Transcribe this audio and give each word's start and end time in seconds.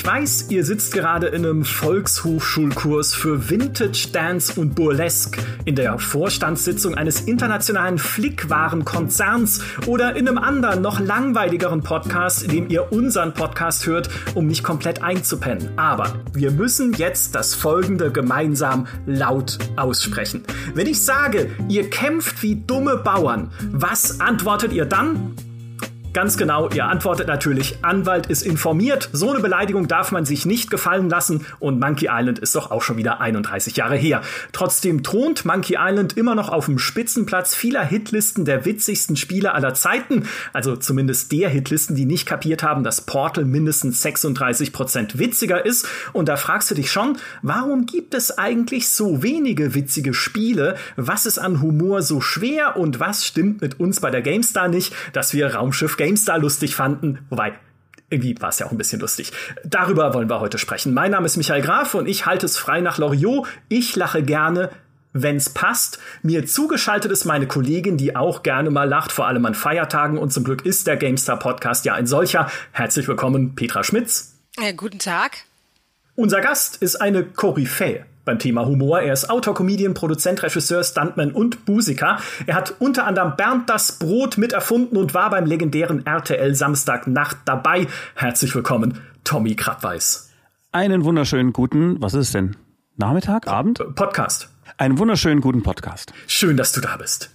Ich 0.00 0.06
weiß, 0.06 0.46
ihr 0.48 0.64
sitzt 0.64 0.94
gerade 0.94 1.26
in 1.26 1.44
einem 1.44 1.62
Volkshochschulkurs 1.62 3.12
für 3.12 3.50
Vintage 3.50 4.08
Dance 4.10 4.58
und 4.58 4.74
Burlesque, 4.74 5.42
in 5.66 5.76
der 5.76 5.98
Vorstandssitzung 5.98 6.94
eines 6.94 7.20
internationalen 7.20 7.98
Flickwarenkonzerns 7.98 9.62
oder 9.84 10.16
in 10.16 10.26
einem 10.26 10.38
anderen, 10.38 10.80
noch 10.80 11.00
langweiligeren 11.00 11.82
Podcast, 11.82 12.44
in 12.44 12.50
dem 12.50 12.70
ihr 12.70 12.90
unseren 12.90 13.34
Podcast 13.34 13.86
hört, 13.86 14.08
um 14.34 14.46
nicht 14.46 14.64
komplett 14.64 15.02
einzupennen. 15.02 15.78
Aber 15.78 16.14
wir 16.32 16.50
müssen 16.50 16.94
jetzt 16.94 17.34
das 17.34 17.54
folgende 17.54 18.10
gemeinsam 18.10 18.86
laut 19.04 19.58
aussprechen. 19.76 20.44
Wenn 20.72 20.86
ich 20.86 21.04
sage, 21.04 21.50
ihr 21.68 21.90
kämpft 21.90 22.42
wie 22.42 22.56
dumme 22.56 22.96
Bauern, 22.96 23.50
was 23.70 24.18
antwortet 24.18 24.72
ihr 24.72 24.86
dann? 24.86 25.34
Ganz 26.12 26.36
genau, 26.36 26.68
ihr 26.70 26.86
antwortet 26.86 27.28
natürlich, 27.28 27.78
Anwalt 27.82 28.26
ist 28.26 28.42
informiert. 28.42 29.08
So 29.12 29.30
eine 29.30 29.38
Beleidigung 29.38 29.86
darf 29.86 30.10
man 30.10 30.24
sich 30.24 30.44
nicht 30.44 30.68
gefallen 30.68 31.08
lassen 31.08 31.46
und 31.60 31.78
Monkey 31.78 32.08
Island 32.10 32.40
ist 32.40 32.56
doch 32.56 32.72
auch 32.72 32.82
schon 32.82 32.96
wieder 32.96 33.20
31 33.20 33.76
Jahre 33.76 33.94
her. 33.94 34.20
Trotzdem 34.50 35.04
thront 35.04 35.44
Monkey 35.44 35.76
Island 35.78 36.16
immer 36.16 36.34
noch 36.34 36.48
auf 36.48 36.66
dem 36.66 36.80
Spitzenplatz 36.80 37.54
vieler 37.54 37.84
Hitlisten 37.84 38.44
der 38.44 38.64
witzigsten 38.64 39.14
Spiele 39.14 39.54
aller 39.54 39.72
Zeiten. 39.74 40.24
Also 40.52 40.74
zumindest 40.74 41.30
der 41.30 41.48
Hitlisten, 41.48 41.94
die 41.94 42.06
nicht 42.06 42.26
kapiert 42.26 42.64
haben, 42.64 42.82
dass 42.82 43.02
Portal 43.02 43.44
mindestens 43.44 44.02
36 44.02 44.72
Prozent 44.72 45.20
witziger 45.20 45.64
ist. 45.64 45.86
Und 46.12 46.28
da 46.28 46.36
fragst 46.36 46.72
du 46.72 46.74
dich 46.74 46.90
schon, 46.90 47.18
warum 47.42 47.86
gibt 47.86 48.14
es 48.14 48.36
eigentlich 48.36 48.88
so 48.88 49.22
wenige 49.22 49.76
witzige 49.76 50.12
Spiele? 50.12 50.74
Was 50.96 51.24
ist 51.24 51.38
an 51.38 51.62
Humor 51.62 52.02
so 52.02 52.20
schwer 52.20 52.76
und 52.76 52.98
was 52.98 53.24
stimmt 53.24 53.60
mit 53.60 53.78
uns 53.78 54.00
bei 54.00 54.10
der 54.10 54.22
GameStar 54.22 54.66
nicht, 54.66 54.92
dass 55.12 55.34
wir 55.34 55.54
Raumschiff 55.54 55.99
GameStar 56.00 56.38
lustig 56.38 56.74
fanden. 56.74 57.18
Wobei, 57.28 57.52
irgendwie 58.08 58.34
war 58.40 58.48
es 58.48 58.58
ja 58.58 58.64
auch 58.64 58.70
ein 58.70 58.78
bisschen 58.78 59.00
lustig. 59.00 59.32
Darüber 59.64 60.14
wollen 60.14 60.30
wir 60.30 60.40
heute 60.40 60.56
sprechen. 60.56 60.94
Mein 60.94 61.10
Name 61.10 61.26
ist 61.26 61.36
Michael 61.36 61.60
Graf 61.60 61.92
und 61.92 62.08
ich 62.08 62.24
halte 62.24 62.46
es 62.46 62.56
frei 62.56 62.80
nach 62.80 62.96
Loriot. 62.96 63.46
Ich 63.68 63.96
lache 63.96 64.22
gerne, 64.22 64.70
wenn's 65.12 65.50
passt. 65.50 65.98
Mir 66.22 66.46
zugeschaltet 66.46 67.12
ist 67.12 67.26
meine 67.26 67.46
Kollegin, 67.46 67.98
die 67.98 68.16
auch 68.16 68.42
gerne 68.42 68.70
mal 68.70 68.88
lacht, 68.88 69.12
vor 69.12 69.26
allem 69.26 69.44
an 69.44 69.54
Feiertagen. 69.54 70.16
Und 70.16 70.32
zum 70.32 70.42
Glück 70.42 70.64
ist 70.64 70.86
der 70.86 70.96
GameStar 70.96 71.38
Podcast 71.38 71.84
ja 71.84 71.92
ein 71.92 72.06
solcher. 72.06 72.50
Herzlich 72.72 73.06
willkommen, 73.06 73.54
Petra 73.54 73.84
Schmitz. 73.84 74.38
Äh, 74.56 74.72
guten 74.72 75.00
Tag. 75.00 75.44
Unser 76.14 76.40
Gast 76.40 76.78
ist 76.78 76.96
eine 76.96 77.24
Koryphäe 77.24 78.06
beim 78.30 78.38
Thema 78.38 78.64
Humor. 78.64 79.00
Er 79.00 79.12
ist 79.12 79.28
Autor, 79.28 79.54
Comedian, 79.54 79.92
Produzent, 79.92 80.44
Regisseur, 80.44 80.84
Stuntman 80.84 81.32
und 81.32 81.66
Musiker. 81.68 82.18
Er 82.46 82.54
hat 82.54 82.76
unter 82.78 83.04
anderem 83.04 83.34
Bernd 83.36 83.68
das 83.68 83.98
Brot 83.98 84.38
miterfunden 84.38 84.96
und 84.96 85.14
war 85.14 85.30
beim 85.30 85.46
legendären 85.46 86.06
RTL 86.06 86.54
Samstagnacht 86.54 87.38
dabei. 87.44 87.88
Herzlich 88.14 88.54
willkommen, 88.54 89.00
Tommy 89.24 89.56
Krabweis. 89.56 90.30
Einen 90.70 91.04
wunderschönen 91.04 91.52
guten, 91.52 92.00
was 92.00 92.14
ist 92.14 92.28
es 92.28 92.32
denn? 92.32 92.56
Nachmittag, 92.96 93.48
Abend? 93.48 93.82
Podcast. 93.96 94.48
Einen 94.76 94.98
wunderschönen 94.98 95.40
guten 95.40 95.64
Podcast. 95.64 96.12
Schön, 96.28 96.56
dass 96.56 96.70
du 96.70 96.80
da 96.80 96.96
bist. 96.98 97.30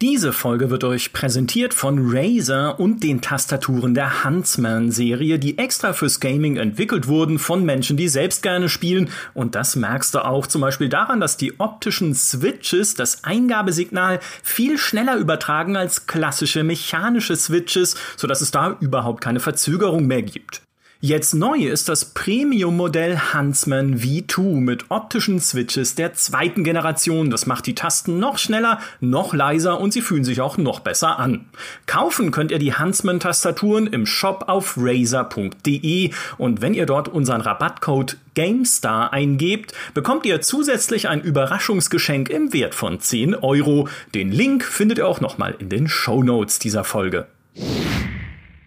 Diese 0.00 0.32
Folge 0.32 0.70
wird 0.70 0.82
euch 0.84 1.12
präsentiert 1.12 1.74
von 1.74 1.98
Razer 2.00 2.80
und 2.80 3.02
den 3.02 3.20
Tastaturen 3.20 3.92
der 3.92 4.24
Huntsman-Serie, 4.24 5.38
die 5.38 5.58
extra 5.58 5.92
fürs 5.92 6.20
Gaming 6.20 6.56
entwickelt 6.56 7.06
wurden 7.06 7.38
von 7.38 7.66
Menschen, 7.66 7.98
die 7.98 8.08
selbst 8.08 8.42
gerne 8.42 8.70
spielen. 8.70 9.10
Und 9.34 9.54
das 9.54 9.76
merkst 9.76 10.14
du 10.14 10.24
auch 10.24 10.46
zum 10.46 10.62
Beispiel 10.62 10.88
daran, 10.88 11.20
dass 11.20 11.36
die 11.36 11.60
optischen 11.60 12.14
Switches 12.14 12.94
das 12.94 13.24
Eingabesignal 13.24 14.20
viel 14.42 14.78
schneller 14.78 15.18
übertragen 15.18 15.76
als 15.76 16.06
klassische 16.06 16.64
mechanische 16.64 17.36
Switches, 17.36 17.94
sodass 18.16 18.40
es 18.40 18.50
da 18.50 18.78
überhaupt 18.80 19.20
keine 19.22 19.40
Verzögerung 19.40 20.06
mehr 20.06 20.22
gibt. 20.22 20.62
Jetzt 21.02 21.32
neu 21.32 21.56
ist 21.60 21.88
das 21.88 22.04
Premium-Modell 22.04 23.18
Huntsman 23.32 24.00
V2 24.00 24.60
mit 24.60 24.90
optischen 24.90 25.40
Switches 25.40 25.94
der 25.94 26.12
zweiten 26.12 26.62
Generation. 26.62 27.30
Das 27.30 27.46
macht 27.46 27.64
die 27.64 27.74
Tasten 27.74 28.18
noch 28.18 28.36
schneller, 28.36 28.80
noch 29.00 29.32
leiser 29.32 29.80
und 29.80 29.94
sie 29.94 30.02
fühlen 30.02 30.24
sich 30.24 30.42
auch 30.42 30.58
noch 30.58 30.80
besser 30.80 31.18
an. 31.18 31.46
Kaufen 31.86 32.32
könnt 32.32 32.50
ihr 32.50 32.58
die 32.58 32.74
Huntsman-Tastaturen 32.74 33.86
im 33.86 34.04
Shop 34.04 34.44
auf 34.48 34.74
razer.de 34.76 36.10
und 36.36 36.60
wenn 36.60 36.74
ihr 36.74 36.84
dort 36.84 37.08
unseren 37.08 37.40
Rabattcode 37.40 38.18
GameStar 38.34 39.10
eingebt, 39.10 39.72
bekommt 39.94 40.26
ihr 40.26 40.42
zusätzlich 40.42 41.08
ein 41.08 41.22
Überraschungsgeschenk 41.22 42.28
im 42.28 42.52
Wert 42.52 42.74
von 42.74 43.00
10 43.00 43.36
Euro. 43.36 43.88
Den 44.14 44.30
Link 44.30 44.64
findet 44.64 44.98
ihr 44.98 45.08
auch 45.08 45.22
nochmal 45.22 45.56
in 45.60 45.70
den 45.70 45.88
Show 45.88 46.22
Notes 46.22 46.58
dieser 46.58 46.84
Folge. 46.84 47.26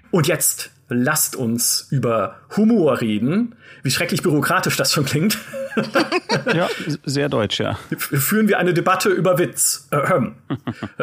Und 0.10 0.28
jetzt 0.28 0.73
lasst 0.94 1.36
uns 1.36 1.88
über 1.92 2.38
Humor 2.56 3.02
reden. 3.02 3.56
Wie 3.82 3.92
schrecklich 3.92 4.22
bürokratisch 4.22 4.78
das 4.78 4.94
schon 4.94 5.06
klingt. 5.06 5.38
ja, 6.54 6.70
sehr 7.04 7.30
deutsch, 7.30 7.60
ja. 7.60 7.78
Führen 7.98 8.48
wir 8.48 8.60
eine 8.60 8.74
Debatte 8.74 9.10
über 9.10 9.38
Witz. 9.40 9.90
Ähm. 9.92 10.36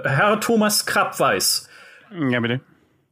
Herr 0.02 0.40
Thomas 0.40 0.86
Krappweis. 0.86 1.68
Ja, 2.30 2.40
bitte. 2.40 2.60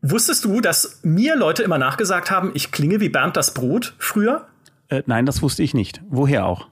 Wusstest 0.01 0.45
du, 0.45 0.61
dass 0.61 1.01
mir 1.03 1.37
Leute 1.37 1.63
immer 1.63 1.79
nachgesagt 1.79 2.31
haben, 2.31 2.53
ich 2.55 2.71
klinge 2.71 3.01
wie 3.01 3.09
Bernd 3.09 3.37
das 3.37 3.53
Brot 3.53 3.95
früher? 3.99 4.47
Äh, 4.89 5.03
nein, 5.07 5.27
das 5.27 5.43
wusste 5.43 5.63
ich 5.63 5.75
nicht. 5.75 6.01
Woher 6.09 6.47
auch? 6.47 6.69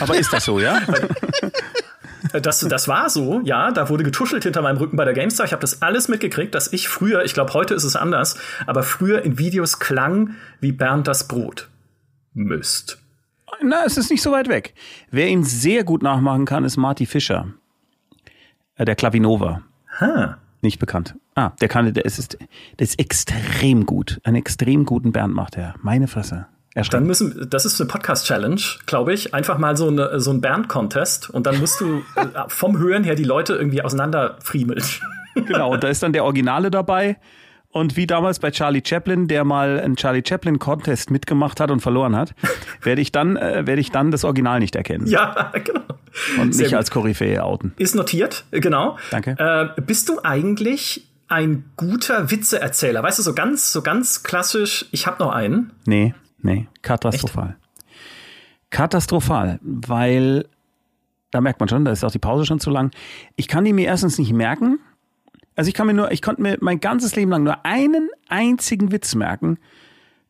Aber 0.00 0.16
ist 0.16 0.32
das 0.32 0.44
so, 0.44 0.60
ja? 0.60 0.80
Das, 2.40 2.60
das 2.60 2.88
war 2.88 3.10
so, 3.10 3.40
ja. 3.44 3.70
Da 3.70 3.88
wurde 3.88 4.04
getuschelt 4.04 4.44
hinter 4.44 4.62
meinem 4.62 4.78
Rücken 4.78 4.96
bei 4.96 5.04
der 5.04 5.14
GameStar. 5.14 5.46
Ich 5.46 5.52
habe 5.52 5.60
das 5.60 5.82
alles 5.82 6.08
mitgekriegt, 6.08 6.54
dass 6.54 6.72
ich 6.72 6.88
früher, 6.88 7.24
ich 7.24 7.34
glaube, 7.34 7.52
heute 7.54 7.74
ist 7.74 7.84
es 7.84 7.96
anders, 7.96 8.38
aber 8.66 8.82
früher 8.82 9.22
in 9.22 9.38
Videos 9.38 9.78
klang 9.78 10.36
wie 10.60 10.72
Bernd 10.72 11.08
das 11.08 11.28
Brot. 11.28 11.68
Müsst. 12.34 12.98
Na, 13.62 13.84
es 13.84 13.96
ist 13.96 14.10
nicht 14.10 14.22
so 14.22 14.32
weit 14.32 14.48
weg. 14.48 14.74
Wer 15.10 15.28
ihn 15.28 15.44
sehr 15.44 15.84
gut 15.84 16.02
nachmachen 16.02 16.46
kann, 16.46 16.64
ist 16.64 16.76
Marty 16.76 17.06
Fischer. 17.06 17.48
Äh, 18.76 18.84
der 18.84 18.96
Klavinova. 18.96 19.62
Ha. 20.00 20.38
Nicht 20.62 20.78
bekannt. 20.78 21.14
Ah, 21.34 21.50
der 21.60 21.68
kann, 21.68 21.92
der 21.92 22.04
ist, 22.04 22.38
der 22.38 22.84
ist 22.84 22.98
extrem 22.98 23.84
gut. 23.86 24.20
Einen 24.24 24.36
extrem 24.36 24.84
guten 24.84 25.12
Bernd 25.12 25.34
macht 25.34 25.56
er. 25.56 25.74
Meine 25.82 26.08
Fresse. 26.08 26.46
Dann 26.74 27.06
müssen, 27.06 27.48
das 27.50 27.64
ist 27.66 27.80
eine 27.80 27.88
Podcast-Challenge, 27.88 28.60
glaube 28.86 29.12
ich. 29.12 29.34
Einfach 29.34 29.58
mal 29.58 29.76
so, 29.76 29.88
eine, 29.88 30.20
so 30.20 30.30
ein 30.30 30.40
Band-Contest 30.40 31.30
und 31.30 31.46
dann 31.46 31.58
musst 31.60 31.80
du 31.80 32.02
äh, 32.16 32.24
vom 32.48 32.78
Hören 32.78 33.04
her 33.04 33.14
die 33.14 33.24
Leute 33.24 33.54
irgendwie 33.54 33.82
auseinanderfriemeln. 33.82 34.82
Genau, 35.34 35.72
und 35.72 35.82
da 35.82 35.88
ist 35.88 36.02
dann 36.02 36.12
der 36.12 36.24
Originale 36.24 36.70
dabei. 36.70 37.16
Und 37.70 37.96
wie 37.96 38.06
damals 38.06 38.38
bei 38.38 38.50
Charlie 38.50 38.82
Chaplin, 38.86 39.28
der 39.28 39.44
mal 39.44 39.80
einen 39.80 39.96
Charlie 39.96 40.22
Chaplin 40.26 40.58
Contest 40.58 41.10
mitgemacht 41.10 41.58
hat 41.58 41.70
und 41.70 41.80
verloren 41.80 42.14
hat, 42.14 42.34
werde 42.82 43.00
ich 43.00 43.12
dann, 43.12 43.38
äh, 43.38 43.66
werde 43.66 43.80
ich 43.80 43.90
dann 43.90 44.10
das 44.10 44.24
Original 44.24 44.60
nicht 44.60 44.76
erkennen. 44.76 45.06
Ja, 45.06 45.50
genau. 45.64 45.80
Und 46.38 46.54
Sehr 46.54 46.68
gut. 46.68 46.76
als 46.76 46.90
Koryphäe 46.90 47.42
outen. 47.42 47.72
Ist 47.78 47.94
notiert, 47.94 48.44
genau. 48.50 48.98
Danke. 49.10 49.36
Äh, 49.38 49.80
bist 49.80 50.10
du 50.10 50.20
eigentlich 50.22 51.08
ein 51.28 51.64
guter 51.76 52.30
Witzeerzähler? 52.30 53.02
Weißt 53.02 53.18
du, 53.18 53.22
so 53.22 53.32
ganz, 53.32 53.72
so 53.72 53.80
ganz 53.80 54.22
klassisch, 54.22 54.84
ich 54.90 55.06
habe 55.06 55.24
noch 55.24 55.32
einen. 55.32 55.72
Nee. 55.86 56.14
Nee, 56.42 56.68
katastrophal. 56.82 57.50
Echt? 57.50 57.94
Katastrophal, 58.70 59.58
weil 59.62 60.46
da 61.30 61.40
merkt 61.40 61.60
man 61.60 61.68
schon, 61.68 61.84
da 61.84 61.92
ist 61.92 62.04
auch 62.04 62.10
die 62.10 62.18
Pause 62.18 62.46
schon 62.46 62.60
zu 62.60 62.70
lang. 62.70 62.90
Ich 63.36 63.48
kann 63.48 63.64
die 63.64 63.72
mir 63.72 63.86
erstens 63.86 64.18
nicht 64.18 64.32
merken. 64.32 64.78
Also 65.56 65.68
ich 65.68 65.74
kann 65.74 65.86
mir 65.86 65.94
nur, 65.94 66.12
ich 66.12 66.22
konnte 66.22 66.42
mir 66.42 66.56
mein 66.60 66.80
ganzes 66.80 67.16
Leben 67.16 67.30
lang 67.30 67.42
nur 67.42 67.64
einen 67.64 68.08
einzigen 68.28 68.92
Witz 68.92 69.14
merken. 69.14 69.58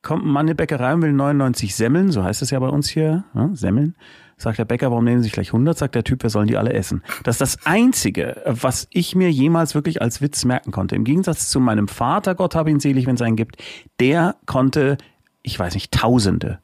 Kommt 0.03 0.25
ein 0.25 0.31
Mann 0.31 0.47
in 0.47 0.53
die 0.53 0.55
Bäckerei 0.55 0.95
und 0.95 1.03
will 1.03 1.13
99 1.13 1.77
Semmeln, 1.77 2.11
so 2.11 2.25
heißt 2.25 2.43
es 2.43 2.51
ja 2.51 2.59
bei 2.59 2.69
uns 2.69 2.89
hier, 2.89 3.25
ne? 3.35 3.51
Semmeln. 3.55 3.95
Sagt 4.37 4.59
der 4.59 4.65
Bäcker, 4.65 4.91
warum 4.91 5.05
nehmen 5.05 5.21
Sie 5.21 5.25
sich 5.25 5.33
gleich 5.33 5.51
100? 5.51 5.79
Sagt 5.79 5.95
der 5.95 6.03
Typ, 6.03 6.25
wir 6.25 6.31
sollen 6.31 6.49
die 6.49 6.57
alle 6.57 6.73
essen. 6.73 7.05
Das 7.23 7.37
ist 7.37 7.41
das 7.41 7.67
Einzige, 7.67 8.43
was 8.45 8.89
ich 8.91 9.15
mir 9.15 9.31
jemals 9.31 9.77
wirklich 9.77 10.03
als 10.03 10.21
Witz 10.21 10.45
merken 10.45 10.73
konnte. 10.73 10.97
Im 10.97 11.05
Gegensatz 11.05 11.49
zu 11.49 11.61
meinem 11.61 11.87
Vater, 11.87 12.35
Gott 12.35 12.57
habe 12.57 12.69
ihn 12.69 12.81
selig, 12.81 13.07
wenn 13.07 13.15
es 13.15 13.23
einen 13.23 13.37
gibt, 13.37 13.63
der 14.01 14.35
konnte 14.47 14.99
ich 15.43 15.59
weiß 15.59 15.75
nicht, 15.75 15.93
Tausende. 15.93 16.59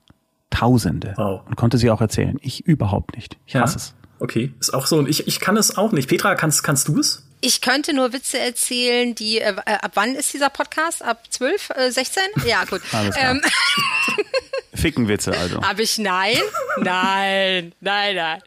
Tausende. 0.50 1.14
Wow. 1.16 1.42
Und 1.46 1.56
konnte 1.56 1.78
sie 1.78 1.90
auch 1.90 2.00
erzählen. 2.00 2.38
Ich 2.40 2.66
überhaupt 2.66 3.14
nicht. 3.16 3.36
Ich 3.46 3.56
hasse 3.56 3.76
es. 3.76 3.94
Okay, 4.20 4.52
ist 4.58 4.74
auch 4.74 4.86
so. 4.86 4.98
Und 4.98 5.08
ich, 5.08 5.26
ich 5.28 5.40
kann 5.40 5.56
es 5.56 5.76
auch 5.76 5.92
nicht. 5.92 6.08
Petra, 6.08 6.34
kannst, 6.34 6.64
kannst 6.64 6.88
du 6.88 6.98
es? 6.98 7.24
Ich 7.40 7.60
könnte 7.60 7.94
nur 7.94 8.12
Witze 8.12 8.38
erzählen, 8.38 9.14
die, 9.14 9.38
äh, 9.38 9.54
ab 9.66 9.92
wann 9.94 10.16
ist 10.16 10.32
dieser 10.32 10.50
Podcast? 10.50 11.04
Ab 11.04 11.22
12, 11.30 11.70
äh, 11.70 11.90
16? 11.90 12.22
Ja, 12.46 12.64
gut. 12.64 12.80
Alles 12.92 13.14
klar. 13.14 13.30
Ähm. 13.32 13.42
Fickenwitze 14.74 15.36
also. 15.36 15.62
Habe 15.62 15.82
ich 15.82 15.98
nein? 15.98 16.36
Nein, 16.80 17.72
nein, 17.80 18.16
nein. 18.16 18.40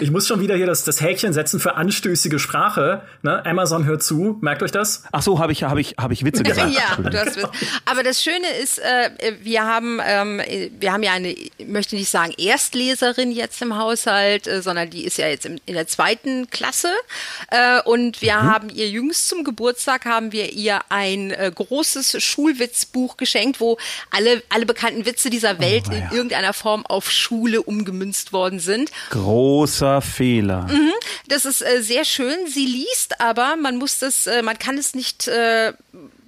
Ich 0.00 0.10
muss 0.10 0.26
schon 0.26 0.40
wieder 0.40 0.56
hier 0.56 0.66
das, 0.66 0.84
das 0.84 1.00
Häkchen 1.00 1.32
setzen 1.32 1.60
für 1.60 1.76
anstößige 1.76 2.38
Sprache. 2.38 3.02
Ne? 3.22 3.44
Amazon 3.46 3.84
hört 3.84 4.02
zu, 4.02 4.38
merkt 4.40 4.62
euch 4.62 4.72
das? 4.72 5.04
Ach 5.12 5.22
so, 5.22 5.38
habe 5.38 5.52
ich, 5.52 5.62
hab 5.62 5.78
ich, 5.78 5.94
hab 5.98 6.10
ich 6.10 6.24
Witze 6.24 6.42
gesagt. 6.42 6.72
ja, 6.74 6.96
du 6.96 7.18
hast 7.18 7.36
Witze. 7.36 7.50
Aber 7.86 8.02
das 8.02 8.22
Schöne 8.22 8.46
ist, 8.62 8.78
äh, 8.78 9.10
wir 9.42 9.64
haben, 9.64 10.00
ähm, 10.04 10.40
wir 10.78 10.92
haben 10.92 11.02
ja 11.02 11.12
eine, 11.12 11.30
ich 11.30 11.52
möchte 11.66 11.96
nicht 11.96 12.10
sagen 12.10 12.34
Erstleserin 12.36 13.30
jetzt 13.32 13.62
im 13.62 13.76
Haushalt, 13.76 14.46
äh, 14.46 14.62
sondern 14.62 14.90
die 14.90 15.04
ist 15.04 15.18
ja 15.18 15.28
jetzt 15.28 15.46
in, 15.46 15.60
in 15.66 15.74
der 15.74 15.86
zweiten 15.86 16.50
Klasse. 16.50 16.88
Äh, 17.50 17.80
und 17.82 18.20
wir 18.20 18.34
mhm. 18.36 18.42
haben 18.42 18.68
ihr 18.70 18.88
jüngst 18.88 19.28
zum 19.28 19.44
Geburtstag 19.44 20.04
haben 20.04 20.32
wir 20.32 20.52
ihr 20.52 20.80
ein 20.88 21.30
äh, 21.30 21.50
großes 21.54 22.22
Schulwitzbuch 22.22 23.16
geschenkt, 23.16 23.60
wo 23.60 23.78
alle, 24.10 24.42
alle 24.48 24.66
bekannten 24.66 25.06
Witze 25.06 25.30
dieser 25.30 25.58
Welt 25.60 25.69
oh, 25.70 25.92
ja. 25.92 25.98
in 25.98 26.16
irgendeiner 26.16 26.52
Form 26.52 26.84
auf 26.86 27.10
Schule 27.10 27.62
umgemünzt 27.62 28.32
worden 28.32 28.58
sind. 28.58 28.90
Großer 29.10 30.00
Fehler. 30.00 30.66
Mhm, 30.68 30.92
das 31.28 31.44
ist 31.44 31.62
äh, 31.62 31.82
sehr 31.82 32.04
schön. 32.04 32.36
Sie 32.46 32.66
liest 32.66 33.20
aber, 33.20 33.56
man 33.56 33.76
muss 33.76 33.98
das, 33.98 34.26
äh, 34.26 34.42
man 34.42 34.58
kann 34.58 34.78
es 34.78 34.94
nicht 34.94 35.28
äh, 35.28 35.72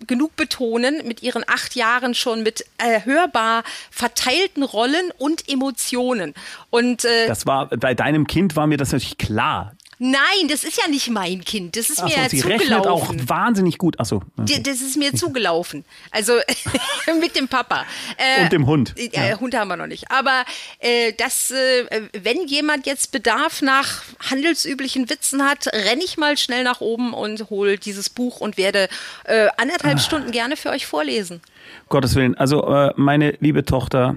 genug 0.06 0.36
betonen, 0.36 1.06
mit 1.06 1.22
ihren 1.22 1.44
acht 1.46 1.74
Jahren 1.74 2.14
schon 2.14 2.42
mit 2.42 2.64
äh, 2.78 3.04
hörbar 3.04 3.62
verteilten 3.90 4.62
Rollen 4.62 5.10
und 5.18 5.48
Emotionen. 5.48 6.34
Und 6.70 7.04
äh, 7.04 7.26
das 7.26 7.46
war 7.46 7.68
bei 7.68 7.94
deinem 7.94 8.26
Kind 8.26 8.56
war 8.56 8.66
mir 8.66 8.78
das 8.78 8.92
natürlich 8.92 9.18
klar. 9.18 9.74
Nein, 10.04 10.48
das 10.48 10.64
ist 10.64 10.82
ja 10.82 10.88
nicht 10.90 11.10
mein 11.10 11.44
Kind. 11.44 11.76
Das 11.76 11.88
ist 11.88 12.00
Ach 12.00 12.06
mir 12.06 12.10
so, 12.10 12.16
ja 12.16 12.28
sie 12.28 12.40
zugelaufen. 12.40 12.70
rechnet 12.70 12.86
auch 12.88 13.14
wahnsinnig 13.28 13.78
gut. 13.78 14.00
Achso. 14.00 14.20
Okay. 14.36 14.60
Das 14.60 14.80
ist 14.80 14.96
mir 14.96 15.14
zugelaufen. 15.14 15.84
Also 16.10 16.32
mit 17.20 17.36
dem 17.36 17.46
Papa. 17.46 17.84
Äh, 18.16 18.42
Und 18.42 18.52
dem 18.52 18.66
Hund. 18.66 18.94
Äh, 18.96 19.10
ja. 19.12 19.38
Hund 19.38 19.54
haben 19.54 19.68
wir 19.68 19.76
noch 19.76 19.86
nicht. 19.86 20.10
Aber 20.10 20.44
äh, 20.80 21.12
das, 21.12 21.52
äh, 21.52 22.08
wenn 22.20 22.48
jemand 22.48 22.86
jetzt 22.86 23.12
Bedarf 23.12 23.62
nach 23.62 24.02
handelsüblichen 24.28 25.08
Witzen 25.08 25.44
hat, 25.44 25.68
renne 25.68 26.02
ich 26.04 26.16
mal 26.16 26.36
schnell 26.36 26.64
nach 26.64 26.80
oben 26.80 27.14
und 27.14 27.48
hole 27.48 27.78
dieses 27.78 28.10
Buch 28.10 28.40
und 28.40 28.56
werde 28.56 28.88
äh, 29.22 29.46
anderthalb 29.56 29.98
ah. 29.98 30.00
Stunden 30.00 30.32
gerne 30.32 30.56
für 30.56 30.70
euch 30.70 30.84
vorlesen. 30.84 31.40
Gottes 31.88 32.16
Willen. 32.16 32.34
Also 32.34 32.66
äh, 32.66 32.92
meine 32.96 33.36
liebe 33.38 33.64
Tochter 33.64 34.16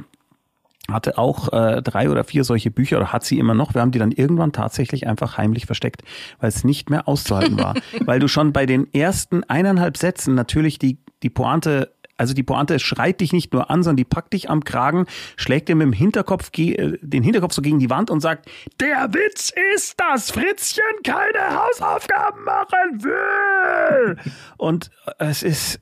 hatte 0.90 1.18
auch 1.18 1.52
äh, 1.52 1.82
drei 1.82 2.10
oder 2.10 2.24
vier 2.24 2.44
solche 2.44 2.72
Bücher 2.72 2.98
oder 2.98 3.12
hat 3.12 3.24
sie 3.24 3.40
immer 3.40 3.54
noch. 3.54 3.74
Wir 3.74 3.82
haben 3.82 3.92
die 3.92 4.00
dann 4.00 4.12
irgendwann 4.12 4.52
tatsächlich 4.52 5.08
einfach 5.08 5.38
heimlich 5.38 5.66
versteckt, 5.66 6.04
weil 6.40 6.50
es 6.50 6.64
nicht 6.64 6.90
mehr 6.90 7.08
auszuhalten 7.08 7.58
war. 7.58 7.76
weil 8.06 8.20
du 8.20 8.28
schon 8.28 8.54
bei 8.54 8.66
den 8.66 8.94
ersten 8.94 9.44
eineinhalb 9.44 9.98
Sätzen 9.98 10.36
natürlich 10.36 10.80
die, 10.80 11.00
die 11.24 11.30
Pointe 11.30 11.92
also 12.18 12.34
die 12.34 12.44
Pointe 12.44 12.80
schreit 12.80 13.20
dich 13.20 13.34
nicht 13.34 13.52
nur 13.52 13.70
an, 13.70 13.84
sondern 13.84 13.98
die 13.98 14.06
packt 14.06 14.34
dich 14.34 14.50
am 14.50 14.64
Kragen, 14.64 15.06
schlägt 15.36 15.68
dir 15.68 15.76
mit 15.76 15.86
dem 15.86 15.94
Hinterkopf 15.94 16.50
äh, 16.58 16.98
den 17.02 17.24
Hinterkopf 17.24 17.54
so 17.54 17.62
gegen 17.62 17.80
die 17.80 17.90
Wand 17.90 18.10
und 18.10 18.22
sagt: 18.22 18.50
Der 18.80 19.14
Witz 19.14 19.54
ist, 19.76 20.00
dass 20.00 20.32
Fritzchen 20.32 20.84
keine 21.04 21.62
Hausaufgaben 21.62 22.44
machen 22.46 23.04
will. 23.04 24.18
und 24.58 24.92
es 25.20 25.44
ist 25.44 25.82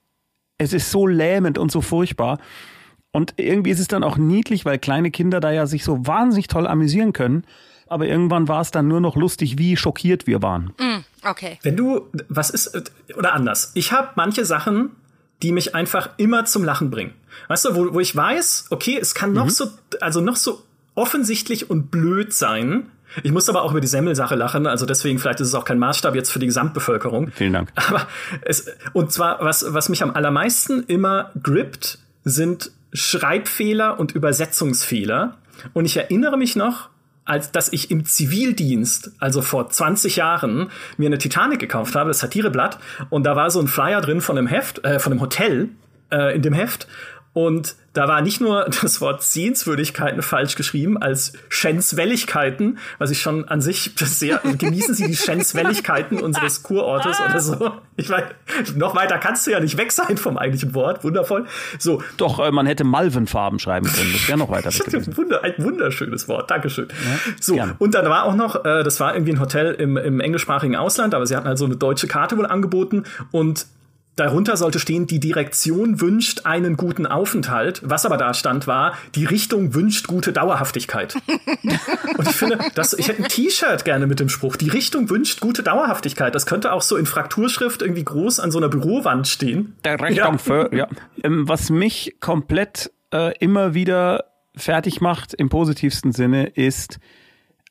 es 0.57 0.73
ist 0.73 0.91
so 0.91 1.07
lähmend 1.07 1.57
und 1.57 1.71
so 1.71 1.81
furchtbar. 1.81 2.39
Und 3.13 3.35
irgendwie 3.37 3.69
ist 3.69 3.79
es 3.79 3.87
dann 3.87 4.03
auch 4.03 4.17
niedlich, 4.17 4.65
weil 4.65 4.79
kleine 4.79 5.11
Kinder 5.11 5.39
da 5.39 5.51
ja 5.51 5.67
sich 5.67 5.83
so 5.83 6.05
wahnsinnig 6.05 6.47
toll 6.47 6.67
amüsieren 6.67 7.13
können. 7.13 7.45
Aber 7.87 8.07
irgendwann 8.07 8.47
war 8.47 8.59
es 8.61 8.71
dann 8.71 8.87
nur 8.87 9.01
noch 9.01 9.15
lustig, 9.15 9.59
wie 9.59 9.77
schockiert 9.77 10.25
wir 10.25 10.41
waren. 10.41 10.73
Mm, 10.79 11.27
okay. 11.27 11.59
Wenn 11.61 11.77
du, 11.77 12.09
was 12.27 12.49
ist, 12.49 12.91
oder 13.15 13.33
anders, 13.33 13.71
ich 13.75 13.91
habe 13.91 14.09
manche 14.15 14.45
Sachen, 14.45 14.91
die 15.43 15.51
mich 15.51 15.75
einfach 15.75 16.09
immer 16.17 16.45
zum 16.45 16.63
Lachen 16.63 16.89
bringen. 16.89 17.13
Weißt 17.49 17.65
du, 17.65 17.75
wo, 17.75 17.93
wo 17.93 17.99
ich 17.99 18.15
weiß, 18.15 18.67
okay, 18.71 18.97
es 18.99 19.13
kann 19.13 19.31
noch 19.31 19.45
mhm. 19.45 19.49
so, 19.49 19.67
also 20.01 20.19
noch 20.19 20.37
so 20.37 20.63
offensichtlich 20.95 21.69
und 21.69 21.91
blöd 21.91 22.33
sein. 22.33 22.87
Ich 23.21 23.31
muss 23.31 23.47
aber 23.47 23.61
auch 23.61 23.71
über 23.71 23.81
die 23.81 23.87
Semmelsache 23.87 24.33
lachen, 24.33 24.65
also 24.65 24.87
deswegen 24.87 25.19
vielleicht 25.19 25.39
ist 25.39 25.49
es 25.49 25.53
auch 25.53 25.65
kein 25.65 25.77
Maßstab 25.77 26.15
jetzt 26.15 26.31
für 26.31 26.39
die 26.39 26.47
Gesamtbevölkerung. 26.47 27.29
Vielen 27.31 27.53
Dank. 27.53 27.71
Aber 27.75 28.07
es, 28.41 28.71
und 28.93 29.11
zwar, 29.11 29.43
was, 29.43 29.71
was 29.71 29.89
mich 29.89 30.01
am 30.01 30.09
allermeisten 30.11 30.83
immer 30.87 31.31
grippt, 31.43 31.99
sind 32.23 32.71
Schreibfehler 32.93 33.99
und 33.99 34.13
Übersetzungsfehler. 34.13 35.37
Und 35.73 35.85
ich 35.85 35.97
erinnere 35.97 36.37
mich 36.37 36.55
noch, 36.55 36.89
als 37.25 37.51
dass 37.51 37.71
ich 37.71 37.89
im 37.89 38.05
Zivildienst, 38.05 39.13
also 39.19 39.41
vor 39.41 39.69
20 39.69 40.17
Jahren, 40.17 40.69
mir 40.97 41.07
eine 41.07 41.17
Titanic 41.17 41.59
gekauft 41.59 41.95
habe, 41.95 42.09
das 42.09 42.19
Satireblatt, 42.19 42.79
und 43.09 43.23
da 43.25 43.35
war 43.35 43.49
so 43.49 43.59
ein 43.59 43.67
Flyer 43.67 44.01
drin 44.01 44.21
von 44.21 44.37
einem 44.37 44.47
Heft, 44.47 44.83
äh, 44.83 44.99
von 44.99 45.13
einem 45.13 45.21
Hotel 45.21 45.69
äh, 46.11 46.35
in 46.35 46.41
dem 46.41 46.53
Heft. 46.53 46.87
Und 47.33 47.75
da 47.93 48.07
war 48.07 48.21
nicht 48.21 48.41
nur 48.41 48.65
das 48.81 49.01
Wort 49.01 49.23
Sehenswürdigkeiten 49.23 50.21
falsch 50.21 50.55
geschrieben 50.55 51.01
als 51.01 51.33
Schenswelligkeiten, 51.49 52.77
was 52.97 53.11
ich 53.11 53.21
schon 53.21 53.47
an 53.47 53.61
sich 53.61 53.91
sehr 53.95 54.39
genießen 54.39 54.93
Sie 54.93 55.07
die 55.07 55.15
Schenswelligkeiten 55.15 56.19
unseres 56.19 56.63
Kurortes 56.63 57.19
oder 57.19 57.39
so. 57.39 57.71
Ich 57.95 58.09
weiß, 58.09 58.23
noch 58.75 58.95
weiter 58.95 59.17
kannst 59.17 59.45
du 59.47 59.51
ja 59.51 59.59
nicht 59.59 59.77
weg 59.77 59.91
sein 59.91 60.17
vom 60.17 60.37
eigentlichen 60.37 60.73
Wort. 60.73 61.03
Wundervoll. 61.03 61.45
So. 61.79 62.01
Doch, 62.17 62.39
äh, 62.39 62.51
man 62.51 62.65
hätte 62.65 62.83
Malvenfarben 62.83 63.59
schreiben 63.59 63.87
können. 63.87 64.11
Das 64.13 64.27
wäre 64.27 64.37
noch 64.37 64.49
weiter 64.49 64.71
weg 64.73 65.17
Wunder, 65.17 65.43
ein 65.43 65.53
wunderschönes 65.57 66.27
Wort. 66.27 66.49
Dankeschön. 66.49 66.87
Ja, 66.89 67.33
so. 67.39 67.55
Gern. 67.55 67.75
Und 67.77 67.93
dann 67.93 68.05
war 68.05 68.25
auch 68.25 68.35
noch, 68.35 68.65
äh, 68.65 68.83
das 68.83 68.99
war 68.99 69.13
irgendwie 69.13 69.33
ein 69.33 69.39
Hotel 69.39 69.73
im, 69.73 69.97
im 69.97 70.19
englischsprachigen 70.19 70.75
Ausland, 70.75 71.13
aber 71.13 71.25
sie 71.25 71.35
hatten 71.35 71.47
halt 71.47 71.57
so 71.57 71.65
eine 71.65 71.75
deutsche 71.75 72.07
Karte 72.07 72.37
wohl 72.37 72.45
angeboten 72.45 73.03
und 73.31 73.67
Darunter 74.15 74.57
sollte 74.57 74.79
stehen, 74.79 75.07
die 75.07 75.19
Direktion 75.19 75.99
wünscht 75.99 76.45
einen 76.45 76.77
guten 76.77 77.07
Aufenthalt. 77.07 77.81
Was 77.83 78.05
aber 78.05 78.17
da 78.17 78.33
stand, 78.33 78.67
war, 78.67 78.93
die 79.15 79.25
Richtung 79.25 79.73
wünscht 79.73 80.07
gute 80.07 80.33
Dauerhaftigkeit. 80.33 81.15
Und 82.17 82.27
ich 82.27 82.35
finde, 82.35 82.59
das, 82.75 82.93
ich 82.93 83.07
hätte 83.07 83.23
ein 83.23 83.29
T-Shirt 83.29 83.85
gerne 83.85 84.05
mit 84.05 84.19
dem 84.19 84.29
Spruch, 84.29 84.55
die 84.55 84.69
Richtung 84.69 85.09
wünscht 85.09 85.39
gute 85.39 85.63
Dauerhaftigkeit. 85.63 86.35
Das 86.35 86.45
könnte 86.45 86.73
auch 86.73 86.83
so 86.83 86.95
in 86.95 87.05
Frakturschrift 87.05 87.81
irgendwie 87.81 88.03
groß 88.03 88.39
an 88.39 88.51
so 88.51 88.59
einer 88.59 88.69
Bürowand 88.69 89.27
stehen. 89.27 89.75
Der 89.83 89.99
Richtung 89.99 90.33
ja. 90.33 90.37
für, 90.37 90.75
ja. 90.75 90.87
Ähm, 91.23 91.47
was 91.47 91.71
mich 91.71 92.17
komplett 92.19 92.91
äh, 93.11 93.35
immer 93.39 93.73
wieder 93.73 94.25
fertig 94.55 95.01
macht, 95.01 95.33
im 95.33 95.49
positivsten 95.49 96.11
Sinne, 96.11 96.47
ist, 96.47 96.99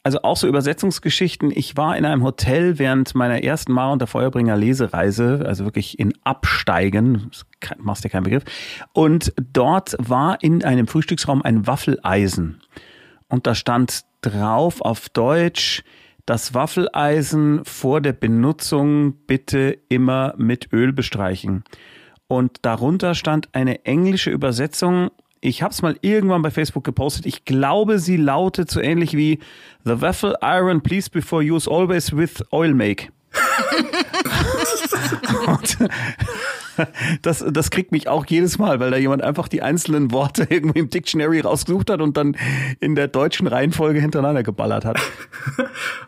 also 0.02 0.22
auch 0.22 0.36
so 0.36 0.48
Übersetzungsgeschichten. 0.48 1.52
Ich 1.54 1.76
war 1.76 1.96
in 1.96 2.04
einem 2.04 2.24
Hotel 2.24 2.78
während 2.78 3.14
meiner 3.14 3.42
ersten 3.42 3.72
Mar 3.72 3.92
und 3.92 4.00
der 4.00 4.08
Feuerbringer 4.08 4.56
Lesereise, 4.56 5.44
also 5.46 5.64
wirklich 5.64 5.98
in 5.98 6.12
Absteigen, 6.24 7.30
machst 7.78 8.04
dir 8.04 8.08
keinen 8.08 8.24
Begriff. 8.24 8.44
Und 8.92 9.32
dort 9.52 9.96
war 9.98 10.42
in 10.42 10.64
einem 10.64 10.88
Frühstücksraum 10.88 11.42
ein 11.42 11.66
Waffeleisen. 11.66 12.60
Und 13.28 13.46
da 13.46 13.54
stand 13.54 14.02
drauf 14.22 14.80
auf 14.80 15.08
Deutsch, 15.08 15.84
das 16.26 16.54
Waffeleisen 16.54 17.64
vor 17.64 18.00
der 18.00 18.12
Benutzung 18.12 19.14
bitte 19.26 19.78
immer 19.88 20.34
mit 20.36 20.72
Öl 20.72 20.92
bestreichen. 20.92 21.64
Und 22.28 22.58
darunter 22.62 23.14
stand 23.14 23.48
eine 23.52 23.84
englische 23.84 24.30
Übersetzung 24.30 25.10
ich 25.42 25.62
habe 25.62 25.72
es 25.72 25.82
mal 25.82 25.98
irgendwann 26.00 26.40
bei 26.40 26.50
Facebook 26.50 26.84
gepostet. 26.84 27.26
Ich 27.26 27.44
glaube, 27.44 27.98
sie 27.98 28.16
lautet 28.16 28.70
so 28.70 28.80
ähnlich 28.80 29.14
wie 29.14 29.40
The 29.84 30.00
Waffle 30.00 30.36
Iron, 30.40 30.80
please 30.80 31.10
before 31.10 31.42
use 31.42 31.68
always 31.68 32.16
with 32.16 32.44
oil 32.52 32.72
make. 32.72 33.08
das, 37.22 37.44
das 37.50 37.70
kriegt 37.70 37.90
mich 37.90 38.08
auch 38.08 38.24
jedes 38.26 38.58
Mal, 38.58 38.78
weil 38.78 38.92
da 38.92 38.98
jemand 38.98 39.22
einfach 39.22 39.48
die 39.48 39.62
einzelnen 39.62 40.12
Worte 40.12 40.46
irgendwo 40.48 40.78
im 40.78 40.90
Dictionary 40.90 41.40
rausgesucht 41.40 41.90
hat 41.90 42.00
und 42.00 42.16
dann 42.16 42.36
in 42.78 42.94
der 42.94 43.08
deutschen 43.08 43.48
Reihenfolge 43.48 44.00
hintereinander 44.00 44.44
geballert 44.44 44.84
hat. 44.84 45.00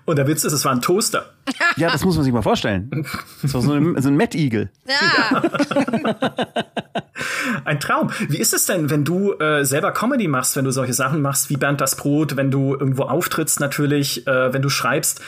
Und 0.04 0.16
der 0.16 0.28
Witz 0.28 0.44
ist, 0.44 0.52
es 0.52 0.64
war 0.64 0.70
ein 0.72 0.80
Toaster. 0.80 1.32
Ja, 1.76 1.90
das 1.90 2.04
muss 2.04 2.14
man 2.14 2.24
sich 2.24 2.32
mal 2.32 2.42
vorstellen. 2.42 3.04
Das 3.42 3.52
war 3.52 3.62
so 3.62 3.72
ein, 3.72 4.00
so 4.00 4.08
ein 4.08 4.16
Mettigel. 4.16 4.70
Ja. 4.86 5.42
ein 7.64 7.80
Traum. 7.80 8.10
Wie 8.28 8.38
ist 8.38 8.54
es 8.54 8.66
denn, 8.66 8.90
wenn 8.90 9.04
du 9.04 9.34
äh, 9.34 9.64
selber 9.64 9.92
Comedy 9.92 10.28
machst, 10.28 10.56
wenn 10.56 10.64
du 10.64 10.70
solche 10.70 10.94
Sachen 10.94 11.22
machst 11.22 11.50
wie 11.50 11.56
Bernd 11.56 11.80
das 11.80 11.96
Brot, 11.96 12.36
wenn 12.36 12.50
du 12.50 12.74
irgendwo 12.74 13.04
auftrittst 13.04 13.60
natürlich, 13.60 14.26
äh, 14.26 14.52
wenn 14.52 14.62
du 14.62 14.68
schreibst? 14.68 15.20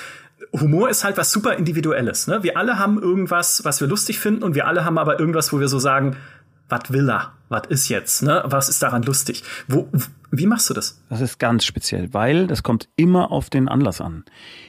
Humor 0.53 0.89
ist 0.89 1.05
halt 1.05 1.17
was 1.17 1.33
super 1.33 1.55
Individuelles. 1.55 2.27
Ne? 2.27 2.43
Wir 2.43 2.57
alle 2.57 2.79
haben 2.79 3.01
irgendwas, 3.01 3.65
was 3.65 3.81
wir 3.81 3.89
lustig 3.89 4.19
finden 4.19 4.43
und 4.43 4.55
wir 4.55 4.67
alle 4.67 4.85
haben 4.85 4.99
aber 4.99 5.19
irgendwas, 5.19 5.53
wo 5.53 5.61
wir 5.61 5.69
so 5.69 5.79
sagen, 5.79 6.17
was 6.69 6.91
will 6.91 7.09
er? 7.09 7.33
Was 7.49 7.63
ist 7.69 7.89
jetzt? 7.89 8.23
Ne? 8.23 8.43
Was 8.45 8.69
ist 8.69 8.83
daran 8.83 9.03
lustig? 9.03 9.45
Wo, 9.69 9.89
wie 10.33 10.47
machst 10.47 10.69
du 10.69 10.75
das? 10.75 11.01
Das 11.09 11.21
ist 11.21 11.39
ganz 11.39 11.65
speziell, 11.65 12.13
weil 12.13 12.49
das 12.49 12.65
kommt 12.65 12.89
immer 12.97 13.31
auf 13.31 13.51
den 13.51 13.69
Anlass 13.69 14.01
an. 14.01 14.25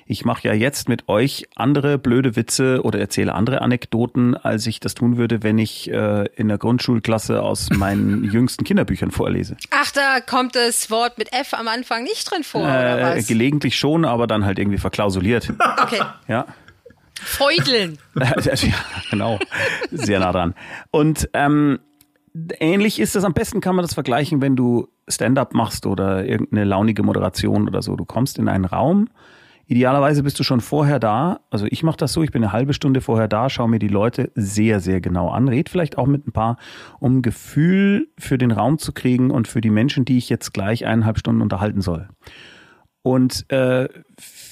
Ich 0.05 0.25
mache 0.25 0.47
ja 0.47 0.53
jetzt 0.53 0.87
mit 0.87 1.09
euch 1.09 1.47
andere 1.55 1.97
blöde 1.97 2.35
Witze 2.35 2.83
oder 2.83 2.99
erzähle 2.99 3.33
andere 3.33 3.63
Anekdoten, 3.63 4.35
als 4.35 4.67
ich 4.67 4.79
das 4.79 4.93
tun 4.93 5.17
würde, 5.17 5.41
wenn 5.41 5.57
ich 5.57 5.89
äh, 5.91 6.25
in 6.35 6.49
der 6.49 6.59
Grundschulklasse 6.59 7.41
aus 7.41 7.71
meinen 7.71 8.23
jüngsten 8.31 8.63
Kinderbüchern 8.63 9.09
vorlese. 9.09 9.57
Ach, 9.71 9.91
da 9.91 10.19
kommt 10.21 10.55
das 10.55 10.91
Wort 10.91 11.17
mit 11.17 11.33
F 11.33 11.55
am 11.55 11.67
Anfang 11.67 12.03
nicht 12.03 12.29
drin 12.29 12.43
vor, 12.43 12.61
äh, 12.61 12.65
oder 12.65 13.15
was? 13.17 13.27
Gelegentlich 13.27 13.75
schon, 13.77 14.05
aber 14.05 14.27
dann 14.27 14.45
halt 14.45 14.59
irgendwie 14.59 14.79
verklausuliert. 14.79 15.51
Okay. 15.79 16.01
Ja. 16.27 16.45
Feudeln. 17.21 17.97
ja, 18.15 18.33
genau. 19.09 19.39
Sehr 19.91 20.19
nah 20.19 20.31
dran. 20.31 20.53
Und 20.91 21.29
ähm, 21.33 21.79
ähnlich 22.59 22.99
ist 22.99 23.15
das. 23.15 23.23
Am 23.23 23.33
besten 23.33 23.61
kann 23.61 23.75
man 23.75 23.83
das 23.83 23.93
vergleichen, 23.93 24.41
wenn 24.41 24.55
du 24.55 24.87
Stand-up 25.07 25.53
machst 25.53 25.85
oder 25.85 26.25
irgendeine 26.25 26.63
launige 26.65 27.03
Moderation 27.03 27.67
oder 27.67 27.81
so. 27.81 27.95
Du 27.95 28.05
kommst 28.05 28.37
in 28.37 28.47
einen 28.47 28.65
Raum. 28.65 29.09
Idealerweise 29.69 30.23
bist 30.23 30.39
du 30.39 30.43
schon 30.43 30.61
vorher 30.61 30.97
da. 30.97 31.41
Also 31.49 31.65
ich 31.69 31.83
mache 31.83 31.97
das 31.97 32.13
so, 32.13 32.23
ich 32.23 32.31
bin 32.31 32.41
eine 32.41 32.53
halbe 32.53 32.73
Stunde 32.73 33.01
vorher 33.01 33.27
da, 33.27 33.49
schaue 33.49 33.67
mir 33.67 33.79
die 33.79 33.89
Leute 33.89 34.31
sehr, 34.33 34.79
sehr 34.79 35.01
genau 35.01 35.29
an, 35.29 35.49
red 35.49 35.67
vielleicht 35.67 35.97
auch 35.97 36.07
mit 36.07 36.25
ein 36.25 36.31
paar, 36.31 36.57
um 36.99 37.17
ein 37.17 37.21
Gefühl 37.21 38.07
für 38.17 38.37
den 38.37 38.51
Raum 38.51 38.77
zu 38.77 38.93
kriegen 38.93 39.29
und 39.29 39.49
für 39.49 39.59
die 39.59 39.69
Menschen, 39.69 40.05
die 40.05 40.17
ich 40.17 40.29
jetzt 40.29 40.53
gleich 40.53 40.85
eineinhalb 40.85 41.19
Stunden 41.19 41.41
unterhalten 41.41 41.81
soll. 41.81 42.07
Und 43.01 43.49
äh, 43.51 43.89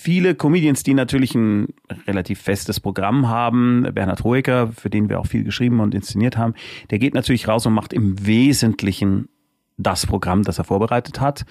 viele 0.05 0.35
Comedians, 0.35 0.83
die 0.83 0.93
natürlich 0.93 1.33
ein 1.33 1.73
relativ 2.05 2.39
festes 2.39 2.79
Programm 2.79 3.27
haben, 3.27 3.87
Bernhard 3.91 4.23
Hoeker, 4.23 4.67
für 4.67 4.91
den 4.91 5.09
wir 5.09 5.19
auch 5.19 5.25
viel 5.25 5.43
geschrieben 5.43 5.79
und 5.79 5.95
inszeniert 5.95 6.37
haben, 6.37 6.53
der 6.91 6.99
geht 6.99 7.15
natürlich 7.15 7.47
raus 7.47 7.65
und 7.65 7.73
macht 7.73 7.91
im 7.91 8.23
Wesentlichen 8.23 9.29
das 9.77 10.05
Programm, 10.05 10.43
das 10.43 10.59
er 10.59 10.63
vorbereitet 10.63 11.19
hat. 11.19 11.45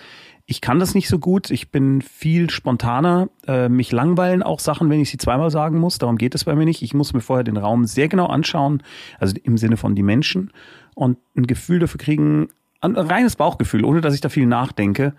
Ich 0.46 0.60
kann 0.60 0.78
das 0.78 0.94
nicht 0.94 1.08
so 1.08 1.18
gut. 1.18 1.50
Ich 1.50 1.72
bin 1.72 2.00
viel 2.00 2.48
spontaner. 2.48 3.28
Äh, 3.48 3.68
mich 3.68 3.90
langweilen 3.90 4.44
auch 4.44 4.60
Sachen, 4.60 4.88
wenn 4.88 5.00
ich 5.00 5.10
sie 5.10 5.18
zweimal 5.18 5.50
sagen 5.50 5.80
muss. 5.80 5.98
Darum 5.98 6.16
geht 6.16 6.36
es 6.36 6.44
bei 6.44 6.54
mir 6.54 6.64
nicht. 6.64 6.82
Ich 6.82 6.94
muss 6.94 7.12
mir 7.12 7.22
vorher 7.22 7.42
den 7.42 7.56
Raum 7.56 7.86
sehr 7.86 8.06
genau 8.06 8.26
anschauen, 8.26 8.84
also 9.18 9.34
im 9.42 9.58
Sinne 9.58 9.76
von 9.76 9.96
die 9.96 10.04
Menschen 10.04 10.52
und 10.94 11.18
ein 11.36 11.48
Gefühl 11.48 11.80
dafür 11.80 11.98
kriegen, 11.98 12.50
ein 12.80 12.94
reines 12.94 13.34
Bauchgefühl, 13.34 13.84
ohne 13.84 14.00
dass 14.00 14.14
ich 14.14 14.20
da 14.20 14.28
viel 14.28 14.46
nachdenke, 14.46 15.14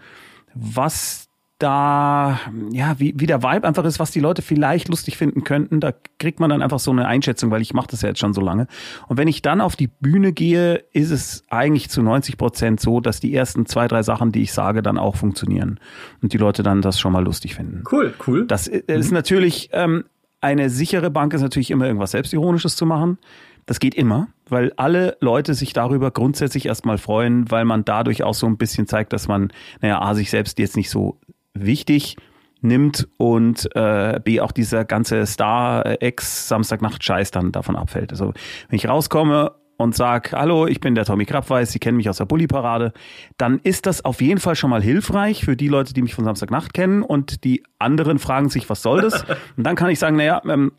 was 0.53 1.24
da, 1.65 2.39
ja, 2.71 2.99
wie, 2.99 3.15
wie 3.17 3.25
der 3.25 3.41
Vibe 3.41 3.67
einfach 3.67 3.83
ist, 3.85 3.97
was 3.97 4.11
die 4.11 4.19
Leute 4.19 4.43
vielleicht 4.43 4.87
lustig 4.87 5.17
finden 5.17 5.43
könnten, 5.43 5.79
da 5.79 5.93
kriegt 6.19 6.39
man 6.39 6.51
dann 6.51 6.61
einfach 6.61 6.77
so 6.77 6.91
eine 6.91 7.07
Einschätzung, 7.07 7.49
weil 7.49 7.63
ich 7.63 7.73
mache 7.73 7.87
das 7.89 8.03
ja 8.03 8.09
jetzt 8.09 8.19
schon 8.19 8.33
so 8.33 8.41
lange. 8.41 8.67
Und 9.07 9.17
wenn 9.17 9.27
ich 9.27 9.41
dann 9.41 9.61
auf 9.61 9.75
die 9.75 9.87
Bühne 9.87 10.31
gehe, 10.31 10.83
ist 10.93 11.09
es 11.09 11.43
eigentlich 11.49 11.89
zu 11.89 12.03
90 12.03 12.37
Prozent 12.37 12.79
so, 12.79 12.99
dass 12.99 13.19
die 13.19 13.33
ersten 13.33 13.65
zwei, 13.65 13.87
drei 13.87 14.03
Sachen, 14.03 14.31
die 14.31 14.43
ich 14.43 14.53
sage, 14.53 14.83
dann 14.83 14.99
auch 14.99 15.15
funktionieren 15.15 15.79
und 16.21 16.33
die 16.33 16.37
Leute 16.37 16.61
dann 16.61 16.83
das 16.83 16.99
schon 16.99 17.11
mal 17.11 17.23
lustig 17.23 17.55
finden. 17.55 17.83
Cool, 17.91 18.13
cool. 18.27 18.45
Das 18.45 18.67
ist 18.67 19.09
mhm. 19.09 19.15
natürlich, 19.15 19.69
ähm, 19.73 20.03
eine 20.41 20.69
sichere 20.69 21.09
Bank 21.09 21.33
ist 21.33 21.41
natürlich 21.41 21.71
immer 21.71 21.87
irgendwas 21.87 22.11
Selbstironisches 22.11 22.75
zu 22.75 22.85
machen. 22.85 23.17
Das 23.65 23.79
geht 23.79 23.95
immer, 23.95 24.27
weil 24.47 24.71
alle 24.77 25.17
Leute 25.19 25.55
sich 25.55 25.73
darüber 25.73 26.11
grundsätzlich 26.11 26.67
erstmal 26.67 26.99
freuen, 26.99 27.49
weil 27.49 27.65
man 27.65 27.83
dadurch 27.83 28.21
auch 28.21 28.35
so 28.35 28.45
ein 28.45 28.57
bisschen 28.57 28.85
zeigt, 28.85 29.13
dass 29.13 29.27
man, 29.27 29.51
naja, 29.81 29.99
A, 29.99 30.13
sich 30.13 30.29
selbst 30.29 30.59
jetzt 30.59 30.77
nicht 30.77 30.91
so 30.91 31.17
wichtig 31.55 32.17
nimmt 32.61 33.07
und 33.17 33.69
äh, 33.75 34.19
B 34.23 34.41
auch 34.41 34.51
dieser 34.51 34.85
ganze 34.85 35.25
Star-Ex 35.25 36.47
Samstagnacht-Scheiß 36.47 37.31
dann 37.31 37.51
davon 37.51 37.75
abfällt. 37.75 38.11
Also 38.11 38.33
wenn 38.69 38.77
ich 38.77 38.87
rauskomme 38.87 39.53
und 39.77 39.95
sag, 39.95 40.31
hallo, 40.31 40.67
ich 40.67 40.79
bin 40.79 40.95
der 40.95 41.05
Tommy 41.05 41.25
Krabweis, 41.25 41.71
Sie 41.71 41.79
kennen 41.79 41.97
mich 41.97 42.09
aus 42.09 42.17
der 42.17 42.25
Bulli-Parade, 42.25 42.93
dann 43.37 43.59
ist 43.63 43.85
das 43.85 44.03
auf 44.03 44.21
jeden 44.21 44.39
Fall 44.39 44.55
schon 44.55 44.69
mal 44.69 44.81
hilfreich 44.81 45.43
für 45.43 45.55
die 45.55 45.67
Leute, 45.67 45.93
die 45.93 46.01
mich 46.01 46.15
von 46.15 46.25
Samstagnacht 46.25 46.73
kennen 46.73 47.03
und 47.03 47.43
die 47.43 47.63
anderen 47.77 48.19
fragen 48.19 48.49
sich, 48.49 48.69
was 48.69 48.81
soll 48.81 49.01
das? 49.01 49.23
Und 49.57 49.65
dann 49.65 49.75
kann 49.75 49.89
ich 49.89 49.99
sagen, 49.99 50.15
naja, 50.15 50.41
ähm, 50.47 50.71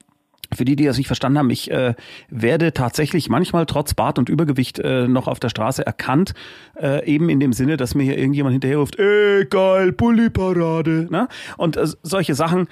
für 0.57 0.65
die, 0.65 0.77
die 0.77 0.85
das 0.85 0.99
nicht 0.99 1.07
verstanden 1.07 1.39
haben, 1.39 1.51
ich 1.51 1.71
äh, 1.71 1.95
werde 2.29 2.73
tatsächlich 2.73 3.29
manchmal 3.29 3.67
trotz 3.67 3.95
Bart 3.95 4.19
und 4.19 4.29
Übergewicht 4.29 4.79
äh, 4.79 5.07
noch 5.09 5.29
auf 5.29 5.41
der 5.41 5.49
Straße 5.49 5.87
erkannt, 5.87 6.35
äh, 6.81 7.05
eben 7.07 7.29
in 7.29 7.41
dem 7.41 7.53
Sinne, 7.53 7.77
dass 7.77 7.95
mir 7.95 8.05
hier 8.05 8.19
irgendjemand 8.19 8.55
hinterherruft, 8.55 8.99
ey, 8.99 9.47
geil, 9.47 9.93
Bulli-Parade. 9.93 11.09
Ne? 11.11 11.29
Und 11.57 11.77
äh, 11.77 11.87
solche 12.03 12.35
Sachen, 12.35 12.69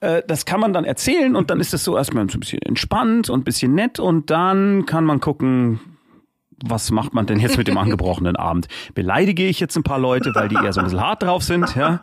äh, 0.00 0.22
das 0.26 0.44
kann 0.44 0.60
man 0.60 0.72
dann 0.72 0.84
erzählen 0.84 1.36
und 1.36 1.50
dann 1.50 1.60
ist 1.60 1.72
es 1.72 1.84
so 1.84 1.96
erstmal 1.96 2.24
ein 2.24 2.40
bisschen 2.40 2.62
entspannt 2.62 3.30
und 3.30 3.40
ein 3.40 3.44
bisschen 3.44 3.74
nett 3.74 3.98
und 3.98 4.30
dann 4.30 4.84
kann 4.86 5.04
man 5.04 5.20
gucken, 5.20 5.80
was 6.64 6.90
macht 6.90 7.14
man 7.14 7.26
denn 7.26 7.40
jetzt 7.40 7.56
mit 7.56 7.68
dem 7.68 7.78
angebrochenen 7.78 8.36
Abend? 8.36 8.68
Beleidige 8.94 9.46
ich 9.46 9.60
jetzt 9.60 9.76
ein 9.76 9.82
paar 9.82 9.98
Leute, 9.98 10.34
weil 10.34 10.48
die 10.48 10.56
eher 10.56 10.72
so 10.72 10.80
ein 10.80 10.84
bisschen 10.84 11.00
hart 11.00 11.22
drauf 11.22 11.42
sind, 11.42 11.74
ja? 11.76 12.00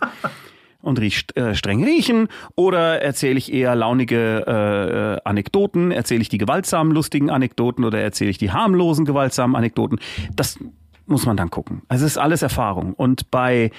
Und 0.81 0.99
riech, 0.99 1.25
äh, 1.35 1.55
streng 1.55 1.83
riechen 1.83 2.27
oder 2.55 3.01
erzähle 3.01 3.37
ich 3.37 3.51
eher 3.51 3.75
launige 3.75 4.45
äh, 4.47 5.15
äh, 5.15 5.17
Anekdoten, 5.23 5.91
erzähle 5.91 6.21
ich 6.21 6.29
die 6.29 6.37
gewaltsamen, 6.37 6.93
lustigen 6.93 7.29
Anekdoten 7.29 7.83
oder 7.83 7.99
erzähle 7.99 8.31
ich 8.31 8.37
die 8.37 8.51
harmlosen, 8.51 9.05
gewaltsamen 9.05 9.55
Anekdoten. 9.55 9.99
Das 10.35 10.57
muss 11.05 11.25
man 11.25 11.37
dann 11.37 11.49
gucken. 11.49 11.81
Also 11.87 12.05
es 12.05 12.13
ist 12.13 12.17
alles 12.17 12.41
Erfahrung. 12.41 12.93
Und 12.93 13.31
bei 13.31 13.71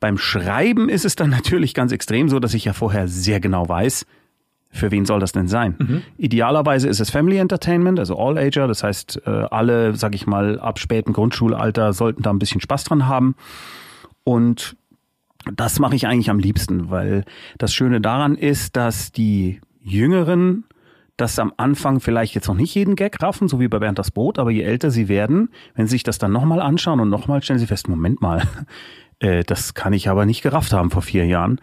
beim 0.00 0.16
Schreiben 0.16 0.88
ist 0.88 1.04
es 1.04 1.16
dann 1.16 1.30
natürlich 1.38 1.74
ganz 1.74 1.92
extrem 1.92 2.28
so, 2.28 2.38
dass 2.38 2.54
ich 2.54 2.64
ja 2.64 2.72
vorher 2.72 3.08
sehr 3.08 3.40
genau 3.40 3.68
weiß, 3.68 4.06
für 4.70 4.90
wen 4.90 5.06
soll 5.06 5.18
das 5.18 5.32
denn 5.32 5.48
sein? 5.48 5.76
Mhm. 5.78 6.02
Idealerweise 6.18 6.88
ist 6.88 7.00
es 7.00 7.10
Family 7.10 7.38
Entertainment, 7.38 7.98
also 7.98 8.18
All 8.18 8.36
Ager, 8.36 8.68
das 8.68 8.82
heißt, 8.82 9.22
äh, 9.26 9.30
alle, 9.30 9.96
sag 9.96 10.14
ich 10.14 10.26
mal, 10.26 10.60
ab 10.60 10.78
späten 10.78 11.14
Grundschulalter 11.14 11.94
sollten 11.94 12.22
da 12.22 12.30
ein 12.30 12.38
bisschen 12.38 12.60
Spaß 12.60 12.84
dran 12.84 13.06
haben. 13.06 13.34
Und 14.24 14.76
das 15.54 15.78
mache 15.78 15.96
ich 15.96 16.06
eigentlich 16.06 16.30
am 16.30 16.38
liebsten, 16.38 16.90
weil 16.90 17.24
das 17.58 17.72
Schöne 17.72 18.00
daran 18.00 18.36
ist, 18.36 18.76
dass 18.76 19.12
die 19.12 19.60
Jüngeren 19.80 20.64
das 21.18 21.38
am 21.38 21.52
Anfang 21.56 22.00
vielleicht 22.00 22.34
jetzt 22.34 22.46
noch 22.46 22.54
nicht 22.54 22.74
jeden 22.74 22.94
Gag 22.94 23.20
raffen, 23.20 23.48
so 23.48 23.58
wie 23.58 23.68
bei 23.68 23.80
Bernd 23.80 23.98
das 23.98 24.12
Brot, 24.12 24.38
aber 24.38 24.50
je 24.50 24.62
älter 24.62 24.90
sie 24.90 25.08
werden, 25.08 25.50
wenn 25.74 25.86
sie 25.86 25.92
sich 25.92 26.04
das 26.04 26.18
dann 26.18 26.32
nochmal 26.32 26.60
anschauen 26.60 27.00
und 27.00 27.10
nochmal 27.10 27.42
stellen 27.42 27.58
sie 27.58 27.66
fest, 27.66 27.88
Moment 27.88 28.22
mal, 28.22 28.42
äh, 29.18 29.42
das 29.42 29.74
kann 29.74 29.92
ich 29.92 30.08
aber 30.08 30.26
nicht 30.26 30.42
gerafft 30.42 30.72
haben 30.72 30.90
vor 30.90 31.02
vier 31.02 31.26
Jahren. 31.26 31.60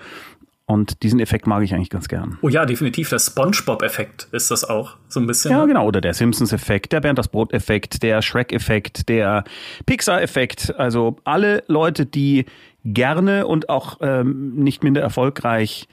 Und 0.68 1.04
diesen 1.04 1.20
Effekt 1.20 1.46
mag 1.46 1.64
ich 1.64 1.76
eigentlich 1.76 1.92
ganz 1.92 2.08
gern. 2.08 2.40
Oh 2.42 2.50
ja, 2.50 2.66
definitiv. 2.66 3.10
Der 3.10 3.20
SpongeBob-Effekt 3.20 4.30
ist 4.32 4.50
das 4.50 4.64
auch 4.64 4.98
so 5.08 5.20
ein 5.20 5.28
bisschen. 5.28 5.52
Ja, 5.52 5.60
ne? 5.60 5.68
genau. 5.68 5.86
Oder 5.86 6.02
der 6.02 6.16
Simpsons-Effekt, 6.16 6.92
der 6.92 7.02
Bernd 7.02 7.20
das 7.20 7.28
Brot-Effekt, 7.28 8.02
der 8.02 8.24
Shrek-Effekt, 8.24 9.08
der 9.08 9.44
Pixar-Effekt. 9.86 10.74
Also 10.76 11.18
alle 11.24 11.64
Leute, 11.68 12.08
die 12.08 12.46
gerne 12.86 13.48
und 13.48 13.70
auch 13.70 13.98
ähm, 14.02 14.56
nicht 14.56 14.84
minder 14.84 15.02
erfolgreich 15.02 15.88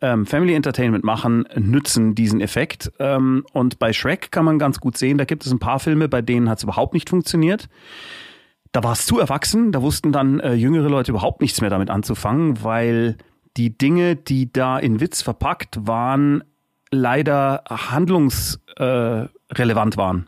ähm, 0.00 0.26
Family 0.26 0.54
Entertainment 0.54 1.04
machen, 1.04 1.46
nützen 1.56 2.14
diesen 2.14 2.40
Effekt. 2.40 2.92
Ähm, 2.98 3.44
und 3.52 3.78
bei 3.78 3.92
Shrek 3.92 4.30
kann 4.30 4.44
man 4.44 4.58
ganz 4.58 4.80
gut 4.80 4.96
sehen, 4.96 5.18
da 5.18 5.24
gibt 5.24 5.44
es 5.44 5.52
ein 5.52 5.58
paar 5.58 5.78
Filme, 5.78 6.08
bei 6.08 6.22
denen 6.22 6.48
hat 6.48 6.58
es 6.58 6.64
überhaupt 6.64 6.94
nicht 6.94 7.10
funktioniert. 7.10 7.68
Da 8.72 8.84
war 8.84 8.92
es 8.92 9.06
zu 9.06 9.18
erwachsen, 9.18 9.72
da 9.72 9.82
wussten 9.82 10.12
dann 10.12 10.40
äh, 10.40 10.54
jüngere 10.54 10.88
Leute 10.88 11.12
überhaupt 11.12 11.40
nichts 11.40 11.60
mehr 11.60 11.70
damit 11.70 11.90
anzufangen, 11.90 12.62
weil 12.62 13.16
die 13.56 13.76
Dinge, 13.76 14.14
die 14.14 14.52
da 14.52 14.78
in 14.78 15.00
Witz 15.00 15.22
verpackt 15.22 15.86
waren, 15.86 16.44
leider 16.90 17.64
handlungsrelevant 17.68 19.94
äh, 19.94 19.98
waren. 19.98 20.26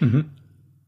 Mhm. 0.00 0.26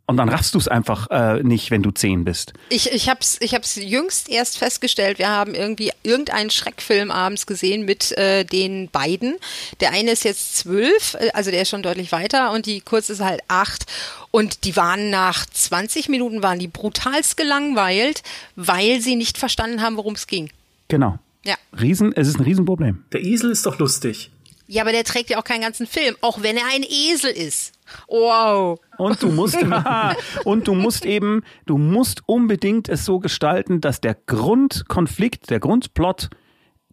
Und 0.08 0.16
dann 0.16 0.30
raffst 0.30 0.54
du 0.54 0.58
es 0.58 0.68
einfach 0.68 1.10
äh, 1.10 1.42
nicht, 1.42 1.70
wenn 1.70 1.82
du 1.82 1.90
zehn 1.90 2.24
bist. 2.24 2.54
Ich, 2.70 2.90
ich 2.90 3.10
habe 3.10 3.20
es 3.20 3.38
ich 3.42 3.54
hab's 3.54 3.76
jüngst 3.76 4.30
erst 4.30 4.56
festgestellt. 4.56 5.18
Wir 5.18 5.28
haben 5.28 5.54
irgendwie 5.54 5.92
irgendeinen 6.02 6.48
Schreckfilm 6.48 7.10
abends 7.10 7.44
gesehen 7.44 7.84
mit 7.84 8.16
äh, 8.16 8.44
den 8.44 8.88
beiden. 8.88 9.36
Der 9.80 9.92
eine 9.92 10.12
ist 10.12 10.24
jetzt 10.24 10.56
zwölf, 10.56 11.14
äh, 11.20 11.28
also 11.34 11.50
der 11.50 11.60
ist 11.60 11.68
schon 11.68 11.82
deutlich 11.82 12.10
weiter 12.10 12.52
und 12.52 12.64
die 12.64 12.80
kurze 12.80 13.12
ist 13.12 13.20
halt 13.20 13.42
acht. 13.48 13.84
Und 14.30 14.64
die 14.64 14.76
waren 14.76 15.10
nach 15.10 15.44
20 15.44 16.08
Minuten 16.08 16.42
waren 16.42 16.58
die 16.58 16.68
brutalst 16.68 17.36
gelangweilt, 17.36 18.22
weil 18.56 19.02
sie 19.02 19.14
nicht 19.14 19.36
verstanden 19.36 19.82
haben, 19.82 19.98
worum 19.98 20.14
es 20.14 20.26
ging. 20.26 20.50
Genau. 20.88 21.18
Ja. 21.44 21.56
Riesen, 21.78 22.14
es 22.16 22.28
ist 22.28 22.38
ein 22.38 22.44
Riesenproblem. 22.44 23.04
Der 23.12 23.22
Esel 23.22 23.50
ist 23.50 23.66
doch 23.66 23.78
lustig. 23.78 24.30
Ja, 24.68 24.82
aber 24.82 24.92
der 24.92 25.04
trägt 25.04 25.28
ja 25.28 25.38
auch 25.38 25.44
keinen 25.44 25.62
ganzen 25.62 25.86
Film, 25.86 26.16
auch 26.22 26.42
wenn 26.42 26.56
er 26.56 26.66
ein 26.72 26.82
Esel 26.82 27.30
ist. 27.30 27.72
Wow. 28.08 28.78
Und 28.96 29.22
du 29.22 29.28
musst, 29.28 29.58
und 30.44 30.68
du 30.68 30.74
musst 30.74 31.04
eben, 31.04 31.42
du 31.66 31.78
musst 31.78 32.22
unbedingt 32.26 32.88
es 32.88 33.04
so 33.04 33.18
gestalten, 33.18 33.80
dass 33.80 34.00
der 34.00 34.14
Grundkonflikt, 34.14 35.50
der 35.50 35.60
Grundplot, 35.60 36.30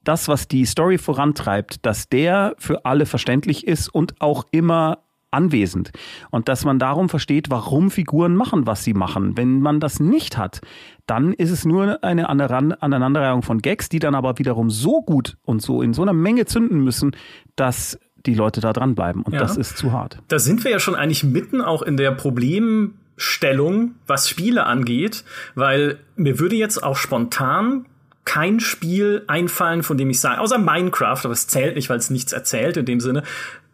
das, 0.03 0.27
was 0.27 0.47
die 0.47 0.65
Story 0.65 0.97
vorantreibt, 0.97 1.85
dass 1.85 2.09
der 2.09 2.55
für 2.59 2.85
alle 2.85 3.05
verständlich 3.05 3.67
ist 3.67 3.89
und 3.89 4.21
auch 4.21 4.45
immer 4.51 4.99
anwesend. 5.31 5.91
Und 6.31 6.47
dass 6.47 6.63
man 6.63 6.79
darum 6.79 7.09
versteht, 7.09 7.49
warum 7.49 7.91
Figuren 7.91 8.35
machen, 8.35 8.65
was 8.65 8.83
sie 8.83 8.93
machen. 8.93 9.37
Wenn 9.37 9.59
man 9.59 9.79
das 9.79 9.99
nicht 9.99 10.37
hat, 10.37 10.61
dann 11.05 11.33
ist 11.33 11.51
es 11.51 11.65
nur 11.65 12.03
eine 12.03 12.29
Aneinanderreihung 12.29 13.41
von 13.41 13.61
Gags, 13.61 13.89
die 13.89 13.99
dann 13.99 14.15
aber 14.15 14.39
wiederum 14.39 14.69
so 14.69 15.01
gut 15.01 15.37
und 15.43 15.61
so 15.61 15.81
in 15.81 15.93
so 15.93 16.01
einer 16.01 16.13
Menge 16.13 16.45
zünden 16.45 16.79
müssen, 16.79 17.15
dass 17.55 17.99
die 18.25 18.33
Leute 18.33 18.61
da 18.61 18.73
dranbleiben. 18.73 19.21
Und 19.21 19.33
ja. 19.33 19.39
das 19.39 19.57
ist 19.57 19.77
zu 19.77 19.91
hart. 19.91 20.19
Da 20.27 20.39
sind 20.39 20.63
wir 20.63 20.71
ja 20.71 20.79
schon 20.79 20.95
eigentlich 20.95 21.23
mitten 21.23 21.61
auch 21.61 21.81
in 21.81 21.97
der 21.97 22.11
Problemstellung, 22.11 23.95
was 24.07 24.29
Spiele 24.29 24.65
angeht, 24.65 25.23
weil 25.55 25.99
mir 26.15 26.39
würde 26.39 26.55
jetzt 26.55 26.83
auch 26.83 26.97
spontan 26.97 27.85
kein 28.25 28.59
Spiel 28.59 29.23
einfallen, 29.27 29.83
von 29.83 29.97
dem 29.97 30.09
ich 30.09 30.19
sage, 30.19 30.41
außer 30.41 30.57
Minecraft, 30.57 31.19
aber 31.23 31.33
es 31.33 31.47
zählt 31.47 31.75
nicht, 31.75 31.89
weil 31.89 31.99
es 31.99 32.09
nichts 32.09 32.33
erzählt 32.33 32.75
in 32.75 32.85
dem 32.85 32.99
Sinne, 32.99 33.23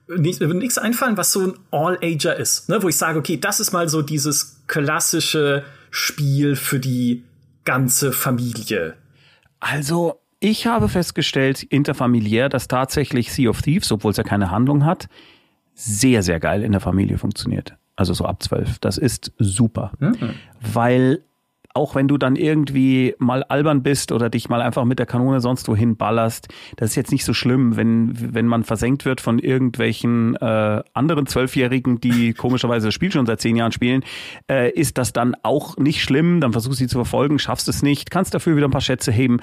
nichts 0.07 0.77
einfallen, 0.77 1.17
was 1.17 1.31
so 1.31 1.47
ein 1.47 1.53
All-Ager 1.71 2.35
ist, 2.35 2.67
ne? 2.69 2.83
wo 2.83 2.89
ich 2.89 2.97
sage, 2.97 3.17
okay, 3.17 3.37
das 3.37 3.59
ist 3.61 3.71
mal 3.71 3.87
so 3.87 4.01
dieses 4.01 4.61
klassische 4.67 5.63
Spiel 5.89 6.55
für 6.55 6.79
die 6.79 7.23
ganze 7.63 8.11
Familie. 8.11 8.95
Also, 9.59 10.20
ich 10.41 10.65
habe 10.65 10.89
festgestellt, 10.89 11.63
interfamiliär, 11.63 12.49
dass 12.49 12.67
tatsächlich 12.67 13.31
Sea 13.31 13.49
of 13.49 13.61
Thieves, 13.61 13.91
obwohl 13.91 14.11
es 14.11 14.17
ja 14.17 14.23
keine 14.23 14.49
Handlung 14.49 14.85
hat, 14.85 15.07
sehr, 15.75 16.23
sehr 16.23 16.39
geil 16.39 16.63
in 16.63 16.71
der 16.71 16.81
Familie 16.81 17.19
funktioniert. 17.19 17.75
Also 17.95 18.13
so 18.13 18.25
ab 18.25 18.41
zwölf. 18.41 18.79
Das 18.79 18.97
ist 18.97 19.31
super. 19.37 19.91
Mhm. 19.99 20.33
Weil 20.59 21.23
auch 21.73 21.95
wenn 21.95 22.07
du 22.07 22.17
dann 22.17 22.35
irgendwie 22.35 23.15
mal 23.17 23.43
albern 23.43 23.83
bist 23.83 24.11
oder 24.11 24.29
dich 24.29 24.49
mal 24.49 24.61
einfach 24.61 24.83
mit 24.83 24.99
der 24.99 25.05
Kanone 25.05 25.41
sonst 25.41 25.67
wohin 25.67 25.95
ballerst, 25.95 26.47
das 26.75 26.89
ist 26.89 26.95
jetzt 26.95 27.11
nicht 27.11 27.23
so 27.23 27.33
schlimm, 27.33 27.77
wenn, 27.77 28.33
wenn 28.33 28.47
man 28.47 28.63
versenkt 28.63 29.05
wird 29.05 29.21
von 29.21 29.39
irgendwelchen 29.39 30.35
äh, 30.35 30.83
anderen 30.93 31.27
Zwölfjährigen, 31.27 32.01
die 32.01 32.33
komischerweise 32.37 32.87
das 32.87 32.93
Spiel 32.93 33.11
schon 33.11 33.25
seit 33.25 33.41
zehn 33.41 33.55
Jahren 33.55 33.71
spielen, 33.71 34.03
äh, 34.49 34.71
ist 34.71 34.97
das 34.97 35.13
dann 35.13 35.35
auch 35.43 35.77
nicht 35.77 36.01
schlimm. 36.01 36.41
Dann 36.41 36.51
versuchst 36.51 36.79
du 36.79 36.83
sie 36.83 36.89
zu 36.89 36.97
verfolgen, 36.97 37.39
schaffst 37.39 37.67
es 37.67 37.83
nicht, 37.83 38.11
kannst 38.11 38.33
dafür 38.33 38.55
wieder 38.55 38.67
ein 38.67 38.71
paar 38.71 38.81
Schätze 38.81 39.11
heben. 39.11 39.39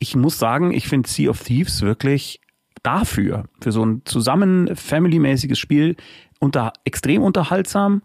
Ich 0.00 0.16
muss 0.16 0.38
sagen, 0.38 0.72
ich 0.72 0.88
finde 0.88 1.08
Sea 1.08 1.30
of 1.30 1.44
Thieves 1.44 1.82
wirklich 1.82 2.40
dafür, 2.82 3.44
für 3.60 3.70
so 3.70 3.84
ein 3.84 4.02
zusammen 4.04 4.74
family-mäßiges 4.74 5.58
Spiel, 5.58 5.96
unter, 6.40 6.72
extrem 6.84 7.22
unterhaltsam 7.22 8.02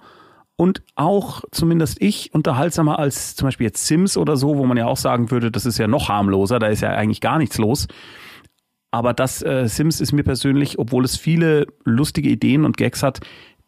und 0.57 0.83
auch 0.95 1.43
zumindest 1.51 2.01
ich 2.01 2.33
unterhaltsamer 2.33 2.99
als 2.99 3.35
zum 3.35 3.47
Beispiel 3.47 3.67
jetzt 3.67 3.87
Sims 3.87 4.17
oder 4.17 4.37
so, 4.37 4.57
wo 4.57 4.65
man 4.65 4.77
ja 4.77 4.85
auch 4.85 4.97
sagen 4.97 5.31
würde, 5.31 5.51
das 5.51 5.65
ist 5.65 5.77
ja 5.77 5.87
noch 5.87 6.09
harmloser, 6.09 6.59
da 6.59 6.67
ist 6.67 6.81
ja 6.81 6.91
eigentlich 6.91 7.21
gar 7.21 7.37
nichts 7.37 7.57
los. 7.57 7.87
Aber 8.91 9.13
das 9.13 9.41
äh, 9.43 9.67
Sims 9.67 9.99
ist 9.99 10.13
mir 10.13 10.23
persönlich, 10.23 10.79
obwohl 10.79 11.03
es 11.03 11.17
viele 11.17 11.67
lustige 11.83 12.29
Ideen 12.29 12.63
und 12.63 12.77
Gags 12.77 13.03
hat, 13.03 13.19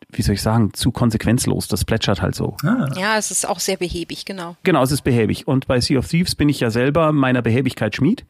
wie 0.10 0.22
soll 0.22 0.36
ich 0.36 0.42
sagen, 0.42 0.74
zu 0.74 0.92
konsequenzlos. 0.92 1.68
Das 1.68 1.84
plätschert 1.84 2.22
halt 2.22 2.36
so. 2.36 2.56
Ah. 2.64 2.88
Ja, 2.98 3.18
es 3.18 3.32
ist 3.32 3.48
auch 3.48 3.60
sehr 3.60 3.78
behäbig, 3.78 4.26
genau. 4.26 4.56
Genau, 4.64 4.84
es 4.84 4.92
ist 4.92 5.02
behäbig. 5.02 5.48
Und 5.48 5.68
bei 5.68 5.82
Sea 5.82 6.00
of 6.00 6.08
Thieves 6.08 6.36
bin 6.36 6.50
ich 6.50 6.60
ja 6.60 6.70
selber 6.70 7.12
meiner 7.12 7.42
Behäbigkeit 7.42 7.96
Schmied 7.96 8.26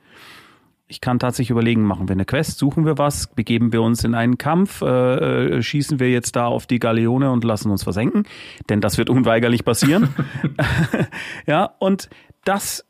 ich 0.87 1.01
kann 1.01 1.19
tatsächlich 1.19 1.49
überlegen, 1.49 1.83
machen 1.83 2.07
wir 2.07 2.13
eine 2.13 2.25
Quest, 2.25 2.57
suchen 2.57 2.85
wir 2.85 2.97
was, 2.97 3.27
begeben 3.27 3.73
wir 3.73 3.81
uns 3.81 4.03
in 4.03 4.15
einen 4.15 4.37
Kampf, 4.37 4.81
äh, 4.81 5.57
äh, 5.57 5.61
schießen 5.61 5.99
wir 5.99 6.09
jetzt 6.09 6.35
da 6.35 6.45
auf 6.45 6.65
die 6.65 6.79
Galeone 6.79 7.29
und 7.31 7.43
lassen 7.43 7.69
uns 7.71 7.83
versenken, 7.83 8.23
denn 8.69 8.79
das 8.79 8.97
wird 8.97 9.09
unweigerlich 9.09 9.65
passieren. 9.65 10.09
ja, 11.45 11.71
und 11.79 12.09
das 12.45 12.85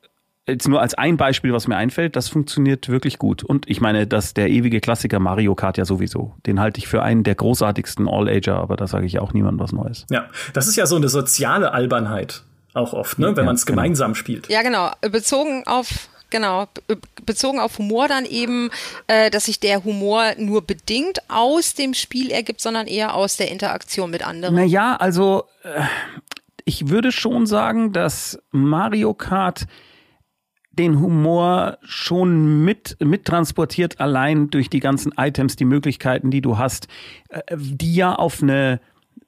jetzt 0.48 0.68
nur 0.68 0.82
als 0.82 0.94
ein 0.94 1.18
Beispiel, 1.18 1.54
was 1.54 1.68
mir 1.68 1.76
einfällt, 1.76 2.16
das 2.16 2.30
funktioniert 2.30 2.90
wirklich 2.90 3.18
gut. 3.18 3.44
Und 3.44 3.70
ich 3.70 3.82
meine, 3.82 4.08
dass 4.08 4.34
der 4.34 4.50
ewige 4.50 4.80
Klassiker 4.80 5.20
Mario 5.20 5.56
Kart 5.56 5.78
ja 5.78 5.86
sowieso, 5.86 6.36
den 6.46 6.60
halte 6.60 6.80
ich 6.80 6.88
für 6.88 7.04
einen 7.04 7.24
der 7.24 7.36
großartigsten 7.36 8.08
All-Ager, 8.08 8.58
aber 8.58 8.78
da 8.78 8.88
sage 8.88 9.06
ich 9.06 9.20
auch 9.20 9.34
niemandem 9.34 9.60
was 9.60 9.72
Neues. 9.72 10.06
Ja, 10.10 10.28
das 10.54 10.68
ist 10.68 10.76
ja 10.76 10.86
so 10.86 10.96
eine 10.96 11.10
soziale 11.10 11.74
Albernheit 11.74 12.44
auch 12.74 12.94
oft, 12.94 13.20
ne, 13.20 13.28
wenn 13.36 13.38
ja, 13.38 13.44
man 13.44 13.56
es 13.56 13.66
genau. 13.66 13.82
gemeinsam 13.82 14.16
spielt. 14.16 14.50
Ja, 14.50 14.62
genau. 14.62 14.92
Bezogen 15.02 15.64
auf 15.66 16.10
Genau, 16.30 16.68
bezogen 17.26 17.58
auf 17.62 17.78
Humor 17.78 18.10
dann 18.10 18.26
eben, 18.26 18.70
äh, 19.08 19.30
dass 19.30 19.46
sich 19.46 19.62
der 19.62 19.86
Humor 19.86 20.34
nur 20.38 20.62
bedingt 20.62 21.20
aus 21.30 21.74
dem 21.74 21.94
Spiel 21.94 22.32
ergibt, 22.32 22.60
sondern 22.60 22.86
eher 22.86 23.16
aus 23.16 23.38
der 23.38 23.50
Interaktion 23.50 24.12
mit 24.12 24.28
anderen. 24.28 24.56
Naja, 24.56 24.98
also 24.98 25.46
äh, 25.64 25.84
ich 26.66 26.90
würde 26.90 27.14
schon 27.14 27.48
sagen, 27.48 27.94
dass 27.94 28.40
Mario 28.52 29.14
Kart 29.14 29.68
den 30.78 31.00
Humor 31.00 31.78
schon 31.84 32.64
mit, 32.64 32.98
mittransportiert, 33.00 34.00
allein 34.00 34.50
durch 34.50 34.70
die 34.70 34.80
ganzen 34.80 35.14
Items, 35.18 35.56
die 35.56 35.66
Möglichkeiten, 35.66 36.32
die 36.32 36.42
du 36.42 36.58
hast, 36.58 36.88
äh, 37.30 37.42
die 37.58 37.96
ja 37.96 38.16
auf 38.16 38.42
eine 38.42 38.80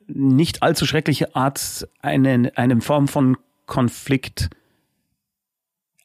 nicht 0.07 0.63
allzu 0.63 0.85
schreckliche 0.85 1.35
Art 1.35 1.87
eine, 2.01 2.51
eine 2.55 2.81
Form 2.81 3.07
von 3.07 3.37
Konflikt 3.65 4.49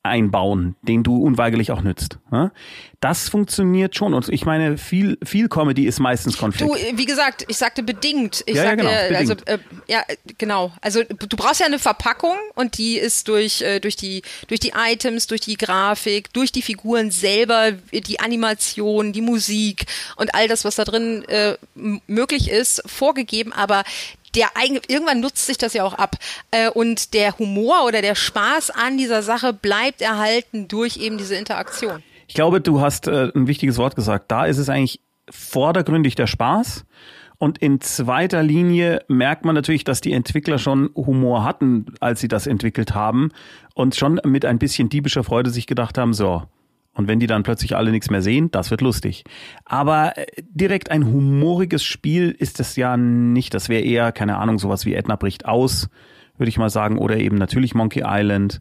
einbauen, 0.04 0.76
den 0.82 1.02
du 1.02 1.16
unweigerlich 1.16 1.72
auch 1.72 1.80
nützt. 1.80 2.18
Das 3.00 3.28
funktioniert 3.30 3.96
schon. 3.96 4.12
Und 4.12 4.28
ich 4.28 4.44
meine, 4.44 4.76
viel, 4.76 5.18
viel 5.24 5.48
Comedy 5.48 5.86
ist 5.86 5.98
meistens 5.98 6.36
Konflikt. 6.36 6.70
Du, 6.70 6.98
wie 6.98 7.06
gesagt, 7.06 7.44
ich 7.48 7.56
sagte 7.56 7.82
bedingt. 7.82 8.42
Ich 8.46 8.54
ja, 8.54 8.64
sagte, 8.64 8.84
ja, 8.84 9.08
genau, 9.08 9.18
also 9.18 9.34
äh, 9.46 9.58
ja, 9.88 10.02
genau. 10.38 10.72
Also 10.82 11.02
du 11.04 11.36
brauchst 11.36 11.60
ja 11.60 11.66
eine 11.66 11.78
Verpackung 11.78 12.36
und 12.54 12.76
die 12.76 12.98
ist 12.98 13.28
durch 13.28 13.62
äh, 13.62 13.80
durch 13.80 13.96
die 13.96 14.22
durch 14.48 14.60
die 14.60 14.72
Items, 14.76 15.26
durch 15.26 15.40
die 15.40 15.56
Grafik, 15.56 16.32
durch 16.34 16.52
die 16.52 16.62
Figuren 16.62 17.10
selber, 17.10 17.72
die 17.72 18.20
Animation, 18.20 19.12
die 19.12 19.22
Musik 19.22 19.86
und 20.16 20.34
all 20.34 20.48
das, 20.48 20.64
was 20.64 20.76
da 20.76 20.84
drin 20.84 21.24
äh, 21.28 21.56
möglich 22.06 22.50
ist, 22.50 22.82
vorgegeben. 22.86 23.52
Aber 23.52 23.84
der 24.34 24.48
irgendwann 24.88 25.20
nutzt 25.20 25.46
sich 25.46 25.58
das 25.58 25.74
ja 25.74 25.84
auch 25.84 25.94
ab. 25.94 26.16
Äh, 26.50 26.70
und 26.70 27.14
der 27.14 27.38
Humor 27.38 27.84
oder 27.86 28.02
der 28.02 28.14
Spaß 28.14 28.70
an 28.70 28.98
dieser 28.98 29.22
Sache 29.22 29.52
bleibt 29.52 30.02
erhalten 30.02 30.68
durch 30.68 30.96
eben 30.96 31.18
diese 31.18 31.36
Interaktion. 31.36 32.02
Ich 32.26 32.34
glaube, 32.34 32.60
du 32.60 32.80
hast 32.80 33.06
äh, 33.06 33.30
ein 33.34 33.46
wichtiges 33.46 33.78
Wort 33.78 33.96
gesagt. 33.96 34.30
Da 34.30 34.46
ist 34.46 34.58
es 34.58 34.68
eigentlich 34.68 35.00
vordergründig 35.30 36.14
der 36.14 36.26
Spaß. 36.26 36.84
Und 37.38 37.58
in 37.58 37.80
zweiter 37.80 38.42
Linie 38.42 39.04
merkt 39.08 39.44
man 39.44 39.54
natürlich, 39.54 39.84
dass 39.84 40.00
die 40.00 40.12
Entwickler 40.12 40.58
schon 40.58 40.90
Humor 40.94 41.44
hatten, 41.44 41.86
als 42.00 42.20
sie 42.20 42.28
das 42.28 42.46
entwickelt 42.46 42.94
haben 42.94 43.32
und 43.74 43.96
schon 43.96 44.20
mit 44.24 44.44
ein 44.44 44.58
bisschen 44.58 44.88
diebischer 44.88 45.24
Freude 45.24 45.50
sich 45.50 45.66
gedacht 45.66 45.98
haben, 45.98 46.14
so, 46.14 46.44
und 46.94 47.08
wenn 47.08 47.20
die 47.20 47.26
dann 47.26 47.42
plötzlich 47.42 47.76
alle 47.76 47.90
nichts 47.90 48.08
mehr 48.08 48.22
sehen, 48.22 48.50
das 48.50 48.70
wird 48.70 48.80
lustig. 48.80 49.24
Aber 49.64 50.16
äh, 50.16 50.26
direkt 50.48 50.90
ein 50.90 51.04
humoriges 51.06 51.84
Spiel 51.84 52.30
ist 52.30 52.60
es 52.60 52.76
ja 52.76 52.96
nicht. 52.96 53.52
Das 53.52 53.68
wäre 53.68 53.82
eher, 53.82 54.12
keine 54.12 54.36
Ahnung, 54.38 54.58
sowas 54.58 54.86
wie 54.86 54.94
Edna 54.94 55.16
bricht 55.16 55.44
aus, 55.46 55.88
würde 56.38 56.48
ich 56.48 56.58
mal 56.58 56.70
sagen. 56.70 56.98
Oder 56.98 57.18
eben 57.18 57.36
natürlich 57.36 57.74
Monkey 57.74 58.04
Island. 58.06 58.60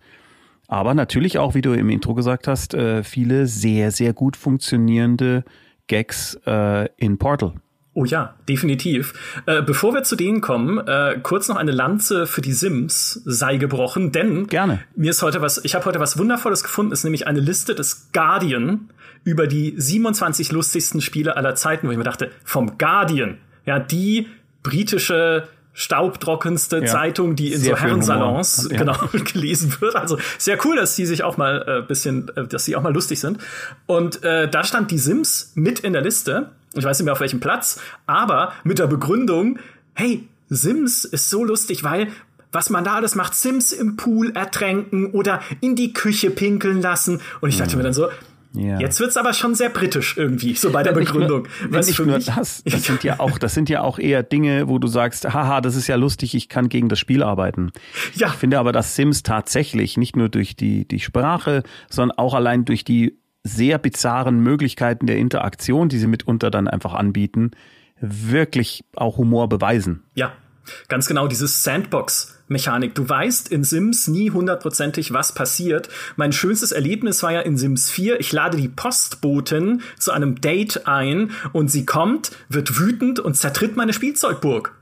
Aber 0.67 0.93
natürlich 0.96 1.38
auch, 1.38 1.54
wie 1.54 1.62
du 1.62 1.74
im 1.74 1.89
Intro 1.89 2.15
gesagt 2.15 2.48
hast, 2.48 2.74
äh, 2.74 3.04
viele 3.04 3.46
sehr, 3.46 3.91
sehr 3.91 4.13
gut 4.13 4.36
funktionierende 4.36 5.43
Gags 5.88 6.39
äh, 6.48 6.89
in 6.98 7.19
Portal. 7.19 7.54
Oh 7.95 8.06
ja, 8.06 8.34
definitiv. 8.49 9.13
Äh, 9.45 9.62
bevor 9.62 9.93
wir 9.93 10.03
zu 10.03 10.15
denen 10.15 10.41
kommen, 10.41 10.79
äh, 10.88 11.19
kurz 11.21 11.47
noch 11.47 11.58
eine 11.58 11.71
Lanze 11.71 12.25
für 12.25 12.41
die 12.41 12.53
Sims 12.53 13.21
sei 13.25 13.58
gebrochen, 13.58 14.12
denn 14.12 14.47
Gerne. 14.47 14.79
mir 14.95 15.12
ist 15.12 15.21
heute 15.21 15.41
was, 15.41 15.63
ich 15.63 15.75
habe 15.75 15.86
heute 15.86 15.99
was 15.99 16.17
Wundervolles 16.17 16.63
gefunden, 16.63 16.91
ist 16.91 17.03
nämlich 17.03 17.27
eine 17.27 17.39
Liste 17.39 17.75
des 17.75 18.10
Guardian 18.12 18.89
über 19.23 19.45
die 19.45 19.75
27 19.77 20.51
lustigsten 20.51 21.01
Spiele 21.01 21.38
aller 21.38 21.53
Zeiten, 21.53 21.88
wo 21.88 21.91
ich 21.91 21.97
mir 21.97 22.03
dachte, 22.03 22.32
vom 22.43 22.79
Guardian, 22.79 23.38
ja, 23.65 23.79
die 23.79 24.27
britische 24.63 25.47
staubtrockenste 25.73 26.79
ja. 26.79 26.86
Zeitung, 26.86 27.36
die 27.36 27.53
in 27.53 27.60
sehr 27.60 27.75
so 27.75 27.82
Herrensalons 27.82 28.69
ja. 28.71 28.77
genau 28.77 28.95
gelesen 29.34 29.75
wird. 29.79 29.95
Also 29.95 30.17
sehr 30.38 30.58
cool, 30.65 30.75
dass 30.75 30.95
die 30.95 31.06
sich 31.06 31.23
auch 31.23 31.38
mal 31.38 31.82
äh, 31.84 31.88
bisschen, 31.88 32.29
äh, 32.36 32.47
dass 32.47 32.65
sie 32.65 32.75
auch 32.75 32.82
mal 32.82 32.93
lustig 32.93 33.19
sind. 33.19 33.39
Und 33.86 34.23
äh, 34.23 34.49
da 34.49 34.63
stand 34.63 34.91
die 34.91 34.99
Sims 34.99 35.51
mit 35.56 35.79
in 35.79 35.93
der 35.93 36.03
Liste 36.03 36.51
ich 36.74 36.84
weiß 36.84 37.00
nicht 37.00 37.06
mehr 37.06 37.14
auf 37.14 37.20
welchem 37.20 37.40
Platz, 37.40 37.80
aber 38.06 38.54
mit 38.64 38.80
der 38.80 38.88
Begründung, 38.88 39.60
hey, 39.94 40.28
Sims 40.50 41.06
ist 41.06 41.30
so 41.30 41.44
lustig, 41.44 41.84
weil 41.84 42.08
was 42.52 42.70
man 42.70 42.84
da 42.84 42.94
alles 42.94 43.16
macht, 43.16 43.34
Sims 43.34 43.72
im 43.72 43.98
Pool 43.98 44.32
ertränken 44.36 45.08
oder 45.08 45.42
in 45.60 45.76
die 45.76 45.92
Küche 45.92 46.30
pinkeln 46.30 46.82
lassen. 46.82 47.20
Und 47.42 47.50
ich 47.50 47.58
dachte 47.58 47.72
hm. 47.72 47.80
mir 47.80 47.84
dann 47.84 47.94
so, 47.94 48.10
ja. 48.56 48.80
Jetzt 48.80 49.00
wird's 49.00 49.18
aber 49.18 49.34
schon 49.34 49.56
sehr 49.56 49.70
britisch 49.70 50.16
irgendwie, 50.16 50.54
so 50.54 50.70
bei 50.72 50.84
der 50.84 50.92
Begründung. 50.92 51.48
Nur, 51.68 51.80
nicht 51.80 52.00
nur 52.00 52.20
das, 52.20 52.64
das 52.66 52.84
sind 52.84 53.04
ja 53.04 53.20
auch, 53.20 53.40
das 53.40 53.56
sind 53.56 53.68
ja 53.68 53.82
auch 53.82 53.98
eher 53.98 54.22
Dinge, 54.22 54.68
wo 54.68 54.78
du 54.78 54.88
sagst, 54.88 55.34
haha, 55.34 55.60
das 55.60 55.76
ist 55.76 55.88
ja 55.88 55.96
lustig, 55.96 56.36
ich 56.36 56.50
kann 56.50 56.70
gegen 56.70 56.88
das 56.88 57.00
Spiel 57.00 57.24
arbeiten. 57.24 57.72
Ja. 58.14 58.28
Ich 58.28 58.34
finde 58.34 58.60
aber, 58.60 58.72
dass 58.72 58.96
Sims 58.96 59.24
tatsächlich 59.24 59.98
nicht 59.98 60.16
nur 60.16 60.30
durch 60.30 60.56
die, 60.56 60.88
die 60.88 61.00
Sprache, 61.00 61.64
sondern 61.90 62.18
auch 62.20 62.36
allein 62.36 62.64
durch 62.64 62.84
die 62.84 63.18
sehr 63.43 63.77
bizarren 63.77 64.39
Möglichkeiten 64.39 65.06
der 65.06 65.17
Interaktion, 65.17 65.89
die 65.89 65.99
sie 65.99 66.08
mitunter 66.08 66.49
dann 66.49 66.67
einfach 66.67 66.93
anbieten, 66.93 67.51
wirklich 67.99 68.84
auch 68.95 69.17
Humor 69.17 69.49
beweisen. 69.49 70.03
Ja, 70.15 70.34
ganz 70.88 71.08
genau, 71.08 71.27
dieses 71.27 71.63
Sandbox. 71.63 72.29
Mechanik. 72.49 72.93
Du 72.93 73.08
weißt 73.08 73.51
in 73.51 73.63
Sims 73.63 74.08
nie 74.08 74.29
hundertprozentig, 74.29 75.13
was 75.13 75.34
passiert. 75.34 75.89
Mein 76.17 76.34
schönstes 76.34 76.71
Erlebnis 76.71 77.23
war 77.23 77.32
ja 77.32 77.39
in 77.41 77.58
Sims 77.58 77.89
4. 77.89 78.19
Ich 78.19 78.32
lade 78.32 78.58
die 78.58 78.67
Postbotin 78.67 79.82
zu 79.97 80.12
einem 80.12 80.39
Date 80.39 80.86
ein 80.86 81.32
und 81.53 81.69
sie 81.69 81.86
kommt, 81.86 82.32
wird 82.49 82.79
wütend 82.79 83.19
und 83.19 83.36
zertritt 83.36 83.75
meine 83.75 83.93
Spielzeugburg. 83.93 84.75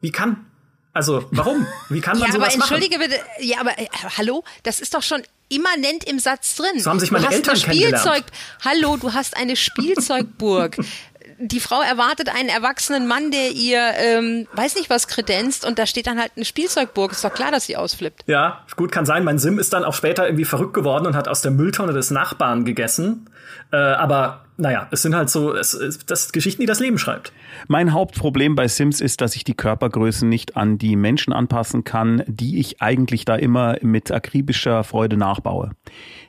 Wie 0.00 0.10
kann 0.10 0.44
also, 0.92 1.26
warum? 1.32 1.66
Wie 1.88 2.00
kann 2.00 2.18
man 2.18 2.28
ja, 2.28 2.32
sowas 2.32 2.54
aber 2.54 2.54
entschuldige 2.54 2.98
machen? 2.98 3.10
bitte, 3.10 3.22
ja, 3.40 3.58
aber 3.58 3.76
äh, 3.76 3.86
hallo, 4.16 4.44
das 4.62 4.78
ist 4.78 4.94
doch 4.94 5.02
schon 5.02 5.22
immanent 5.48 6.04
im 6.04 6.18
Satz 6.18 6.56
drin. 6.56 6.80
So 6.80 6.90
haben 6.90 7.00
sich 7.00 7.10
meine 7.10 7.26
du 7.26 7.32
Eltern 7.32 7.56
Spielzeug. 7.56 8.24
Hallo, 8.64 8.96
du 8.96 9.12
hast 9.12 9.36
eine 9.36 9.56
Spielzeugburg. 9.56 10.76
die 11.38 11.60
Frau 11.60 11.82
erwartet 11.82 12.28
einen 12.34 12.48
erwachsenen 12.48 13.06
Mann, 13.06 13.30
der 13.30 13.50
ihr, 13.50 13.80
ähm, 13.96 14.46
weiß 14.52 14.76
nicht 14.76 14.90
was, 14.90 15.08
kredenzt 15.08 15.64
und 15.64 15.78
da 15.78 15.86
steht 15.86 16.06
dann 16.06 16.18
halt 16.18 16.32
eine 16.36 16.44
Spielzeugburg. 16.44 17.12
Ist 17.12 17.24
doch 17.24 17.32
klar, 17.32 17.50
dass 17.50 17.66
sie 17.66 17.76
ausflippt. 17.76 18.24
Ja, 18.26 18.64
gut, 18.76 18.92
kann 18.92 19.06
sein. 19.06 19.24
Mein 19.24 19.38
Sim 19.38 19.58
ist 19.58 19.72
dann 19.72 19.84
auch 19.84 19.94
später 19.94 20.26
irgendwie 20.26 20.44
verrückt 20.44 20.74
geworden 20.74 21.06
und 21.06 21.14
hat 21.16 21.28
aus 21.28 21.42
der 21.42 21.50
Mülltonne 21.50 21.92
des 21.92 22.10
Nachbarn 22.10 22.64
gegessen. 22.64 23.28
Äh, 23.72 23.76
aber 23.76 24.44
naja, 24.56 24.86
es 24.92 25.02
sind 25.02 25.16
halt 25.16 25.30
so, 25.30 25.54
es, 25.54 25.74
es, 25.74 26.06
das 26.06 26.32
Geschichten, 26.32 26.60
die 26.60 26.66
das 26.66 26.78
Leben 26.78 26.96
schreibt. 26.96 27.32
Mein 27.66 27.92
Hauptproblem 27.92 28.54
bei 28.54 28.68
Sims 28.68 29.00
ist, 29.00 29.20
dass 29.20 29.34
ich 29.34 29.42
die 29.42 29.54
Körpergrößen 29.54 30.28
nicht 30.28 30.56
an 30.56 30.78
die 30.78 30.94
Menschen 30.94 31.32
anpassen 31.32 31.82
kann, 31.82 32.22
die 32.26 32.60
ich 32.60 32.80
eigentlich 32.80 33.24
da 33.24 33.34
immer 33.34 33.76
mit 33.82 34.12
akribischer 34.12 34.84
Freude 34.84 35.16
nachbaue. 35.16 35.72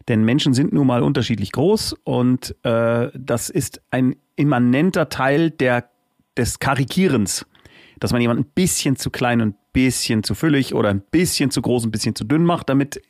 Denn 0.08 0.24
Menschen 0.24 0.54
sind 0.54 0.74
nun 0.74 0.88
mal 0.88 1.04
unterschiedlich 1.04 1.52
groß 1.52 1.96
und 2.04 2.56
äh, 2.64 3.10
das 3.14 3.50
ist 3.50 3.82
ein 3.92 4.16
immanenter 4.36 5.10
Teil 5.10 5.52
der, 5.52 5.90
des 6.36 6.60
Karikierens. 6.60 7.46
dass 8.00 8.12
man 8.12 8.22
jemanden 8.22 8.44
ein 8.44 8.52
bisschen 8.54 8.96
zu 8.96 9.10
klein 9.10 9.42
und 9.42 9.50
ein 9.50 9.58
bisschen 9.74 10.24
zu 10.24 10.36
füllig 10.36 10.74
oder 10.74 10.90
ein 10.90 11.02
bisschen 11.02 11.52
zu 11.52 11.62
groß, 11.62 11.86
ein 11.86 11.92
bisschen 11.92 12.16
zu 12.16 12.24
dünn 12.24 12.44
macht, 12.44 12.70
damit 12.70 13.02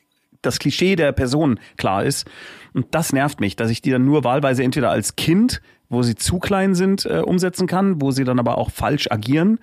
das 0.46 0.58
Klischee 0.58 0.96
der 0.96 1.12
Person 1.12 1.58
klar 1.76 2.04
ist. 2.04 2.26
Und 2.72 2.86
das 2.90 3.12
nervt 3.12 3.40
mich, 3.40 3.56
dass 3.56 3.70
ich 3.70 3.82
die 3.82 3.90
dann 3.90 4.04
nur 4.04 4.24
wahlweise 4.24 4.62
entweder 4.62 4.90
als 4.90 5.16
Kind, 5.16 5.60
wo 5.88 6.02
sie 6.02 6.14
zu 6.14 6.38
klein 6.38 6.74
sind, 6.74 7.06
äh, 7.06 7.20
umsetzen 7.20 7.66
kann, 7.66 8.00
wo 8.00 8.10
sie 8.10 8.24
dann 8.24 8.38
aber 8.38 8.58
auch 8.58 8.70
falsch 8.70 9.10
agieren 9.10 9.58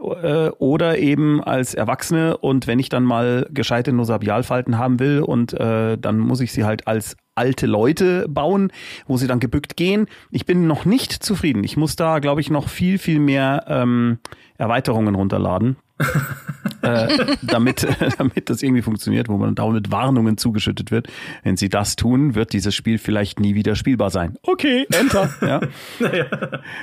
äh, 0.00 0.48
oder 0.58 0.98
eben 0.98 1.42
als 1.42 1.74
Erwachsene 1.74 2.36
und 2.36 2.66
wenn 2.66 2.78
ich 2.78 2.88
dann 2.88 3.04
mal 3.04 3.46
gescheite 3.50 3.92
Nosabialfalten 3.92 4.78
haben 4.78 4.98
will 5.00 5.20
und 5.20 5.52
äh, 5.54 5.96
dann 5.98 6.18
muss 6.18 6.40
ich 6.40 6.52
sie 6.52 6.64
halt 6.64 6.86
als 6.86 7.16
alte 7.34 7.66
Leute 7.66 8.26
bauen, 8.28 8.72
wo 9.06 9.16
sie 9.16 9.26
dann 9.26 9.40
gebückt 9.40 9.76
gehen. 9.76 10.06
Ich 10.30 10.44
bin 10.44 10.66
noch 10.66 10.84
nicht 10.84 11.12
zufrieden. 11.12 11.64
Ich 11.64 11.76
muss 11.76 11.96
da, 11.96 12.18
glaube 12.18 12.40
ich, 12.40 12.50
noch 12.50 12.68
viel, 12.68 12.98
viel 12.98 13.20
mehr 13.20 13.64
ähm, 13.68 14.18
Erweiterungen 14.60 15.14
runterladen. 15.14 15.76
äh, 16.82 17.36
damit, 17.42 17.86
damit 18.18 18.50
das 18.50 18.62
irgendwie 18.62 18.82
funktioniert, 18.82 19.28
wo 19.28 19.38
man 19.38 19.54
dauernd 19.54 19.74
mit 19.74 19.90
Warnungen 19.90 20.36
zugeschüttet 20.36 20.90
wird. 20.90 21.08
Wenn 21.42 21.56
sie 21.56 21.68
das 21.68 21.96
tun, 21.96 22.34
wird 22.34 22.52
dieses 22.52 22.74
Spiel 22.74 22.98
vielleicht 22.98 23.40
nie 23.40 23.54
wieder 23.54 23.74
spielbar 23.74 24.10
sein. 24.10 24.36
Okay, 24.42 24.86
Enter. 24.92 25.30
ja. 25.40 25.60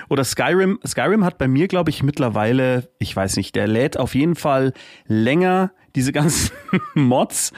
Oder 0.09 0.23
Skyrim. 0.23 0.79
Skyrim 0.85 1.23
hat 1.23 1.37
bei 1.37 1.47
mir, 1.47 1.67
glaube 1.67 1.91
ich, 1.91 2.01
mittlerweile, 2.01 2.89
ich 2.99 3.15
weiß 3.15 3.37
nicht, 3.37 3.55
der 3.55 3.67
lädt 3.67 3.97
auf 3.97 4.15
jeden 4.15 4.35
Fall 4.35 4.73
länger 5.05 5.71
diese 5.97 6.13
ganzen 6.13 6.51
Mods, 6.93 7.51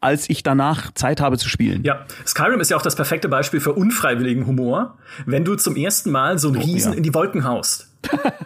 als 0.00 0.28
ich 0.28 0.42
danach 0.42 0.92
Zeit 0.92 1.20
habe 1.20 1.38
zu 1.38 1.48
spielen. 1.48 1.82
Ja, 1.82 2.04
Skyrim 2.26 2.60
ist 2.60 2.70
ja 2.70 2.76
auch 2.76 2.82
das 2.82 2.94
perfekte 2.94 3.28
Beispiel 3.28 3.58
für 3.58 3.72
unfreiwilligen 3.72 4.46
Humor, 4.46 4.98
wenn 5.24 5.44
du 5.44 5.56
zum 5.56 5.76
ersten 5.76 6.10
Mal 6.10 6.38
so 6.38 6.48
einen 6.48 6.58
oh, 6.58 6.60
Riesen 6.64 6.92
ja. 6.92 6.98
in 6.98 7.02
die 7.02 7.14
Wolken 7.14 7.44
haust. 7.44 7.88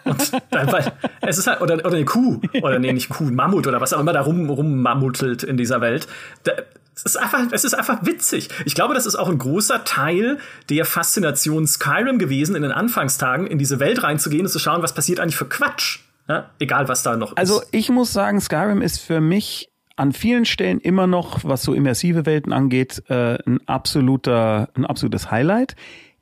Und 0.04 0.32
dann, 0.50 0.72
weil 0.72 0.92
es 1.22 1.36
ist 1.36 1.48
halt, 1.48 1.60
oder, 1.60 1.74
oder 1.74 1.96
eine 1.96 2.04
Kuh, 2.04 2.40
oder 2.62 2.78
nee, 2.78 2.92
nicht 2.92 3.08
Kuh, 3.10 3.24
Mammut 3.24 3.66
oder 3.66 3.80
was 3.80 3.92
auch 3.92 4.00
immer 4.00 4.12
da 4.12 4.22
rum, 4.22 4.48
rummammutelt 4.48 5.42
in 5.42 5.56
dieser 5.56 5.80
Welt. 5.80 6.06
Da, 6.44 6.52
es 6.94 7.04
ist 7.04 7.16
einfach, 7.16 7.40
es 7.50 7.64
ist 7.64 7.74
einfach 7.74 8.04
witzig. 8.06 8.50
Ich 8.66 8.74
glaube, 8.74 8.94
das 8.94 9.06
ist 9.06 9.16
auch 9.16 9.28
ein 9.28 9.38
großer 9.38 9.84
Teil 9.84 10.38
der 10.68 10.84
Faszination 10.84 11.66
Skyrim 11.66 12.18
gewesen, 12.18 12.54
in 12.54 12.62
den 12.62 12.72
Anfangstagen 12.72 13.46
in 13.46 13.58
diese 13.58 13.80
Welt 13.80 14.02
reinzugehen 14.02 14.46
und 14.46 14.52
zu 14.52 14.58
schauen, 14.58 14.82
was 14.82 14.94
passiert 14.94 15.18
eigentlich 15.18 15.36
für 15.36 15.48
Quatsch. 15.48 16.00
Ja? 16.30 16.50
Egal, 16.60 16.86
was 16.86 17.02
da 17.02 17.16
noch 17.16 17.36
also, 17.36 17.56
ist. 17.56 17.60
Also 17.60 17.68
ich 17.72 17.90
muss 17.90 18.12
sagen, 18.12 18.40
Skyrim 18.40 18.82
ist 18.82 19.00
für 19.00 19.20
mich 19.20 19.68
an 19.96 20.12
vielen 20.12 20.44
Stellen 20.44 20.78
immer 20.78 21.08
noch, 21.08 21.40
was 21.42 21.62
so 21.64 21.74
immersive 21.74 22.24
Welten 22.24 22.52
angeht, 22.52 23.02
äh, 23.08 23.36
ein 23.44 23.58
absoluter, 23.66 24.68
ein 24.74 24.86
absolutes 24.86 25.32
Highlight. 25.32 25.74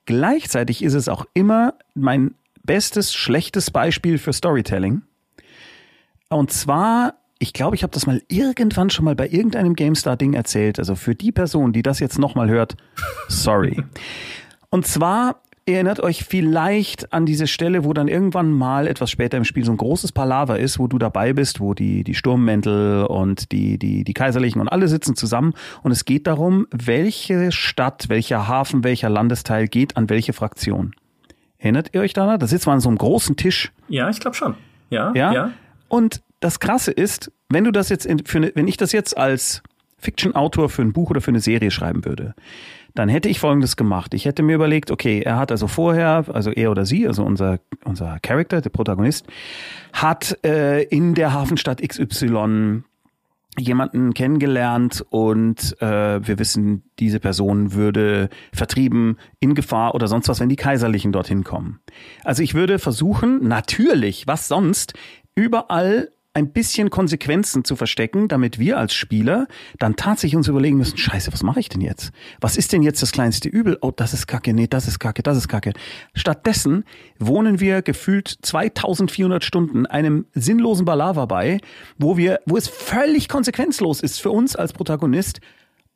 Gleichzeitig 0.07 0.83
ist 0.83 0.95
es 0.95 1.11
auch 1.11 1.27
immer 1.35 1.75
mein 1.95 2.35
bestes, 2.65 3.13
schlechtes 3.13 3.71
Beispiel 3.71 4.17
für 4.17 4.33
Storytelling. 4.33 5.03
Und 6.31 6.53
zwar, 6.53 7.17
ich 7.39 7.53
glaube, 7.53 7.77
ich 7.77 7.83
habe 7.83 7.93
das 7.93 8.07
mal 8.07 8.23
irgendwann 8.29 8.89
schon 8.89 9.05
mal 9.05 9.15
bei 9.15 9.29
irgendeinem 9.29 9.75
GameStar-Ding 9.77 10.33
erzählt. 10.33 10.79
Also 10.79 10.95
für 10.95 11.15
die 11.15 11.33
Person, 11.33 11.75
die 11.75 11.83
das 11.83 12.01
jetzt 12.01 12.19
nochmal 12.19 12.49
hört, 12.49 12.79
sorry. 13.29 13.85
Und 14.71 14.87
zwar 14.87 15.43
erinnert 15.69 16.01
euch 16.01 16.25
vielleicht 16.25 17.13
an 17.13 17.27
diese 17.27 17.47
Stelle, 17.47 17.85
wo 17.85 17.93
dann 17.93 18.09
irgendwann 18.09 18.51
mal 18.51 18.87
etwas 18.87 19.11
später 19.11 19.37
im 19.37 19.45
Spiel 19.45 19.65
so 19.65 19.73
ein 19.73 19.77
großes 19.77 20.13
Palaver 20.13 20.59
ist, 20.59 20.79
wo 20.79 20.87
du 20.87 20.99
dabei 20.99 21.33
bist, 21.33 21.61
wo 21.61 21.75
die, 21.75 22.05
die 22.05 22.15
Sturmmäntel 22.15 23.05
und 23.05 23.53
die, 23.53 23.79
die, 23.79 24.05
die 24.05 24.15
Kaiserlichen 24.15 24.61
und 24.61 24.69
alle 24.69 24.89
sitzen 24.89 25.17
zusammen 25.17 25.55
und 25.83 25.93
es 25.93 26.05
geht 26.05 26.27
darum, 26.27 26.67
welche 26.71 27.53
Stadt, 27.53 28.09
welcher 28.09 28.49
Hafen, 28.49 28.85
welcher 28.85 29.09
Landesteil 29.09 29.69
geht 29.69 29.97
an 29.97 30.09
welche 30.11 30.33
Fraktion. 30.33 30.95
Erinnert 31.59 31.91
ihr 31.93 32.01
euch 32.01 32.13
daran? 32.13 32.39
Da 32.39 32.47
sitzt 32.47 32.67
man 32.67 32.75
an 32.75 32.81
so 32.81 32.89
einem 32.89 32.99
großen 32.99 33.37
Tisch. 33.37 33.73
Ja, 33.89 34.09
ich 34.09 34.21
glaube 34.21 34.37
schon. 34.37 34.55
Ja, 34.91 35.13
ja, 35.15 35.33
ja. 35.33 35.51
Und 35.89 36.23
das 36.41 36.61
Krasse 36.61 36.93
ist, 36.93 37.33
wenn 37.49 37.65
du 37.65 37.73
das 37.73 37.89
jetzt, 37.89 38.07
in, 38.07 38.25
für 38.25 38.39
eine, 38.39 38.53
wenn 38.55 38.69
ich 38.69 38.77
das 38.77 38.93
jetzt 38.93 39.17
als 39.17 39.63
Fiction-Autor 39.99 40.69
für 40.69 40.83
ein 40.83 40.93
Buch 40.93 41.11
oder 41.11 41.21
für 41.21 41.31
eine 41.31 41.41
Serie 41.41 41.71
schreiben 41.71 42.05
würde, 42.05 42.35
dann 42.99 43.09
hätte 43.09 43.29
ich 43.29 43.39
Folgendes 43.39 43.77
gemacht. 43.77 44.13
Ich 44.13 44.25
hätte 44.25 44.43
mir 44.43 44.57
überlegt, 44.57 44.91
okay, 44.91 45.21
er 45.21 45.37
hat 45.37 45.53
also 45.53 45.69
vorher, 45.69 46.25
also 46.33 46.51
er 46.51 46.73
oder 46.73 46.85
sie, 46.85 47.07
also 47.07 47.23
unser, 47.23 47.61
unser 47.85 48.19
Character, 48.21 48.61
der 48.61 48.71
Protagonist, 48.71 49.27
hat 49.93 50.37
äh, 50.45 50.83
in 50.83 51.15
der 51.15 51.33
Hafenstadt 51.33 51.81
XY 51.81 52.83
jemanden 53.57 54.15
kennengelernt 54.15 55.05
und 55.11 55.81
äh, 55.81 56.27
wir 56.27 56.39
wissen, 56.41 56.83
diese 56.99 57.21
Person 57.21 57.73
würde 57.73 58.31
vertrieben, 58.53 59.17
in 59.39 59.55
Gefahr 59.55 59.95
oder 59.95 60.09
sonst 60.09 60.29
was, 60.29 60.41
wenn 60.41 60.49
die 60.49 60.57
Kaiserlichen 60.57 61.13
dorthin 61.13 61.45
kommen. 61.45 61.79
Also 62.25 62.43
ich 62.43 62.55
würde 62.55 62.81
versuchen, 62.81 63.47
natürlich, 63.47 64.27
was 64.27 64.49
sonst, 64.49 64.95
überall 65.37 66.11
ein 66.39 66.53
bisschen 66.53 66.89
Konsequenzen 66.89 67.65
zu 67.65 67.75
verstecken, 67.75 68.29
damit 68.29 68.59
wir 68.59 68.79
als 68.79 68.95
Spieler 68.95 69.49
dann 69.79 69.97
tatsächlich 69.97 70.37
uns 70.37 70.47
überlegen 70.47 70.79
müssen, 70.79 70.97
scheiße, 70.97 71.33
was 71.33 71.43
mache 71.43 71.61
ich 71.61 71.69
denn 71.69 71.81
jetzt? 71.81 72.13
Was 72.41 72.57
ist 72.57 72.73
denn 72.73 72.83
jetzt 72.83 73.03
das 73.03 73.11
kleinste 73.11 73.49
Übel? 73.49 73.77
Oh, 73.81 73.91
das 73.91 74.15
ist 74.15 74.29
kacke, 74.29 74.55
nee, 74.55 74.69
das 74.69 74.87
ist 74.87 75.01
kacke, 75.01 75.23
das 75.23 75.37
ist 75.37 75.49
kacke. 75.49 75.73
Stattdessen 76.15 76.85
wohnen 77.19 77.59
wir 77.61 77.83
gefühlt 77.83 78.29
2400 78.43 79.43
Stunden 79.43 79.85
einem 79.87 80.27
sinnlosen 80.33 80.85
Balava 80.85 81.27
bei, 81.27 81.61
wo 81.99 82.17
wir, 82.17 82.41
wo 82.47 82.57
es 82.57 82.69
völlig 82.69 83.29
konsequenzlos 83.29 84.01
ist 84.01 84.21
für 84.21 84.31
uns 84.31 84.55
als 84.55 84.73
Protagonist, 84.73 85.41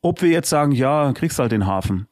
ob 0.01 0.21
wir 0.21 0.29
jetzt 0.29 0.49
sagen, 0.49 0.73
ja, 0.73 1.13
kriegst 1.13 1.39
halt 1.39 1.53
den 1.53 1.65
Hafen. 1.65 2.07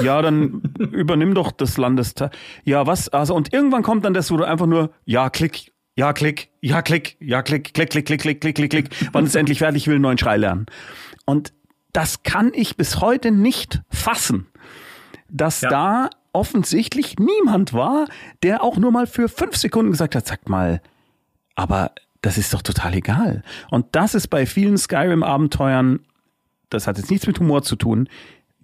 Ja, 0.00 0.22
dann 0.22 0.62
übernimm 0.78 1.34
doch 1.34 1.50
das 1.50 1.76
Landesteil. 1.76 2.30
Ja, 2.64 2.86
was? 2.86 3.08
Also, 3.08 3.34
und 3.34 3.52
irgendwann 3.52 3.82
kommt 3.82 4.04
dann 4.04 4.14
das, 4.14 4.30
wo 4.30 4.36
du 4.36 4.44
einfach 4.44 4.66
nur, 4.66 4.90
ja, 5.04 5.28
klick, 5.28 5.72
ja, 5.96 6.12
klick, 6.12 6.48
ja, 6.60 6.82
klick, 6.82 7.16
ja, 7.20 7.42
klick, 7.42 7.72
klick, 7.72 7.90
klick, 7.90 8.06
klick, 8.06 8.20
klick, 8.20 8.40
klick, 8.40 8.54
klick, 8.54 8.70
klick. 8.70 8.90
Wann 9.12 9.26
ist 9.26 9.36
endlich 9.36 9.58
fertig? 9.58 9.82
Ich 9.82 9.86
will 9.86 9.94
einen 9.94 10.02
neuen 10.02 10.18
Schrei 10.18 10.36
lernen. 10.36 10.66
Und 11.24 11.52
das 11.92 12.24
kann 12.24 12.52
ich 12.54 12.76
bis 12.76 13.00
heute 13.00 13.30
nicht 13.30 13.82
fassen, 13.90 14.46
dass 15.28 15.60
ja. 15.60 15.70
da 15.70 16.10
offensichtlich 16.32 17.16
niemand 17.18 17.72
war, 17.72 18.06
der 18.42 18.62
auch 18.62 18.76
nur 18.76 18.90
mal 18.90 19.06
für 19.06 19.28
fünf 19.28 19.56
Sekunden 19.56 19.92
gesagt 19.92 20.16
hat, 20.16 20.26
sag 20.26 20.48
mal, 20.48 20.82
aber 21.54 21.92
das 22.22 22.38
ist 22.38 22.52
doch 22.52 22.62
total 22.62 22.94
egal. 22.94 23.42
Und 23.70 23.86
das 23.92 24.14
ist 24.14 24.28
bei 24.28 24.44
vielen 24.46 24.76
Skyrim-Abenteuern, 24.76 26.00
das 26.70 26.88
hat 26.88 26.98
jetzt 26.98 27.10
nichts 27.10 27.26
mit 27.28 27.38
Humor 27.38 27.62
zu 27.62 27.76
tun, 27.76 28.08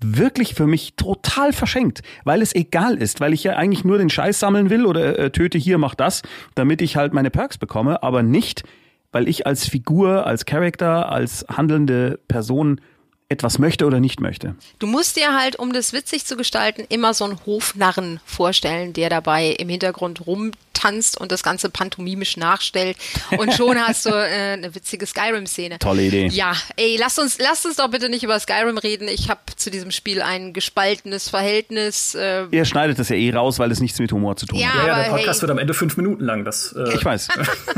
wirklich 0.03 0.55
für 0.55 0.67
mich 0.67 0.95
total 0.95 1.53
verschenkt, 1.53 2.03
weil 2.25 2.43
es 2.43 2.55
egal 2.55 2.97
ist, 2.97 3.21
weil 3.21 3.33
ich 3.33 3.45
ja 3.45 3.57
eigentlich 3.57 3.85
nur 3.85 3.99
den 3.99 4.11
Scheiß 4.11 4.39
sammeln 4.41 4.71
will 4.71 4.87
oder 4.87 5.19
äh, 5.19 5.31
töte 5.31 5.59
hier, 5.59 5.79
mach 5.79 5.95
das, 5.95 6.23
damit 6.55 6.83
ich 6.83 6.97
halt 6.97 7.13
meine 7.13 7.31
Perks 7.31 7.59
bekomme, 7.59 8.03
aber 8.03 8.23
nicht, 8.23 8.65
weil 9.13 9.29
ich 9.29 9.47
als 9.47 9.69
Figur, 9.69 10.27
als 10.27 10.47
Charakter, 10.47 11.11
als 11.11 11.45
handelnde 11.49 12.19
Person 12.29 12.81
etwas 13.29 13.59
möchte 13.59 13.87
oder 13.87 14.01
nicht 14.01 14.21
möchte. 14.21 14.57
Du 14.81 14.89
musst 14.89 15.17
dir 15.17 15.39
halt, 15.39 15.57
um 15.57 15.73
das 15.73 15.93
witzig 15.93 16.27
zu 16.27 16.37
gestalten, 16.37 16.85
immer 16.89 17.15
so 17.15 17.25
einen 17.25 17.39
Hofnarren 17.47 18.21
vorstellen, 18.25 18.93
der 18.93 19.09
dabei 19.09 19.51
im 19.51 19.69
Hintergrund 19.69 20.27
rum 20.27 20.51
tanzt 20.73 21.21
und 21.21 21.33
das 21.33 21.43
Ganze 21.43 21.71
pantomimisch 21.71 22.37
nachstellt. 22.37 22.97
Und 23.37 23.53
schon 23.55 23.79
hast 23.79 24.07
du 24.07 24.11
äh, 24.11 24.53
eine 24.53 24.75
witzige 24.75 25.07
Skyrim-Szene. 25.07 25.79
Tolle 25.79 26.03
Idee. 26.03 26.29
Ja, 26.29 26.55
ey, 26.77 26.97
lasst 26.99 27.19
uns, 27.19 27.39
lasst 27.39 27.67
uns 27.67 27.77
doch 27.77 27.89
bitte 27.89 28.09
nicht 28.09 28.23
über 28.23 28.39
Skyrim 28.39 28.79
reden. 28.79 29.09
Ich 29.09 29.29
habe 29.29 29.41
zu 29.57 29.71
diesem 29.71 29.91
Spiel 29.91 30.23
ein 30.23 30.53
gespaltenes 30.53 31.29
Verhältnis. 31.29 32.15
Äh, 32.15 32.47
Ihr 32.51 32.65
schneidet 32.65 32.99
das 32.99 33.09
ja 33.09 33.17
eh 33.17 33.31
raus, 33.33 33.59
weil 33.59 33.71
es 33.71 33.81
nichts 33.81 33.99
mit 33.99 34.13
Humor 34.13 34.37
zu 34.37 34.47
tun 34.47 34.59
ja, 34.59 34.69
hat. 34.69 34.77
Ja, 34.77 34.87
ja 34.87 35.03
der 35.05 35.11
Podcast 35.11 35.39
hey. 35.39 35.43
wird 35.43 35.51
am 35.51 35.59
Ende 35.59 35.75
fünf 35.75 35.97
Minuten 35.97 36.25
lang. 36.25 36.45
Das, 36.45 36.75
äh 36.77 36.95
ich 36.95 37.05
weiß. 37.05 37.29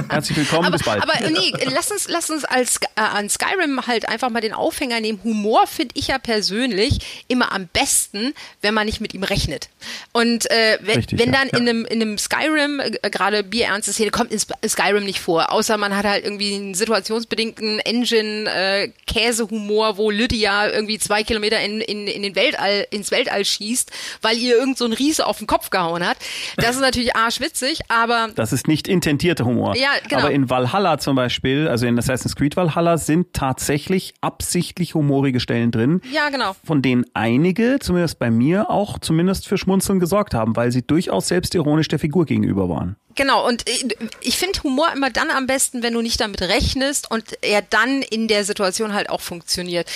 Herzlich 0.08 0.38
willkommen, 0.38 0.66
aber, 0.66 0.76
bis 0.76 0.86
bald. 0.86 1.02
Aber 1.02 1.14
nee, 1.30 1.52
lass 1.72 1.90
uns, 1.90 2.08
lass 2.08 2.30
uns 2.30 2.44
als, 2.44 2.76
äh, 2.96 3.00
an 3.00 3.28
Skyrim 3.28 3.86
halt 3.86 4.08
einfach 4.08 4.30
mal 4.30 4.40
den 4.40 4.52
Aufhänger 4.52 5.00
nehmen. 5.00 5.20
Humor 5.24 5.66
finde 5.66 5.94
ich 5.96 6.08
ja 6.08 6.18
persönlich 6.18 7.24
immer 7.28 7.52
am 7.52 7.68
besten, 7.68 8.34
wenn 8.60 8.74
man 8.74 8.86
nicht 8.86 9.00
mit 9.00 9.14
ihm 9.14 9.22
rechnet. 9.22 9.68
Und 10.12 10.50
äh, 10.50 10.78
wenn, 10.82 10.96
Richtig, 10.96 11.18
wenn 11.18 11.32
dann 11.32 11.48
ja. 11.48 11.58
in, 11.58 11.68
einem, 11.68 11.84
in 11.84 12.02
einem 12.02 12.18
Skyrim, 12.18 12.81
äh, 12.84 13.10
gerade 13.10 13.42
Bier 13.42 13.66
ernste 13.66 13.92
Szene 13.92 14.10
kommt 14.10 14.32
in 14.32 14.68
Skyrim 14.68 15.04
nicht 15.04 15.20
vor. 15.20 15.52
Außer 15.52 15.76
man 15.76 15.96
hat 15.96 16.04
halt 16.04 16.24
irgendwie 16.24 16.54
einen 16.54 16.74
situationsbedingten 16.74 17.78
Engine-Käsehumor, 17.80 19.90
äh, 19.90 19.96
wo 19.96 20.10
Lydia 20.10 20.68
irgendwie 20.68 20.98
zwei 20.98 21.22
Kilometer 21.22 21.60
in, 21.60 21.80
in, 21.80 22.06
in 22.06 22.22
den 22.22 22.34
Weltall, 22.34 22.86
ins 22.90 23.10
Weltall 23.10 23.44
schießt, 23.44 23.90
weil 24.22 24.36
ihr 24.36 24.56
irgend 24.56 24.78
so 24.78 24.84
ein 24.84 24.92
Riese 24.92 25.26
auf 25.26 25.38
den 25.38 25.46
Kopf 25.46 25.70
gehauen 25.70 26.06
hat. 26.06 26.16
Das 26.56 26.76
ist 26.76 26.80
natürlich 26.80 27.16
arschwitzig, 27.16 27.80
aber. 27.88 28.30
Das 28.34 28.52
ist 28.52 28.68
nicht 28.68 28.88
intentierter 28.88 29.44
Humor. 29.44 29.76
Ja, 29.76 29.90
genau. 30.08 30.22
Aber 30.22 30.30
in 30.30 30.50
Valhalla 30.50 30.98
zum 30.98 31.16
Beispiel, 31.16 31.68
also 31.68 31.86
in 31.86 31.98
Assassin's 31.98 32.36
Creed 32.36 32.56
Valhalla, 32.56 32.98
sind 32.98 33.32
tatsächlich 33.32 34.14
absichtlich 34.20 34.94
humorige 34.94 35.40
Stellen 35.40 35.70
drin. 35.70 36.00
Ja, 36.12 36.28
genau. 36.30 36.54
Von 36.64 36.82
denen 36.82 37.04
einige, 37.14 37.78
zumindest 37.80 38.18
bei 38.18 38.30
mir, 38.30 38.70
auch 38.70 38.98
zumindest 38.98 39.48
für 39.48 39.58
Schmunzeln 39.58 40.00
gesorgt 40.00 40.34
haben, 40.34 40.56
weil 40.56 40.72
sie 40.72 40.82
durchaus 40.82 41.28
selbstironisch 41.28 41.88
der 41.88 41.98
Figur 41.98 42.26
gegenüber 42.26 42.68
waren. 42.68 42.71
one. 42.72 42.96
Genau, 43.14 43.46
und 43.46 43.64
ich 44.20 44.38
finde 44.38 44.62
Humor 44.62 44.90
immer 44.92 45.10
dann 45.10 45.30
am 45.30 45.46
besten, 45.46 45.82
wenn 45.82 45.94
du 45.94 46.00
nicht 46.00 46.20
damit 46.20 46.40
rechnest 46.42 47.10
und 47.10 47.24
er 47.42 47.62
dann 47.62 48.02
in 48.02 48.28
der 48.28 48.44
Situation 48.44 48.94
halt 48.94 49.10
auch 49.10 49.20
funktioniert. 49.20 49.90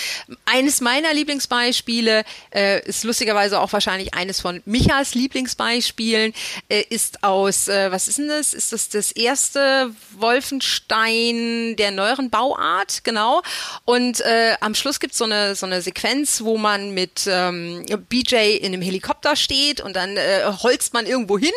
Eines 0.45 0.81
meiner 0.81 1.13
Lieblingsbeispiele 1.13 2.23
äh, 2.53 2.85
ist 2.87 3.03
lustigerweise 3.03 3.59
auch 3.59 3.73
wahrscheinlich 3.73 4.13
eines 4.13 4.41
von 4.41 4.61
Michas 4.65 5.15
Lieblingsbeispielen, 5.15 6.33
äh, 6.69 6.83
ist 6.89 7.23
aus, 7.23 7.67
äh, 7.67 7.91
was 7.91 8.07
ist 8.07 8.17
denn 8.19 8.27
das? 8.27 8.53
Ist 8.53 8.73
das 8.73 8.89
das 8.89 9.11
erste 9.11 9.91
Wolfenstein 10.11 11.75
der 11.77 11.91
neueren 11.91 12.29
Bauart? 12.29 13.03
Genau. 13.03 13.41
Und 13.85 14.21
äh, 14.21 14.55
am 14.59 14.75
Schluss 14.75 14.99
gibt 14.99 15.15
so 15.15 15.23
eine 15.23 15.55
so 15.55 15.65
eine 15.65 15.81
Sequenz, 15.81 16.41
wo 16.41 16.57
man 16.57 16.93
mit 16.93 17.27
ähm, 17.27 17.85
BJ 18.09 18.57
in 18.57 18.73
einem 18.73 18.81
Helikopter 18.81 19.35
steht 19.35 19.81
und 19.81 19.95
dann 19.95 20.17
äh, 20.17 20.41
holzt 20.61 20.93
man 20.93 21.05
irgendwo 21.05 21.37
hin 21.37 21.51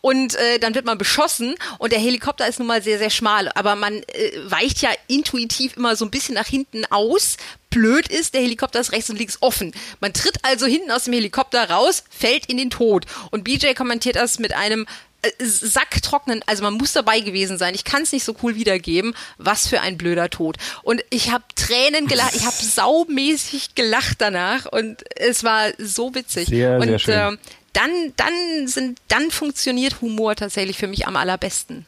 und 0.00 0.34
äh, 0.34 0.58
dann 0.58 0.74
wird 0.74 0.84
man 0.84 0.98
beschossen 1.06 1.54
und 1.78 1.92
der 1.92 2.00
Helikopter 2.00 2.48
ist 2.48 2.58
nun 2.58 2.66
mal 2.66 2.82
sehr, 2.82 2.98
sehr 2.98 3.10
schmal, 3.10 3.48
aber 3.54 3.76
man 3.76 3.94
äh, 3.94 4.32
weicht 4.46 4.82
ja 4.82 4.90
intuitiv 5.06 5.76
immer 5.76 5.94
so 5.94 6.04
ein 6.04 6.10
bisschen 6.10 6.34
nach 6.34 6.48
hinten 6.48 6.84
aus. 6.86 7.36
Blöd 7.70 8.08
ist, 8.08 8.34
der 8.34 8.40
Helikopter 8.40 8.80
ist 8.80 8.90
rechts 8.90 9.08
und 9.08 9.16
links 9.16 9.38
offen. 9.40 9.72
Man 10.00 10.12
tritt 10.12 10.38
also 10.42 10.66
hinten 10.66 10.90
aus 10.90 11.04
dem 11.04 11.12
Helikopter 11.12 11.70
raus, 11.70 12.02
fällt 12.10 12.46
in 12.46 12.56
den 12.56 12.70
Tod. 12.70 13.06
Und 13.30 13.44
BJ 13.44 13.74
kommentiert 13.74 14.16
das 14.16 14.40
mit 14.40 14.52
einem 14.54 14.86
äh, 15.22 15.30
Sacktrocknen, 15.38 16.42
also 16.46 16.64
man 16.64 16.74
muss 16.74 16.92
dabei 16.92 17.20
gewesen 17.20 17.56
sein. 17.56 17.74
Ich 17.76 17.84
kann 17.84 18.02
es 18.02 18.12
nicht 18.12 18.24
so 18.24 18.34
cool 18.42 18.56
wiedergeben. 18.56 19.14
Was 19.38 19.68
für 19.68 19.80
ein 19.80 19.96
blöder 19.96 20.28
Tod. 20.28 20.56
Und 20.82 21.04
ich 21.10 21.30
habe 21.30 21.44
Tränen 21.54 22.08
gelacht, 22.08 22.34
ich 22.34 22.46
habe 22.46 22.56
saumäßig 22.60 23.76
gelacht 23.76 24.16
danach 24.18 24.66
und 24.66 25.04
es 25.16 25.44
war 25.44 25.68
so 25.78 26.16
witzig. 26.16 26.48
Sehr, 26.48 26.80
und 26.80 26.88
sehr 26.88 26.98
schön. 26.98 27.34
Äh, 27.34 27.36
dann, 27.76 27.90
dann 28.16 28.66
sind, 28.66 28.98
dann 29.08 29.30
funktioniert 29.30 30.00
Humor 30.00 30.34
tatsächlich 30.34 30.78
für 30.78 30.86
mich 30.86 31.06
am 31.06 31.16
allerbesten. 31.16 31.86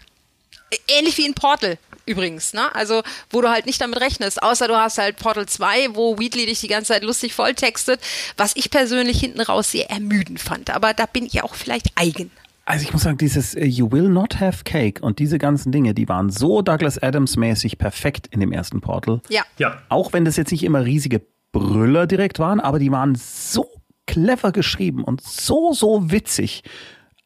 Ähnlich 0.87 1.17
wie 1.17 1.27
in 1.27 1.35
Portal 1.35 1.79
übrigens, 2.05 2.53
ne? 2.53 2.75
Also, 2.75 3.03
wo 3.31 3.41
du 3.41 3.49
halt 3.49 3.67
nicht 3.67 3.81
damit 3.81 4.01
rechnest, 4.01 4.43
außer 4.43 4.69
du 4.69 4.77
hast 4.77 4.99
halt 4.99 5.17
Portal 5.17 5.47
2, 5.47 5.95
wo 5.95 6.19
Wheatley 6.19 6.47
dich 6.47 6.61
die 6.61 6.69
ganze 6.69 6.93
Zeit 6.93 7.03
lustig 7.05 7.35
volltextet, 7.35 8.01
was 8.37 8.57
ich 8.57 8.71
persönlich 8.71 9.21
hinten 9.21 9.41
raus 9.41 9.71
sehr 9.73 9.91
ermüdend 9.91 10.41
fand. 10.41 10.71
Aber 10.71 10.95
da 10.95 11.07
bin 11.07 11.27
ich 11.27 11.43
auch 11.43 11.55
vielleicht 11.55 11.87
eigen. 11.97 12.31
Also 12.65 12.85
ich 12.85 12.93
muss 12.93 13.03
sagen, 13.03 13.17
dieses 13.17 13.55
äh, 13.55 13.65
You 13.65 13.91
Will 13.93 14.09
Not 14.11 14.41
Have 14.41 14.65
Cake 14.65 15.03
und 15.03 15.21
diese 15.21 15.39
ganzen 15.39 15.73
Dinge, 15.73 15.95
die 15.95 16.09
waren 16.09 16.29
so 16.29 16.61
Douglas 16.61 17.03
Adams 17.03 17.37
mäßig 17.37 17.79
perfekt 17.79 18.27
in 18.27 18.41
dem 18.41 18.53
ersten 18.53 18.83
Portal. 18.83 19.23
Ja. 19.31 19.43
Ja. 19.59 19.79
Auch 19.89 20.13
wenn 20.13 20.27
das 20.27 20.37
jetzt 20.37 20.51
nicht 20.51 20.65
immer 20.65 20.85
riesige 20.85 21.23
Brüller 21.53 22.07
direkt 22.07 22.39
waren, 22.39 22.61
aber 22.61 22.79
die 22.79 22.91
waren 22.91 23.15
so 23.15 23.71
clever 24.09 24.51
geschrieben 24.51 25.05
und 25.05 25.21
so, 25.21 25.73
so 25.73 26.11
witzig. 26.11 26.65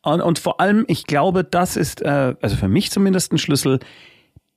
Und, 0.02 0.20
und 0.20 0.38
vor 0.38 0.60
allem, 0.60 0.84
ich 0.88 1.06
glaube, 1.06 1.44
das 1.44 1.76
ist, 1.76 2.02
äh, 2.02 2.34
also 2.42 2.56
für 2.56 2.68
mich 2.68 2.90
zumindest 2.90 3.32
ein 3.32 3.38
Schlüssel, 3.38 3.78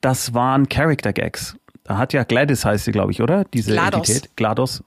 das 0.02 0.34
waren 0.34 0.68
Character 0.68 1.14
Gags. 1.14 1.56
Da 1.84 1.98
hat 1.98 2.14
ja 2.14 2.24
Gladys 2.24 2.66
heißt 2.66 2.86
sie, 2.86 2.92
glaube 2.92 3.12
ich, 3.12 3.22
oder? 3.22 3.44
Diese 3.46 3.72
GLaDOS. 3.72 4.10
Entität, 4.10 4.36
GLaDOS, 4.36 4.84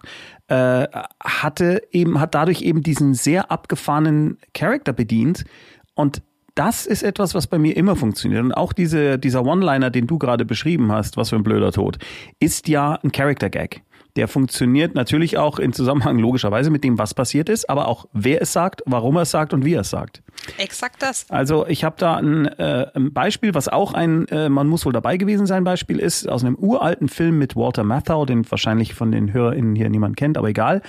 äh, 0.48 0.86
hatte 1.22 1.80
eben, 1.92 2.20
hat 2.20 2.34
dadurch 2.34 2.62
eben 2.62 2.82
diesen 2.82 3.14
sehr 3.14 3.52
abgefahrenen 3.52 4.38
Charakter 4.52 4.92
bedient. 4.92 5.44
Und 5.94 6.22
das 6.56 6.86
ist 6.86 7.04
etwas, 7.04 7.36
was 7.36 7.46
bei 7.46 7.58
mir 7.58 7.76
immer 7.76 7.94
funktioniert. 7.94 8.42
Und 8.42 8.52
auch 8.52 8.72
diese, 8.72 9.16
dieser 9.16 9.44
One-Liner, 9.44 9.90
den 9.90 10.08
du 10.08 10.18
gerade 10.18 10.44
beschrieben 10.44 10.90
hast, 10.90 11.16
was 11.16 11.30
für 11.30 11.36
ein 11.36 11.44
blöder 11.44 11.70
Tod, 11.70 11.98
ist 12.40 12.66
ja 12.66 12.98
ein 13.04 13.12
Character 13.12 13.48
Gag. 13.48 13.84
Der 14.18 14.26
funktioniert 14.26 14.96
natürlich 14.96 15.38
auch 15.38 15.60
in 15.60 15.72
Zusammenhang 15.72 16.18
logischerweise 16.18 16.70
mit 16.70 16.82
dem, 16.82 16.98
was 16.98 17.14
passiert 17.14 17.48
ist, 17.48 17.70
aber 17.70 17.86
auch 17.86 18.08
wer 18.12 18.42
es 18.42 18.52
sagt, 18.52 18.82
warum 18.84 19.14
er 19.14 19.22
es 19.22 19.30
sagt 19.30 19.54
und 19.54 19.64
wie 19.64 19.74
er 19.74 19.82
es 19.82 19.90
sagt. 19.90 20.24
Exakt 20.56 21.00
das. 21.04 21.30
Also 21.30 21.68
ich 21.68 21.84
habe 21.84 21.94
da 22.00 22.16
ein, 22.16 22.46
äh, 22.46 22.88
ein 22.96 23.12
Beispiel, 23.12 23.54
was 23.54 23.68
auch 23.68 23.94
ein 23.94 24.26
äh, 24.26 24.48
man 24.48 24.66
muss 24.66 24.84
wohl 24.84 24.92
dabei 24.92 25.18
gewesen 25.18 25.46
sein 25.46 25.62
Beispiel 25.62 26.00
ist, 26.00 26.28
aus 26.28 26.42
einem 26.42 26.56
uralten 26.56 27.08
Film 27.08 27.38
mit 27.38 27.54
Walter 27.54 27.84
Matthau, 27.84 28.26
den 28.26 28.50
wahrscheinlich 28.50 28.92
von 28.92 29.12
den 29.12 29.32
HörerInnen 29.32 29.76
hier 29.76 29.88
niemand 29.88 30.16
kennt, 30.16 30.36
aber 30.36 30.48
egal. 30.48 30.82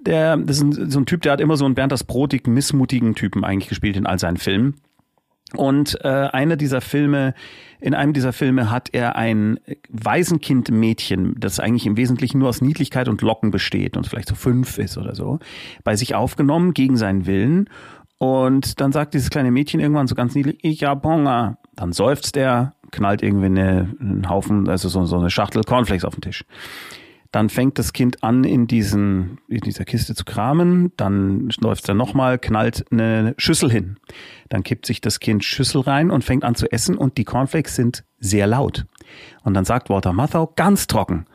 Der, 0.00 0.38
das 0.38 0.56
ist 0.56 0.62
ein, 0.62 0.90
so 0.90 0.98
ein 0.98 1.04
Typ, 1.04 1.20
der 1.20 1.32
hat 1.32 1.42
immer 1.42 1.58
so 1.58 1.66
einen 1.66 1.74
Bernd 1.74 1.92
das 1.92 2.04
Brotig, 2.04 2.46
missmutigen 2.46 3.14
Typen 3.14 3.44
eigentlich 3.44 3.68
gespielt 3.68 3.98
in 3.98 4.06
all 4.06 4.18
seinen 4.18 4.38
Filmen. 4.38 4.80
Und 5.54 5.98
äh, 6.02 6.08
einer 6.08 6.56
dieser 6.56 6.80
Filme, 6.80 7.34
in 7.80 7.94
einem 7.94 8.12
dieser 8.12 8.32
Filme 8.32 8.70
hat 8.70 8.88
er 8.92 9.16
ein 9.16 9.60
Waisenkind-Mädchen, 9.88 11.36
das 11.38 11.60
eigentlich 11.60 11.86
im 11.86 11.96
Wesentlichen 11.96 12.38
nur 12.38 12.48
aus 12.48 12.60
Niedlichkeit 12.60 13.08
und 13.08 13.22
Locken 13.22 13.52
besteht 13.52 13.96
und 13.96 14.06
vielleicht 14.06 14.28
so 14.28 14.34
fünf 14.34 14.78
ist 14.78 14.98
oder 14.98 15.14
so, 15.14 15.38
bei 15.84 15.94
sich 15.94 16.14
aufgenommen 16.14 16.74
gegen 16.74 16.96
seinen 16.96 17.26
Willen. 17.26 17.70
Und 18.18 18.80
dann 18.80 18.92
sagt 18.92 19.14
dieses 19.14 19.30
kleine 19.30 19.50
Mädchen 19.50 19.78
irgendwann 19.78 20.06
so 20.06 20.14
ganz 20.14 20.34
niedlich, 20.34 20.58
ich 20.62 20.84
hab 20.84 21.04
Hunger. 21.04 21.58
Dann 21.74 21.92
seufzt 21.92 22.36
er, 22.36 22.74
knallt 22.90 23.22
irgendwie 23.22 23.46
eine, 23.46 23.94
einen 24.00 24.28
Haufen, 24.28 24.68
also 24.68 24.88
so, 24.88 25.04
so 25.04 25.18
eine 25.18 25.30
Schachtel 25.30 25.62
Cornflakes 25.62 26.04
auf 26.04 26.14
den 26.14 26.22
Tisch. 26.22 26.44
Dann 27.36 27.50
fängt 27.50 27.78
das 27.78 27.92
Kind 27.92 28.24
an, 28.24 28.44
in, 28.44 28.66
diesen, 28.66 29.40
in 29.46 29.60
dieser 29.60 29.84
Kiste 29.84 30.14
zu 30.14 30.24
kramen. 30.24 30.92
Dann 30.96 31.50
läuft 31.60 31.82
es 31.82 31.86
dann 31.86 31.98
nochmal, 31.98 32.38
knallt 32.38 32.86
eine 32.90 33.34
Schüssel 33.36 33.70
hin. 33.70 33.98
Dann 34.48 34.62
kippt 34.62 34.86
sich 34.86 35.02
das 35.02 35.20
Kind 35.20 35.44
Schüssel 35.44 35.82
rein 35.82 36.10
und 36.10 36.24
fängt 36.24 36.44
an 36.44 36.54
zu 36.54 36.72
essen 36.72 36.96
und 36.96 37.18
die 37.18 37.24
Cornflakes 37.24 37.76
sind 37.76 38.04
sehr 38.20 38.46
laut. 38.46 38.86
Und 39.42 39.52
dann 39.52 39.66
sagt 39.66 39.90
Walter 39.90 40.14
Matthau 40.14 40.50
ganz 40.56 40.86
trocken, 40.86 41.26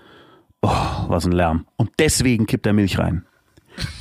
oh, 0.63 0.71
was 1.07 1.27
ein 1.27 1.33
Lärm. 1.33 1.67
Und 1.75 1.91
deswegen 1.99 2.47
kippt 2.47 2.65
er 2.65 2.73
Milch 2.73 2.97
rein. 2.97 3.27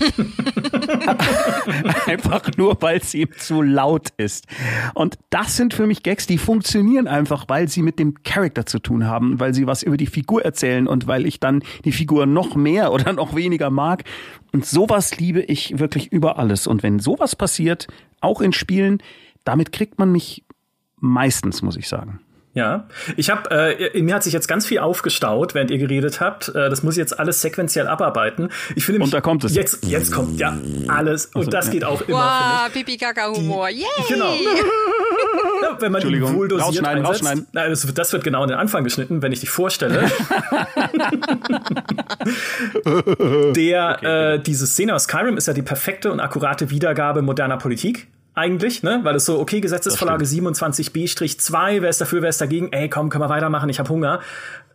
einfach 2.06 2.50
nur, 2.56 2.80
weil 2.80 3.02
sie 3.02 3.28
zu 3.30 3.62
laut 3.62 4.08
ist. 4.16 4.46
Und 4.94 5.18
das 5.30 5.56
sind 5.56 5.74
für 5.74 5.86
mich 5.86 6.02
Gags, 6.02 6.26
die 6.26 6.38
funktionieren 6.38 7.06
einfach, 7.06 7.46
weil 7.48 7.68
sie 7.68 7.82
mit 7.82 7.98
dem 7.98 8.22
Charakter 8.22 8.66
zu 8.66 8.78
tun 8.78 9.06
haben, 9.06 9.40
weil 9.40 9.54
sie 9.54 9.66
was 9.66 9.82
über 9.82 9.96
die 9.96 10.06
Figur 10.06 10.44
erzählen 10.44 10.86
und 10.86 11.06
weil 11.06 11.26
ich 11.26 11.40
dann 11.40 11.62
die 11.84 11.92
Figur 11.92 12.26
noch 12.26 12.54
mehr 12.54 12.92
oder 13.00 13.12
noch 13.12 13.34
weniger 13.34 13.70
mag. 13.70 14.04
Und 14.52 14.66
sowas 14.66 15.18
liebe 15.18 15.40
ich 15.40 15.78
wirklich 15.78 16.12
über 16.12 16.38
alles. 16.38 16.66
Und 16.66 16.82
wenn 16.82 16.98
sowas 16.98 17.36
passiert, 17.36 17.86
auch 18.20 18.40
in 18.40 18.52
Spielen, 18.52 18.98
damit 19.44 19.72
kriegt 19.72 19.98
man 19.98 20.12
mich 20.12 20.44
meistens, 20.96 21.62
muss 21.62 21.76
ich 21.76 21.88
sagen. 21.88 22.20
Ja, 22.52 22.88
ich 23.16 23.30
habe, 23.30 23.48
äh, 23.52 23.96
in 23.96 24.06
mir 24.06 24.16
hat 24.16 24.24
sich 24.24 24.32
jetzt 24.32 24.48
ganz 24.48 24.66
viel 24.66 24.80
aufgestaut, 24.80 25.54
während 25.54 25.70
ihr 25.70 25.78
geredet 25.78 26.20
habt. 26.20 26.48
Äh, 26.48 26.68
das 26.68 26.82
muss 26.82 26.94
ich 26.94 26.98
jetzt 26.98 27.16
alles 27.18 27.40
sequenziell 27.42 27.86
abarbeiten. 27.86 28.48
Ich 28.74 28.84
finde, 28.84 29.02
Und 29.04 29.14
da 29.14 29.20
kommt 29.20 29.44
es. 29.44 29.54
Jetzt, 29.54 29.84
jetzt 29.86 30.10
kommt 30.12 30.40
ja 30.40 30.56
alles. 30.88 31.26
Und 31.26 31.52
das 31.54 31.70
geht 31.70 31.84
auch 31.84 32.02
immer. 32.02 32.18
Wow, 32.66 32.72
Pipi 32.72 32.96
Kaka 32.96 33.28
Humor. 33.32 33.68
Yay! 33.68 33.84
ich. 34.00 34.08
Genau. 34.08 34.32
Ja, 35.62 35.76
wenn 35.78 35.92
man 35.92 36.00
ihn 36.00 36.06
Entschuldigung, 36.08 36.36
wohl 36.36 36.48
dosiert 36.48 36.68
rausschneiden, 36.68 37.04
einsetzt. 37.06 37.22
rausschneiden. 37.22 37.46
Nein, 37.52 37.70
das, 37.70 37.86
wird- 37.86 37.98
das 37.98 38.12
wird 38.14 38.24
genau 38.24 38.42
an 38.42 38.48
den 38.48 38.56
Anfang 38.58 38.82
geschnitten, 38.82 39.20
wenn 39.20 39.30
ich 39.30 39.40
dich 39.40 39.50
vorstelle. 39.50 40.10
Der, 43.54 44.02
äh, 44.02 44.40
diese 44.42 44.66
Szene 44.66 44.94
aus 44.94 45.04
Skyrim 45.04 45.36
ist 45.36 45.46
ja 45.48 45.52
die 45.52 45.62
perfekte 45.62 46.10
und 46.12 46.20
akkurate 46.20 46.70
Wiedergabe 46.70 47.22
moderner 47.22 47.58
Politik. 47.58 48.08
Eigentlich, 48.40 48.82
ne? 48.82 49.00
Weil 49.02 49.16
es 49.16 49.26
so, 49.26 49.38
okay, 49.38 49.60
Gesetzesvorlage 49.60 50.24
27b-2, 50.24 51.82
wer 51.82 51.90
ist 51.90 52.00
dafür, 52.00 52.22
wer 52.22 52.30
ist 52.30 52.40
dagegen? 52.40 52.72
Ey, 52.72 52.88
komm, 52.88 53.10
können 53.10 53.22
wir 53.22 53.28
weitermachen, 53.28 53.68
ich 53.68 53.78
hab 53.78 53.90
Hunger. 53.90 54.20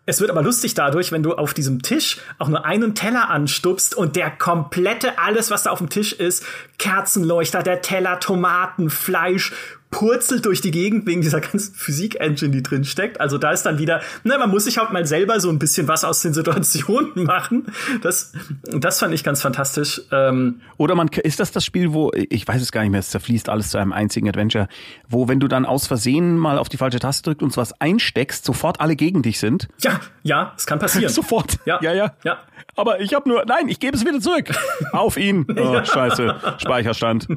Es 0.06 0.22
wird 0.22 0.30
aber 0.30 0.44
lustig 0.44 0.76
dadurch, 0.76 1.12
wenn 1.12 1.24
du 1.24 1.34
auf 1.34 1.56
diesem 1.56 1.82
Tisch 1.82 2.20
auch 2.38 2.48
nur 2.48 2.64
einen 2.64 2.94
Teller 2.94 3.32
anstupst 3.32 3.96
und 3.96 4.16
der 4.16 4.30
komplette, 4.30 5.18
alles, 5.18 5.50
was 5.50 5.64
da 5.64 5.72
auf 5.72 5.80
dem 5.80 5.90
Tisch 5.90 6.14
ist, 6.14 6.46
Kerzenleuchter, 6.78 7.64
der 7.64 7.82
Teller, 7.82 8.20
Tomaten, 8.20 8.92
Fleisch, 8.92 9.52
purzelt 9.92 10.46
durch 10.46 10.62
die 10.62 10.72
Gegend 10.72 11.06
wegen 11.06 11.22
dieser 11.22 11.40
ganzen 11.40 11.74
Physik-Engine, 11.74 12.52
die 12.52 12.64
drin 12.64 12.84
steckt. 12.84 13.22
Also 13.22 13.38
da 13.38 13.52
ist 13.52 13.64
dann 13.64 13.78
wieder, 13.78 14.02
ne, 14.24 14.38
man 14.38 14.50
muss 14.50 14.66
sich 14.66 14.78
halt 14.78 14.92
mal 14.92 15.06
selber 15.06 15.40
so 15.40 15.50
ein 15.50 15.60
bisschen 15.60 15.88
was 15.88 16.04
aus 16.04 16.22
den 16.22 16.34
Situationen 16.34 17.12
machen. 17.24 17.68
Das, 18.02 18.34
das 18.64 19.00
fand 19.00 19.14
ich 19.14 19.24
ganz 19.24 19.42
fantastisch. 19.42 20.02
Ähm, 20.12 20.62
Oder 20.78 20.96
man 20.96 21.08
ist 21.08 21.40
das 21.40 21.52
das 21.52 21.64
Spiel, 21.64 21.94
wo 21.94 22.12
ich 22.14 22.48
weiß 22.48 22.62
es 22.62 22.72
gar 22.72 22.82
nicht 22.82 22.92
mehr, 22.92 23.00
es 23.00 23.10
zerfließt 23.12 23.48
alles 23.48 23.70
zu 23.70 23.78
einem 23.78 23.94
einzigen 23.94 24.28
Adventure, 24.28 24.68
wo 25.08 25.28
wenn 25.28 25.40
du 25.40 25.48
dann 25.48 25.66
aus 25.66 25.88
Versehen 25.88 26.38
mal 26.38 26.58
auf 26.58 26.68
die 26.68 26.78
falsche 26.78 27.00
Taste 27.00 27.24
drückst 27.24 27.44
und 27.44 27.58
was 27.58 27.80
einsteckst, 27.80 28.44
sofort 28.44 28.82
alle 28.82 28.96
gegen 28.96 29.22
dich 29.22 29.40
sind. 29.40 29.70
ja, 29.80 30.00
ja, 30.24 30.54
es 30.58 30.66
kann 30.66 30.80
passieren. 30.80 31.10
Sofort. 31.14 31.60
Ja, 31.66 31.80
ja, 31.82 31.94
ja. 31.94 32.14
ja. 32.24 32.40
Aber 32.76 33.00
ich 33.00 33.14
habe 33.14 33.30
nur, 33.30 33.46
nein, 33.46 33.70
ich 33.70 33.80
gebe 33.80 33.96
es 33.96 34.06
wieder 34.06 34.20
zurück. 34.20 34.50
Auf 34.92 35.18
ihn. 35.18 35.46
Oh, 35.56 35.84
scheiße. 35.84 36.36
Speicherstand. 36.58 37.28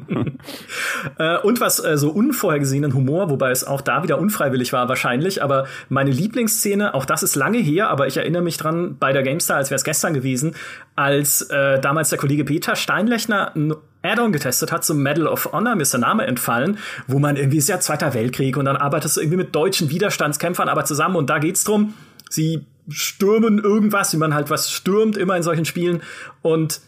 Äh, 1.17 1.37
und 1.37 1.61
was 1.61 1.83
äh, 1.83 1.97
so 1.97 2.09
unvorhergesehenen 2.39 2.93
Humor, 2.93 3.29
wobei 3.29 3.51
es 3.51 3.65
auch 3.65 3.81
da 3.81 4.01
wieder 4.01 4.17
unfreiwillig 4.17 4.71
war 4.71 4.87
wahrscheinlich, 4.87 5.43
aber 5.43 5.67
meine 5.89 6.11
Lieblingsszene, 6.11 6.93
auch 6.93 7.03
das 7.03 7.21
ist 7.21 7.35
lange 7.35 7.57
her, 7.57 7.89
aber 7.89 8.07
ich 8.07 8.15
erinnere 8.15 8.41
mich 8.41 8.57
dran 8.57 8.95
bei 8.97 9.11
der 9.11 9.23
GameStar, 9.23 9.57
als 9.57 9.69
wäre 9.69 9.75
es 9.75 9.83
gestern 9.83 10.13
gewesen, 10.13 10.55
als 10.95 11.41
äh, 11.41 11.79
damals 11.81 12.09
der 12.09 12.17
Kollege 12.17 12.45
Peter 12.45 12.75
Steinlechner 12.75 13.53
ein 13.55 13.73
Add-on 14.01 14.31
getestet 14.31 14.71
hat 14.71 14.85
zum 14.85 15.03
Medal 15.03 15.27
of 15.27 15.51
Honor, 15.51 15.75
mir 15.75 15.81
ist 15.81 15.91
der 15.91 15.99
Name 15.99 16.25
entfallen, 16.25 16.77
wo 17.07 17.19
man 17.19 17.35
irgendwie 17.35 17.57
ist 17.57 17.67
ja 17.67 17.81
Zweiter 17.81 18.13
Weltkrieg 18.13 18.55
und 18.55 18.65
dann 18.65 18.77
arbeitest 18.77 19.17
du 19.17 19.21
irgendwie 19.21 19.37
mit 19.37 19.53
deutschen 19.53 19.89
Widerstandskämpfern 19.89 20.69
aber 20.69 20.85
zusammen 20.85 21.17
und 21.17 21.29
da 21.29 21.39
geht's 21.39 21.65
drum, 21.65 21.93
sie 22.29 22.65
stürmen 22.87 23.59
irgendwas, 23.59 24.13
wie 24.13 24.17
man 24.17 24.33
halt 24.33 24.49
was 24.49 24.71
stürmt 24.71 25.17
immer 25.17 25.35
in 25.35 25.43
solchen 25.43 25.65
Spielen 25.65 26.01
und 26.41 26.79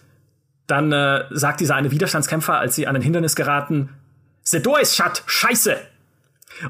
dann 0.68 0.94
äh, 0.94 1.26
sagt 1.32 1.60
dieser 1.60 1.76
eine 1.76 1.92
Widerstandskämpfer, 1.92 2.58
als 2.58 2.76
sie 2.76 2.88
an 2.88 2.96
ein 2.96 3.02
Hindernis 3.02 3.36
geraten, 3.36 3.90
Sedor 4.44 4.80
ist 4.80 4.96
Schat, 4.96 5.24
scheiße. 5.26 5.78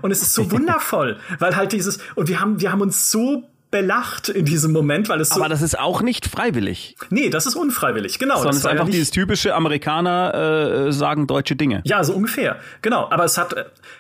Und 0.01 0.11
es 0.11 0.21
ist 0.21 0.33
so 0.33 0.51
wundervoll, 0.51 1.19
weil 1.39 1.55
halt 1.55 1.71
dieses, 1.71 1.99
und 2.15 2.27
wir 2.27 2.39
haben, 2.39 2.59
wir 2.61 2.71
haben 2.71 2.81
uns 2.81 3.11
so 3.11 3.49
belacht 3.71 4.27
in 4.27 4.45
diesem 4.45 4.73
Moment, 4.73 5.07
weil 5.09 5.21
es 5.21 5.29
so. 5.29 5.35
Aber 5.35 5.49
das 5.49 5.61
ist 5.61 5.79
auch 5.79 6.01
nicht 6.01 6.27
freiwillig. 6.27 6.97
Nee, 7.09 7.29
das 7.29 7.45
ist 7.45 7.55
unfreiwillig, 7.55 8.19
genau. 8.19 8.35
Sondern 8.35 8.51
es 8.51 8.57
ist 8.57 8.65
einfach 8.65 8.85
ja 8.85 8.91
dieses 8.91 9.11
typische 9.11 9.55
Amerikaner 9.55 10.87
äh, 10.87 10.91
sagen 10.91 11.25
deutsche 11.25 11.55
Dinge. 11.55 11.81
Ja, 11.85 12.03
so 12.03 12.13
ungefähr. 12.13 12.57
Genau. 12.81 13.09
Aber 13.09 13.23
es 13.23 13.37
hat, 13.37 13.55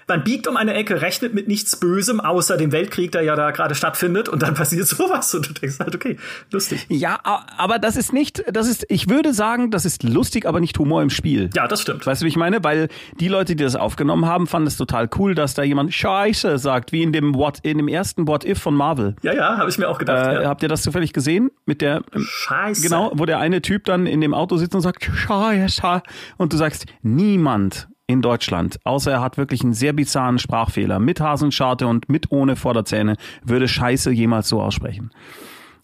man 0.07 0.23
biegt 0.25 0.47
um 0.47 0.57
eine 0.57 0.73
Ecke, 0.73 1.01
rechnet 1.01 1.33
mit 1.33 1.47
nichts 1.47 1.77
Bösem, 1.77 2.19
außer 2.19 2.57
dem 2.57 2.73
Weltkrieg, 2.73 3.13
der 3.13 3.21
ja 3.21 3.35
da 3.35 3.51
gerade 3.51 3.73
stattfindet, 3.73 4.27
und 4.27 4.41
dann 4.41 4.53
passiert 4.55 4.87
sowas 4.87 5.33
und 5.33 5.47
du 5.47 5.53
denkst 5.53 5.79
halt, 5.79 5.95
okay, 5.95 6.17
lustig. 6.51 6.85
Ja, 6.89 7.19
aber 7.23 7.79
das 7.79 7.95
ist 7.95 8.11
nicht, 8.11 8.43
das 8.51 8.67
ist, 8.67 8.85
ich 8.89 9.09
würde 9.09 9.33
sagen, 9.33 9.71
das 9.71 9.85
ist 9.85 10.03
lustig, 10.03 10.45
aber 10.45 10.59
nicht 10.59 10.77
Humor 10.79 11.01
im 11.01 11.09
Spiel. 11.09 11.49
Ja, 11.55 11.67
das 11.67 11.81
stimmt. 11.81 12.05
Weißt 12.05 12.21
du, 12.21 12.25
wie 12.25 12.29
ich 12.29 12.35
meine? 12.35 12.61
Weil 12.63 12.89
die 13.19 13.29
Leute, 13.29 13.55
die 13.55 13.63
das 13.63 13.77
aufgenommen 13.77 14.25
haben, 14.25 14.47
fanden 14.47 14.67
es 14.67 14.75
total 14.75 15.09
cool, 15.17 15.33
dass 15.33 15.53
da 15.53 15.63
jemand 15.63 15.93
Scheiße 15.93 16.57
sagt, 16.57 16.91
wie 16.91 17.03
in 17.03 17.13
dem 17.13 17.35
What, 17.35 17.59
in 17.63 17.77
dem 17.77 17.87
ersten 17.87 18.27
What 18.27 18.43
If 18.43 18.59
von 18.59 18.75
Marvel. 18.75 19.15
Ja, 19.21 19.33
ja, 19.33 19.60
habe 19.61 19.69
ich 19.69 19.77
mir 19.77 19.89
auch 19.89 19.97
gedacht. 19.97 20.27
Äh, 20.27 20.43
ja. 20.43 20.49
Habt 20.49 20.63
ihr 20.63 20.69
das 20.69 20.81
zufällig 20.81 21.13
gesehen? 21.13 21.51
Mit 21.65 21.81
der 21.81 22.03
ähm, 22.13 22.25
Scheiße. 22.27 22.81
Genau, 22.81 23.11
wo 23.15 23.25
der 23.25 23.39
eine 23.39 23.61
Typ 23.61 23.85
dann 23.85 24.05
in 24.05 24.21
dem 24.21 24.33
Auto 24.33 24.57
sitzt 24.57 24.75
und 24.75 24.81
sagt 24.81 25.03
Scheiße 25.03 26.01
und 26.37 26.53
du 26.53 26.57
sagst 26.57 26.85
niemand 27.01 27.87
in 28.07 28.21
Deutschland, 28.21 28.79
außer 28.83 29.11
er 29.11 29.21
hat 29.21 29.37
wirklich 29.37 29.63
einen 29.63 29.73
sehr 29.73 29.93
bizarren 29.93 30.37
Sprachfehler 30.37 30.99
mit 30.99 31.21
Hasenscharte 31.21 31.87
und 31.87 32.09
mit 32.09 32.31
ohne 32.31 32.55
Vorderzähne, 32.55 33.15
würde 33.43 33.67
Scheiße 33.67 34.11
jemals 34.11 34.49
so 34.49 34.61
aussprechen. 34.61 35.11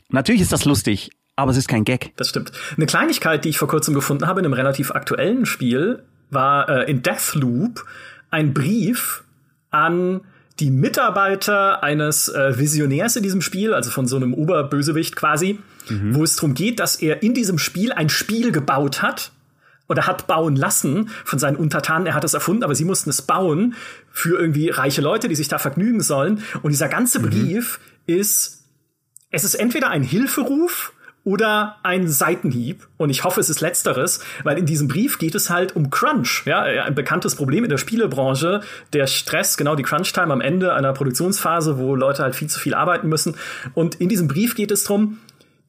Natürlich 0.10 0.42
ist 0.42 0.52
das 0.52 0.66
lustig, 0.66 1.12
aber 1.36 1.52
es 1.52 1.58
ist 1.58 1.68
kein 1.68 1.86
Gag. 1.86 2.12
Das 2.18 2.30
stimmt. 2.30 2.52
Eine 2.76 2.86
Kleinigkeit, 2.86 3.46
die 3.46 3.50
ich 3.50 3.58
vor 3.58 3.68
kurzem 3.68 3.94
gefunden 3.94 4.28
habe 4.28 4.40
in 4.40 4.46
einem 4.46 4.54
relativ 4.54 4.92
aktuellen 4.92 5.46
Spiel, 5.46 6.04
war 6.30 6.68
äh, 6.68 6.92
in 6.92 7.02
Deathloop 7.02 7.86
ein 8.30 8.54
Brief 8.54 9.24
an 9.72 10.22
die 10.60 10.72
Mitarbeiter 10.72 11.84
eines 11.84 12.30
äh, 12.30 12.58
Visionärs 12.58 13.16
in 13.16 13.24
diesem 13.24 13.42
Spiel, 13.42 13.74
also 13.74 13.92
von 13.92 14.08
so 14.08 14.16
einem 14.16 14.34
Oberbösewicht 14.34 15.16
quasi, 15.16 15.60
mhm. 15.90 16.16
wo 16.16 16.24
es 16.24 16.36
darum 16.36 16.54
geht, 16.54 16.80
dass 16.80 16.96
er 16.96 17.22
in 17.22 17.34
diesem 17.34 17.60
Spiel 17.60 17.92
ein 17.92 18.10
Spiel 18.10 18.52
gebaut 18.52 19.02
hat 19.02 19.32
oder 19.88 20.08
hat 20.08 20.28
bauen 20.28 20.56
lassen 20.56 21.10
von 21.24 21.40
seinen 21.40 21.58
Untertanen. 21.58 22.08
Er 22.08 22.14
hat 22.14 22.24
es 22.24 22.34
erfunden, 22.34 22.64
aber 22.64 22.76
sie 22.76 22.86
mussten 22.86 23.10
es 23.10 23.22
bauen 23.22 23.76
für 24.12 24.40
irgendwie 24.40 24.70
reiche 24.70 25.02
Leute, 25.02 25.28
die 25.28 25.36
sich 25.36 25.48
da 25.48 25.60
vergnügen 25.60 26.02
sollen. 26.02 26.44
Und 26.62 26.72
dieser 26.72 26.90
ganze 26.90 27.20
mhm. 27.20 27.30
Brief 27.30 27.80
ist, 28.06 28.64
es 29.30 29.44
ist 29.44 29.56
entweder 29.56 29.90
ein 29.90 30.04
Hilferuf 30.04 30.94
oder 31.28 31.76
ein 31.84 32.08
Seitenhieb. 32.08 32.88
Und 32.96 33.10
ich 33.10 33.26
hoffe, 33.26 33.42
es 33.42 33.50
ist 33.50 33.60
letzteres, 33.60 34.22
weil 34.46 34.58
in 34.58 34.66
diesem 34.66 34.88
Brief 34.88 35.20
geht 35.20 35.36
es 35.36 35.50
halt 35.50 35.76
um 35.76 35.90
Crunch. 35.90 36.44
Ja, 36.46 36.62
ein 36.62 36.96
bekanntes 36.96 37.36
Problem 37.36 37.66
in 37.66 37.70
der 37.70 37.78
Spielebranche. 37.78 38.62
Der 38.94 39.08
Stress, 39.08 39.58
genau 39.58 39.76
die 39.76 39.84
Crunch-Time 39.84 40.32
am 40.32 40.40
Ende 40.40 40.74
einer 40.74 40.94
Produktionsphase, 40.94 41.78
wo 41.78 41.96
Leute 41.96 42.24
halt 42.24 42.34
viel 42.34 42.48
zu 42.48 42.62
viel 42.62 42.74
arbeiten 42.74 43.10
müssen. 43.10 43.36
Und 43.74 43.96
in 43.96 44.08
diesem 44.08 44.30
Brief 44.30 44.56
geht 44.56 44.72
es 44.72 44.86
drum, 44.86 45.18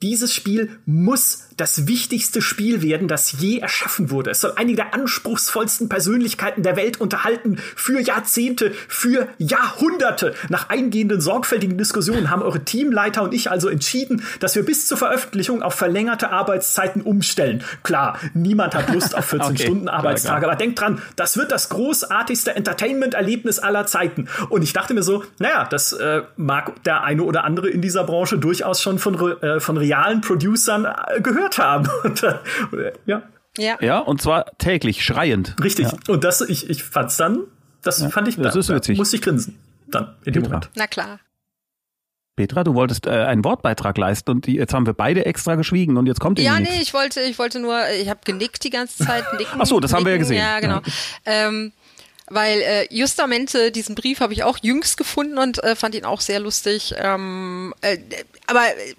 dieses 0.03 0.35
Spiel 0.35 0.71
muss 0.87 1.49
das 1.57 1.89
wichtigste 1.89 2.41
Spiel 2.41 2.83
werden, 2.83 3.09
das 3.09 3.33
je 3.41 3.59
erschaffen 3.59 4.11
wurde. 4.11 4.31
Es 4.31 4.41
soll 4.41 4.53
einige 4.57 4.77
der 4.77 4.95
anspruchsvollsten 4.95 5.89
Persönlichkeiten 5.89 6.63
der 6.63 6.77
Welt 6.77 7.01
unterhalten 7.01 7.57
für 7.75 8.01
Jahrzehnte, 8.01 8.73
für 8.87 9.27
Jahrhunderte. 9.39 10.35
Nach 10.51 10.69
eingehenden 10.69 11.21
sorgfältigen 11.21 11.77
Diskussionen 11.77 12.31
haben 12.31 12.43
eure 12.43 12.61
Teamleiter 12.61 13.25
und 13.25 13.35
ich 13.35 13.51
also 13.51 13.69
entschieden, 13.69 14.23
dass 14.39 14.55
wir 14.55 14.65
bis 14.65 14.87
zur 14.87 14.99
Veröffentlichung 14.99 15.63
auf 15.63 15.75
verlängerte 15.75 16.31
Arbeitszeiten 16.31 17.03
umstellen. 17.03 17.65
Klar, 17.83 18.19
niemand 18.35 18.77
hat 18.77 18.93
Lust 18.93 19.17
auf 19.17 19.25
14 19.29 19.51
okay, 19.51 19.63
Stunden 19.65 19.89
Arbeitstage, 19.89 20.47
aber 20.47 20.55
denkt 20.55 20.81
dran, 20.81 21.03
das 21.17 21.37
wird 21.37 21.51
das 21.51 21.71
großartigste 21.71 22.55
Entertainment-Erlebnis 22.55 23.59
aller 23.59 23.87
Zeiten. 23.87 24.29
Und 24.49 24.63
ich 24.63 24.73
dachte 24.73 24.95
mir 24.95 25.03
so, 25.03 25.25
naja, 25.41 25.67
das 25.69 25.93
äh, 25.93 26.23
mag 26.37 26.85
der 26.85 27.03
eine 27.03 27.25
oder 27.25 27.43
andere 27.43 27.69
in 27.69 27.83
dieser 27.83 28.05
Branche 28.05 28.39
durchaus 28.39 28.81
schon 28.81 29.01
von, 29.01 29.43
äh, 29.43 29.59
von 29.59 29.77
realen 29.89 30.21
Producern 30.21 30.85
äh, 30.85 31.21
gehört 31.21 31.59
haben. 31.59 31.89
Und, 32.05 32.23
äh, 32.23 32.93
ja. 33.07 33.23
Ja. 33.57 33.77
ja, 33.81 33.99
und 33.99 34.23
zwar 34.23 34.57
täglich, 34.59 35.05
schreiend. 35.05 35.57
Richtig. 35.61 35.87
Ja. 35.91 35.99
Und 36.07 36.23
das, 36.23 36.43
ich, 36.43 36.71
ich 36.71 36.85
fand's 36.85 37.17
dann, 37.17 37.43
das 37.83 38.01
ja, 38.01 38.09
fand 38.09 38.29
ich, 38.29 38.37
das 38.37 38.55
da, 38.55 38.61
ist 38.61 38.69
witzig. 38.69 38.97
Da 38.97 39.01
musste 39.01 39.17
ich 39.17 39.23
grinsen. 39.23 39.59
Dann, 39.89 40.15
in 40.25 40.33
dem 40.33 40.45
Moment. 40.45 40.71
Na 40.77 40.87
klar. 40.87 41.19
Petra, 42.37 42.63
du 42.63 42.75
wolltest 42.75 43.07
äh, 43.07 43.11
einen 43.11 43.45
Wortbeitrag 43.45 43.99
leisten 43.99 44.31
und 44.31 44.47
die, 44.47 44.55
jetzt 44.55 44.73
haben 44.73 44.87
wir 44.87 44.93
beide 44.93 45.27
extra 45.27 45.57
geschwiegen 45.57 45.97
und 45.97 46.07
jetzt 46.07 46.21
kommt 46.21 46.39
Ja, 46.39 46.61
nee, 46.61 46.81
ich 46.81 46.95
wollte, 46.95 47.21
ich 47.21 47.37
wollte 47.41 47.59
nur, 47.59 47.81
ich 48.01 48.09
habe 48.09 48.21
genickt 48.25 48.63
die 48.63 48.71
ganze 48.71 49.05
Zeit. 49.05 49.25
Nicken, 49.39 49.61
Ach 49.61 49.67
so, 49.67 49.81
das 49.81 49.91
nicken, 49.91 49.99
haben 49.99 50.07
wir 50.07 50.13
ja 50.13 50.19
gesehen. 50.19 50.39
Ja, 50.39 50.61
genau. 50.61 50.77
Ja. 50.77 51.49
Ähm, 51.49 51.73
weil 52.31 52.61
äh, 52.61 52.87
justamente 52.91 53.73
diesen 53.73 53.95
Brief 53.95 54.21
habe 54.21 54.33
ich 54.33 54.43
auch 54.43 54.59
jüngst 54.63 54.97
gefunden 54.97 55.39
und 55.39 55.63
äh, 55.63 55.77
fand 55.77 55.95
ihn 55.95 56.05
auch 56.05 56.21
sehr 56.21 56.41
lustig. 56.41 56.95
Ähm, 56.97 57.75
äh, 57.81 57.99
aber 58.47 58.67
äh, 58.67 58.95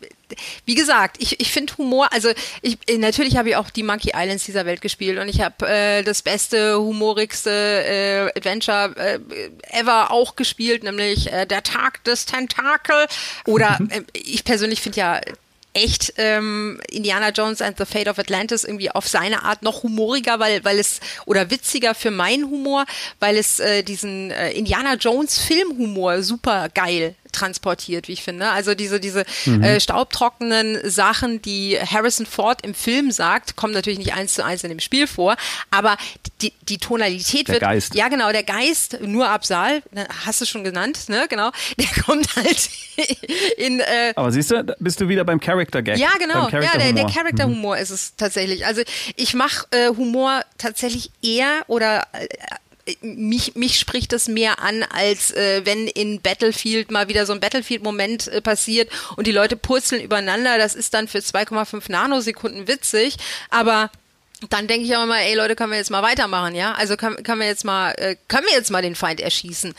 wie 0.65 0.75
gesagt, 0.75 1.17
ich, 1.19 1.39
ich 1.39 1.51
finde 1.51 1.73
Humor, 1.77 2.11
also 2.13 2.29
ich, 2.61 2.77
natürlich 2.97 3.37
habe 3.37 3.49
ich 3.49 3.55
auch 3.55 3.69
die 3.69 3.83
Monkey 3.83 4.11
Islands 4.15 4.45
dieser 4.45 4.65
Welt 4.65 4.81
gespielt 4.81 5.19
und 5.19 5.27
ich 5.27 5.41
habe 5.41 5.67
äh, 5.67 6.03
das 6.03 6.21
beste, 6.21 6.79
humorigste 6.79 7.49
äh, 7.49 8.37
Adventure 8.37 8.95
äh, 8.97 9.19
ever 9.69 10.11
auch 10.11 10.35
gespielt, 10.35 10.83
nämlich 10.83 11.31
äh, 11.31 11.45
der 11.45 11.63
Tag 11.63 12.03
des 12.03 12.25
Tentakel. 12.25 13.07
Oder 13.45 13.79
äh, 13.89 14.01
ich 14.13 14.43
persönlich 14.43 14.81
finde 14.81 14.99
ja 14.99 15.21
echt 15.73 16.13
ähm, 16.17 16.79
Indiana 16.89 17.29
Jones 17.29 17.61
and 17.61 17.77
the 17.77 17.85
Fate 17.85 18.07
of 18.07 18.17
Atlantis 18.19 18.63
irgendwie 18.63 18.91
auf 18.91 19.07
seine 19.07 19.43
Art 19.43 19.61
noch 19.61 19.83
humoriger, 19.83 20.39
weil 20.39 20.63
weil 20.65 20.79
es 20.79 20.99
oder 21.25 21.51
witziger 21.51 21.95
für 21.95 22.11
meinen 22.11 22.45
Humor, 22.45 22.85
weil 23.19 23.37
es 23.37 23.59
äh, 23.59 23.83
diesen 23.83 24.31
äh, 24.31 24.51
Indiana 24.51 24.95
Jones 24.95 25.37
Filmhumor 25.37 26.23
super 26.23 26.69
geil 26.69 27.15
transportiert, 27.39 28.07
wie 28.07 28.13
ich 28.13 28.23
finde. 28.23 28.49
Also 28.49 28.75
diese, 28.75 28.99
diese 28.99 29.25
mhm. 29.45 29.63
äh, 29.63 29.79
staubtrockenen 29.79 30.79
Sachen, 30.89 31.41
die 31.41 31.77
Harrison 31.79 32.25
Ford 32.25 32.65
im 32.65 32.73
Film 32.73 33.11
sagt, 33.11 33.55
kommen 33.55 33.73
natürlich 33.73 33.99
nicht 33.99 34.13
eins 34.13 34.33
zu 34.33 34.43
eins 34.43 34.63
in 34.63 34.69
dem 34.69 34.79
Spiel 34.79 35.07
vor, 35.07 35.35
aber 35.71 35.97
die, 36.41 36.53
die 36.63 36.77
Tonalität 36.77 37.47
der 37.47 37.55
wird. 37.55 37.61
Geist. 37.61 37.95
Ja, 37.95 38.07
genau, 38.07 38.31
der 38.31 38.43
Geist, 38.43 38.99
nur 39.01 39.29
Absal, 39.29 39.81
ne, 39.91 40.07
hast 40.25 40.41
du 40.41 40.45
schon 40.45 40.63
genannt, 40.63 41.09
ne? 41.09 41.25
Genau. 41.29 41.51
Der 41.77 42.03
kommt 42.03 42.35
halt 42.35 42.69
in. 43.57 43.79
Äh, 43.79 44.13
aber 44.15 44.31
siehst 44.31 44.51
du, 44.51 44.75
bist 44.79 44.99
du 44.99 45.07
wieder 45.07 45.23
beim 45.23 45.39
Character 45.39 45.81
Gag. 45.81 45.97
Ja, 45.97 46.09
genau. 46.19 46.49
Ja, 46.49 46.77
der, 46.77 46.93
der 46.93 47.05
Character 47.05 47.45
Humor 47.45 47.75
mhm. 47.75 47.81
ist 47.81 47.89
es 47.89 48.15
tatsächlich. 48.15 48.65
Also 48.65 48.81
ich 49.15 49.33
mache 49.33 49.67
äh, 49.71 49.89
Humor 49.89 50.41
tatsächlich 50.57 51.11
eher 51.21 51.63
oder 51.67 52.07
äh, 52.13 52.27
mich, 53.01 53.55
mich 53.55 53.79
spricht 53.79 54.11
das 54.11 54.27
mehr 54.27 54.59
an, 54.59 54.83
als 54.83 55.31
äh, 55.31 55.65
wenn 55.65 55.87
in 55.87 56.21
Battlefield 56.21 56.91
mal 56.91 57.07
wieder 57.07 57.25
so 57.25 57.33
ein 57.33 57.39
Battlefield-Moment 57.39 58.27
äh, 58.27 58.41
passiert 58.41 58.89
und 59.15 59.27
die 59.27 59.31
Leute 59.31 59.55
purzeln 59.55 60.01
übereinander. 60.01 60.57
Das 60.57 60.75
ist 60.75 60.93
dann 60.93 61.07
für 61.07 61.19
2,5 61.19 61.91
Nanosekunden 61.91 62.67
witzig, 62.67 63.17
aber 63.49 63.89
dann 64.47 64.67
denke 64.67 64.85
ich 64.85 64.95
auch 64.95 65.03
immer, 65.03 65.19
ey 65.19 65.35
Leute, 65.35 65.55
können 65.55 65.71
wir 65.71 65.77
jetzt 65.77 65.91
mal 65.91 66.01
weitermachen, 66.01 66.55
ja? 66.55 66.73
Also 66.73 66.95
können, 66.95 67.21
können 67.23 67.41
wir 67.41 67.47
jetzt 67.47 67.65
mal, 67.65 67.91
äh, 67.97 68.15
können 68.29 68.45
wir 68.45 68.53
jetzt 68.53 68.71
mal 68.71 68.81
den 68.81 68.95
Feind 68.95 69.19
erschießen 69.19 69.73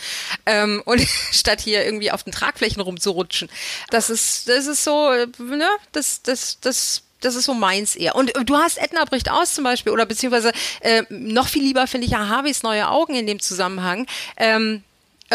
ähm, 0.44 0.82
und 0.86 1.00
statt 1.32 1.60
hier 1.60 1.84
irgendwie 1.84 2.10
auf 2.10 2.24
den 2.24 2.32
Tragflächen 2.32 2.82
rumzurutschen. 2.82 3.48
Das 3.90 4.10
ist, 4.10 4.48
das 4.48 4.66
ist 4.66 4.84
so, 4.84 5.10
äh, 5.12 5.26
ne? 5.38 5.68
Das, 5.92 6.22
das, 6.22 6.60
das 6.60 7.02
das 7.20 7.34
ist 7.34 7.44
so 7.44 7.54
meins 7.54 7.96
eher. 7.96 8.14
Und 8.14 8.32
du 8.44 8.56
hast 8.56 8.78
Edna 8.78 9.04
bricht 9.04 9.30
aus 9.30 9.54
zum 9.54 9.64
Beispiel, 9.64 9.92
oder 9.92 10.06
beziehungsweise 10.06 10.52
äh, 10.80 11.02
noch 11.10 11.48
viel 11.48 11.62
lieber 11.62 11.86
finde 11.86 12.06
ich 12.06 12.12
ja 12.12 12.28
Harveys 12.28 12.62
neue 12.62 12.88
Augen 12.88 13.14
in 13.14 13.26
dem 13.26 13.40
Zusammenhang. 13.40 14.06
Ähm, 14.36 14.82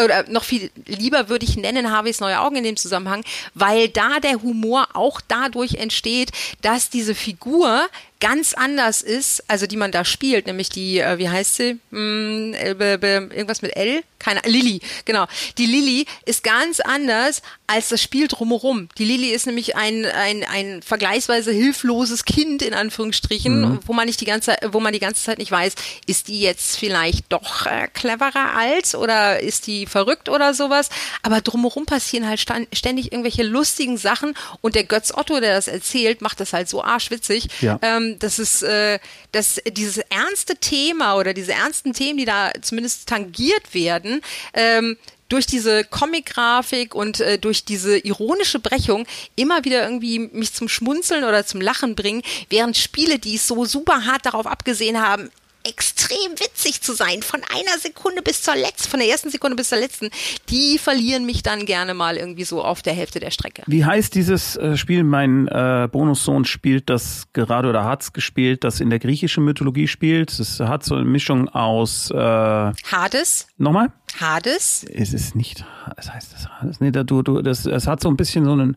oder 0.02 0.24
noch 0.28 0.44
viel 0.44 0.70
lieber 0.86 1.28
würde 1.28 1.46
ich 1.46 1.56
nennen 1.56 1.90
Harveys 1.90 2.20
neue 2.20 2.40
Augen 2.40 2.56
in 2.56 2.64
dem 2.64 2.76
Zusammenhang, 2.76 3.24
weil 3.54 3.88
da 3.88 4.20
der 4.20 4.42
Humor 4.42 4.88
auch 4.92 5.20
dadurch 5.26 5.76
entsteht, 5.76 6.32
dass 6.60 6.90
diese 6.90 7.14
Figur 7.14 7.88
ganz 8.20 8.54
anders 8.54 9.02
ist, 9.02 9.44
also 9.48 9.66
die 9.66 9.76
man 9.76 9.92
da 9.92 10.04
spielt, 10.04 10.46
nämlich 10.46 10.68
die, 10.68 10.98
äh, 10.98 11.18
wie 11.18 11.28
heißt 11.28 11.56
sie? 11.56 11.78
Hm, 11.90 12.54
äh, 12.54 12.72
irgendwas 12.72 13.62
mit 13.62 13.76
L? 13.76 14.02
Keine 14.18 14.40
Lilly, 14.46 14.80
genau. 15.04 15.26
Die 15.58 15.66
Lilly 15.66 16.06
ist 16.24 16.42
ganz 16.42 16.80
anders 16.80 17.42
als 17.66 17.90
das 17.90 18.02
Spiel 18.02 18.28
drumherum. 18.28 18.88
Die 18.96 19.04
Lilly 19.04 19.28
ist 19.28 19.46
nämlich 19.46 19.76
ein, 19.76 20.06
ein, 20.06 20.44
ein 20.44 20.82
vergleichsweise 20.82 21.52
hilfloses 21.52 22.24
Kind, 22.24 22.62
in 22.62 22.72
Anführungsstrichen, 22.72 23.60
mhm. 23.60 23.78
wo 23.86 23.92
man 23.92 24.06
nicht 24.06 24.20
die 24.20 24.24
ganze 24.24 24.56
wo 24.70 24.80
man 24.80 24.92
die 24.92 25.00
ganze 25.00 25.22
Zeit 25.22 25.38
nicht 25.38 25.50
weiß, 25.50 25.74
ist 26.06 26.28
die 26.28 26.40
jetzt 26.40 26.76
vielleicht 26.76 27.26
doch 27.28 27.66
äh, 27.66 27.88
cleverer 27.92 28.56
als 28.56 28.94
oder 28.94 29.40
ist 29.40 29.66
die 29.66 29.86
verrückt 29.86 30.28
oder 30.28 30.54
sowas. 30.54 30.88
Aber 31.22 31.40
drumherum 31.40 31.84
passieren 31.84 32.26
halt 32.26 32.40
ständig 32.40 33.12
irgendwelche 33.12 33.42
lustigen 33.42 33.98
Sachen 33.98 34.34
und 34.60 34.74
der 34.74 34.84
Götz 34.84 35.12
Otto, 35.12 35.40
der 35.40 35.54
das 35.54 35.68
erzählt, 35.68 36.22
macht 36.22 36.40
das 36.40 36.52
halt 36.52 36.68
so 36.68 36.82
arschwitzig. 36.82 37.48
Ja. 37.60 37.78
Ähm, 37.82 38.05
ähm, 38.06 38.18
das 38.18 38.38
ist, 38.38 38.62
äh, 38.62 38.98
dass 39.32 39.60
dieses 39.68 39.98
ernste 39.98 40.56
Thema 40.56 41.16
oder 41.16 41.34
diese 41.34 41.52
ernsten 41.52 41.92
Themen, 41.92 42.18
die 42.18 42.24
da 42.24 42.52
zumindest 42.62 43.08
tangiert 43.08 43.74
werden, 43.74 44.22
ähm, 44.54 44.96
durch 45.28 45.46
diese 45.46 45.82
Comic-Grafik 45.84 46.94
und 46.94 47.20
äh, 47.20 47.38
durch 47.38 47.64
diese 47.64 47.98
ironische 47.98 48.60
Brechung 48.60 49.06
immer 49.34 49.64
wieder 49.64 49.82
irgendwie 49.82 50.20
mich 50.20 50.52
zum 50.52 50.68
Schmunzeln 50.68 51.24
oder 51.24 51.44
zum 51.44 51.60
Lachen 51.60 51.96
bringen, 51.96 52.22
während 52.48 52.76
Spiele, 52.76 53.18
die 53.18 53.34
es 53.34 53.48
so 53.48 53.64
super 53.64 54.06
hart 54.06 54.24
darauf 54.24 54.46
abgesehen 54.46 55.00
haben, 55.00 55.30
extrem 55.66 56.32
witzig 56.38 56.80
zu 56.80 56.92
sein, 56.92 57.22
von 57.22 57.40
einer 57.50 57.78
Sekunde 57.78 58.22
bis 58.22 58.42
zur 58.42 58.54
letzten, 58.54 58.90
von 58.90 59.00
der 59.00 59.08
ersten 59.08 59.30
Sekunde 59.30 59.56
bis 59.56 59.68
zur 59.68 59.78
letzten, 59.78 60.10
die 60.48 60.78
verlieren 60.78 61.26
mich 61.26 61.42
dann 61.42 61.66
gerne 61.66 61.94
mal 61.94 62.16
irgendwie 62.16 62.44
so 62.44 62.62
auf 62.62 62.82
der 62.82 62.92
Hälfte 62.92 63.20
der 63.20 63.30
Strecke. 63.30 63.62
Wie 63.66 63.84
heißt 63.84 64.14
dieses 64.14 64.56
äh, 64.56 64.76
Spiel? 64.76 65.04
Mein 65.04 65.48
äh, 65.48 65.88
Bonussohn 65.90 66.44
spielt 66.44 66.88
das 66.90 67.26
gerade 67.32 67.68
oder 67.68 67.84
hat's 67.84 68.12
gespielt, 68.12 68.64
das 68.64 68.80
in 68.80 68.90
der 68.90 68.98
griechischen 68.98 69.44
Mythologie 69.44 69.88
spielt. 69.88 70.38
Es 70.38 70.60
hat 70.60 70.84
so 70.84 70.94
eine 70.94 71.04
Mischung 71.04 71.48
aus 71.48 72.10
äh, 72.10 72.16
Hades. 72.16 73.48
Nochmal? 73.58 73.92
Hades. 74.20 74.84
Es 74.84 75.12
ist 75.12 75.34
nicht, 75.34 75.64
es 75.96 76.12
heißt 76.12 76.32
das 76.32 76.48
Hades. 76.48 76.80
Nee, 76.80 76.90
da, 76.90 77.02
du, 77.02 77.22
du, 77.22 77.42
das, 77.42 77.66
es 77.66 77.86
hat 77.86 78.00
so 78.00 78.08
ein 78.08 78.16
bisschen 78.16 78.44
so 78.44 78.52
einen, 78.52 78.76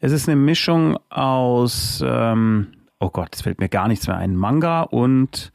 es 0.00 0.12
ist 0.12 0.28
eine 0.28 0.36
Mischung 0.36 0.98
aus, 1.10 2.02
ähm, 2.04 2.68
oh 2.98 3.10
Gott, 3.10 3.34
es 3.34 3.42
fällt 3.42 3.60
mir 3.60 3.68
gar 3.68 3.88
nichts 3.88 4.06
mehr 4.06 4.16
ein, 4.16 4.34
Manga 4.34 4.82
und 4.82 5.52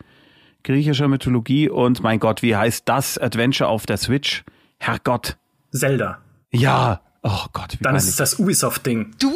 griechischer 0.63 1.07
Mythologie 1.07 1.69
und 1.69 2.01
mein 2.01 2.19
Gott, 2.19 2.41
wie 2.41 2.55
heißt 2.55 2.83
das 2.85 3.17
Adventure 3.17 3.69
auf 3.69 3.85
der 3.85 3.97
Switch? 3.97 4.43
Herrgott. 4.77 5.37
Zelda. 5.71 6.19
Ja. 6.51 7.01
Oh 7.23 7.45
Gott, 7.51 7.73
wie 7.73 7.83
Dann 7.83 7.95
ist 7.95 8.07
es 8.07 8.15
das 8.15 8.39
Ubisoft-Ding. 8.39 9.15
Dude. 9.19 9.35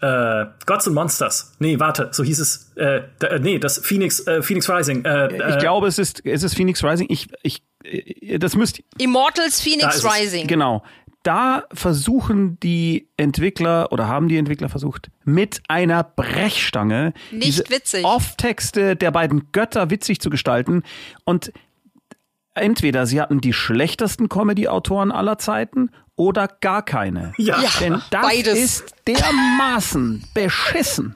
Äh, 0.00 0.46
Gods 0.66 0.86
and 0.88 0.94
Monsters. 0.94 1.54
Nee, 1.60 1.78
warte, 1.78 2.08
so 2.10 2.24
hieß 2.24 2.40
es. 2.40 2.72
Äh, 2.74 3.02
da, 3.18 3.28
äh, 3.28 3.38
nee, 3.38 3.58
das 3.58 3.78
Phoenix, 3.78 4.26
äh, 4.26 4.42
Phoenix 4.42 4.68
Rising. 4.68 5.04
Äh, 5.04 5.36
ich 5.36 5.56
äh, 5.56 5.58
glaube, 5.58 5.86
es 5.86 5.98
ist, 5.98 6.24
es 6.24 6.42
ist 6.42 6.54
Phoenix 6.56 6.82
Rising. 6.82 7.06
Ich, 7.10 7.28
ich, 7.42 7.62
äh, 7.84 8.38
das 8.38 8.56
müsst, 8.56 8.82
Immortals 8.98 9.58
Da 9.58 9.62
Phoenix 9.62 9.96
ist 9.96 10.04
es. 10.04 10.10
Rising. 10.12 10.46
genau. 10.48 10.82
Da 11.28 11.64
versuchen 11.74 12.58
die 12.60 13.06
Entwickler 13.18 13.92
oder 13.92 14.08
haben 14.08 14.28
die 14.28 14.38
Entwickler 14.38 14.70
versucht, 14.70 15.10
mit 15.24 15.60
einer 15.68 16.02
Brechstange 16.02 17.12
Nicht 17.30 17.68
witzig. 17.68 18.02
Off-Texte 18.02 18.96
der 18.96 19.10
beiden 19.10 19.52
Götter 19.52 19.90
witzig 19.90 20.20
zu 20.20 20.30
gestalten. 20.30 20.84
Und 21.26 21.52
entweder 22.54 23.04
sie 23.04 23.20
hatten 23.20 23.42
die 23.42 23.52
schlechtesten 23.52 24.30
Comedy-Autoren 24.30 25.12
aller 25.12 25.36
Zeiten 25.36 25.90
oder 26.16 26.48
gar 26.48 26.82
keine. 26.82 27.34
Ja. 27.36 27.60
Ja. 27.60 27.68
Denn 27.78 28.00
das 28.10 28.22
Beides. 28.22 28.58
ist 28.58 28.94
dermaßen 29.06 30.24
beschissen. 30.32 31.14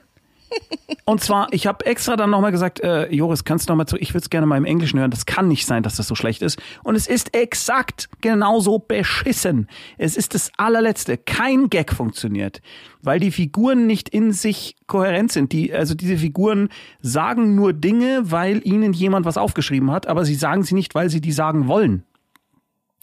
Und 1.05 1.21
zwar, 1.21 1.47
ich 1.51 1.67
habe 1.67 1.85
extra 1.85 2.15
dann 2.15 2.29
nochmal 2.29 2.51
gesagt, 2.51 2.79
äh, 2.79 3.07
Joris, 3.13 3.43
kannst 3.43 3.67
du 3.67 3.73
nochmal 3.73 3.87
zu, 3.87 3.97
ich 3.97 4.13
würde 4.13 4.23
es 4.23 4.29
gerne 4.29 4.47
mal 4.47 4.57
im 4.57 4.65
Englischen 4.65 4.99
hören, 4.99 5.11
das 5.11 5.25
kann 5.25 5.47
nicht 5.47 5.65
sein, 5.65 5.83
dass 5.83 5.97
das 5.97 6.07
so 6.07 6.15
schlecht 6.15 6.41
ist. 6.41 6.61
Und 6.83 6.95
es 6.95 7.07
ist 7.07 7.35
exakt 7.35 8.09
genauso 8.21 8.79
beschissen. 8.79 9.67
Es 9.97 10.15
ist 10.15 10.33
das 10.33 10.51
allerletzte. 10.57 11.17
Kein 11.17 11.69
Gag 11.69 11.91
funktioniert, 11.91 12.61
weil 13.01 13.19
die 13.19 13.31
Figuren 13.31 13.85
nicht 13.85 14.09
in 14.09 14.31
sich 14.31 14.77
kohärent 14.87 15.31
sind. 15.31 15.51
Die, 15.51 15.73
also 15.73 15.93
diese 15.93 16.17
Figuren 16.17 16.69
sagen 17.01 17.55
nur 17.55 17.73
Dinge, 17.73 18.31
weil 18.31 18.65
ihnen 18.65 18.93
jemand 18.93 19.25
was 19.25 19.37
aufgeschrieben 19.37 19.91
hat, 19.91 20.07
aber 20.07 20.23
sie 20.23 20.35
sagen 20.35 20.63
sie 20.63 20.75
nicht, 20.75 20.95
weil 20.95 21.09
sie 21.09 21.21
die 21.21 21.31
sagen 21.33 21.67
wollen. 21.67 22.03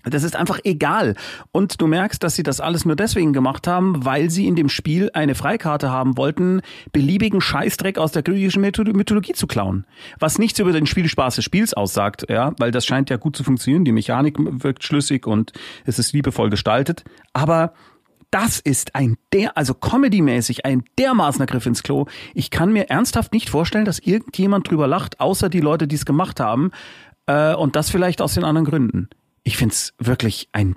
Das 0.04 0.22
ist 0.22 0.36
einfach 0.36 0.58
egal. 0.64 1.14
Und 1.52 1.80
du 1.80 1.86
merkst, 1.86 2.22
dass 2.22 2.34
sie 2.34 2.42
das 2.42 2.60
alles 2.60 2.84
nur 2.84 2.96
deswegen 2.96 3.32
gemacht 3.32 3.66
haben, 3.66 4.04
weil 4.04 4.30
sie 4.30 4.46
in 4.46 4.56
dem 4.56 4.68
Spiel 4.68 5.10
eine 5.12 5.34
Freikarte 5.34 5.90
haben 5.90 6.16
wollten, 6.16 6.62
beliebigen 6.92 7.40
Scheißdreck 7.40 7.98
aus 7.98 8.12
der 8.12 8.22
griechischen 8.22 8.64
Mytho- 8.64 8.84
Mythologie 8.96 9.32
zu 9.32 9.46
klauen. 9.46 9.86
Was 10.18 10.38
nichts 10.38 10.58
über 10.58 10.72
den 10.72 10.86
Spielspaß 10.86 11.36
des 11.36 11.44
Spiels 11.44 11.74
aussagt, 11.74 12.26
ja, 12.28 12.52
weil 12.58 12.70
das 12.70 12.86
scheint 12.86 13.10
ja 13.10 13.16
gut 13.16 13.36
zu 13.36 13.44
funktionieren. 13.44 13.84
Die 13.84 13.92
Mechanik 13.92 14.36
wirkt 14.38 14.84
schlüssig 14.84 15.26
und 15.26 15.52
es 15.84 15.98
ist 15.98 16.12
liebevoll 16.12 16.50
gestaltet. 16.50 17.04
Aber 17.32 17.74
das 18.30 18.60
ist 18.60 18.94
ein 18.94 19.16
der, 19.32 19.56
also 19.56 19.74
comedymäßig 19.74 20.64
ein 20.64 20.84
dermaßener 20.98 21.46
Griff 21.46 21.66
ins 21.66 21.82
Klo. 21.82 22.06
Ich 22.32 22.50
kann 22.50 22.72
mir 22.72 22.88
ernsthaft 22.88 23.32
nicht 23.32 23.50
vorstellen, 23.50 23.84
dass 23.84 23.98
irgendjemand 23.98 24.70
drüber 24.70 24.86
lacht, 24.86 25.20
außer 25.20 25.48
die 25.48 25.60
Leute, 25.60 25.88
die 25.88 25.96
es 25.96 26.04
gemacht 26.06 26.38
haben. 26.40 26.70
Äh, 27.26 27.54
und 27.54 27.76
das 27.76 27.90
vielleicht 27.90 28.22
aus 28.22 28.34
den 28.34 28.44
anderen 28.44 28.66
Gründen. 28.66 29.08
Ich 29.42 29.56
find's 29.56 29.94
wirklich 29.98 30.48
ein 30.52 30.76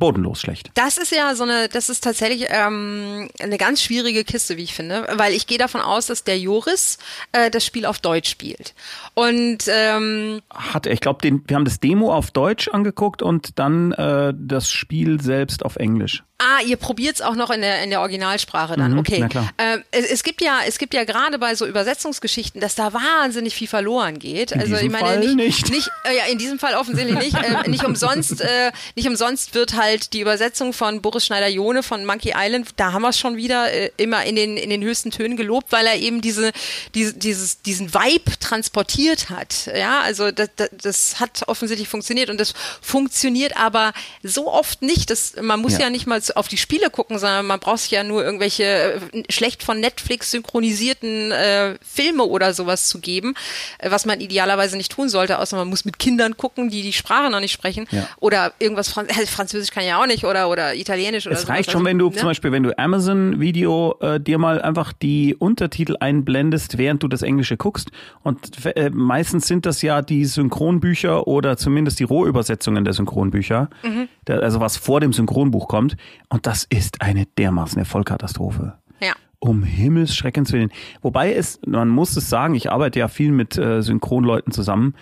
bodenlos 0.00 0.40
schlecht. 0.40 0.70
Das 0.74 0.98
ist 0.98 1.12
ja 1.12 1.36
so 1.36 1.44
eine, 1.44 1.68
das 1.68 1.88
ist 1.88 2.02
tatsächlich 2.02 2.46
ähm, 2.48 3.28
eine 3.38 3.58
ganz 3.58 3.82
schwierige 3.82 4.24
Kiste, 4.24 4.56
wie 4.56 4.64
ich 4.64 4.74
finde, 4.74 5.06
weil 5.14 5.32
ich 5.34 5.46
gehe 5.46 5.58
davon 5.58 5.80
aus, 5.80 6.06
dass 6.06 6.24
der 6.24 6.38
Joris 6.38 6.98
äh, 7.30 7.50
das 7.50 7.64
Spiel 7.64 7.86
auf 7.86 8.00
Deutsch 8.00 8.28
spielt. 8.28 8.74
Und 9.14 9.58
ähm, 9.68 10.40
Hat, 10.52 10.86
ich 10.86 11.00
glaube, 11.00 11.22
wir 11.46 11.54
haben 11.54 11.64
das 11.64 11.78
Demo 11.78 12.12
auf 12.12 12.32
Deutsch 12.32 12.68
angeguckt 12.68 13.22
und 13.22 13.58
dann 13.58 13.92
äh, 13.92 14.32
das 14.36 14.72
Spiel 14.72 15.20
selbst 15.20 15.64
auf 15.64 15.76
Englisch. 15.76 16.24
Ah, 16.40 16.62
ihr 16.64 16.76
probiert's 16.76 17.20
auch 17.20 17.34
noch 17.34 17.50
in 17.50 17.60
der 17.60 17.82
in 17.82 17.90
der 17.90 18.00
Originalsprache 18.00 18.76
dann. 18.76 18.92
Mhm, 18.92 18.98
okay. 18.98 19.18
na 19.20 19.28
klar. 19.28 19.50
Ähm, 19.58 19.84
es, 19.90 20.06
es 20.06 20.22
gibt 20.22 20.40
ja 20.40 20.60
es 20.66 20.78
gibt 20.78 20.94
ja 20.94 21.04
gerade 21.04 21.38
bei 21.38 21.54
so 21.54 21.66
Übersetzungsgeschichten, 21.66 22.60
dass 22.60 22.74
da 22.74 22.92
wahnsinnig 22.92 23.54
viel 23.54 23.68
verloren 23.68 24.18
geht. 24.18 24.52
also 24.54 24.66
diesem 24.66 24.86
ich 24.86 24.92
meine 24.92 25.04
Fall 25.06 25.34
nicht, 25.34 25.70
nicht. 25.70 25.90
äh, 26.04 26.16
ja 26.16 26.24
in 26.24 26.38
diesem 26.38 26.58
Fall 26.58 26.74
offensichtlich 26.74 27.18
nicht. 27.18 27.36
Äh, 27.36 27.68
nicht 27.68 27.84
umsonst 27.84 28.40
äh, 28.40 28.72
nicht 28.96 29.06
umsonst 29.06 29.54
wird 29.54 29.74
halt 29.74 30.12
die 30.14 30.20
Übersetzung 30.20 30.72
von 30.72 31.02
Boris 31.02 31.26
Schneider-Jone 31.26 31.82
von 31.82 32.04
Monkey 32.06 32.32
Island, 32.36 32.68
da 32.76 32.92
haben 32.92 33.02
wir 33.02 33.10
es 33.10 33.18
schon 33.18 33.36
wieder 33.36 33.70
äh, 33.72 33.90
immer 33.98 34.24
in 34.24 34.36
den 34.36 34.56
in 34.56 34.70
den 34.70 34.82
höchsten 34.82 35.10
Tönen 35.10 35.36
gelobt, 35.36 35.72
weil 35.72 35.86
er 35.86 35.96
eben 35.96 36.20
diese, 36.22 36.52
diese 36.94 37.14
dieses 37.14 37.60
diesen 37.62 37.92
Vibe 37.92 38.38
transportiert 38.38 39.30
hat. 39.30 39.70
Ja, 39.74 40.00
also 40.00 40.30
das, 40.30 40.48
das, 40.56 40.70
das 40.72 41.20
hat 41.20 41.42
offensichtlich 41.48 41.88
funktioniert 41.88 42.30
und 42.30 42.40
das 42.40 42.54
funktioniert 42.80 43.56
aber 43.56 43.92
so 44.22 44.50
oft 44.50 44.82
nicht. 44.82 45.10
dass 45.10 45.34
man 45.40 45.60
muss 45.60 45.72
Ja. 45.74 45.80
ja 45.80 45.90
nicht 45.90 46.06
mal 46.06 46.22
auf 46.36 46.48
die 46.48 46.56
Spiele 46.56 46.90
gucken, 46.90 47.18
sondern 47.18 47.46
man 47.46 47.60
braucht 47.60 47.78
sich 47.80 47.90
ja 47.90 48.04
nur 48.04 48.24
irgendwelche 48.24 48.64
äh, 48.64 49.00
schlecht 49.30 49.62
von 49.62 49.80
Netflix 49.80 50.30
synchronisierten 50.30 51.32
äh, 51.32 51.74
Filme 51.82 52.24
oder 52.24 52.54
sowas 52.54 52.88
zu 52.88 53.00
geben, 53.00 53.34
äh, 53.78 53.90
was 53.90 54.06
man 54.06 54.20
idealerweise 54.20 54.76
nicht 54.76 54.92
tun 54.92 55.08
sollte, 55.08 55.38
außer 55.38 55.56
man 55.56 55.68
muss 55.68 55.84
mit 55.84 55.98
Kindern 55.98 56.36
gucken, 56.36 56.70
die 56.70 56.82
die 56.82 56.92
Sprache 56.92 57.30
noch 57.30 57.40
nicht 57.40 57.52
sprechen 57.52 57.86
Ja. 57.90 58.08
oder 58.20 58.52
irgendwas 58.58 58.88
Fran 58.88 59.06
äh, 59.08 59.26
Französisch 59.26 59.70
kann 59.70 59.84
ja 59.84 60.00
auch 60.00 60.06
nicht 60.06 60.24
oder 60.24 60.48
oder 60.48 60.74
Italienisch 60.74 61.26
oder 61.26 61.34
Es 61.34 61.42
sowas. 61.42 61.54
reicht 61.56 61.70
schon, 61.70 61.80
Also, 61.80 61.86
wenn 61.90 61.98
du 61.98 62.10
ne? 62.10 62.16
zum 62.16 62.28
Beispiel, 62.28 62.52
wenn 62.52 62.62
du 62.62 62.76
Amazon 62.78 63.40
Video 63.40 63.96
äh, 64.00 64.20
dir 64.20 64.38
mal 64.38 64.60
einfach 64.62 64.92
die 64.92 65.34
Untertitel 65.36 65.96
einblendest, 66.00 66.78
während 66.78 67.02
du 67.02 67.08
das 67.08 67.22
Englische 67.22 67.56
guckst. 67.56 67.90
Und 68.22 68.64
äh, 68.76 68.90
meistens 68.90 69.46
sind 69.46 69.66
das 69.66 69.82
ja 69.82 70.02
die 70.02 70.24
Synchronbücher 70.24 71.26
oder 71.26 71.56
zumindest 71.56 72.00
die 72.00 72.04
Rohübersetzungen 72.04 72.84
der 72.84 72.92
Synchronbücher. 72.94 73.70
Mhm. 73.82 74.08
Der, 74.26 74.42
also 74.42 74.60
was 74.60 74.76
vor 74.76 75.00
dem 75.00 75.12
Synchronbuch 75.12 75.68
kommt. 75.68 75.96
Und 76.28 76.46
das 76.46 76.64
ist 76.64 77.02
eine 77.02 77.26
dermaßen 77.26 77.84
Vollkatastrophe. 77.84 78.74
Ja. 79.00 79.12
Um 79.38 79.62
Himmels 79.62 80.14
Schreckens 80.14 80.52
willen. 80.52 80.70
Wobei 81.00 81.34
es, 81.34 81.60
man 81.66 81.88
muss 81.88 82.16
es 82.16 82.28
sagen, 82.28 82.54
ich 82.54 82.70
arbeite 82.70 82.98
ja 82.98 83.08
viel 83.08 83.32
mit 83.32 83.56
äh, 83.56 83.82
Synchronleuten 83.82 84.52
zusammen. 84.52 84.94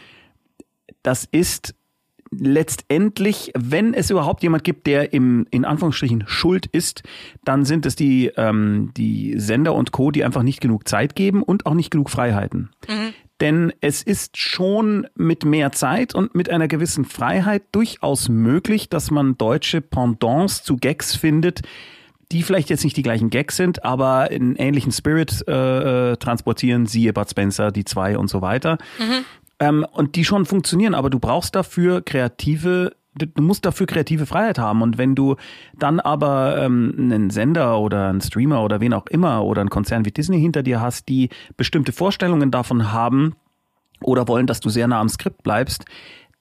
Das 1.03 1.25
ist 1.31 1.75
letztendlich, 2.31 3.53
wenn 3.57 3.95
es 3.95 4.11
überhaupt 4.11 4.43
jemand 4.43 4.65
gibt, 4.65 4.87
der 4.87 5.13
im 5.13 5.47
in 5.51 5.65
Anführungsstrichen 5.65 6.25
schuld 6.27 6.67
ist, 6.67 7.03
dann 7.45 7.65
sind 7.65 7.87
es 7.87 7.97
die 7.97 8.27
ähm, 8.37 8.93
die 8.97 9.35
Sender 9.39 9.75
und 9.75 9.93
Co, 9.93 10.11
die 10.11 10.25
einfach 10.25 10.43
nicht 10.43 10.61
genug 10.61 10.89
Zeit 10.89 11.15
geben 11.15 11.43
und 11.43 11.67
auch 11.67 11.75
nicht 11.75 11.91
genug 11.91 12.11
Freiheiten. 12.11 12.71
Denn 13.41 13.73
es 13.81 14.03
ist 14.03 14.37
schon 14.37 15.07
mit 15.15 15.45
mehr 15.45 15.71
Zeit 15.73 16.15
und 16.15 16.35
mit 16.35 16.51
einer 16.51 16.67
gewissen 16.67 17.05
Freiheit 17.05 17.63
durchaus 17.73 18.29
möglich, 18.29 18.89
dass 18.89 19.11
man 19.11 19.39
deutsche 19.39 19.81
Pendants 19.81 20.65
zu 20.65 20.77
Gags 20.77 21.15
findet, 21.15 21.63
die 22.33 22.43
vielleicht 22.43 22.69
jetzt 22.69 22.85
nicht 22.85 22.97
die 22.97 23.03
gleichen 23.03 23.31
Gags 23.31 23.57
sind, 23.57 23.85
aber 23.85 24.29
einen 24.31 24.57
ähnlichen 24.57 24.93
Spirit 24.93 25.45
äh, 25.47 26.13
äh, 26.13 26.17
transportieren, 26.17 26.87
siehe 26.87 27.13
Bud 27.13 27.31
Spencer, 27.31 27.71
die 27.71 27.85
zwei 27.85 28.19
und 28.19 28.29
so 28.29 28.43
weiter. 28.43 28.77
Ähm, 29.61 29.87
und 29.93 30.17
die 30.17 30.25
schon 30.25 30.45
funktionieren, 30.45 30.95
aber 30.95 31.11
du 31.11 31.19
brauchst 31.19 31.55
dafür 31.55 32.03
kreative, 32.03 32.93
du 33.19 33.43
musst 33.43 33.65
dafür 33.65 33.87
kreative 33.87 34.27
Freiheit 34.27 34.59
haben. 34.59 34.83
Und 34.83 34.99
wenn 34.99 35.15
du 35.15 35.37
dann 35.79 36.01
aber 36.01 36.57
ähm, 36.59 36.95
einen 36.99 37.31
Sender 37.31 37.79
oder 37.81 38.09
einen 38.09 38.21
Streamer 38.21 38.63
oder 38.63 38.81
wen 38.81 38.95
auch 38.95 39.07
immer 39.07 39.45
oder 39.45 39.61
einen 39.61 39.71
Konzern 39.71 40.05
wie 40.05 40.11
Disney 40.11 40.41
hinter 40.41 40.63
dir 40.63 40.81
hast, 40.81 41.09
die 41.09 41.29
bestimmte 41.57 41.93
Vorstellungen 41.93 42.51
davon 42.51 42.93
haben 42.93 43.35
oder 44.01 44.29
wollen, 44.29 44.47
dass 44.47 44.61
du 44.61 44.71
sehr 44.71 44.89
nah 44.89 45.01
am 45.01 45.09
Skript 45.09 45.43
bleibst, 45.43 45.85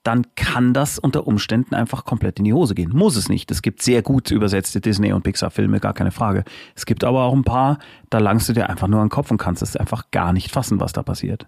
dann 0.04 0.24
kann 0.36 0.72
das 0.72 0.98
unter 0.98 1.26
Umständen 1.26 1.74
einfach 1.74 2.04
komplett 2.04 2.38
in 2.38 2.44
die 2.44 2.52
Hose 2.52 2.74
gehen. 2.74 2.90
Muss 2.94 3.16
es 3.16 3.28
nicht. 3.28 3.50
Es 3.50 3.62
gibt 3.62 3.82
sehr 3.82 4.00
gut 4.02 4.30
übersetzte 4.30 4.80
Disney- 4.80 5.12
und 5.12 5.22
Pixar-Filme, 5.22 5.80
gar 5.80 5.92
keine 5.92 6.12
Frage. 6.12 6.44
Es 6.74 6.86
gibt 6.86 7.04
aber 7.04 7.24
auch 7.24 7.34
ein 7.34 7.44
paar, 7.44 7.78
da 8.08 8.18
langst 8.18 8.48
du 8.48 8.52
dir 8.52 8.70
einfach 8.70 8.88
nur 8.88 9.00
an 9.00 9.06
den 9.06 9.10
Kopf 9.10 9.30
und 9.30 9.38
kannst 9.38 9.62
es 9.62 9.76
einfach 9.76 10.10
gar 10.10 10.32
nicht 10.32 10.50
fassen, 10.50 10.80
was 10.80 10.92
da 10.92 11.02
passiert. 11.02 11.46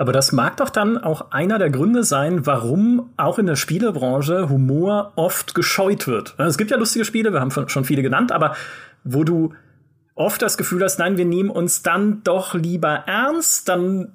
Aber 0.00 0.12
das 0.12 0.32
mag 0.32 0.56
doch 0.56 0.70
dann 0.70 0.96
auch 0.96 1.30
einer 1.30 1.58
der 1.58 1.68
Gründe 1.68 2.04
sein, 2.04 2.46
warum 2.46 3.10
auch 3.18 3.38
in 3.38 3.44
der 3.44 3.56
Spielebranche 3.56 4.48
Humor 4.48 5.12
oft 5.14 5.54
gescheut 5.54 6.06
wird. 6.06 6.34
Es 6.38 6.56
gibt 6.56 6.70
ja 6.70 6.78
lustige 6.78 7.04
Spiele, 7.04 7.34
wir 7.34 7.40
haben 7.40 7.50
schon- 7.50 7.84
viele 7.84 8.00
genannt, 8.00 8.32
aber 8.32 8.56
wo 9.04 9.24
du 9.24 9.52
oft 10.14 10.40
das 10.40 10.56
Gefühl 10.56 10.82
hast, 10.82 10.98
nein, 11.00 11.18
wir 11.18 11.26
nehmen 11.26 11.50
uns 11.50 11.82
dann 11.82 12.22
doch 12.24 12.54
lieber 12.54 13.04
ernst, 13.06 13.68
dann 13.68 14.12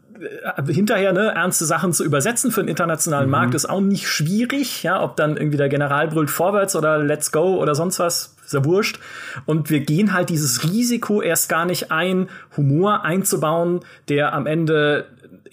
äh, 0.57 0.73
hinterher 0.73 1.13
ne, 1.13 1.35
ernste 1.35 1.65
Sachen 1.65 1.93
zu 1.93 2.03
übersetzen 2.03 2.49
für 2.49 2.61
den 2.61 2.69
internationalen 2.69 3.29
Markt 3.29 3.53
ist 3.53 3.69
auch 3.69 3.81
nicht 3.81 4.07
schwierig, 4.07 4.81
ja, 4.81 5.03
ob 5.03 5.15
dann 5.17 5.37
irgendwie 5.37 5.57
der 5.57 5.69
General 5.69 6.07
brüllt 6.07 6.31
vorwärts 6.31 6.75
oder 6.75 6.97
Let's 6.97 7.31
go 7.31 7.61
oder 7.61 7.75
sonst 7.75 7.99
was, 7.99 8.35
ist 8.43 8.53
ja 8.53 8.65
wurscht. 8.65 8.99
Und 9.45 9.69
wir 9.69 9.81
gehen 9.81 10.13
halt 10.13 10.29
dieses 10.29 10.63
Risiko 10.63 11.21
erst 11.21 11.47
gar 11.49 11.65
nicht 11.65 11.91
ein, 11.91 12.27
Humor 12.57 13.03
einzubauen, 13.03 13.81
der 14.09 14.33
am 14.33 14.47
Ende 14.47 15.05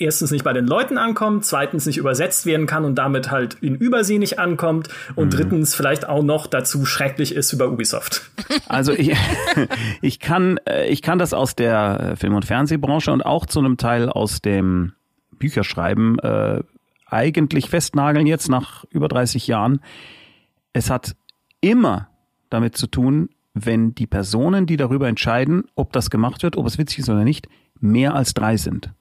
erstens 0.03 0.30
nicht 0.30 0.44
bei 0.44 0.53
den 0.53 0.66
Leuten 0.66 0.98
ankommt, 0.98 1.44
zweitens 1.44 1.86
nicht 1.86 1.96
übersetzt 1.96 2.46
werden 2.46 2.66
kann 2.66 2.84
und 2.84 2.96
damit 2.96 3.30
halt 3.30 3.57
in 3.61 3.74
Übersee 3.76 4.18
nicht 4.18 4.38
ankommt 4.38 4.88
und 5.14 5.26
mhm. 5.26 5.30
drittens 5.30 5.74
vielleicht 5.74 6.09
auch 6.09 6.22
noch 6.22 6.46
dazu 6.46 6.84
schrecklich 6.84 7.34
ist 7.34 7.53
über 7.53 7.68
Ubisoft. 7.68 8.30
Also 8.68 8.92
ich, 8.92 9.14
ich 10.03 10.18
kann 10.18 10.59
äh, 10.66 10.86
ich 10.86 11.03
kann 11.03 11.18
das 11.18 11.34
aus 11.34 11.55
der 11.55 12.14
Film- 12.16 12.34
und 12.34 12.44
Fernsehbranche 12.44 13.12
und 13.12 13.24
auch 13.24 13.44
zu 13.46 13.59
einem 13.59 13.76
Teil 13.76 14.09
aus 14.09 14.40
dem 14.40 14.92
Bücherschreiben 15.38 16.18
äh, 16.20 16.62
eigentlich 17.07 17.68
festnageln 17.68 18.26
jetzt 18.26 18.48
nach 18.48 18.84
über 18.90 19.09
30 19.09 19.46
Jahren. 19.46 19.80
Es 20.72 20.88
hat 20.88 21.16
immer 21.61 22.09
damit 22.48 22.76
zu 22.76 22.86
tun, 22.86 23.28
wenn 23.55 23.94
die 23.94 24.07
Personen, 24.07 24.66
die 24.66 24.76
darüber 24.76 25.09
entscheiden, 25.09 25.64
ob 25.74 25.92
das 25.92 26.11
gemacht 26.11 26.42
wird, 26.42 26.57
ob 26.57 26.66
es 26.66 26.78
witzig 26.78 27.00
ist 27.00 27.09
oder 27.11 27.24
nicht, 27.24 27.48
mehr 27.80 28.14
als 28.14 28.34
drei 28.34 28.57
sind. 28.57 28.92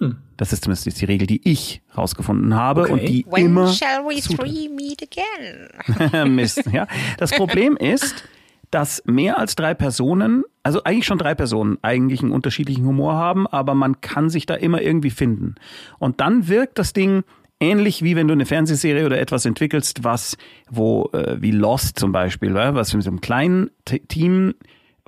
Hm. 0.00 0.16
Das 0.36 0.52
ist 0.52 0.64
zumindest 0.64 1.00
die 1.00 1.04
Regel, 1.04 1.26
die 1.26 1.40
ich 1.48 1.82
rausgefunden 1.96 2.54
habe 2.54 2.82
okay. 2.82 2.92
und 2.92 3.02
die 3.02 3.26
When 3.30 3.46
immer. 3.46 3.68
Shall 3.68 4.04
we 4.04 4.20
three 4.20 4.68
meet 4.68 5.02
again? 5.02 6.34
Mist, 6.34 6.64
ja. 6.72 6.86
Das 7.18 7.30
Problem 7.32 7.76
ist, 7.76 8.24
dass 8.70 9.02
mehr 9.04 9.38
als 9.38 9.56
drei 9.56 9.74
Personen, 9.74 10.44
also 10.62 10.84
eigentlich 10.84 11.06
schon 11.06 11.18
drei 11.18 11.34
Personen, 11.34 11.78
eigentlich 11.82 12.22
einen 12.22 12.32
unterschiedlichen 12.32 12.86
Humor 12.86 13.14
haben, 13.14 13.46
aber 13.46 13.74
man 13.74 14.00
kann 14.00 14.30
sich 14.30 14.46
da 14.46 14.54
immer 14.54 14.80
irgendwie 14.80 15.10
finden. 15.10 15.56
Und 15.98 16.20
dann 16.20 16.48
wirkt 16.48 16.78
das 16.78 16.92
Ding 16.92 17.24
ähnlich 17.60 18.02
wie 18.02 18.16
wenn 18.16 18.26
du 18.26 18.32
eine 18.32 18.46
Fernsehserie 18.46 19.04
oder 19.04 19.20
etwas 19.20 19.44
entwickelst, 19.44 20.02
was, 20.02 20.38
wo, 20.70 21.10
äh, 21.12 21.36
wie 21.42 21.50
Lost 21.50 21.98
zum 21.98 22.10
Beispiel, 22.10 22.54
was 22.54 22.94
mit 22.94 23.02
so 23.02 23.10
einem 23.10 23.20
kleinen 23.20 23.70
Team 23.84 24.54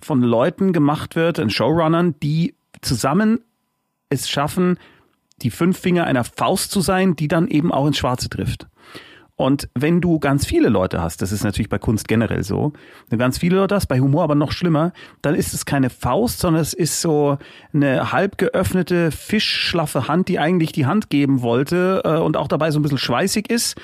von 0.01 0.21
Leuten 0.21 0.75
gemacht 0.75 1.17
wird, 1.17 1.39
ein 1.39 1.49
Showrunnern, 1.49 2.15
die 2.23 2.55
zusammen 2.83 3.41
es 4.21 4.31
schaffen, 4.31 4.79
die 5.43 5.51
fünf 5.51 5.79
Finger 5.79 6.05
einer 6.05 6.25
Faust 6.25 6.71
zu 6.71 6.81
sein, 6.81 7.17
die 7.17 7.29
dann 7.29 7.49
eben 7.49 7.73
auch 7.73 7.87
ins 7.87 7.99
Schwarze 7.99 8.29
trifft. 8.29 8.69
Und 9.35 9.69
wenn 9.75 10.01
du 10.01 10.21
ganz 10.21 10.47
viele 10.47 10.69
Leute 10.69 11.03
hast, 11.03 11.23
das 11.23 11.33
ist 11.33 11.43
natürlich 11.43 11.69
bei 11.69 11.79
Kunst 11.79 12.07
generell 12.07 12.45
so, 12.45 12.75
wenn 13.09 13.19
du 13.19 13.25
ganz 13.25 13.39
viele 13.39 13.57
Leute 13.57 13.75
hast, 13.75 13.87
bei 13.87 13.99
Humor 13.99 14.23
aber 14.23 14.35
noch 14.35 14.53
schlimmer, 14.53 14.93
dann 15.21 15.35
ist 15.35 15.53
es 15.55 15.65
keine 15.65 15.91
Faust, 15.91 16.39
sondern 16.39 16.63
es 16.63 16.75
ist 16.75 17.01
so 17.01 17.39
eine 17.73 18.13
halb 18.13 18.39
geöffnete, 18.39 19.11
fischschlaffe 19.11 20.07
Hand, 20.07 20.29
die 20.29 20.39
eigentlich 20.39 20.71
die 20.73 20.87
Hand 20.87 21.11
geben 21.11 21.43
wollte 21.43 22.03
äh, 22.05 22.19
und 22.19 22.37
auch 22.37 22.47
dabei 22.47 22.71
so 22.71 22.79
ein 22.79 22.83
bisschen 22.83 22.99
schweißig 22.99 23.51
ist. 23.51 23.81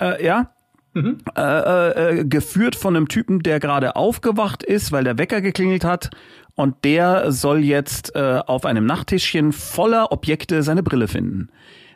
Äh, 0.00 0.24
ja, 0.24 0.50
Mhm. 0.96 1.18
Äh, 1.36 2.20
äh, 2.20 2.24
geführt 2.24 2.76
von 2.76 2.96
einem 2.96 3.08
Typen, 3.08 3.40
der 3.40 3.58
gerade 3.58 3.96
aufgewacht 3.96 4.62
ist, 4.62 4.92
weil 4.92 5.02
der 5.02 5.18
Wecker 5.18 5.40
geklingelt 5.40 5.84
hat. 5.84 6.10
Und 6.56 6.84
der 6.84 7.32
soll 7.32 7.64
jetzt 7.64 8.14
äh, 8.14 8.40
auf 8.46 8.64
einem 8.64 8.86
Nachttischchen 8.86 9.52
voller 9.52 10.12
Objekte 10.12 10.62
seine 10.62 10.82
Brille 10.82 11.08
finden. 11.08 11.48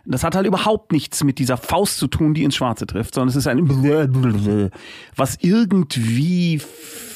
Das 0.04 0.24
hat 0.24 0.34
halt 0.34 0.46
überhaupt 0.46 0.90
nichts 0.90 1.22
mit 1.22 1.38
dieser 1.38 1.58
Faust 1.58 1.98
zu 1.98 2.06
tun, 2.06 2.32
die 2.32 2.42
ins 2.42 2.56
Schwarze 2.56 2.86
trifft, 2.86 3.14
sondern 3.14 3.28
es 3.28 3.36
ist 3.36 3.46
ein 3.46 3.68
was 5.16 5.36
irgendwie 5.40 6.62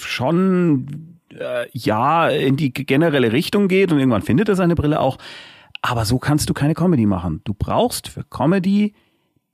schon 0.00 1.18
äh, 1.30 1.66
ja 1.72 2.28
in 2.28 2.56
die 2.56 2.72
generelle 2.72 3.32
Richtung 3.32 3.68
geht 3.68 3.92
und 3.92 3.98
irgendwann 3.98 4.22
findet 4.22 4.50
er 4.50 4.56
seine 4.56 4.74
Brille 4.74 5.00
auch. 5.00 5.16
Aber 5.80 6.04
so 6.04 6.18
kannst 6.18 6.50
du 6.50 6.54
keine 6.54 6.74
Comedy 6.74 7.06
machen. 7.06 7.40
Du 7.44 7.54
brauchst 7.54 8.08
für 8.08 8.24
Comedy 8.24 8.94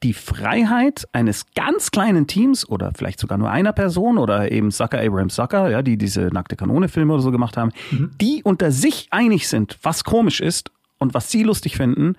die 0.02 0.12
Freiheit 0.12 1.08
eines 1.12 1.46
ganz 1.54 1.90
kleinen 1.90 2.26
Teams 2.26 2.68
oder 2.68 2.92
vielleicht 2.96 3.18
sogar 3.18 3.36
nur 3.36 3.50
einer 3.50 3.72
Person 3.72 4.16
oder 4.18 4.52
eben 4.52 4.70
Sucker 4.70 5.00
Abraham 5.00 5.30
Sucker, 5.30 5.70
ja, 5.70 5.82
die 5.82 5.98
diese 5.98 6.28
nackte 6.32 6.56
Kanone 6.56 6.88
Filme 6.88 7.14
oder 7.14 7.22
so 7.22 7.32
gemacht 7.32 7.56
haben, 7.56 7.72
mhm. 7.90 8.10
die 8.20 8.42
unter 8.44 8.70
sich 8.70 9.08
einig 9.10 9.48
sind, 9.48 9.76
was 9.82 10.04
komisch 10.04 10.40
ist 10.40 10.70
und 10.98 11.14
was 11.14 11.30
sie 11.30 11.42
lustig 11.42 11.76
finden 11.76 12.16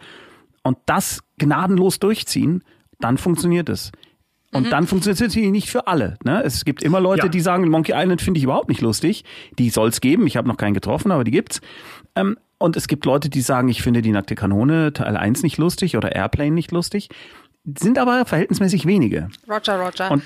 und 0.63 0.77
das 0.86 1.21
gnadenlos 1.38 1.99
durchziehen, 1.99 2.63
dann 2.99 3.17
funktioniert 3.17 3.69
es. 3.69 3.91
Und 4.51 4.65
mhm. 4.65 4.69
dann 4.71 4.88
funktioniert 4.88 5.21
es 5.21 5.27
natürlich 5.27 5.51
nicht 5.51 5.69
für 5.69 5.88
alle. 5.88 6.17
Ne? 6.23 6.43
Es 6.43 6.65
gibt 6.65 6.84
immer 6.84 6.99
Leute, 6.99 7.27
ja. 7.27 7.30
die 7.30 7.39
sagen, 7.39 7.69
Monkey 7.69 7.93
Island 7.95 8.21
finde 8.21 8.39
ich 8.39 8.43
überhaupt 8.43 8.67
nicht 8.67 8.82
lustig. 8.82 9.23
Die 9.57 9.69
soll 9.69 9.89
es 9.89 10.01
geben. 10.01 10.25
Ich 10.25 10.38
habe 10.38 10.47
noch 10.47 10.57
keinen 10.57 10.73
getroffen, 10.73 11.11
aber 11.11 11.23
die 11.23 11.32
gibt's. 11.32 11.61
Ähm, 12.15 12.36
und 12.57 12.75
es 12.75 12.88
gibt 12.88 13.05
Leute, 13.05 13.30
die 13.30 13.41
sagen, 13.41 13.69
ich 13.69 13.82
finde 13.82 14.01
die 14.01 14.11
nackte 14.11 14.36
Kanone 14.36 14.91
Teil 14.91 15.15
1 15.15 15.43
nicht 15.43 15.57
lustig 15.57 15.95
oder 15.95 16.13
Airplane 16.13 16.51
nicht 16.51 16.71
lustig. 16.71 17.09
Sind 17.78 17.97
aber 17.97 18.26
verhältnismäßig 18.26 18.86
wenige. 18.86 19.30
Roger, 19.49 19.80
Roger. 19.80 20.11
Und 20.11 20.24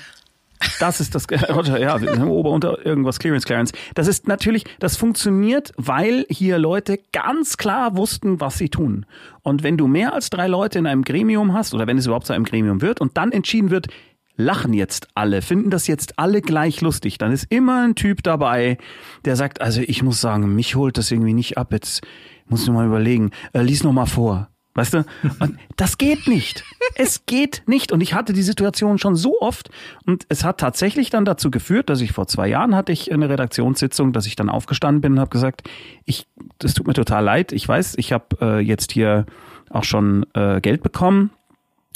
das 0.80 1.00
ist 1.00 1.14
das, 1.14 1.26
Roger, 1.48 1.78
ja, 1.78 1.96
Ober, 2.24 2.50
unter 2.50 2.84
irgendwas, 2.84 3.18
Clearance, 3.18 3.46
Clearance. 3.46 3.72
Das 3.94 4.06
ist 4.06 4.28
natürlich, 4.28 4.64
das 4.78 4.96
funktioniert, 4.96 5.72
weil 5.76 6.26
hier 6.28 6.58
Leute 6.58 6.98
ganz 7.12 7.56
klar 7.56 7.96
wussten, 7.96 8.40
was 8.40 8.58
sie 8.58 8.68
tun. 8.68 9.06
Und 9.42 9.62
wenn 9.62 9.76
du 9.76 9.86
mehr 9.86 10.14
als 10.14 10.30
drei 10.30 10.46
Leute 10.46 10.78
in 10.78 10.86
einem 10.86 11.02
Gremium 11.02 11.52
hast, 11.52 11.74
oder 11.74 11.86
wenn 11.86 11.98
es 11.98 12.06
überhaupt 12.06 12.26
zu 12.26 12.32
einem 12.32 12.44
Gremium 12.44 12.82
wird, 12.82 13.00
und 13.00 13.16
dann 13.16 13.32
entschieden 13.32 13.70
wird, 13.70 13.88
lachen 14.36 14.72
jetzt 14.72 15.08
alle, 15.14 15.42
finden 15.42 15.70
das 15.70 15.86
jetzt 15.86 16.18
alle 16.18 16.40
gleich 16.40 16.80
lustig, 16.80 17.18
dann 17.18 17.32
ist 17.32 17.46
immer 17.50 17.84
ein 17.84 17.94
Typ 17.94 18.22
dabei, 18.22 18.78
der 19.24 19.36
sagt, 19.36 19.60
also 19.60 19.80
ich 19.80 20.02
muss 20.02 20.20
sagen, 20.20 20.54
mich 20.54 20.74
holt 20.74 20.98
das 20.98 21.10
irgendwie 21.10 21.34
nicht 21.34 21.56
ab, 21.56 21.72
jetzt 21.72 22.02
muss 22.46 22.64
ich 22.64 22.70
mal 22.70 22.86
überlegen, 22.86 23.30
äh, 23.52 23.62
lies 23.62 23.84
noch 23.84 23.92
mal 23.92 24.06
vor. 24.06 24.48
Weißt 24.74 24.94
du? 24.94 25.04
Und 25.38 25.58
das 25.76 25.98
geht 25.98 26.26
nicht. 26.26 26.64
Es 26.96 27.26
geht 27.26 27.62
nicht. 27.66 27.92
Und 27.92 28.00
ich 28.00 28.14
hatte 28.14 28.32
die 28.32 28.42
Situation 28.42 28.98
schon 28.98 29.14
so 29.14 29.40
oft. 29.40 29.70
Und 30.04 30.26
es 30.28 30.42
hat 30.44 30.58
tatsächlich 30.58 31.10
dann 31.10 31.24
dazu 31.24 31.50
geführt, 31.50 31.88
dass 31.90 32.00
ich 32.00 32.12
vor 32.12 32.26
zwei 32.26 32.48
Jahren 32.48 32.74
hatte 32.74 32.90
ich 32.90 33.12
eine 33.12 33.28
Redaktionssitzung, 33.28 34.12
dass 34.12 34.26
ich 34.26 34.34
dann 34.34 34.50
aufgestanden 34.50 35.00
bin 35.00 35.12
und 35.12 35.20
habe 35.20 35.30
gesagt, 35.30 35.62
ich, 36.04 36.26
das 36.58 36.74
tut 36.74 36.88
mir 36.88 36.94
total 36.94 37.22
leid. 37.22 37.52
Ich 37.52 37.66
weiß, 37.66 37.94
ich 37.98 38.12
habe 38.12 38.36
äh, 38.40 38.60
jetzt 38.60 38.90
hier 38.90 39.26
auch 39.70 39.84
schon 39.84 40.26
äh, 40.34 40.60
Geld 40.60 40.82
bekommen. 40.82 41.30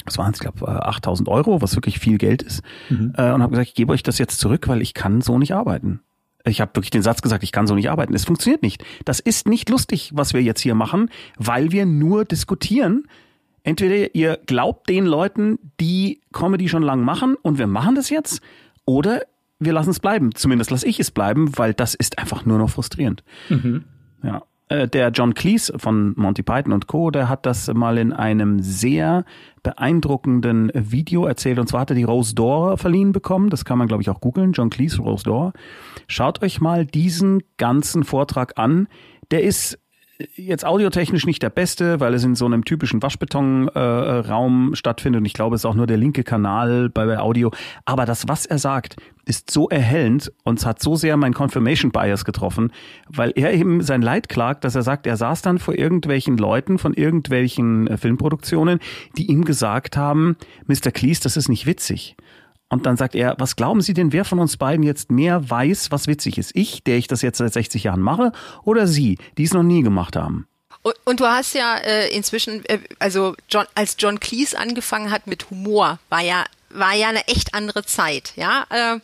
Das 0.05 0.17
waren, 0.17 0.33
ich 0.33 0.39
glaube, 0.39 0.67
8000 0.85 1.27
Euro, 1.27 1.61
was 1.61 1.75
wirklich 1.75 1.99
viel 1.99 2.17
Geld 2.17 2.41
ist. 2.41 2.63
Mhm. 2.89 3.13
Äh, 3.17 3.31
und 3.31 3.43
habe 3.43 3.51
gesagt, 3.51 3.69
ich 3.69 3.75
gebe 3.75 3.91
euch 3.91 4.03
das 4.03 4.17
jetzt 4.17 4.39
zurück, 4.39 4.67
weil 4.69 4.81
ich 4.81 4.93
kann 4.93 5.21
so 5.21 5.37
nicht 5.37 5.53
arbeiten. 5.53 5.99
Ich 6.45 6.61
habe 6.61 6.71
wirklich 6.75 6.89
den 6.89 7.01
Satz 7.01 7.21
gesagt, 7.21 7.43
ich 7.43 7.51
kann 7.51 7.67
so 7.67 7.75
nicht 7.75 7.89
arbeiten. 7.89 8.13
Es 8.13 8.25
funktioniert 8.25 8.61
nicht. 8.61 8.83
Das 9.05 9.19
ist 9.19 9.47
nicht 9.47 9.69
lustig, 9.69 10.11
was 10.13 10.33
wir 10.33 10.41
jetzt 10.41 10.61
hier 10.61 10.75
machen, 10.75 11.09
weil 11.37 11.71
wir 11.71 11.85
nur 11.85 12.25
diskutieren. 12.25 13.07
Entweder 13.63 14.15
ihr 14.15 14.39
glaubt 14.45 14.89
den 14.89 15.05
Leuten, 15.05 15.59
die 15.79 16.21
Comedy 16.31 16.69
schon 16.69 16.83
lang 16.83 17.03
machen 17.03 17.35
und 17.35 17.57
wir 17.57 17.67
machen 17.67 17.95
das 17.95 18.09
jetzt, 18.09 18.41
oder 18.85 19.23
wir 19.59 19.73
lassen 19.73 19.89
es 19.89 19.99
bleiben. 19.99 20.33
Zumindest 20.33 20.71
lasse 20.71 20.87
ich 20.87 20.99
es 20.99 21.11
bleiben, 21.11 21.57
weil 21.57 21.73
das 21.73 21.93
ist 21.93 22.17
einfach 22.17 22.45
nur 22.45 22.57
noch 22.57 22.69
frustrierend. 22.69 23.23
Mhm. 23.49 23.83
Ja. 24.23 24.43
Äh, 24.69 24.87
der 24.87 25.09
John 25.09 25.33
Cleese 25.33 25.77
von 25.77 26.13
Monty 26.15 26.43
Python 26.43 26.73
und 26.73 26.87
Co., 26.87 27.11
der 27.11 27.27
hat 27.27 27.45
das 27.45 27.71
mal 27.73 27.97
in 27.97 28.13
einem 28.13 28.59
sehr 28.61 29.25
beeindruckenden 29.63 30.71
Video 30.73 31.25
erzählt. 31.25 31.59
Und 31.59 31.67
zwar 31.67 31.81
hat 31.81 31.89
er 31.89 31.95
die 31.95 32.03
Rose 32.03 32.33
d'Or 32.33 32.77
verliehen 32.77 33.11
bekommen. 33.11 33.49
Das 33.49 33.65
kann 33.65 33.77
man, 33.77 33.87
glaube 33.87 34.03
ich, 34.03 34.09
auch 34.09 34.21
googeln. 34.21 34.53
John 34.53 34.69
Cleese, 34.69 35.01
Rose 35.01 35.25
d'Or. 35.25 35.53
Schaut 36.07 36.41
euch 36.43 36.61
mal 36.61 36.85
diesen 36.85 37.41
ganzen 37.57 38.03
Vortrag 38.03 38.57
an. 38.57 38.87
Der 39.31 39.43
ist 39.43 39.79
jetzt 40.35 40.65
audiotechnisch 40.65 41.25
nicht 41.25 41.41
der 41.41 41.49
beste, 41.49 41.99
weil 41.99 42.13
es 42.13 42.23
in 42.23 42.35
so 42.35 42.45
einem 42.45 42.65
typischen 42.65 43.01
Waschbetonraum 43.01 44.73
äh, 44.73 44.75
stattfindet 44.75 45.19
und 45.19 45.25
ich 45.25 45.33
glaube, 45.33 45.55
es 45.55 45.61
ist 45.61 45.65
auch 45.65 45.75
nur 45.75 45.87
der 45.87 45.97
linke 45.97 46.23
Kanal 46.23 46.89
bei, 46.89 47.17
Audio. 47.17 47.51
Aber 47.85 48.05
das, 48.05 48.27
was 48.27 48.45
er 48.45 48.59
sagt, 48.59 48.97
ist 49.25 49.49
so 49.49 49.69
erhellend 49.69 50.31
und 50.43 50.59
es 50.59 50.65
hat 50.65 50.81
so 50.81 50.95
sehr 50.95 51.15
mein 51.15 51.33
Confirmation 51.33 51.91
Bias 51.91 52.25
getroffen, 52.25 52.71
weil 53.07 53.31
er 53.35 53.53
eben 53.53 53.81
sein 53.81 54.01
Leid 54.01 54.27
klagt, 54.27 54.63
dass 54.63 54.75
er 54.75 54.81
sagt, 54.81 55.07
er 55.07 55.17
saß 55.17 55.41
dann 55.41 55.57
vor 55.57 55.75
irgendwelchen 55.75 56.37
Leuten 56.37 56.79
von 56.79 56.93
irgendwelchen 56.93 57.87
äh, 57.87 57.97
Filmproduktionen, 57.97 58.79
die 59.17 59.27
ihm 59.27 59.45
gesagt 59.45 59.95
haben, 59.95 60.35
Mr. 60.67 60.91
Cleese, 60.91 61.23
das 61.23 61.37
ist 61.37 61.47
nicht 61.47 61.65
witzig. 61.65 62.15
Und 62.69 62.85
dann 62.85 62.97
sagt 62.97 63.15
er, 63.15 63.35
was 63.39 63.55
glauben 63.55 63.81
Sie 63.81 63.93
denn, 63.93 64.13
wer 64.13 64.25
von 64.25 64.39
uns 64.39 64.57
beiden 64.57 64.83
jetzt 64.83 65.11
mehr 65.11 65.49
weiß, 65.49 65.91
was 65.91 66.07
witzig 66.07 66.37
ist? 66.37 66.55
Ich, 66.55 66.83
der 66.83 66.97
ich 66.97 67.07
das 67.07 67.21
jetzt 67.21 67.39
seit 67.39 67.51
60 67.51 67.83
Jahren 67.83 68.01
mache, 68.01 68.31
oder 68.63 68.87
Sie, 68.87 69.17
die 69.37 69.43
es 69.43 69.53
noch 69.53 69.63
nie 69.63 69.81
gemacht 69.81 70.15
haben? 70.15 70.47
Und, 70.83 70.95
und 71.03 71.19
du 71.19 71.25
hast 71.25 71.55
ja 71.55 71.77
äh, 71.77 72.07
inzwischen, 72.15 72.63
äh, 72.65 72.79
also 72.99 73.35
John, 73.49 73.65
als 73.75 73.95
John 73.97 74.19
Cleese 74.19 74.57
angefangen 74.57 75.11
hat 75.11 75.27
mit 75.27 75.49
Humor, 75.49 75.99
war 76.09 76.21
ja 76.21 76.45
war 76.71 76.93
ja 76.93 77.09
eine 77.09 77.27
echt 77.27 77.53
andere 77.53 77.83
Zeit, 77.83 78.33
ja. 78.35 78.65
Äh, 78.69 78.99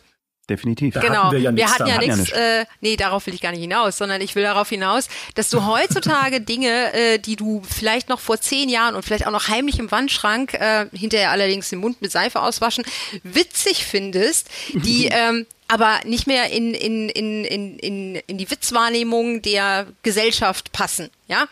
Definitiv. 0.48 0.94
Da 0.94 1.00
genau. 1.00 1.24
Hatten 1.24 1.32
wir, 1.32 1.40
ja 1.40 1.56
wir 1.56 1.70
hatten 1.70 1.86
ja 1.88 1.98
nichts, 1.98 2.30
äh, 2.30 2.66
nee, 2.80 2.96
darauf 2.96 3.26
will 3.26 3.34
ich 3.34 3.40
gar 3.40 3.50
nicht 3.50 3.60
hinaus, 3.60 3.96
sondern 3.96 4.20
ich 4.20 4.36
will 4.36 4.44
darauf 4.44 4.68
hinaus, 4.68 5.08
dass 5.34 5.50
du 5.50 5.66
heutzutage 5.66 6.40
Dinge, 6.40 6.92
äh, 6.92 7.18
die 7.18 7.34
du 7.34 7.62
vielleicht 7.68 8.08
noch 8.08 8.20
vor 8.20 8.40
zehn 8.40 8.68
Jahren 8.68 8.94
und 8.94 9.04
vielleicht 9.04 9.26
auch 9.26 9.32
noch 9.32 9.48
heimlich 9.48 9.80
im 9.80 9.90
Wandschrank, 9.90 10.54
äh, 10.54 10.86
hinterher 10.92 11.32
allerdings 11.32 11.70
den 11.70 11.80
Mund 11.80 12.00
mit 12.00 12.12
Seife 12.12 12.40
auswaschen, 12.40 12.84
witzig 13.24 13.84
findest, 13.84 14.48
die 14.72 15.06
ähm, 15.12 15.46
aber 15.68 15.98
nicht 16.04 16.28
mehr 16.28 16.50
in, 16.50 16.74
in, 16.74 17.08
in, 17.08 17.44
in, 17.44 17.78
in, 17.80 18.14
in 18.14 18.38
die 18.38 18.48
Witzwahrnehmung 18.48 19.42
der 19.42 19.88
Gesellschaft 20.02 20.70
passen, 20.70 21.10
ja? 21.26 21.48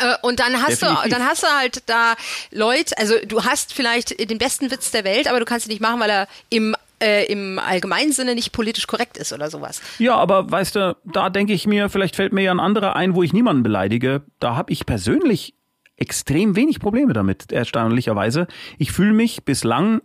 Äh, 0.00 0.14
und 0.22 0.38
dann 0.38 0.62
hast 0.62 0.80
Definitiv. 0.80 1.02
du, 1.02 1.08
dann 1.10 1.26
hast 1.26 1.42
du 1.42 1.46
halt 1.48 1.82
da 1.86 2.14
Leute, 2.52 2.96
also 2.98 3.14
du 3.26 3.44
hast 3.44 3.74
vielleicht 3.74 4.30
den 4.30 4.38
besten 4.38 4.70
Witz 4.70 4.92
der 4.92 5.02
Welt, 5.02 5.26
aber 5.26 5.40
du 5.40 5.44
kannst 5.44 5.66
ihn 5.66 5.70
nicht 5.70 5.82
machen, 5.82 5.98
weil 5.98 6.10
er 6.10 6.28
im 6.50 6.76
äh, 7.02 7.24
im 7.24 7.58
allgemeinen 7.58 8.12
Sinne 8.12 8.34
nicht 8.34 8.52
politisch 8.52 8.86
korrekt 8.86 9.16
ist 9.16 9.32
oder 9.32 9.50
sowas. 9.50 9.82
Ja, 9.98 10.16
aber 10.16 10.50
weißt 10.50 10.76
du, 10.76 10.96
da 11.04 11.30
denke 11.30 11.52
ich 11.52 11.66
mir, 11.66 11.88
vielleicht 11.88 12.16
fällt 12.16 12.32
mir 12.32 12.42
ja 12.42 12.52
ein 12.52 12.60
anderer 12.60 12.96
ein, 12.96 13.14
wo 13.14 13.22
ich 13.22 13.32
niemanden 13.32 13.62
beleidige. 13.62 14.22
Da 14.38 14.54
habe 14.54 14.72
ich 14.72 14.86
persönlich 14.86 15.54
extrem 15.96 16.56
wenig 16.56 16.80
Probleme 16.80 17.12
damit, 17.12 17.52
erstaunlicherweise. 17.52 18.46
Ich 18.78 18.92
fühle 18.92 19.12
mich 19.12 19.44
bislang 19.44 20.00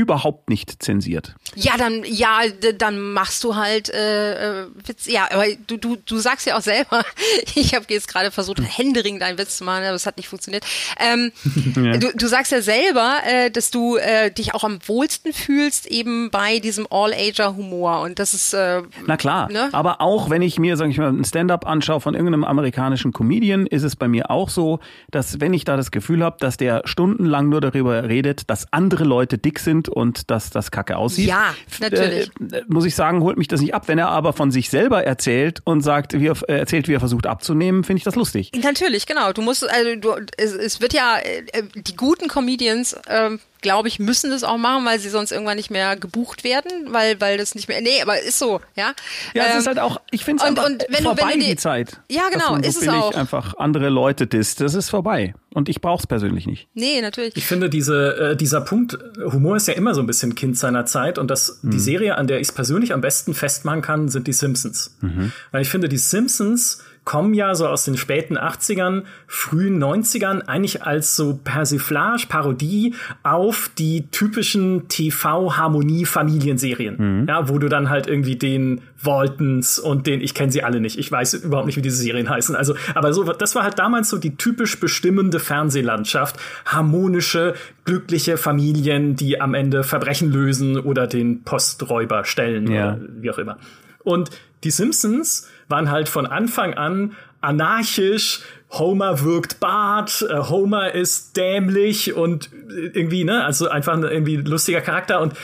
überhaupt 0.00 0.48
nicht 0.48 0.82
zensiert. 0.82 1.34
Ja, 1.54 1.76
dann 1.76 2.04
ja, 2.04 2.40
dann 2.78 2.98
machst 3.12 3.44
du 3.44 3.54
halt 3.54 3.90
äh, 3.90 4.62
äh, 4.62 4.66
Witz. 4.86 5.06
Ja, 5.06 5.28
aber 5.30 5.44
du 5.66 5.76
du 5.76 5.96
du 5.96 6.16
sagst 6.18 6.46
ja 6.46 6.56
auch 6.56 6.62
selber. 6.62 7.04
Ich 7.54 7.74
habe 7.74 7.84
jetzt 7.88 8.08
gerade 8.08 8.30
versucht, 8.30 8.58
hm. 8.58 8.64
händeringend 8.64 9.22
einen 9.22 9.38
Witz 9.38 9.58
zu 9.58 9.64
machen, 9.64 9.84
aber 9.84 9.94
es 9.94 10.06
hat 10.06 10.16
nicht 10.16 10.28
funktioniert. 10.28 10.64
Ähm, 10.98 11.32
ja. 11.76 11.96
du, 11.98 12.12
du 12.14 12.26
sagst 12.26 12.52
ja 12.52 12.62
selber, 12.62 13.18
äh, 13.26 13.50
dass 13.50 13.70
du 13.70 13.96
äh, 13.96 14.30
dich 14.30 14.54
auch 14.54 14.64
am 14.64 14.78
wohlsten 14.86 15.32
fühlst 15.32 15.86
eben 15.86 16.30
bei 16.30 16.58
diesem 16.58 16.86
All-Ager-Humor 16.90 18.00
und 18.00 18.18
das 18.18 18.34
ist 18.34 18.54
äh, 18.54 18.82
na 19.06 19.16
klar. 19.16 19.50
Ne? 19.50 19.68
Aber 19.72 20.00
auch 20.00 20.30
wenn 20.30 20.42
ich 20.42 20.58
mir, 20.58 20.76
sag 20.76 20.88
ich 20.90 20.98
mal, 20.98 21.08
ein 21.08 21.24
Stand-up 21.24 21.66
anschaue 21.66 22.00
von 22.00 22.14
irgendeinem 22.14 22.44
amerikanischen 22.44 23.12
Comedian, 23.12 23.66
ist 23.66 23.82
es 23.82 23.96
bei 23.96 24.08
mir 24.08 24.30
auch 24.30 24.48
so, 24.48 24.80
dass 25.10 25.40
wenn 25.40 25.52
ich 25.52 25.64
da 25.64 25.76
das 25.76 25.90
Gefühl 25.90 26.24
habe, 26.24 26.36
dass 26.40 26.56
der 26.56 26.82
stundenlang 26.84 27.48
nur 27.48 27.60
darüber 27.60 28.08
redet, 28.08 28.48
dass 28.48 28.72
andere 28.72 29.04
Leute 29.04 29.38
dick 29.38 29.58
sind 29.58 29.88
und 29.90 30.30
dass 30.30 30.50
das 30.50 30.70
kacke 30.70 30.96
aussieht. 30.96 31.28
Ja, 31.28 31.54
natürlich. 31.80 32.30
Äh, 32.52 32.62
muss 32.68 32.84
ich 32.84 32.94
sagen, 32.94 33.20
holt 33.22 33.36
mich 33.36 33.48
das 33.48 33.60
nicht 33.60 33.74
ab. 33.74 33.88
Wenn 33.88 33.98
er 33.98 34.08
aber 34.08 34.32
von 34.32 34.50
sich 34.50 34.70
selber 34.70 35.04
erzählt 35.04 35.60
und 35.64 35.82
sagt, 35.82 36.18
wie 36.18 36.28
er, 36.28 36.36
äh, 36.48 36.58
erzählt, 36.58 36.88
wie 36.88 36.94
er 36.94 37.00
versucht 37.00 37.26
abzunehmen, 37.26 37.84
finde 37.84 37.98
ich 37.98 38.04
das 38.04 38.14
lustig. 38.14 38.52
Natürlich, 38.62 39.06
genau. 39.06 39.32
Du 39.32 39.42
musst, 39.42 39.68
also 39.68 39.96
du, 39.96 40.14
es, 40.36 40.52
es 40.52 40.80
wird 40.80 40.92
ja, 40.92 41.18
äh, 41.18 41.62
die 41.74 41.96
guten 41.96 42.28
Comedians, 42.28 42.94
äh, 43.06 43.30
glaube 43.60 43.88
ich, 43.88 43.98
müssen 43.98 44.30
das 44.30 44.44
auch 44.44 44.58
machen, 44.58 44.84
weil 44.84 44.98
sie 44.98 45.08
sonst 45.08 45.32
irgendwann 45.32 45.56
nicht 45.56 45.70
mehr 45.70 45.96
gebucht 45.96 46.44
werden, 46.44 46.70
weil, 46.92 47.20
weil 47.20 47.38
das 47.38 47.54
nicht 47.54 47.68
mehr, 47.68 47.80
nee, 47.80 48.00
aber 48.02 48.20
ist 48.20 48.38
so, 48.38 48.60
ja. 48.76 48.92
Ja, 49.34 49.44
es 49.44 49.52
ähm, 49.52 49.58
ist 49.58 49.66
halt 49.66 49.78
auch, 49.78 50.00
ich 50.10 50.24
finde 50.24 50.42
es 50.42 50.48
einfach 50.48 50.66
und 50.66 50.84
wenn 50.88 51.04
vorbei, 51.04 51.22
du, 51.22 51.28
wenn 51.28 51.40
du 51.40 51.44
die, 51.44 51.50
die 51.50 51.56
Zeit. 51.56 52.00
Ja, 52.08 52.28
genau, 52.30 52.56
so 52.56 52.62
ist 52.62 52.82
es 52.82 52.88
auch. 52.88 53.14
einfach 53.14 53.54
andere 53.58 53.88
Leute 53.88 54.26
disst, 54.26 54.60
das 54.60 54.74
ist 54.74 54.90
vorbei. 54.90 55.34
Und 55.52 55.68
ich 55.68 55.80
brauche 55.80 56.00
es 56.00 56.06
persönlich 56.06 56.46
nicht. 56.46 56.68
Nee, 56.74 57.00
natürlich. 57.00 57.36
Ich 57.36 57.44
finde, 57.44 57.68
diese, 57.68 58.30
äh, 58.32 58.36
dieser 58.36 58.60
Punkt, 58.60 58.96
Humor 59.32 59.56
ist 59.56 59.66
ja 59.66 59.74
immer 59.74 59.94
so 59.94 60.00
ein 60.00 60.06
bisschen 60.06 60.36
Kind 60.36 60.56
seiner 60.56 60.86
Zeit 60.86 61.18
und 61.18 61.28
das, 61.28 61.58
mhm. 61.62 61.70
die 61.72 61.80
Serie, 61.80 62.16
an 62.16 62.28
der 62.28 62.40
ich 62.40 62.48
es 62.48 62.52
persönlich 62.52 62.92
am 62.92 63.00
besten 63.00 63.34
festmachen 63.34 63.82
kann, 63.82 64.08
sind 64.08 64.28
die 64.28 64.32
Simpsons. 64.32 64.96
Mhm. 65.00 65.32
Weil 65.50 65.62
ich 65.62 65.68
finde, 65.68 65.88
die 65.88 65.98
Simpsons 65.98 66.82
kommen 67.10 67.34
ja 67.34 67.54
so 67.56 67.66
aus 67.66 67.84
den 67.84 67.96
späten 67.96 68.38
80ern, 68.38 69.02
frühen 69.26 69.82
90ern 69.82 70.42
eigentlich 70.42 70.84
als 70.84 71.16
so 71.16 71.40
Persiflage, 71.42 72.26
Parodie 72.28 72.94
auf 73.24 73.68
die 73.76 74.06
typischen 74.12 74.86
TV-Harmonie-Familienserien. 74.86 77.22
Mhm. 77.22 77.28
Ja, 77.28 77.48
wo 77.48 77.58
du 77.58 77.68
dann 77.68 77.90
halt 77.90 78.06
irgendwie 78.06 78.36
den 78.36 78.82
Waltons 79.02 79.80
und 79.80 80.06
den, 80.06 80.20
ich 80.20 80.34
kenne 80.34 80.52
sie 80.52 80.62
alle 80.62 80.78
nicht, 80.78 81.00
ich 81.00 81.10
weiß 81.10 81.34
überhaupt 81.34 81.66
nicht, 81.66 81.76
wie 81.76 81.82
diese 81.82 81.96
Serien 81.96 82.30
heißen. 82.30 82.54
Also, 82.54 82.76
aber 82.94 83.12
so, 83.12 83.24
das 83.24 83.56
war 83.56 83.64
halt 83.64 83.80
damals 83.80 84.08
so 84.08 84.16
die 84.16 84.36
typisch 84.36 84.78
bestimmende 84.78 85.40
Fernsehlandschaft. 85.40 86.36
Harmonische, 86.64 87.54
glückliche 87.86 88.36
Familien, 88.36 89.16
die 89.16 89.40
am 89.40 89.54
Ende 89.54 89.82
Verbrechen 89.82 90.30
lösen 90.30 90.78
oder 90.78 91.08
den 91.08 91.42
Posträuber 91.42 92.24
stellen 92.24 92.70
ja. 92.70 92.94
oder 92.94 93.00
wie 93.16 93.32
auch 93.32 93.38
immer. 93.38 93.56
Und 94.04 94.30
die 94.62 94.70
Simpsons 94.70 95.48
waren 95.70 95.90
halt 95.90 96.08
von 96.08 96.26
Anfang 96.26 96.74
an 96.74 97.16
anarchisch. 97.40 98.40
Homer 98.70 99.24
wirkt 99.24 99.58
Bart, 99.58 100.24
äh, 100.28 100.36
Homer 100.36 100.94
ist 100.94 101.36
dämlich 101.36 102.14
und 102.14 102.50
irgendwie, 102.92 103.24
ne, 103.24 103.44
also 103.44 103.68
einfach 103.68 103.94
ein 103.94 104.04
irgendwie 104.04 104.36
lustiger 104.36 104.80
Charakter 104.80 105.20
und 105.20 105.34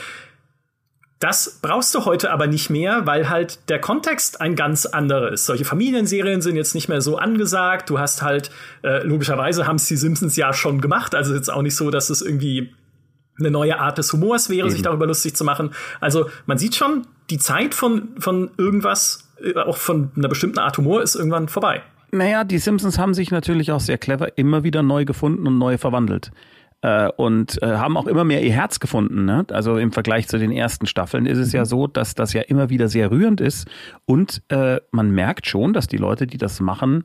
das 1.18 1.60
brauchst 1.62 1.94
du 1.94 2.04
heute 2.04 2.30
aber 2.30 2.46
nicht 2.46 2.68
mehr, 2.68 3.06
weil 3.06 3.30
halt 3.30 3.70
der 3.70 3.80
Kontext 3.80 4.40
ein 4.42 4.54
ganz 4.54 4.84
anderer 4.84 5.32
ist. 5.32 5.46
Solche 5.46 5.64
Familienserien 5.64 6.42
sind 6.42 6.56
jetzt 6.56 6.74
nicht 6.74 6.88
mehr 6.88 7.00
so 7.00 7.16
angesagt. 7.16 7.88
Du 7.88 7.98
hast 7.98 8.20
halt, 8.20 8.50
äh, 8.82 9.02
logischerweise 9.02 9.66
haben 9.66 9.76
es 9.76 9.86
die 9.86 9.96
Simpsons 9.96 10.36
ja 10.36 10.52
schon 10.52 10.82
gemacht. 10.82 11.14
Also 11.14 11.34
jetzt 11.34 11.50
auch 11.50 11.62
nicht 11.62 11.74
so, 11.74 11.90
dass 11.90 12.10
es 12.10 12.20
irgendwie 12.20 12.74
eine 13.38 13.50
neue 13.50 13.78
Art 13.78 13.96
des 13.96 14.12
Humors 14.12 14.50
wäre, 14.50 14.66
Eben. 14.66 14.70
sich 14.70 14.82
darüber 14.82 15.06
lustig 15.06 15.34
zu 15.34 15.44
machen. 15.44 15.70
Also 16.00 16.28
man 16.44 16.58
sieht 16.58 16.74
schon, 16.74 17.06
die 17.30 17.38
Zeit 17.38 17.74
von, 17.74 18.08
von 18.18 18.50
irgendwas 18.58 19.20
äh, 19.20 19.25
auch 19.66 19.76
von 19.76 20.10
einer 20.16 20.28
bestimmten 20.28 20.58
Art 20.58 20.78
Humor 20.78 21.02
ist 21.02 21.14
irgendwann 21.14 21.48
vorbei. 21.48 21.82
Naja, 22.12 22.44
die 22.44 22.58
Simpsons 22.58 22.98
haben 22.98 23.14
sich 23.14 23.30
natürlich 23.30 23.72
auch 23.72 23.80
sehr 23.80 23.98
clever 23.98 24.38
immer 24.38 24.64
wieder 24.64 24.82
neu 24.82 25.04
gefunden 25.04 25.46
und 25.46 25.58
neu 25.58 25.76
verwandelt. 25.78 26.30
Äh, 26.82 27.08
und 27.16 27.60
äh, 27.62 27.66
haben 27.66 27.96
auch 27.96 28.06
immer 28.06 28.24
mehr 28.24 28.42
ihr 28.42 28.52
Herz 28.52 28.80
gefunden. 28.80 29.24
Ne? 29.24 29.46
Also 29.50 29.78
im 29.78 29.92
Vergleich 29.92 30.28
zu 30.28 30.38
den 30.38 30.52
ersten 30.52 30.86
Staffeln 30.86 31.26
ist 31.26 31.38
es 31.38 31.52
ja 31.52 31.62
mhm. 31.62 31.66
so, 31.66 31.86
dass 31.86 32.14
das 32.14 32.32
ja 32.32 32.42
immer 32.42 32.70
wieder 32.70 32.88
sehr 32.88 33.10
rührend 33.10 33.40
ist. 33.40 33.66
Und 34.04 34.42
äh, 34.48 34.80
man 34.90 35.10
merkt 35.10 35.46
schon, 35.46 35.72
dass 35.72 35.86
die 35.86 35.96
Leute, 35.96 36.26
die 36.26 36.38
das 36.38 36.60
machen, 36.60 37.04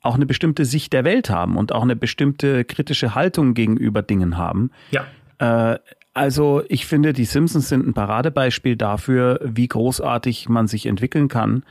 auch 0.00 0.16
eine 0.16 0.26
bestimmte 0.26 0.64
Sicht 0.64 0.92
der 0.92 1.04
Welt 1.04 1.30
haben 1.30 1.56
und 1.56 1.72
auch 1.72 1.82
eine 1.82 1.96
bestimmte 1.96 2.64
kritische 2.64 3.14
Haltung 3.14 3.54
gegenüber 3.54 4.02
Dingen 4.02 4.36
haben. 4.36 4.70
Ja. 4.90 5.06
Also 6.14 6.62
ich 6.68 6.86
finde, 6.86 7.12
die 7.12 7.24
Simpsons 7.24 7.68
sind 7.68 7.86
ein 7.86 7.92
Paradebeispiel 7.92 8.76
dafür, 8.76 9.40
wie 9.42 9.66
großartig 9.66 10.48
man 10.48 10.68
sich 10.68 10.86
entwickeln 10.86 11.26
kann, 11.26 11.64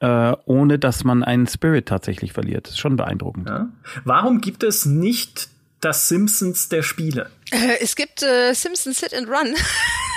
äh, 0.00 0.32
ohne 0.44 0.80
dass 0.80 1.04
man 1.04 1.22
einen 1.22 1.46
Spirit 1.46 1.86
tatsächlich 1.86 2.32
verliert. 2.32 2.66
Das 2.66 2.74
ist 2.74 2.80
schon 2.80 2.96
beeindruckend. 2.96 3.48
Ja. 3.48 3.68
Warum 4.04 4.40
gibt 4.40 4.64
es 4.64 4.84
nicht 4.84 5.48
das 5.80 6.08
Simpsons 6.08 6.68
der 6.68 6.82
Spiele? 6.82 7.30
Äh, 7.52 7.78
es 7.80 7.94
gibt 7.94 8.22
äh, 8.22 8.52
Simpsons 8.52 8.98
Sit 8.98 9.14
and 9.14 9.28
Run. 9.28 9.54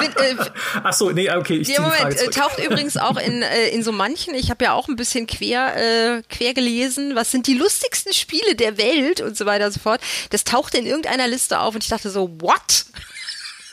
Äh, 0.00 0.36
Ach 0.82 0.92
so, 0.92 1.10
nee, 1.10 1.30
okay, 1.30 1.56
ich 1.58 1.68
Der 1.68 1.80
Moment 1.80 2.16
äh, 2.16 2.28
taucht 2.30 2.58
übrigens 2.58 2.96
auch 2.96 3.16
in, 3.16 3.42
äh, 3.42 3.68
in 3.68 3.82
so 3.82 3.92
manchen, 3.92 4.34
ich 4.34 4.50
habe 4.50 4.64
ja 4.64 4.72
auch 4.72 4.88
ein 4.88 4.96
bisschen 4.96 5.26
quer, 5.26 5.76
äh, 5.76 6.22
quer 6.28 6.54
gelesen, 6.54 7.14
was 7.14 7.30
sind 7.30 7.46
die 7.46 7.54
lustigsten 7.54 8.12
Spiele 8.12 8.54
der 8.54 8.78
Welt 8.78 9.20
und 9.20 9.36
so 9.36 9.46
weiter 9.46 9.66
und 9.66 9.72
so 9.72 9.80
fort. 9.80 10.00
Das 10.30 10.44
tauchte 10.44 10.78
in 10.78 10.86
irgendeiner 10.86 11.28
Liste 11.28 11.60
auf 11.60 11.74
und 11.74 11.82
ich 11.82 11.90
dachte 11.90 12.10
so, 12.10 12.30
what? 12.40 12.84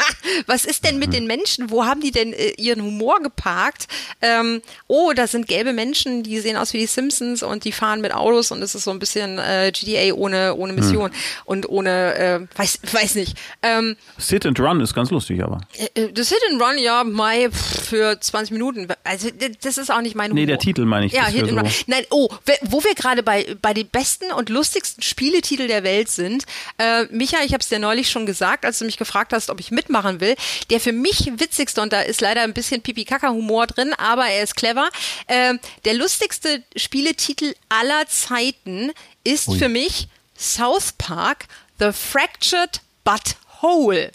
was 0.46 0.66
ist 0.66 0.86
denn 0.86 1.00
mit 1.00 1.14
den 1.14 1.28
Menschen? 1.28 1.70
Wo 1.70 1.86
haben 1.86 2.02
die 2.02 2.12
denn 2.12 2.34
äh, 2.34 2.52
ihren 2.58 2.82
Humor 2.82 3.20
geparkt? 3.22 3.88
Ähm, 4.22 4.62
oh, 4.88 5.14
da 5.16 5.28
sind 5.28 5.48
gelbe 5.48 5.74
Menschen, 5.74 6.24
die 6.24 6.40
sehen 6.40 6.58
aus 6.58 6.74
wie 6.74 6.80
die 6.80 6.86
Simpsons 6.86 7.44
und 7.44 7.64
die 7.64 7.72
fahren 7.72 8.02
mit 8.02 8.14
Autos 8.14 8.52
und 8.52 8.62
es 8.62 8.76
ist 8.76 8.84
so 8.84 8.92
ein 8.92 9.00
bisschen 9.00 9.40
äh, 9.40 9.72
GTA 9.72 10.14
ohne, 10.14 10.56
ohne 10.56 10.74
Mission 10.74 11.12
mhm. 11.12 11.42
und 11.46 11.70
ohne, 11.70 12.16
äh, 12.16 12.40
weiß, 12.58 12.80
weiß 12.92 13.16
nicht. 13.16 13.38
Ähm, 13.64 13.96
Sit 14.18 14.46
and 14.46 14.60
Run 14.60 14.82
ist 14.82 14.94
ganz 14.94 15.12
lustig, 15.12 15.44
aber. 15.44 15.62
Äh, 15.78 16.02
äh 16.02 16.12
das 16.12 16.30
Sit 16.30 16.40
and 16.52 16.62
Run, 16.62 16.78
ja, 16.78 17.04
Mai 17.04 17.50
für 17.52 18.20
20 18.20 18.52
Minuten. 18.52 18.88
Also 19.04 19.30
das 19.62 19.78
ist 19.78 19.92
auch 19.92 20.02
nicht 20.02 20.16
mein 20.16 20.32
Humor. 20.32 20.42
Nee, 20.42 20.46
der 20.46 20.60
Titel 20.60 20.86
meine 20.86 21.06
ich. 21.06 21.14
Ja, 21.14 21.26
Hit 21.26 21.44
and 21.44 21.52
so. 21.52 21.58
Run. 21.58 21.72
Nein, 21.88 22.04
oh, 22.10 22.30
wo 22.64 22.84
wir 22.84 22.96
gerade 22.96 23.24
bei, 23.24 23.56
bei 23.62 23.74
den 23.74 23.88
besten 23.88 24.32
und 24.32 24.50
lustigsten 24.50 25.02
Spieletitel 25.02 25.68
der 25.68 25.84
Welt 25.84 26.10
sind. 26.10 26.46
Äh, 26.78 27.06
Micha, 27.12 27.38
ich 27.44 27.54
habe 27.54 27.62
es 27.62 27.70
dir 27.70 27.80
neulich 27.80 28.10
schon 28.10 28.26
gesagt, 28.26 28.66
als 28.66 28.80
du 28.80 28.86
mich 28.86 28.98
gefragt 28.98 29.34
hast, 29.34 29.50
ob 29.50 29.60
ich 29.60 29.72
mit 29.72 29.87
mitmachen 29.88 30.20
will. 30.20 30.36
Der 30.70 30.80
für 30.80 30.92
mich 30.92 31.32
witzigste, 31.38 31.82
und 31.82 31.94
da 31.94 32.02
ist 32.02 32.22
leider 32.22 32.42
ein 32.42 32.54
bisschen 32.54 32.82
Pipi-Kaka-Humor 32.82 33.68
drin, 33.68 33.94
aber 33.98 34.26
er 34.28 34.44
ist 34.44 34.56
clever. 34.56 34.90
Äh, 35.28 35.56
der 35.86 35.94
lustigste 35.94 36.64
Spieletitel 36.76 37.54
aller 37.70 38.08
Zeiten 38.08 38.92
ist 39.24 39.48
Ui. 39.48 39.58
für 39.58 39.70
mich 39.70 40.08
South 40.38 40.94
Park 40.98 41.46
The 41.80 41.92
Fractured 41.92 42.82
But 43.04 43.36
Whole. 43.62 44.12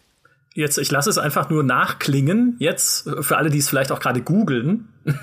Jetzt, 0.55 0.79
ich 0.79 0.91
lasse 0.91 1.09
es 1.09 1.19
einfach 1.19 1.49
nur 1.49 1.63
nachklingen. 1.63 2.57
Jetzt, 2.59 3.09
für 3.21 3.39
alle, 3.39 3.51
die 3.51 3.59
es 3.59 3.69
vielleicht 3.69 3.91
auch 3.91 4.01
gerade 4.01 4.21
googeln. 4.21 4.89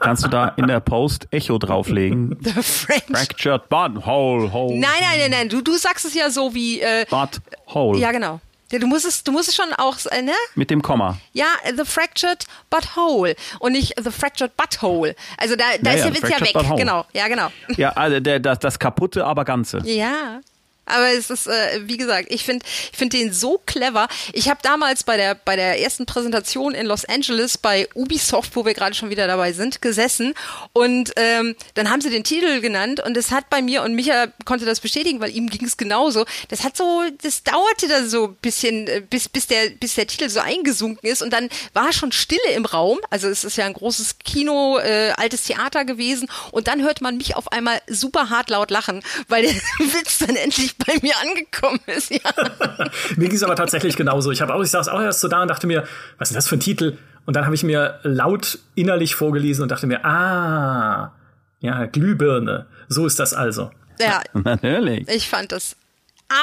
Kannst 0.00 0.24
du 0.24 0.28
da 0.28 0.48
in 0.48 0.68
der 0.68 0.80
Post 0.80 1.28
Echo 1.32 1.58
drauflegen? 1.58 2.36
The 2.42 2.62
French. 2.62 3.04
Fractured 3.10 3.68
But 3.68 4.06
Hole, 4.06 4.52
Hole. 4.52 4.78
Nein, 4.78 4.90
nein, 5.00 5.18
nein, 5.18 5.30
nein. 5.30 5.48
Du, 5.48 5.60
du 5.60 5.76
sagst 5.76 6.04
es 6.04 6.14
ja 6.14 6.30
so 6.30 6.54
wie. 6.54 6.80
Äh, 6.80 7.04
but 7.10 7.40
Hole. 7.68 7.98
Ja, 7.98 8.12
genau. 8.12 8.40
Ja, 8.70 8.78
du 8.78 8.86
musst 8.86 9.06
es, 9.06 9.24
du 9.24 9.32
musst 9.32 9.48
es 9.48 9.54
schon 9.54 9.72
auch, 9.78 9.96
äh, 10.10 10.20
ne? 10.20 10.32
Mit 10.54 10.70
dem 10.70 10.82
Komma. 10.82 11.16
Ja, 11.32 11.46
the 11.74 11.84
fractured 11.84 12.44
but 12.68 12.96
whole 12.96 13.34
und 13.60 13.72
nicht 13.72 13.94
the 14.02 14.10
fractured 14.10 14.56
butthole. 14.56 15.14
Also 15.38 15.56
da, 15.56 15.64
da 15.80 15.90
naja, 15.92 16.06
ist 16.06 16.22
der 16.22 16.22
Witz 16.22 16.54
ja 16.54 16.60
weg. 16.60 16.76
Genau, 16.76 17.06
ja, 17.14 17.28
genau. 17.28 17.48
Ja, 17.76 17.90
also 17.92 18.20
der, 18.20 18.40
das, 18.40 18.58
das 18.58 18.78
kaputte, 18.78 19.24
aber 19.24 19.44
ganze. 19.44 19.80
Ja. 19.84 20.40
Aber 20.88 21.08
es 21.12 21.30
ist, 21.30 21.46
äh, 21.46 21.80
wie 21.86 21.96
gesagt, 21.96 22.28
ich 22.30 22.44
finde 22.44 22.64
ich 22.92 22.98
find 22.98 23.12
den 23.12 23.32
so 23.32 23.60
clever. 23.66 24.08
Ich 24.32 24.48
habe 24.48 24.60
damals 24.62 25.04
bei 25.04 25.16
der, 25.16 25.34
bei 25.34 25.56
der 25.56 25.80
ersten 25.80 26.06
Präsentation 26.06 26.74
in 26.74 26.86
Los 26.86 27.04
Angeles 27.04 27.58
bei 27.58 27.88
Ubisoft, 27.94 28.56
wo 28.56 28.64
wir 28.64 28.74
gerade 28.74 28.94
schon 28.94 29.10
wieder 29.10 29.26
dabei 29.26 29.52
sind, 29.52 29.82
gesessen. 29.82 30.34
Und 30.72 31.12
ähm, 31.16 31.54
dann 31.74 31.90
haben 31.90 32.00
sie 32.00 32.10
den 32.10 32.24
Titel 32.24 32.60
genannt 32.60 33.00
und 33.00 33.16
es 33.16 33.30
hat 33.30 33.50
bei 33.50 33.62
mir, 33.62 33.82
und 33.82 33.94
Micha 33.94 34.28
konnte 34.44 34.64
das 34.64 34.80
bestätigen, 34.80 35.20
weil 35.20 35.34
ihm 35.34 35.48
ging 35.48 35.64
es 35.64 35.76
genauso, 35.76 36.24
das 36.48 36.64
hat 36.64 36.76
so, 36.76 37.02
das 37.22 37.42
dauerte 37.42 37.88
da 37.88 38.04
so 38.04 38.26
ein 38.26 38.36
bisschen, 38.36 38.86
äh, 38.86 39.02
bis, 39.08 39.28
bis, 39.28 39.46
der, 39.46 39.70
bis 39.70 39.94
der 39.94 40.06
Titel 40.06 40.28
so 40.28 40.40
eingesunken 40.40 41.08
ist 41.08 41.22
und 41.22 41.32
dann 41.32 41.48
war 41.72 41.92
schon 41.92 42.12
Stille 42.12 42.50
im 42.54 42.64
Raum. 42.64 42.98
Also 43.10 43.28
es 43.28 43.44
ist 43.44 43.56
ja 43.56 43.66
ein 43.66 43.74
großes 43.74 44.18
Kino, 44.24 44.78
äh, 44.78 45.12
altes 45.16 45.44
Theater 45.44 45.84
gewesen 45.84 46.28
und 46.52 46.68
dann 46.68 46.82
hört 46.82 47.00
man 47.00 47.16
mich 47.16 47.36
auf 47.36 47.52
einmal 47.52 47.80
super 47.88 48.30
hart 48.30 48.50
laut 48.50 48.70
lachen, 48.70 49.02
weil 49.28 49.42
der 49.42 49.54
Witz 49.78 50.18
dann 50.18 50.36
endlich 50.36 50.77
bei 50.86 50.94
mir 51.02 51.14
angekommen 51.18 51.80
ist, 51.86 52.10
ja. 52.10 52.20
mir 53.16 53.28
ging 53.28 53.36
es 53.36 53.42
aber 53.42 53.56
tatsächlich 53.56 53.96
genauso. 53.96 54.30
Ich 54.30 54.40
habe 54.40 54.54
auch, 54.54 54.62
ich 54.62 54.70
saß 54.70 54.88
auch 54.88 55.00
erst 55.00 55.20
so 55.20 55.28
da 55.28 55.42
und 55.42 55.48
dachte 55.48 55.66
mir, 55.66 55.84
was 56.18 56.30
ist 56.30 56.36
das 56.36 56.48
für 56.48 56.56
ein 56.56 56.60
Titel? 56.60 56.96
Und 57.26 57.34
dann 57.34 57.44
habe 57.44 57.54
ich 57.54 57.62
mir 57.62 58.00
laut 58.04 58.58
innerlich 58.74 59.14
vorgelesen 59.14 59.62
und 59.62 59.70
dachte 59.70 59.86
mir, 59.86 60.04
ah, 60.04 61.12
Ja, 61.60 61.86
Glühbirne. 61.86 62.66
So 62.88 63.06
ist 63.06 63.18
das 63.18 63.34
also. 63.34 63.70
Ja, 64.00 64.22
Natürlich. 64.32 65.08
ich 65.08 65.28
fand 65.28 65.52
das 65.52 65.76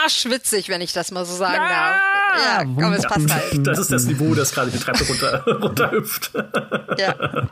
arschwitzig, 0.04 0.70
wenn 0.70 0.82
ich 0.82 0.94
das 0.94 1.12
mal 1.12 1.26
so 1.26 1.36
sagen 1.36 1.56
Ja, 1.56 1.70
darf. 1.70 2.02
Ja, 2.44 2.64
komm, 2.64 2.94
es 2.94 3.04
passt 3.04 3.34
halt. 3.34 3.66
Das 3.66 3.80
ist 3.80 3.92
das 3.92 4.06
Niveau, 4.06 4.34
das 4.36 4.54
gerade 4.54 4.70
die 4.72 4.80
Treppe 4.80 5.06
runter, 5.08 5.44
runterhüpft. 5.62 6.32
Ja. 6.98 7.48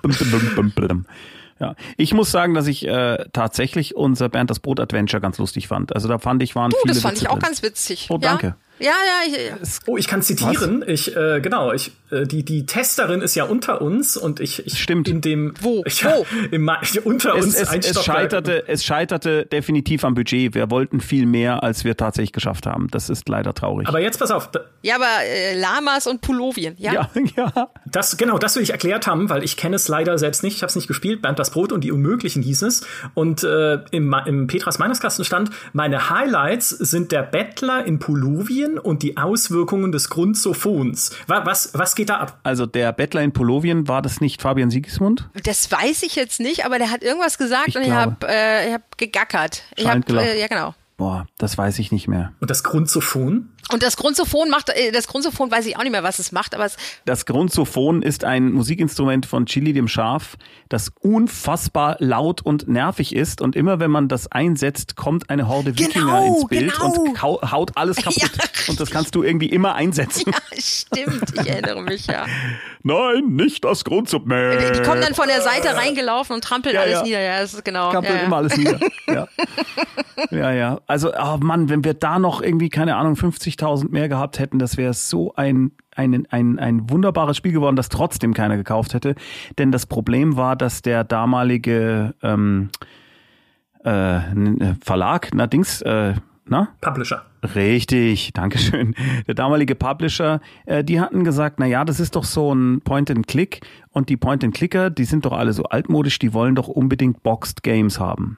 Ja, 1.59 1.75
ich 1.97 2.13
muss 2.13 2.31
sagen, 2.31 2.53
dass 2.53 2.67
ich 2.67 2.85
äh, 2.87 3.25
tatsächlich 3.31 3.95
unser 3.95 4.27
Bernd 4.29 4.49
das 4.49 4.59
Brot 4.59 4.79
Adventure 4.79 5.21
ganz 5.21 5.37
lustig 5.37 5.67
fand. 5.67 5.93
Also 5.95 6.07
da 6.07 6.17
fand 6.17 6.41
ich 6.43 6.55
waren 6.55 6.71
Du, 6.71 6.77
viele 6.81 6.93
das 6.93 7.01
fand 7.03 7.13
Witze 7.15 7.25
ich 7.25 7.29
auch 7.29 7.33
drin. 7.39 7.43
ganz 7.43 7.63
witzig. 7.63 8.07
Oh, 8.09 8.17
danke. 8.17 8.47
Ja, 8.47 8.55
ja, 8.79 8.91
ja 8.91 9.57
ich, 9.61 9.69
Oh, 9.85 9.97
ich 9.97 10.07
kann 10.07 10.21
zitieren. 10.21 10.83
Ich, 10.87 11.15
äh, 11.15 11.39
genau, 11.41 11.71
ich, 11.71 11.91
äh, 12.09 12.25
die, 12.25 12.43
die 12.43 12.65
Testerin 12.65 13.21
ist 13.21 13.35
ja 13.35 13.43
unter 13.43 13.81
uns 13.81 14.17
und 14.17 14.39
ich, 14.39 14.65
ich 14.65 14.81
Stimmt. 14.81 15.07
in 15.07 15.21
dem 15.21 15.53
Wo? 15.61 15.83
Ich, 15.93 16.03
Wo? 16.03 16.25
Im, 16.51 16.69
unter 17.03 17.35
Es, 17.35 17.45
uns 17.45 17.55
es, 17.55 17.69
ein 17.69 17.79
es, 17.79 18.03
scheiterte, 18.03 18.67
es 18.67 18.83
scheiterte 18.83 19.45
definitiv 19.45 20.03
am 20.03 20.15
Budget. 20.15 20.55
Wir 20.55 20.71
wollten 20.71 21.01
viel 21.01 21.25
mehr, 21.25 21.63
als 21.63 21.83
wir 21.83 21.95
tatsächlich 21.97 22.31
geschafft 22.31 22.65
haben. 22.65 22.87
Das 22.89 23.09
ist 23.09 23.29
leider 23.29 23.53
traurig. 23.53 23.87
Aber 23.87 23.99
jetzt 23.99 24.19
pass 24.19 24.31
auf, 24.31 24.49
ja, 24.81 24.95
aber 24.95 25.23
äh, 25.23 25.59
Lamas 25.59 26.07
und 26.07 26.21
Pullovien, 26.21 26.75
ja? 26.77 26.93
ja, 26.93 27.09
ja. 27.35 27.69
das 27.85 28.17
genau, 28.17 28.37
das 28.37 28.55
will 28.55 28.63
ich 28.63 28.71
erklärt 28.71 29.07
haben, 29.07 29.29
weil 29.29 29.43
ich 29.43 29.55
kenne 29.55 29.75
es 29.75 29.87
leider 29.87 30.17
selbst 30.17 30.43
nicht. 30.43 30.55
Ich 30.55 30.63
habe 30.63 30.69
es 30.69 30.75
nicht 30.75 30.87
gespielt. 30.87 31.21
Bernd 31.21 31.39
das 31.39 31.51
Brot 31.51 31.71
und 31.71 31.83
die 31.83 31.91
Unmöglichen 31.91 32.41
hieß 32.41 32.63
es. 32.63 32.85
Und 33.13 33.43
äh, 33.43 33.79
im, 33.91 34.15
im 34.25 34.47
Petras 34.47 34.79
Meinungskasten 34.79 35.25
stand: 35.25 35.51
Meine 35.73 36.09
Highlights 36.09 36.69
sind 36.69 37.11
der 37.11 37.23
Bettler 37.23 37.85
in 37.85 37.99
Pullovien 37.99 38.62
und 38.79 39.03
die 39.03 39.17
Auswirkungen 39.17 39.91
des 39.91 40.09
Grundsophons. 40.09 41.11
Wa- 41.27 41.45
Was, 41.45 41.71
was 41.73 41.95
geht 41.95 42.09
da 42.09 42.17
ab? 42.17 42.39
Also 42.43 42.65
der 42.65 42.91
Bettler 42.93 43.21
in 43.21 43.31
Polovien, 43.33 43.87
war 43.87 44.01
das 44.01 44.21
nicht 44.21 44.41
Fabian 44.41 44.69
Sigismund? 44.69 45.29
Das 45.43 45.71
weiß 45.71 46.03
ich 46.03 46.15
jetzt 46.15 46.39
nicht, 46.39 46.65
aber 46.65 46.77
der 46.79 46.91
hat 46.91 47.03
irgendwas 47.03 47.37
gesagt 47.37 47.69
Ich 47.69 47.75
und 47.77 47.83
ich 47.83 47.91
habe 47.91 48.15
äh, 48.27 48.67
ich 48.67 48.73
hab 48.73 48.97
gegackert. 48.97 49.63
Ich 49.75 49.87
hab, 49.87 50.09
äh, 50.09 50.39
ja, 50.39 50.47
genau. 50.47 50.73
Boah, 50.97 51.25
das 51.37 51.57
weiß 51.57 51.79
ich 51.79 51.91
nicht 51.91 52.07
mehr. 52.07 52.33
Und 52.39 52.49
das 52.49 52.63
Grundsophon? 52.63 53.49
Und 53.71 53.81
das 53.81 53.97
Grundsophon 53.97 54.49
macht, 54.49 54.69
äh, 54.69 54.91
das 54.91 55.07
Grundsophon 55.07 55.49
weiß 55.49 55.65
ich 55.65 55.77
auch 55.77 55.83
nicht 55.83 55.91
mehr, 55.91 56.03
was 56.03 56.19
es 56.19 56.31
macht, 56.31 56.53
aber 56.53 56.65
es, 56.65 56.77
Das 57.05 57.25
Grundsophon 57.25 58.01
ist 58.01 58.23
ein 58.23 58.51
Musikinstrument 58.51 59.25
von 59.25 59.45
Chili 59.45 59.73
dem 59.73 59.87
Schaf, 59.87 60.35
das 60.69 60.91
unfassbar 61.01 61.95
laut 61.99 62.41
und 62.41 62.67
nervig 62.67 63.15
ist. 63.15 63.41
Und 63.41 63.55
immer 63.55 63.79
wenn 63.79 63.89
man 63.91 64.07
das 64.09 64.31
einsetzt, 64.31 64.95
kommt 64.95 65.29
eine 65.29 65.47
Horde 65.47 65.77
Wikinger 65.79 65.93
Genau, 66.05 66.25
ins 66.35 66.47
Bild 66.47 66.73
genau. 66.73 67.01
und 67.01 67.21
hau, 67.21 67.41
haut 67.51 67.71
alles 67.75 67.97
kaputt. 68.03 68.21
Ja. 68.21 68.29
Und 68.67 68.79
das 68.79 68.91
kannst 68.91 69.15
du 69.15 69.23
irgendwie 69.23 69.47
immer 69.49 69.75
einsetzen. 69.75 70.31
ja, 70.31 70.57
stimmt, 70.59 71.23
ich 71.39 71.49
erinnere 71.49 71.81
mich, 71.81 72.07
ja. 72.07 72.25
Nein, 72.83 73.27
nicht 73.29 73.63
das 73.63 73.85
Grundsophon. 73.85 74.29
Die 74.29 74.81
kommen 74.81 75.01
dann 75.01 75.13
von 75.15 75.27
der 75.27 75.41
Seite 75.41 75.73
reingelaufen 75.75 76.35
und 76.35 76.43
trampeln 76.43 76.75
Ja, 76.75 76.81
alles 76.81 76.93
ja. 76.99 77.03
nieder, 77.03 77.21
ja, 77.21 77.39
das 77.39 77.53
ist 77.53 77.63
genau. 77.65 77.93
Ja. 77.93 77.99
immer 77.99 78.37
alles 78.37 78.57
nieder. 78.57 78.79
Ja. 79.07 79.27
ja, 80.31 80.51
ja. 80.51 80.79
Also, 80.87 81.11
oh 81.13 81.37
Mann, 81.39 81.69
wenn 81.69 81.83
wir 81.83 81.93
da 81.93 82.17
noch 82.17 82.41
irgendwie, 82.41 82.69
keine 82.69 82.95
Ahnung, 82.95 83.15
50.000 83.57 83.91
mehr 83.91 84.09
gehabt 84.09 84.39
hätten, 84.39 84.59
das 84.59 84.77
wäre 84.77 84.93
so 84.93 85.33
ein, 85.35 85.71
ein, 85.95 86.27
ein, 86.29 86.59
ein 86.59 86.89
wunderbares 86.89 87.37
Spiel 87.37 87.51
geworden, 87.51 87.75
das 87.75 87.89
trotzdem 87.89 88.33
keiner 88.33 88.57
gekauft 88.57 88.93
hätte. 88.93 89.15
Denn 89.57 89.71
das 89.71 89.85
Problem 89.85 90.37
war, 90.37 90.55
dass 90.55 90.81
der 90.81 91.03
damalige 91.03 92.13
ähm, 92.21 92.69
äh, 93.83 94.19
Verlag, 94.83 95.29
na 95.33 95.47
Dings, 95.47 95.81
äh, 95.81 96.15
na? 96.45 96.69
Publisher. 96.81 97.23
Richtig, 97.55 98.33
Dankeschön. 98.33 98.95
Der 99.27 99.35
damalige 99.35 99.75
Publisher, 99.75 100.41
äh, 100.65 100.83
die 100.83 100.99
hatten 100.99 101.23
gesagt, 101.23 101.59
na 101.59 101.65
ja, 101.65 101.85
das 101.85 101.99
ist 101.99 102.15
doch 102.15 102.25
so 102.25 102.53
ein 102.53 102.81
Point-and-Click 102.81 103.61
und 103.91 104.09
die 104.09 104.17
Point-and-Clicker, 104.17 104.89
die 104.89 105.05
sind 105.05 105.25
doch 105.25 105.33
alle 105.33 105.53
so 105.53 105.63
altmodisch, 105.63 106.19
die 106.19 106.33
wollen 106.33 106.55
doch 106.55 106.67
unbedingt 106.67 107.23
Boxed 107.23 107.63
Games 107.63 107.99
haben. 107.99 108.37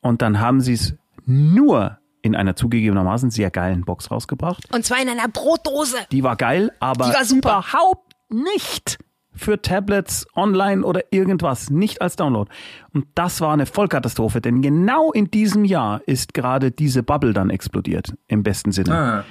Und 0.00 0.22
dann 0.22 0.40
haben 0.40 0.60
sie 0.60 0.74
es 0.74 0.96
nur 1.26 1.99
in 2.22 2.34
einer 2.36 2.56
zugegebenermaßen 2.56 3.30
sehr 3.30 3.50
geilen 3.50 3.84
Box 3.84 4.10
rausgebracht. 4.10 4.72
Und 4.74 4.84
zwar 4.84 5.00
in 5.00 5.08
einer 5.08 5.28
Brotdose. 5.28 5.96
Die 6.12 6.22
war 6.22 6.36
geil, 6.36 6.70
aber 6.80 7.06
Die 7.06 7.14
war 7.14 7.24
super. 7.24 7.48
überhaupt 7.48 8.14
nicht 8.28 8.98
für 9.32 9.62
Tablets, 9.62 10.26
online 10.34 10.84
oder 10.84 11.02
irgendwas, 11.12 11.70
nicht 11.70 12.02
als 12.02 12.16
Download. 12.16 12.50
Und 12.92 13.06
das 13.14 13.40
war 13.40 13.52
eine 13.52 13.64
Vollkatastrophe, 13.66 14.40
denn 14.40 14.60
genau 14.60 15.12
in 15.12 15.30
diesem 15.30 15.64
Jahr 15.64 16.02
ist 16.06 16.34
gerade 16.34 16.70
diese 16.70 17.02
Bubble 17.02 17.32
dann 17.32 17.48
explodiert, 17.48 18.12
im 18.28 18.42
besten 18.42 18.72
Sinne. 18.72 18.94
Ah. 18.94 19.24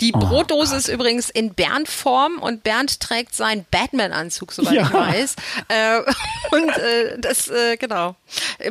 Die 0.00 0.12
Oh, 0.14 0.18
Brotdose 0.18 0.76
ist 0.76 0.88
übrigens 0.88 1.30
in 1.30 1.54
Bernd-Form 1.54 2.38
und 2.38 2.62
Bernd 2.64 3.00
trägt 3.00 3.34
seinen 3.34 3.64
Batman-Anzug, 3.70 4.52
soweit 4.52 4.74
Ja. 4.74 4.82
ich 4.86 4.92
weiß. 4.92 5.36
Äh, 5.68 5.98
und 6.50 6.68
äh, 6.68 7.18
das, 7.18 7.48
äh, 7.48 7.76
genau. 7.76 8.16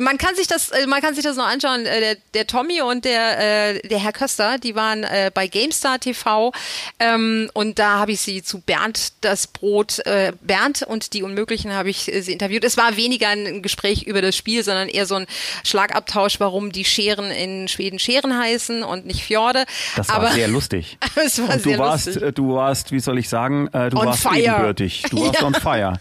Man 0.00 0.18
kann 0.18 0.34
sich 0.36 0.46
das, 0.46 0.70
äh, 0.70 0.86
man 0.86 1.00
kann 1.00 1.14
sich 1.14 1.24
das 1.24 1.36
noch 1.36 1.46
anschauen. 1.46 1.86
Äh, 1.86 2.00
der, 2.00 2.16
der 2.34 2.46
Tommy 2.46 2.82
und 2.82 3.04
der, 3.04 3.74
äh, 3.74 3.80
der 3.88 3.98
Herr 3.98 4.12
Köster, 4.12 4.58
die 4.58 4.74
waren 4.74 5.06
bei 5.34 5.46
GameStar 5.46 5.98
TV 5.98 6.52
ähm, 6.98 7.50
und 7.54 7.78
da 7.78 7.98
habe 7.98 8.12
ich 8.12 8.20
sie 8.20 8.42
zu 8.42 8.60
Bernd 8.60 9.12
das 9.22 9.46
Brot, 9.46 10.00
äh, 10.06 10.32
Bernd 10.40 10.82
und 10.82 11.12
die 11.12 11.22
Unmöglichen 11.22 11.72
habe 11.72 11.90
ich 11.90 12.10
sie 12.20 12.32
interviewt. 12.32 12.64
Es 12.64 12.76
war 12.76 12.96
weniger 12.96 13.28
ein 13.28 13.62
Gespräch 13.62 14.02
über 14.04 14.22
das 14.22 14.36
Spiel, 14.36 14.62
sondern 14.64 14.88
eher 14.88 15.06
so 15.06 15.14
ein 15.16 15.26
Schlagabtausch, 15.64 16.40
warum 16.40 16.72
die 16.72 16.84
Scheren 16.84 17.30
in 17.30 17.68
Schweden 17.68 17.98
Scheren 17.98 18.38
heißen 18.38 18.82
und 18.82 19.06
nicht 19.06 19.22
Fjorde. 19.24 19.64
Das 19.96 20.08
war 20.08 20.16
Aber 20.16 20.32
sehr 20.32 20.48
lustig. 20.48 20.98
es 21.26 21.40
war 21.42 21.54
Und 21.54 21.64
du 21.66 21.78
warst, 21.78 22.06
lustig. 22.06 22.22
äh, 22.22 22.32
du 22.32 22.54
warst, 22.54 22.92
wie 22.92 23.00
soll 23.00 23.18
ich 23.18 23.28
sagen, 23.28 23.68
äh, 23.72 23.90
du 23.90 23.98
On 23.98 24.06
warst 24.06 24.22
fire. 24.22 24.36
ebenbürtig. 24.38 25.02
Du 25.10 25.20
warst 25.20 25.34
Ja. 25.40 25.46
on 25.46 25.54
fire. 25.54 25.92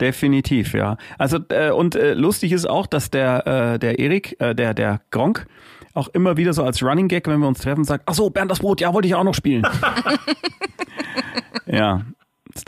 Definitiv, 0.00 0.72
ja. 0.74 0.96
Also 1.18 1.38
äh, 1.50 1.70
und 1.70 1.94
äh, 1.94 2.14
lustig 2.14 2.52
ist 2.52 2.66
auch, 2.68 2.86
dass 2.86 3.10
der 3.10 3.46
äh, 3.74 3.78
der 3.78 3.98
Erik, 3.98 4.40
äh, 4.40 4.54
der 4.54 4.72
der 4.74 5.00
Gronk 5.10 5.46
auch 5.92 6.08
immer 6.08 6.36
wieder 6.36 6.52
so 6.52 6.62
als 6.64 6.82
Running 6.82 7.08
Gag, 7.08 7.26
wenn 7.26 7.40
wir 7.40 7.48
uns 7.48 7.58
treffen, 7.60 7.84
sagt, 7.84 8.04
ach 8.06 8.14
so, 8.14 8.30
Bernd 8.30 8.50
das 8.50 8.60
Brot, 8.60 8.80
ja, 8.80 8.94
wollte 8.94 9.08
ich 9.08 9.14
auch 9.16 9.24
noch 9.24 9.34
spielen. 9.34 9.66
ja, 11.66 12.02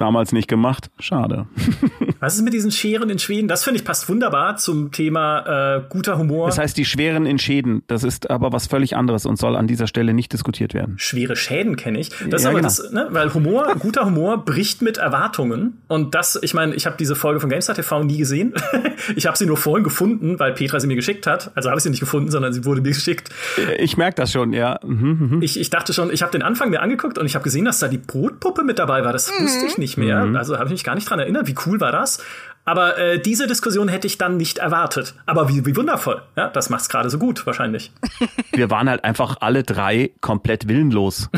damals 0.03 0.33
nicht 0.33 0.49
gemacht. 0.49 0.91
Schade. 0.99 1.47
Was 2.21 2.35
ist 2.35 2.43
mit 2.43 2.53
diesen 2.53 2.73
Scheren 2.73 3.09
in 3.09 3.19
Schweden? 3.19 3.49
Das 3.49 3.65
finde 3.65 3.79
ich 3.79 3.85
passt 3.85 4.09
wunderbar 4.09 4.57
zum 4.57 4.91
Thema 4.91 5.77
äh, 5.77 5.83
guter 5.89 6.19
Humor. 6.19 6.47
Das 6.47 6.59
heißt, 6.59 6.77
die 6.77 6.85
Schweren 6.85 7.25
in 7.25 7.39
Schäden, 7.39 7.83
das 7.87 8.03
ist 8.03 8.31
aber 8.31 8.53
was 8.53 8.67
völlig 8.67 8.97
anderes 8.97 9.27
und 9.27 9.39
soll 9.39 9.57
an 9.57 9.67
dieser 9.67 9.87
Stelle 9.87 10.13
nicht 10.13 10.33
diskutiert 10.33 10.75
werden. 10.75 10.95
Schwere 10.99 11.37
Schäden 11.37 11.77
kenne 11.77 12.01
ich. 12.01 12.11
Das 12.29 12.43
Ja, 12.43 12.51
aber 12.51 12.59
genau. 12.59 12.69
das, 12.69 12.91
ne, 12.91 13.09
weil 13.11 13.33
Humor, 13.33 13.75
guter 13.79 14.05
Humor 14.05 14.45
bricht 14.45 14.83
mit 14.83 14.99
Erwartungen. 14.99 15.83
Und 15.87 16.15
das, 16.15 16.39
ich 16.43 16.55
meine, 16.55 16.75
ich 16.75 16.87
habe 16.87 16.97
diese 16.99 17.15
Folge 17.15 17.39
von 17.39 17.49
GameStar 17.49 17.77
TV 17.77 18.03
nie 18.03 18.19
gesehen. 18.19 18.55
ich 19.17 19.27
habe 19.27 19.37
sie 19.37 19.47
nur 19.47 19.57
vorhin 19.57 19.85
gefunden, 19.85 20.39
weil 20.39 20.53
Petra 20.53 20.81
sie 20.81 20.89
mir 20.89 20.97
geschickt 20.97 21.27
hat. 21.29 21.53
Also 21.55 21.71
habe 21.71 21.79
ich 21.79 21.85
sie 21.85 21.91
nicht 21.91 22.01
gefunden, 22.01 22.31
sondern 22.31 22.53
sie 22.53 22.65
wurde 22.65 22.81
mir 22.81 22.91
geschickt. 22.91 23.31
Ich 23.79 23.97
merke 23.97 24.17
das 24.17 24.33
schon, 24.33 24.53
ja. 24.53 24.81
Mhm, 24.85 25.29
mhm. 25.31 25.43
Ich, 25.43 25.59
ich 25.59 25.71
dachte 25.71 25.93
schon, 25.93 26.13
ich 26.13 26.23
habe 26.23 26.33
den 26.33 26.43
Anfang 26.43 26.71
mir 26.71 26.83
angeguckt 26.83 27.19
und 27.19 27.27
ich 27.27 27.35
habe 27.35 27.45
gesehen, 27.45 27.65
dass 27.65 27.79
da 27.79 27.89
die 27.89 27.99
Brotpuppe 27.99 28.65
mit 28.65 28.79
dabei 28.79 29.05
war. 29.05 29.13
Das 29.13 29.31
wusste 29.41 29.67
ich 29.67 29.79
nicht 29.79 29.92
mehr. 29.97 30.19
Also 30.37 30.55
habe 30.57 30.67
ich 30.67 30.73
mich 30.73 30.85
gar 30.85 30.95
nicht 30.95 31.09
dran 31.09 31.19
erinnert. 31.19 31.47
Wie 31.47 31.55
cool 31.67 31.81
war 31.81 31.93
das? 31.93 32.23
Aber 32.65 32.97
äh, 32.97 33.19
diese 33.21 33.47
Diskussion 33.47 33.89
hätte 33.89 34.07
ich 34.07 34.19
dann 34.19 34.37
nicht 34.37 34.59
erwartet. 34.59 35.15
Aber 35.27 35.49
wie, 35.49 35.67
wie 35.67 35.75
wundervoll. 35.77 36.23
Ja, 36.37 36.49
das 36.49 36.71
macht's 36.71 36.89
gerade 36.89 37.11
so 37.11 37.19
gut, 37.19 37.45
wahrscheinlich. 37.47 37.91
wir 38.53 38.71
waren 38.71 38.89
halt 38.89 39.05
einfach 39.05 39.37
alle 39.41 39.65
drei 39.65 40.13
komplett 40.21 40.69
willenlos. 40.69 41.29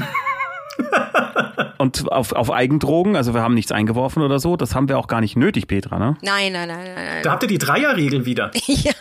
Und 1.79 2.11
auf, 2.11 2.33
auf 2.33 2.51
Eigendrogen, 2.51 3.17
also 3.17 3.35
wir 3.35 3.43
haben 3.43 3.55
nichts 3.55 3.73
eingeworfen 3.73 4.23
oder 4.23 4.39
so, 4.39 4.57
das 4.57 4.75
haben 4.75 4.89
wir 4.89 4.99
auch 4.99 5.07
gar 5.07 5.21
nicht 5.21 5.37
nötig, 5.37 5.67
Petra, 5.67 5.99
ne? 5.99 6.17
Nein, 6.23 6.53
nein, 6.53 6.69
nein, 6.69 6.85
nein, 6.85 6.95
nein. 6.95 7.23
Da 7.23 7.33
habt 7.33 7.43
ihr 7.43 7.49
die 7.49 7.59
Dreierregel 7.59 8.27
wieder. 8.27 8.51
Ja. 8.67 8.93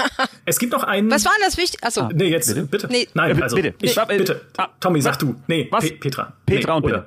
Es 0.46 0.60
gibt 0.60 0.72
noch 0.74 0.84
einen. 0.84 1.10
Was 1.10 1.26
war 1.26 1.32
denn 1.38 1.46
das 1.46 1.58
wichtig? 1.58 1.84
Achso. 1.84 2.10
Nee, 2.14 2.30
jetzt 2.30 2.70
bitte. 2.70 2.88
Nee. 2.90 3.08
Nein, 3.14 3.42
also 3.42 3.56
bitte. 3.56 3.74
Ich, 3.82 3.96
Nee. 3.96 4.18
bitte. 4.18 4.42
Ah, 4.58 4.68
Tommy, 4.80 5.02
sag 5.02 5.14
was? 5.14 5.18
du. 5.20 5.36
Nee, 5.48 5.68
Was? 5.72 5.84
Pe 5.90 5.96
Petra. 5.96 6.34
Petra 6.46 6.72
nee, 6.74 6.78
und 6.78 6.86
bitte. 6.86 7.06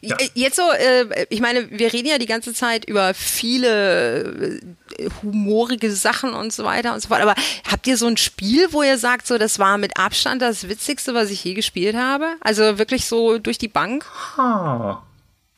Ja. 0.00 0.16
Äh, 0.16 0.28
Jetzt 0.34 0.56
so, 0.56 0.62
äh, 0.70 1.26
ich 1.30 1.40
meine, 1.40 1.70
wir 1.70 1.92
reden 1.92 2.08
ja 2.08 2.18
die 2.18 2.26
ganze 2.26 2.52
Zeit 2.52 2.84
über 2.84 3.14
viele 3.14 4.60
äh, 4.98 5.08
humorige 5.22 5.92
Sachen 5.92 6.34
und 6.34 6.52
so 6.52 6.64
weiter 6.64 6.94
und 6.94 7.00
so 7.00 7.08
fort. 7.08 7.20
Aber 7.20 7.34
habt 7.70 7.86
ihr 7.86 7.96
so 7.96 8.06
ein 8.06 8.16
Spiel, 8.16 8.68
wo 8.72 8.82
ihr 8.82 8.98
sagt, 8.98 9.26
so 9.26 9.38
das 9.38 9.58
war 9.58 9.78
mit 9.78 9.98
Abstand 9.98 10.42
das 10.42 10.68
Witzigste, 10.68 11.14
was 11.14 11.30
ich 11.30 11.42
je 11.44 11.54
gespielt 11.54 11.96
habe? 11.96 12.34
Also 12.40 12.78
wirklich 12.78 13.06
so 13.06 13.38
durch 13.38 13.58
die 13.58 13.68
Bank? 13.68 14.04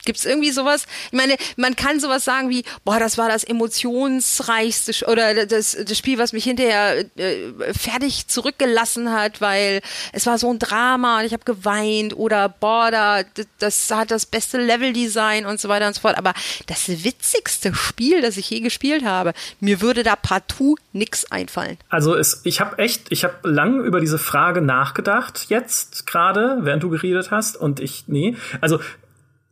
Ah. 0.00 0.04
Gibt's 0.04 0.24
irgendwie 0.24 0.50
sowas? 0.50 0.86
Ich 1.06 1.16
meine, 1.16 1.36
man 1.56 1.76
kann 1.76 2.00
sowas 2.00 2.24
sagen 2.24 2.48
wie, 2.48 2.64
boah, 2.84 2.98
das 2.98 3.18
war 3.18 3.28
das 3.28 3.44
emotionsreichste 3.44 5.06
oder 5.06 5.46
das, 5.46 5.76
das 5.84 5.98
Spiel, 5.98 6.18
was 6.18 6.32
mich 6.32 6.44
hinterher 6.44 7.04
äh, 7.16 7.52
fertig 7.72 8.26
zurückgelassen 8.28 9.12
hat, 9.12 9.40
weil 9.40 9.80
es 10.12 10.26
war 10.26 10.38
so 10.38 10.50
ein 10.50 10.58
Drama 10.58 11.20
und 11.20 11.26
ich 11.26 11.32
habe 11.32 11.44
geweint 11.44 12.16
oder 12.16 12.48
boah, 12.48 12.90
da, 12.90 13.22
das 13.58 13.90
hat 13.90 14.10
das 14.10 14.26
beste 14.26 14.58
Leveldesign 14.58 15.46
und 15.46 15.60
so 15.60 15.68
weiter 15.68 15.86
und 15.86 15.94
so 15.94 16.00
fort. 16.00 16.16
Aber 16.16 16.34
das 16.66 16.88
witzigste 16.88 17.74
Spiel, 17.74 18.22
das 18.22 18.36
ich 18.36 18.48
je 18.50 18.60
gespielt 18.60 19.04
habe, 19.04 19.32
mir 19.60 19.80
würde 19.80 20.02
da 20.02 20.16
partout 20.16 20.76
nix 20.92 21.24
einfallen. 21.30 21.78
Also 21.88 22.14
es, 22.14 22.40
ich 22.44 22.60
habe 22.60 22.78
echt, 22.78 23.10
ich 23.10 23.24
habe 23.24 23.48
lang 23.48 23.84
über 23.84 24.00
diese 24.00 24.18
Frage 24.18 24.60
nachgedacht, 24.60 25.46
jetzt 25.48 26.06
gerade, 26.06 26.58
während 26.60 26.82
du 26.82 26.90
geredet 26.90 27.30
hast. 27.30 27.56
Und 27.56 27.80
ich, 27.80 28.04
nee, 28.06 28.36
also 28.60 28.80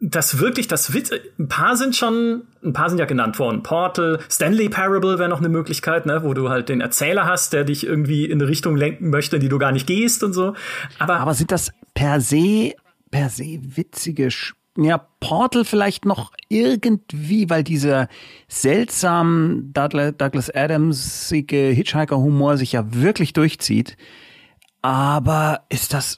das 0.01 0.39
wirklich, 0.39 0.69
das 0.69 0.95
Witz, 0.95 1.11
ein 1.39 1.49
paar 1.49 1.77
sind 1.77 1.97
schon, 1.97 2.43
ein 2.63 2.73
paar 2.73 2.89
sind 2.89 2.99
ja 2.99 3.05
genannt 3.05 3.39
worden. 3.39 3.63
Portal, 3.63 4.21
Stanley 4.31 4.69
Parable 4.69 5.19
wäre 5.19 5.29
noch 5.29 5.39
eine 5.39 5.49
Möglichkeit, 5.49 6.07
ne, 6.07 6.23
wo 6.23 6.35
du 6.35 6.49
halt 6.51 6.69
den 6.69 6.81
Erzähler 6.81 7.27
hast, 7.27 7.53
der 7.53 7.65
dich 7.65 7.85
irgendwie 7.85 8.25
in 8.25 8.41
eine 8.41 8.49
Richtung 8.49 8.77
lenken 8.77 9.11
möchte, 9.11 9.37
in 9.37 9.43
die 9.43 9.49
du 9.49 9.59
gar 9.59 9.73
nicht 9.73 9.87
gehst 9.87 10.23
und 10.23 10.33
so. 10.33 10.55
Aber, 10.99 11.19
Aber 11.19 11.35
sind 11.35 11.51
das 11.51 11.73
per 11.95 12.21
se, 12.21 12.75
per 13.11 13.29
se 13.29 13.59
witzige 13.63 14.31
Sch 14.31 14.55
ja, 14.81 14.99
Portal 15.19 15.65
vielleicht 15.65 16.05
noch 16.05 16.31
irgendwie, 16.49 17.51
weil 17.51 17.65
dieser 17.65 18.07
seltsam 18.47 19.73
Douglas 19.73 20.55
Adamsige 20.55 21.71
Hitchhiker-Humor 21.71 22.57
sich 22.57 22.73
ja 22.73 22.85
wirklich 22.95 23.33
durchzieht. 23.33 23.97
Aber 24.81 25.63
ist 25.69 25.95
das, 25.95 26.17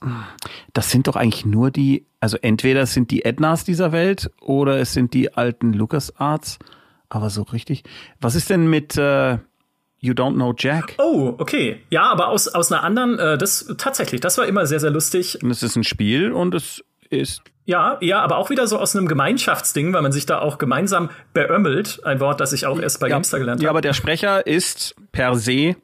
das 0.74 0.90
sind 0.90 1.06
doch 1.06 1.16
eigentlich 1.16 1.46
nur 1.46 1.70
die, 1.70 2.06
also 2.20 2.36
entweder 2.40 2.82
es 2.82 2.94
sind 2.94 3.10
die 3.10 3.24
Ednas 3.24 3.64
dieser 3.64 3.92
Welt 3.92 4.30
oder 4.40 4.78
es 4.78 4.92
sind 4.92 5.14
die 5.14 5.34
alten 5.34 5.72
LucasArts. 5.72 6.58
Aber 7.08 7.30
so 7.30 7.42
richtig. 7.42 7.82
Was 8.20 8.34
ist 8.34 8.50
denn 8.50 8.68
mit 8.68 8.96
äh, 8.96 9.38
You 9.98 10.12
Don't 10.12 10.34
Know 10.34 10.54
Jack? 10.56 10.94
Oh, 10.98 11.34
okay. 11.38 11.80
Ja, 11.90 12.04
aber 12.04 12.28
aus, 12.28 12.46
aus 12.46 12.70
einer 12.70 12.84
anderen, 12.84 13.18
äh, 13.18 13.36
das 13.36 13.74
tatsächlich, 13.78 14.20
das 14.20 14.38
war 14.38 14.46
immer 14.46 14.66
sehr, 14.66 14.78
sehr 14.78 14.90
lustig. 14.90 15.42
Und 15.42 15.50
es 15.50 15.62
ist 15.62 15.74
ein 15.76 15.82
Spiel 15.82 16.30
und 16.30 16.54
es 16.54 16.84
ist 17.08 17.42
ja, 17.66 17.98
ja, 18.00 18.20
aber 18.20 18.38
auch 18.38 18.50
wieder 18.50 18.66
so 18.66 18.78
aus 18.78 18.96
einem 18.96 19.06
Gemeinschaftsding, 19.06 19.92
weil 19.92 20.02
man 20.02 20.10
sich 20.10 20.26
da 20.26 20.40
auch 20.40 20.58
gemeinsam 20.58 21.08
beömmelt. 21.32 22.00
Ein 22.04 22.18
Wort, 22.18 22.40
das 22.40 22.52
ich 22.52 22.66
auch 22.66 22.80
erst 22.80 22.98
bei 22.98 23.06
ja, 23.06 23.14
Gamester 23.14 23.38
gelernt 23.38 23.60
habe. 23.60 23.64
Ja, 23.64 23.70
aber 23.70 23.80
der 23.80 23.92
Sprecher 23.92 24.44
ist 24.44 24.96
per 25.12 25.36
se 25.36 25.76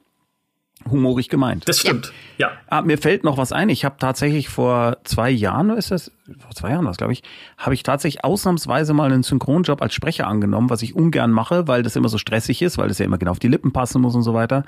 humorig 0.90 1.28
gemeint. 1.28 1.68
Das 1.68 1.80
stimmt, 1.80 2.12
ja. 2.38 2.48
ja. 2.48 2.52
Ah, 2.68 2.82
mir 2.82 2.98
fällt 2.98 3.24
noch 3.24 3.38
was 3.38 3.52
ein. 3.52 3.68
Ich 3.68 3.84
habe 3.84 3.96
tatsächlich 3.98 4.48
vor 4.48 4.98
zwei 5.04 5.30
Jahren, 5.30 5.70
ist 5.70 5.90
das, 5.90 6.12
vor 6.38 6.50
zwei 6.52 6.70
Jahren 6.70 6.86
was, 6.86 6.96
glaube 6.96 7.12
ich, 7.12 7.22
habe 7.58 7.74
ich 7.74 7.82
tatsächlich 7.82 8.24
ausnahmsweise 8.24 8.94
mal 8.94 9.12
einen 9.12 9.22
Synchronjob 9.22 9.82
als 9.82 9.94
Sprecher 9.94 10.26
angenommen, 10.26 10.70
was 10.70 10.82
ich 10.82 10.94
ungern 10.94 11.32
mache, 11.32 11.68
weil 11.68 11.82
das 11.82 11.96
immer 11.96 12.08
so 12.08 12.18
stressig 12.18 12.62
ist, 12.62 12.78
weil 12.78 12.88
das 12.88 12.98
ja 12.98 13.04
immer 13.04 13.18
genau 13.18 13.32
auf 13.32 13.38
die 13.38 13.48
Lippen 13.48 13.72
passen 13.72 14.00
muss 14.00 14.14
und 14.14 14.22
so 14.22 14.34
weiter. 14.34 14.64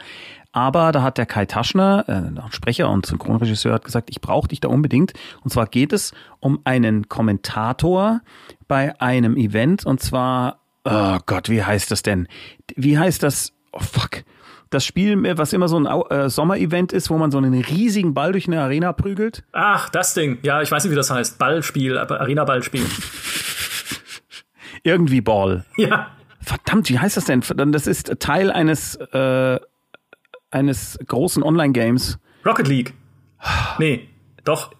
Aber 0.53 0.93
da 0.93 1.03
hat 1.03 1.19
der 1.19 1.27
Kai 1.27 1.47
Taschner, 1.47 2.05
äh, 2.09 2.53
Sprecher 2.53 2.91
und 2.91 3.07
Synchronregisseur, 3.07 3.75
hat 3.75 3.85
gesagt, 3.85 4.11
ich 4.11 4.21
brauche 4.21 4.49
dich 4.49 4.61
da 4.61 4.69
unbedingt. 4.69 5.12
Und 5.43 5.51
zwar 5.53 5.66
geht 5.66 5.93
es 5.93 6.12
um 6.41 6.61
einen 6.64 7.09
Kommentator 7.09 8.21
bei 8.66 9.01
einem 9.01 9.37
Event 9.37 9.85
und 9.85 10.01
zwar, 10.01 10.61
oh 10.85 11.19
Gott, 11.27 11.49
wie 11.49 11.62
heißt 11.62 11.91
das 11.91 12.03
denn? 12.03 12.29
Wie 12.77 12.99
heißt 12.99 13.23
das? 13.23 13.53
Oh 13.73 13.81
fuck 13.81 14.23
das 14.71 14.85
Spiel, 14.85 15.37
was 15.39 15.53
immer 15.53 15.69
so 15.69 15.79
ein 15.79 15.87
äh, 15.87 16.29
Sommerevent 16.29 16.93
ist, 16.93 17.11
wo 17.11 17.19
man 17.19 17.31
so 17.31 17.39
einen 17.39 17.55
riesigen 17.55 18.14
Ball 18.14 18.33
durch 18.33 18.47
eine 18.47 18.61
Arena 18.61 18.93
prügelt. 18.93 19.45
Ach, 19.53 19.89
das 19.89 20.14
Ding. 20.14 20.39
Ja, 20.43 20.62
ich 20.62 20.71
weiß 20.71 20.85
nicht, 20.85 20.93
wie 20.93 20.97
das 20.97 21.11
heißt. 21.11 21.39
Ballspiel, 21.39 21.99
Arena-Ballspiel. 21.99 22.85
Irgendwie 24.83 25.21
Ball. 25.21 25.64
Ja. 25.77 26.11
Verdammt, 26.41 26.89
wie 26.89 26.99
heißt 26.99 27.16
das 27.16 27.25
denn? 27.25 27.43
Das 27.73 27.87
ist 27.87 28.21
Teil 28.21 28.51
eines, 28.51 28.97
äh, 28.97 29.59
eines 30.51 30.99
großen 31.07 31.43
Online-Games. 31.43 32.19
Rocket 32.45 32.69
League. 32.69 32.95
Nee, 33.79 34.09
doch. 34.45 34.73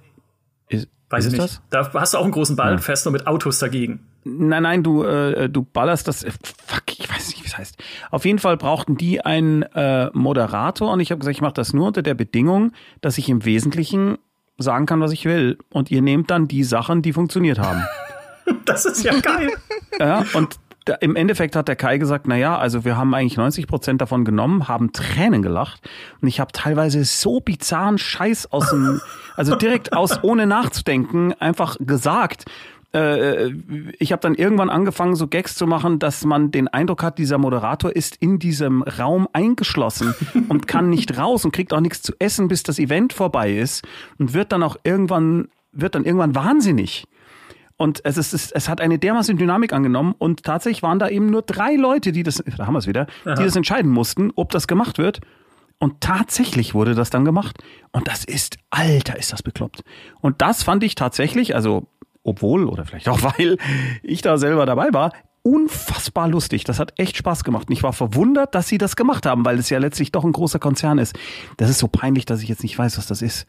Ist, 0.69 0.89
Weiß 1.11 1.27
ist 1.27 1.35
ich 1.35 1.41
nicht. 1.41 1.61
Da 1.71 1.93
hast 1.93 2.15
du 2.15 2.19
auch 2.19 2.25
einen 2.25 2.33
großen 2.33 2.57
Ball, 2.57 2.73
ja. 2.73 2.79
fest 2.79 3.05
nur 3.05 3.13
mit 3.13 3.27
Autos 3.27 3.59
dagegen. 3.59 4.07
Nein, 4.29 4.63
nein, 4.63 4.83
du, 4.83 5.03
äh, 5.05 5.49
du 5.49 5.63
ballerst 5.63 6.09
das. 6.09 6.23
Äh, 6.23 6.31
fuck, 6.43 6.83
ich 6.99 7.09
weiß 7.11 7.29
nicht, 7.29 7.43
wie 7.43 7.47
es 7.47 7.57
heißt. 7.57 7.77
Auf 8.11 8.25
jeden 8.25 8.39
Fall 8.39 8.57
brauchten 8.57 8.97
die 8.97 9.25
einen 9.25 9.63
äh, 9.63 10.11
Moderator 10.13 10.93
und 10.93 11.01
ich 11.01 11.11
habe 11.11 11.21
gesagt, 11.21 11.37
ich 11.37 11.43
mache 11.43 11.55
das 11.55 11.73
nur 11.73 11.89
unter 11.89 12.03
der 12.03 12.15
Bedingung, 12.15 12.73
dass 13.01 13.19
ich 13.19 13.29
im 13.29 13.45
Wesentlichen 13.45 14.19
sagen 14.59 14.87
kann, 14.87 15.01
was 15.01 15.13
ich 15.13 15.25
will. 15.25 15.59
Und 15.73 15.91
ihr 15.91 16.03
nehmt 16.03 16.31
dann 16.31 16.49
die 16.49 16.65
Sachen, 16.65 17.03
die 17.03 17.13
funktioniert 17.13 17.59
haben. 17.59 17.83
das 18.65 18.85
ist 18.85 19.03
ja 19.03 19.19
geil. 19.21 19.51
ja, 19.99 20.25
und 20.35 20.59
da, 20.85 20.95
im 20.95 21.17
Endeffekt 21.17 21.55
hat 21.55 21.69
der 21.69 21.77
Kai 21.77 21.99
gesagt, 21.99 22.27
na 22.27 22.37
ja, 22.37 22.57
also 22.57 22.85
wir 22.85 22.97
haben 22.97 23.15
eigentlich 23.15 23.37
90 23.37 23.67
Prozent 23.67 24.01
davon 24.01 24.25
genommen, 24.25 24.69
haben 24.69 24.93
Tränen 24.93 25.43
gelacht 25.43 25.87
und 26.21 26.29
ich 26.29 26.41
habe 26.41 26.51
teilweise 26.53 27.05
so 27.05 27.41
bizarren 27.41 27.99
Scheiß 27.99 28.51
aus 28.53 28.71
dem, 28.71 29.01
also 29.37 29.55
direkt 29.55 29.93
aus, 29.93 30.23
ohne 30.23 30.47
nachzudenken, 30.47 31.35
einfach 31.35 31.77
gesagt 31.79 32.47
äh, 32.93 33.51
ich 33.99 34.13
habe 34.13 34.21
dann 34.21 34.35
irgendwann 34.35 34.71
angefangen, 34.71 35.15
so 35.15 35.27
Gags 35.27 35.55
zu 35.57 35.67
machen, 35.67 35.99
dass 35.99 36.25
man 36.25 36.51
den 36.51 36.69
Eindruck 36.69 37.03
hat, 37.03 37.19
dieser 37.19 37.39
Moderator 37.39 37.95
ist 37.95 38.17
in 38.17 38.39
diesem 38.39 38.83
Raum 38.83 39.29
eingeschlossen 39.33 40.15
und 40.49 40.67
kann 40.67 40.89
nicht 40.89 41.19
raus 41.19 41.45
und 41.45 41.53
kriegt 41.53 41.73
auch 41.73 41.81
nichts 41.81 42.03
zu 42.03 42.15
essen, 42.19 42.49
bis 42.49 42.63
das 42.63 42.79
Event 42.79 43.13
vorbei 43.13 43.53
ist 43.53 43.87
und 44.19 44.33
wird 44.33 44.53
dann 44.53 44.63
auch 44.63 44.77
irgendwann, 44.85 45.49
wird 45.73 45.95
dann 45.95 46.05
irgendwann 46.05 46.35
wahnsinnig. 46.35 47.05
Und 47.77 48.05
es, 48.05 48.17
ist, 48.17 48.33
es, 48.33 48.51
es 48.51 48.69
hat 48.69 48.81
eine 48.81 48.99
dermaßen 48.99 49.37
Dynamik 49.37 49.73
angenommen 49.73 50.15
und 50.19 50.43
tatsächlich 50.43 50.83
waren 50.83 50.99
da 50.99 51.09
eben 51.09 51.27
nur 51.27 51.43
drei 51.43 51.77
Leute, 51.77 52.11
die 52.11 52.25
das, 52.25 52.43
da 52.57 52.67
haben 52.67 52.75
wir 52.75 52.81
es 52.81 52.89
wieder, 52.89 53.07
Aha. 53.25 53.35
die 53.35 53.45
das 53.45 53.55
entscheiden 53.55 53.91
mussten, 53.91 54.33
ob 54.35 54.51
das 54.51 54.67
gemacht 54.67 54.99
wird. 54.99 55.21
Und 55.79 56.01
tatsächlich 56.01 56.75
wurde 56.75 56.97
das 56.97 57.11
dann 57.11 57.25
gemacht. 57.25 57.63
Und 57.93 58.09
das 58.09 58.25
ist, 58.25 58.57
alter, 58.71 59.17
ist 59.17 59.33
das 59.33 59.45
bekloppt. 59.45 59.85
Und 60.21 60.43
das 60.43 60.65
fand 60.65 60.83
ich 60.83 60.97
tatsächlich, 60.97 61.55
also 61.55 61.87
obwohl 62.29 62.67
oder 62.67 62.85
vielleicht 62.85 63.09
auch 63.09 63.23
weil 63.39 63.57
ich 64.03 64.23
da 64.23 64.39
selber 64.39 64.67
dabei 64.67 64.89
war, 64.93 65.13
unfassbar 65.43 66.29
lustig. 66.29 66.65
Das 66.65 66.79
hat 66.79 66.93
echt 66.97 67.17
Spaß 67.17 67.45
gemacht. 67.45 67.69
Und 67.69 67.73
ich 67.73 67.83
war 67.83 67.93
verwundert, 67.93 68.55
dass 68.55 68.69
sie 68.69 68.79
das 68.79 68.97
gemacht 68.97 69.27
haben, 69.27 69.45
weil 69.45 69.59
es 69.59 69.71
ja 69.71 69.79
letztlich 69.79 70.13
doch 70.13 70.25
ein 70.25 70.33
großer 70.33 70.59
Konzern 70.59 70.99
ist. 70.99 71.19
Das 71.57 71.71
ist 71.71 71.79
so 71.79 71.89
peinlich, 71.89 72.27
dass 72.27 72.43
ich 72.43 72.49
jetzt 72.49 72.63
nicht 72.63 72.79
weiß, 72.79 72.99
was 72.99 73.07
das 73.07 73.23
ist. 73.23 73.47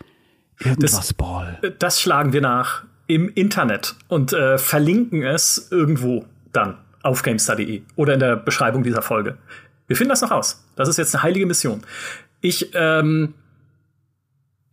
Irgendwas 0.60 0.92
das, 0.92 1.14
Ball. 1.14 1.60
Das 1.80 2.02
schlagen 2.02 2.34
wir 2.34 2.42
nach 2.42 2.84
im 3.08 3.30
Internet 3.30 3.96
und 4.08 4.34
äh, 4.34 4.58
verlinken 4.58 5.24
es 5.24 5.70
irgendwo 5.72 6.26
dann 6.54 6.78
auf 7.02 7.24
GameStar.de 7.24 7.82
oder 7.96 8.14
in 8.14 8.20
der 8.20 8.36
Beschreibung 8.36 8.84
dieser 8.84 9.02
Folge. 9.02 9.38
Wir 9.88 9.96
finden 9.96 10.10
das 10.10 10.22
noch 10.22 10.32
aus. 10.32 10.64
Das 10.76 10.88
ist 10.88 10.98
jetzt 10.98 11.16
eine 11.16 11.24
heilige 11.24 11.46
Mission. 11.46 11.82
Ich 12.42 12.72
ähm, 12.76 13.34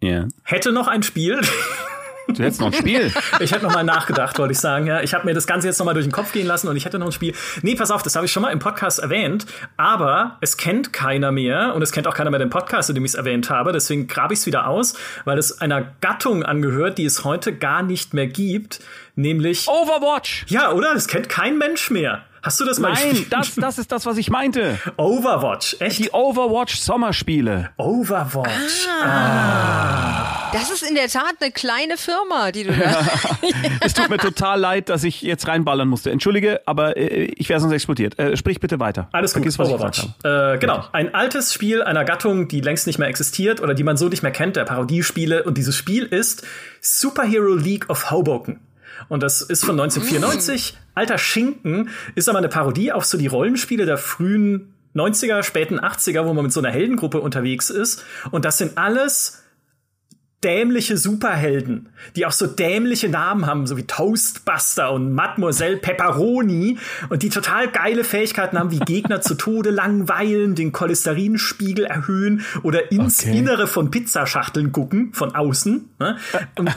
yeah. 0.02 0.28
hätte 0.42 0.72
noch 0.72 0.88
ein 0.88 1.02
Spiel. 1.02 1.40
Du 2.28 2.42
hättest 2.42 2.60
noch 2.60 2.68
ein 2.68 2.72
Spiel. 2.72 3.12
Ich 3.40 3.52
hätte 3.52 3.64
noch 3.64 3.74
mal 3.74 3.84
nachgedacht, 3.84 4.38
wollte 4.38 4.52
ich 4.52 4.58
sagen. 4.58 4.86
Ja, 4.86 5.00
ich 5.00 5.14
habe 5.14 5.24
mir 5.26 5.34
das 5.34 5.46
Ganze 5.46 5.68
jetzt 5.68 5.78
noch 5.78 5.86
mal 5.86 5.94
durch 5.94 6.06
den 6.06 6.12
Kopf 6.12 6.32
gehen 6.32 6.46
lassen 6.46 6.68
und 6.68 6.76
ich 6.76 6.84
hätte 6.84 6.98
noch 6.98 7.06
ein 7.06 7.12
Spiel. 7.12 7.34
Nee, 7.62 7.74
pass 7.76 7.90
auf, 7.90 8.02
das 8.02 8.16
habe 8.16 8.26
ich 8.26 8.32
schon 8.32 8.42
mal 8.42 8.50
im 8.50 8.58
Podcast 8.58 8.98
erwähnt, 8.98 9.46
aber 9.76 10.36
es 10.40 10.56
kennt 10.56 10.92
keiner 10.92 11.32
mehr 11.32 11.74
und 11.74 11.82
es 11.82 11.92
kennt 11.92 12.06
auch 12.06 12.14
keiner 12.14 12.30
mehr 12.30 12.40
den 12.40 12.50
Podcast, 12.50 12.88
in 12.88 12.94
dem 12.94 13.04
ich 13.04 13.12
es 13.12 13.14
erwähnt 13.14 13.50
habe. 13.50 13.72
Deswegen 13.72 14.06
grabe 14.06 14.34
ich 14.34 14.40
es 14.40 14.46
wieder 14.46 14.66
aus, 14.66 14.94
weil 15.24 15.38
es 15.38 15.60
einer 15.60 15.82
Gattung 16.00 16.42
angehört, 16.42 16.98
die 16.98 17.04
es 17.04 17.24
heute 17.24 17.54
gar 17.54 17.82
nicht 17.82 18.12
mehr 18.12 18.26
gibt, 18.26 18.80
nämlich 19.14 19.68
Overwatch. 19.68 20.46
Ja, 20.48 20.72
oder? 20.72 20.94
Das 20.94 21.06
kennt 21.08 21.28
kein 21.28 21.58
Mensch 21.58 21.90
mehr. 21.90 22.24
Hast 22.42 22.60
du 22.60 22.64
das 22.64 22.78
mal 22.78 22.92
Nein, 22.92 23.10
gespielt? 23.10 23.32
das, 23.32 23.54
das 23.56 23.78
ist 23.78 23.90
das, 23.90 24.06
was 24.06 24.16
ich 24.18 24.30
meinte. 24.30 24.78
Overwatch, 24.96 25.76
echt? 25.80 25.98
Die 25.98 26.10
Overwatch 26.10 26.76
Sommerspiele. 26.76 27.70
Overwatch. 27.76 28.86
Ah. 29.02 29.04
ah. 29.04 30.35
Das 30.56 30.70
ist 30.70 30.88
in 30.88 30.94
der 30.94 31.08
Tat 31.08 31.34
eine 31.40 31.50
kleine 31.50 31.96
Firma, 31.96 32.50
die 32.50 32.64
du 32.64 32.72
da. 32.72 33.06
es 33.80 33.92
tut 33.92 34.08
mir 34.08 34.16
total 34.16 34.58
leid, 34.58 34.88
dass 34.88 35.04
ich 35.04 35.20
jetzt 35.20 35.46
reinballern 35.48 35.86
musste. 35.86 36.10
Entschuldige, 36.10 36.62
aber 36.64 36.96
äh, 36.96 37.24
ich 37.36 37.48
wäre 37.48 37.60
sonst 37.60 37.72
explodiert. 37.72 38.18
Äh, 38.18 38.36
sprich 38.36 38.58
bitte 38.58 38.80
weiter. 38.80 39.08
Alles 39.12 39.34
gut, 39.34 39.42
Vergiss, 39.42 39.58
was 39.58 39.68
Overwatch. 39.68 40.04
Ich 40.04 40.24
äh, 40.24 40.58
genau, 40.58 40.84
ein 40.92 41.14
altes 41.14 41.52
Spiel 41.52 41.82
einer 41.82 42.04
Gattung, 42.04 42.48
die 42.48 42.62
längst 42.62 42.86
nicht 42.86 42.98
mehr 42.98 43.08
existiert 43.08 43.60
oder 43.60 43.74
die 43.74 43.84
man 43.84 43.96
so 43.96 44.08
nicht 44.08 44.22
mehr 44.22 44.32
kennt, 44.32 44.56
der 44.56 44.64
Parodiespiele. 44.64 45.44
Und 45.44 45.58
dieses 45.58 45.76
Spiel 45.76 46.04
ist 46.04 46.46
Superhero 46.80 47.54
League 47.54 47.90
of 47.90 48.10
Hoboken. 48.10 48.60
Und 49.08 49.22
das 49.22 49.42
ist 49.42 49.64
von 49.64 49.78
1994. 49.78 50.78
Alter 50.94 51.18
Schinken 51.18 51.90
ist 52.14 52.28
aber 52.28 52.38
eine 52.38 52.48
Parodie 52.48 52.92
auf 52.92 53.04
so 53.04 53.18
die 53.18 53.26
Rollenspiele 53.26 53.84
der 53.84 53.98
frühen 53.98 54.72
90er, 54.94 55.42
späten 55.42 55.78
80er, 55.78 56.24
wo 56.24 56.32
man 56.32 56.44
mit 56.44 56.52
so 56.52 56.60
einer 56.60 56.70
Heldengruppe 56.70 57.20
unterwegs 57.20 57.68
ist. 57.68 58.02
Und 58.30 58.46
das 58.46 58.56
sind 58.56 58.78
alles 58.78 59.42
dämliche 60.44 60.98
Superhelden, 60.98 61.88
die 62.14 62.26
auch 62.26 62.32
so 62.32 62.46
dämliche 62.46 63.08
Namen 63.08 63.46
haben, 63.46 63.66
so 63.66 63.78
wie 63.78 63.84
Toastbuster 63.84 64.92
und 64.92 65.12
Mademoiselle 65.12 65.78
Pepperoni 65.78 66.78
und 67.08 67.22
die 67.22 67.30
total 67.30 67.68
geile 67.68 68.04
Fähigkeiten 68.04 68.58
haben, 68.58 68.70
wie 68.70 68.78
Gegner 68.78 69.22
zu 69.22 69.34
Tode 69.34 69.70
langweilen, 69.70 70.54
den 70.54 70.72
Cholesterinspiegel 70.72 71.86
erhöhen 71.86 72.42
oder 72.62 72.92
ins 72.92 73.22
okay. 73.22 73.38
Innere 73.38 73.66
von 73.66 73.90
Pizzaschachteln 73.90 74.72
gucken, 74.72 75.14
von 75.14 75.34
außen. 75.34 75.88
Ne? 75.98 76.18
Und 76.58 76.70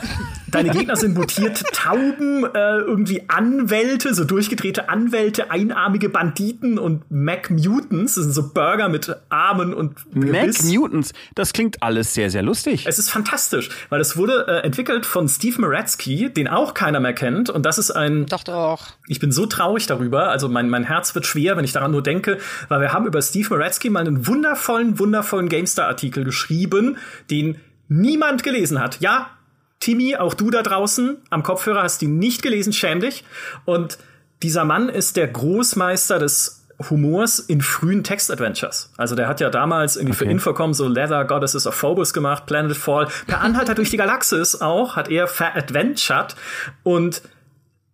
deine 0.47 0.69
Gegner 0.69 0.95
sind 0.95 1.15
mutierte 1.15 1.65
Tauben, 1.73 2.45
äh, 2.45 2.77
irgendwie 2.77 3.23
Anwälte, 3.27 4.13
so 4.13 4.23
durchgedrehte 4.23 4.87
Anwälte, 4.87 5.51
einarmige 5.51 6.07
Banditen 6.07 6.79
und 6.79 7.03
Mac 7.11 7.49
Mutants, 7.49 8.15
das 8.15 8.23
sind 8.23 8.33
so 8.33 8.53
Burger 8.53 8.87
mit 8.87 9.13
Armen 9.27 9.73
und 9.73 10.15
Mac 10.15 10.63
Mutants, 10.63 11.11
das 11.35 11.51
klingt 11.51 11.83
alles 11.83 12.13
sehr, 12.13 12.29
sehr 12.29 12.41
lustig. 12.41 12.85
Es 12.87 12.97
ist 12.97 13.09
fantastisch 13.09 13.48
fantastisch, 13.49 13.69
weil 13.89 13.99
es 13.99 14.17
wurde 14.17 14.45
äh, 14.47 14.65
entwickelt 14.65 15.05
von 15.05 15.27
Steve 15.27 15.59
Maratsky, 15.61 16.29
den 16.29 16.47
auch 16.47 16.73
keiner 16.73 16.99
mehr 16.99 17.13
kennt. 17.13 17.49
Und 17.49 17.65
das 17.65 17.77
ist 17.77 17.91
ein. 17.91 18.25
Doch, 18.27 18.43
doch. 18.43 18.87
Ich 19.07 19.19
bin 19.19 19.31
so 19.31 19.45
traurig 19.45 19.87
darüber. 19.87 20.29
Also 20.29 20.49
mein, 20.49 20.69
mein 20.69 20.83
Herz 20.83 21.15
wird 21.15 21.25
schwer, 21.25 21.57
wenn 21.57 21.65
ich 21.65 21.71
daran 21.71 21.91
nur 21.91 22.03
denke, 22.03 22.37
weil 22.67 22.81
wir 22.81 22.93
haben 22.93 23.05
über 23.05 23.21
Steve 23.21 23.49
Maratsky 23.49 23.89
mal 23.89 24.05
einen 24.05 24.27
wundervollen, 24.27 24.99
wundervollen 24.99 25.49
GameStar-Artikel 25.49 26.23
geschrieben, 26.23 26.97
den 27.29 27.59
niemand 27.87 28.43
gelesen 28.43 28.79
hat. 28.79 28.99
Ja, 28.99 29.31
Timmy, 29.79 30.15
auch 30.15 30.33
du 30.33 30.49
da 30.51 30.61
draußen 30.61 31.17
am 31.29 31.43
Kopfhörer 31.43 31.83
hast 31.83 32.01
die 32.01 32.07
nicht 32.07 32.41
gelesen, 32.41 32.73
schäm 32.73 32.99
dich. 32.99 33.23
Und 33.65 33.97
dieser 34.43 34.65
Mann 34.65 34.89
ist 34.89 35.17
der 35.17 35.27
Großmeister 35.27 36.19
des 36.19 36.58
Humors 36.89 37.39
in 37.39 37.61
frühen 37.61 38.03
Text-Adventures. 38.03 38.91
Also 38.97 39.15
der 39.15 39.27
hat 39.27 39.41
ja 39.41 39.49
damals 39.49 39.97
irgendwie 39.97 40.13
okay. 40.13 40.25
für 40.25 40.31
Infocom 40.31 40.73
so 40.73 40.87
Leather 40.87 41.25
Goddesses 41.25 41.67
of 41.67 41.75
Phobos 41.75 42.13
gemacht, 42.13 42.45
Planet 42.45 42.75
Fall. 42.75 43.07
Per 43.27 43.41
Anhalter 43.41 43.75
durch 43.75 43.89
die 43.89 43.97
Galaxis 43.97 44.61
auch 44.61 44.95
hat 44.95 45.09
er 45.09 45.27
veradventured 45.27 46.35
und 46.83 47.21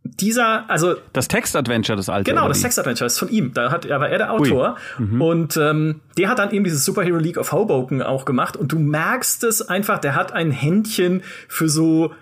dieser, 0.03 0.69
also 0.69 0.95
das 1.13 1.27
Text-Adventure 1.27 1.95
des 1.97 2.09
Alten. 2.09 2.29
Genau, 2.29 2.47
das 2.47 2.61
Text-Adventure 2.61 3.07
ist 3.07 3.17
von 3.17 3.27
ihm. 3.29 3.53
Da 3.53 3.71
hat, 3.71 3.89
da 3.89 3.99
war 3.99 4.07
er 4.07 4.19
der 4.19 4.31
Autor 4.31 4.77
mhm. 4.99 5.21
und 5.21 5.57
ähm, 5.57 6.01
der 6.17 6.29
hat 6.29 6.37
dann 6.37 6.51
eben 6.51 6.63
dieses 6.63 6.85
Superhero 6.85 7.17
League 7.17 7.37
of 7.37 7.51
Hoboken 7.51 8.03
auch 8.03 8.25
gemacht 8.25 8.55
und 8.55 8.71
du 8.71 8.77
merkst 8.77 9.43
es 9.43 9.67
einfach. 9.67 9.97
Der 9.97 10.15
hat 10.15 10.31
ein 10.31 10.51
Händchen 10.51 11.23
für 11.47 11.69
so 11.69 12.13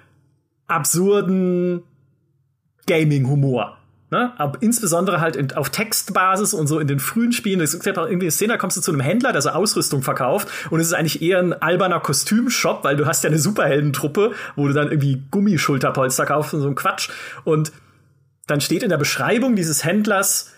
absurden 0.68 1.84
Gaming-Humor. 2.88 3.78
Ne? 4.14 4.32
Aber 4.38 4.62
insbesondere 4.62 5.22
halt 5.22 5.36
in, 5.36 5.54
auf 5.54 5.72
Textbasis 5.72 6.54
und 6.54 6.68
so 6.68 6.78
in 6.78 6.86
den 6.86 7.00
frühen 7.00 7.32
Spielen. 7.32 7.60
Es 7.62 7.80
gibt 7.80 7.98
auch 7.98 8.06
irgendwie 8.06 8.26
eine 8.26 8.32
Szene, 8.32 8.54
da 8.54 8.58
kommst 8.60 8.78
du 8.78 8.82
zu 8.82 8.92
einem 8.92 9.00
Händler, 9.00 9.32
der 9.32 9.42
so 9.42 9.50
Ausrüstung 9.50 10.04
verkauft 10.04 10.48
und 10.70 10.80
es 10.80 10.86
ist 10.86 10.94
eigentlich 10.94 11.24
eher 11.24 11.40
ein 11.40 11.52
alberner 11.52 12.00
Kostümshop, 12.00 12.84
weil 12.84 12.96
du 12.96 13.08
hast 13.08 13.24
ja 13.24 13.32
eine 13.32 13.40
Superheldentruppe, 13.40 14.34
wo 14.56 14.68
du 14.68 14.74
dann 14.76 14.92
irgendwie 14.92 15.24
Gummischulterpolster 15.32 16.28
kaufst 16.28 16.54
und 16.54 16.62
so 16.62 16.68
ein 16.68 16.76
Quatsch. 16.76 17.10
Und 17.44 17.72
dann 18.46 18.62
steht 18.62 18.84
in 18.84 18.90
der 18.90 19.00
Beschreibung 19.00 19.56
dieses 19.56 19.84
Händlers, 19.84 20.52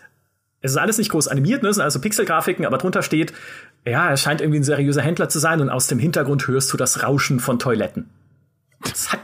es 0.60 0.72
ist 0.72 0.78
alles 0.78 0.98
nicht 0.98 1.12
groß 1.12 1.30
animiert, 1.30 1.64
ne? 1.64 1.70
es 1.70 1.78
sind 1.78 1.86
also 1.86 2.02
Pixelgrafiken, 2.02 2.66
aber 2.66 2.78
drunter 2.78 3.04
steht, 3.04 3.32
ja, 3.86 4.10
er 4.10 4.18
scheint 4.18 4.42
irgendwie 4.42 4.60
ein 4.60 4.66
seriöser 4.66 5.02
Händler 5.02 5.30
zu 5.30 5.40
sein 5.40 5.62
und 5.62 5.70
aus 5.70 5.88
dem 5.88 6.00
Hintergrund 6.00 6.46
hörst 6.50 6.74
du 6.74 6.78
das 6.78 7.04
Rauschen 7.04 7.40
von 7.40 7.58
Toiletten. 7.58 8.10
Das 8.82 9.14
hat, 9.14 9.20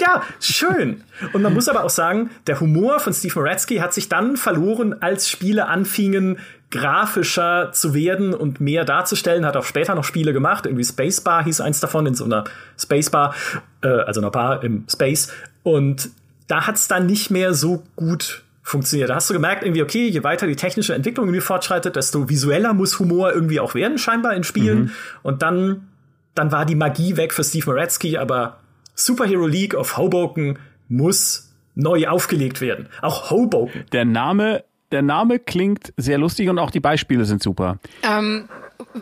ja, 0.00 0.22
schön. 0.40 1.02
Und 1.32 1.42
man 1.42 1.54
muss 1.54 1.68
aber 1.68 1.84
auch 1.84 1.90
sagen, 1.90 2.30
der 2.46 2.60
Humor 2.60 3.00
von 3.00 3.12
Steve 3.12 3.40
Moratzky 3.40 3.76
hat 3.76 3.94
sich 3.94 4.08
dann 4.08 4.36
verloren, 4.36 4.96
als 5.00 5.28
Spiele 5.28 5.66
anfingen, 5.66 6.38
grafischer 6.70 7.72
zu 7.72 7.94
werden 7.94 8.34
und 8.34 8.60
mehr 8.60 8.84
darzustellen. 8.84 9.46
Hat 9.46 9.56
auch 9.56 9.64
später 9.64 9.94
noch 9.94 10.04
Spiele 10.04 10.32
gemacht. 10.32 10.66
Irgendwie 10.66 10.84
Spacebar 10.84 11.44
hieß 11.44 11.60
eins 11.60 11.80
davon, 11.80 12.06
in 12.06 12.14
so 12.14 12.24
einer 12.24 12.44
Spacebar, 12.78 13.34
äh, 13.82 13.88
also 13.88 14.20
einer 14.20 14.30
Bar 14.30 14.62
im 14.62 14.84
Space. 14.90 15.32
Und 15.62 16.10
da 16.46 16.66
hat's 16.66 16.88
dann 16.88 17.06
nicht 17.06 17.30
mehr 17.30 17.54
so 17.54 17.82
gut 17.96 18.42
funktioniert. 18.62 19.08
Da 19.08 19.14
hast 19.14 19.30
du 19.30 19.34
gemerkt, 19.34 19.62
irgendwie, 19.62 19.82
okay, 19.82 20.08
je 20.08 20.22
weiter 20.24 20.46
die 20.46 20.56
technische 20.56 20.94
Entwicklung 20.94 21.26
irgendwie 21.26 21.40
fortschreitet, 21.40 21.96
desto 21.96 22.28
visueller 22.28 22.74
muss 22.74 22.98
Humor 22.98 23.32
irgendwie 23.32 23.60
auch 23.60 23.74
werden, 23.74 23.96
scheinbar 23.96 24.34
in 24.34 24.44
Spielen. 24.44 24.78
Mhm. 24.78 24.90
Und 25.22 25.42
dann 25.42 25.88
dann 26.38 26.52
war 26.52 26.64
die 26.64 26.76
Magie 26.76 27.16
weg 27.16 27.32
für 27.32 27.42
Steve 27.42 27.70
Moratzky, 27.70 28.16
aber 28.16 28.58
Superhero 28.98 29.46
League 29.46 29.74
of 29.74 29.96
Hoboken 29.96 30.58
muss 30.88 31.50
neu 31.74 32.08
aufgelegt 32.08 32.60
werden. 32.60 32.88
Auch 33.00 33.30
Hoboken. 33.30 33.84
Der 33.92 34.04
Name, 34.04 34.64
der 34.90 35.02
Name 35.02 35.38
klingt 35.38 35.92
sehr 35.96 36.18
lustig 36.18 36.48
und 36.48 36.58
auch 36.58 36.70
die 36.70 36.80
Beispiele 36.80 37.24
sind 37.24 37.42
super. 37.42 37.78
Ähm, 38.02 38.48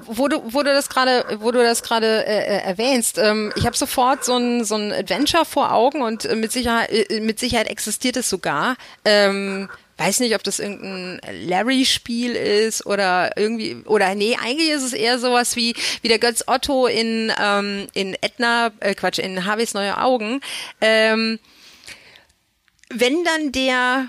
wo 0.07 0.29
du, 0.29 0.43
wo 0.53 0.63
du 0.63 0.73
das 0.73 0.91
gerade, 0.91 1.25
wo 1.39 1.51
du 1.51 1.63
das 1.63 1.83
gerade 1.83 2.27
äh, 2.27 2.59
äh 2.59 2.63
erwähnst, 2.63 3.19
ähm, 3.19 3.53
ich 3.57 3.65
habe 3.65 3.77
sofort 3.77 4.25
so 4.25 4.37
ein 4.37 4.65
so 4.65 4.75
ein 4.75 4.93
Adventure 4.93 5.45
vor 5.47 5.73
Augen 5.73 6.03
und 6.03 6.27
äh, 6.27 6.37
mit 6.37 6.53
Sicherheit, 6.53 6.91
äh, 6.91 7.21
mit 7.21 7.39
Sicherheit 7.39 7.69
existiert 7.69 8.17
es 8.17 8.29
sogar. 8.29 8.77
Ähm, 9.05 9.69
weiß 9.99 10.21
nicht, 10.21 10.35
ob 10.35 10.43
das 10.43 10.59
irgendein 10.59 11.21
Larry-Spiel 11.49 12.35
ist 12.37 12.85
oder 12.87 13.37
irgendwie, 13.37 13.77
oder 13.87 14.15
nee, 14.15 14.37
eigentlich 14.43 14.71
ist 14.71 14.83
es 14.83 14.93
eher 14.93 15.19
sowas 15.19 15.57
wie, 15.57 15.75
wie 16.03 16.09
der 16.09 16.19
Götz 16.19 16.45
Otto 16.47 16.87
in, 16.87 17.33
ähm, 17.41 17.87
in 17.95 18.17
Edna, 18.21 18.73
äh, 18.81 18.95
Quatsch, 18.95 19.19
in 19.19 19.47
Harveys 19.47 19.75
Neue 19.75 19.99
Augen. 19.99 20.41
Ähm, 20.81 21.39
wenn 22.91 23.25
dann 23.25 23.53
der, 23.53 24.09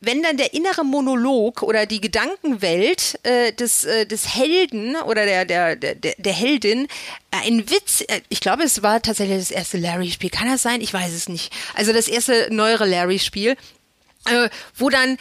wenn 0.00 0.22
dann 0.22 0.36
der 0.36 0.54
innere 0.54 0.84
Monolog 0.84 1.62
oder 1.62 1.86
die 1.86 2.00
Gedankenwelt 2.00 3.18
äh, 3.22 3.52
des, 3.52 3.84
äh, 3.84 4.06
des 4.06 4.34
Helden 4.34 4.96
oder 4.96 5.24
der, 5.24 5.44
der, 5.44 5.76
der, 5.76 5.94
der 5.94 6.32
Heldin 6.32 6.88
ein 7.30 7.70
Witz, 7.70 8.02
äh, 8.08 8.20
ich 8.28 8.40
glaube, 8.40 8.64
es 8.64 8.82
war 8.82 9.00
tatsächlich 9.02 9.38
das 9.38 9.50
erste 9.50 9.78
Larry-Spiel. 9.78 10.30
Kann 10.30 10.48
das 10.48 10.62
sein? 10.62 10.80
Ich 10.80 10.92
weiß 10.92 11.12
es 11.12 11.28
nicht. 11.28 11.52
Also 11.74 11.92
das 11.92 12.08
erste 12.08 12.48
neuere 12.50 12.86
Larry-Spiel 12.86 13.56
äh, 14.26 14.48
wo 14.76 14.90
dann 14.90 15.18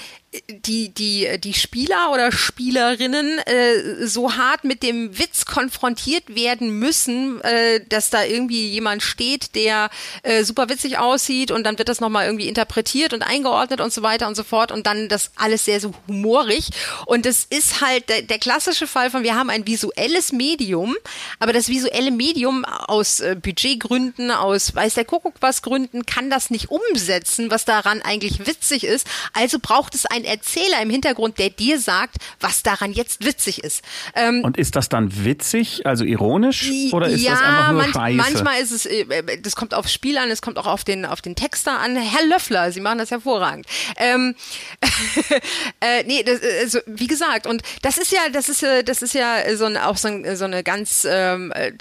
die, 0.49 0.89
die, 0.89 1.39
die 1.39 1.53
Spieler 1.53 2.11
oder 2.11 2.31
Spielerinnen 2.31 3.39
äh, 3.39 4.05
so 4.05 4.35
hart 4.35 4.63
mit 4.63 4.83
dem 4.83 5.17
Witz 5.17 5.45
konfrontiert 5.45 6.35
werden 6.35 6.79
müssen, 6.79 7.41
äh, 7.41 7.81
dass 7.87 8.09
da 8.09 8.23
irgendwie 8.23 8.69
jemand 8.69 9.03
steht, 9.03 9.55
der 9.55 9.89
äh, 10.23 10.43
super 10.43 10.69
witzig 10.69 10.97
aussieht 10.97 11.51
und 11.51 11.63
dann 11.63 11.77
wird 11.77 11.89
das 11.89 11.99
nochmal 11.99 12.25
irgendwie 12.25 12.47
interpretiert 12.47 13.13
und 13.13 13.21
eingeordnet 13.21 13.81
und 13.81 13.93
so 13.93 14.01
weiter 14.01 14.27
und 14.27 14.35
so 14.35 14.43
fort 14.43 14.71
und 14.71 14.87
dann 14.87 15.09
das 15.09 15.31
alles 15.35 15.65
sehr 15.65 15.79
so 15.79 15.93
humorig. 16.07 16.69
Und 17.05 17.25
es 17.25 17.45
ist 17.45 17.81
halt 17.81 18.09
der, 18.09 18.21
der 18.21 18.39
klassische 18.39 18.87
Fall 18.87 19.09
von, 19.09 19.23
wir 19.23 19.35
haben 19.35 19.49
ein 19.49 19.67
visuelles 19.67 20.31
Medium, 20.31 20.95
aber 21.39 21.53
das 21.53 21.69
visuelle 21.69 22.11
Medium 22.11 22.65
aus 22.65 23.19
äh, 23.19 23.35
Budgetgründen, 23.35 24.31
aus 24.31 24.75
weiß 24.75 24.95
der 24.95 25.05
Kuckuck 25.05 25.35
was 25.39 25.61
Gründen, 25.61 26.05
kann 26.05 26.29
das 26.29 26.49
nicht 26.49 26.69
umsetzen, 26.69 27.51
was 27.51 27.65
daran 27.65 28.01
eigentlich 28.01 28.45
witzig 28.45 28.83
ist. 28.83 29.07
Also 29.33 29.59
braucht 29.61 29.95
es 29.95 30.05
ein 30.05 30.23
Erzähler 30.27 30.81
im 30.81 30.89
Hintergrund, 30.89 31.39
der 31.39 31.49
dir 31.49 31.79
sagt, 31.79 32.17
was 32.39 32.63
daran 32.63 32.91
jetzt 32.93 33.25
witzig 33.25 33.63
ist. 33.63 33.83
Ähm, 34.15 34.43
und 34.43 34.57
ist 34.57 34.75
das 34.75 34.89
dann 34.89 35.25
witzig, 35.25 35.85
also 35.85 36.03
ironisch, 36.03 36.69
oder 36.91 37.07
ist 37.07 37.21
ja, 37.21 37.31
das 37.31 37.41
einfach 37.41 37.71
nur 37.71 37.81
manch, 37.81 37.93
scheiße? 37.93 38.15
manchmal 38.15 38.61
ist 38.61 38.71
es, 38.71 38.85
äh, 38.85 39.01
äh, 39.01 39.41
das 39.41 39.55
kommt 39.55 39.73
aufs 39.73 39.93
Spiel 39.93 40.17
an, 40.17 40.29
es 40.29 40.41
kommt 40.41 40.57
auch 40.57 40.67
auf 40.67 40.83
den, 40.83 41.05
auf 41.05 41.21
den 41.21 41.35
Texter 41.35 41.79
an. 41.79 41.95
Herr 41.95 42.25
Löffler, 42.25 42.71
Sie 42.71 42.81
machen 42.81 42.97
das 42.97 43.11
hervorragend. 43.11 43.65
Ähm, 43.97 44.35
äh, 45.79 46.03
nee, 46.05 46.23
das, 46.23 46.41
also, 46.61 46.79
wie 46.85 47.07
gesagt, 47.07 47.47
und 47.47 47.61
das 47.81 47.97
ist 47.97 48.11
ja, 48.11 48.29
das 48.31 48.49
ist 48.49 48.61
ja, 48.61 48.83
das 48.83 49.01
ist 49.01 49.13
ja 49.13 49.55
so 49.55 49.65
ein, 49.65 49.77
auch 49.77 49.97
so, 49.97 50.07
ein, 50.07 50.35
so 50.35 50.45
eine 50.45 50.63
ganz, 50.63 51.07
ähm, 51.09 51.51
äh, 51.53 51.71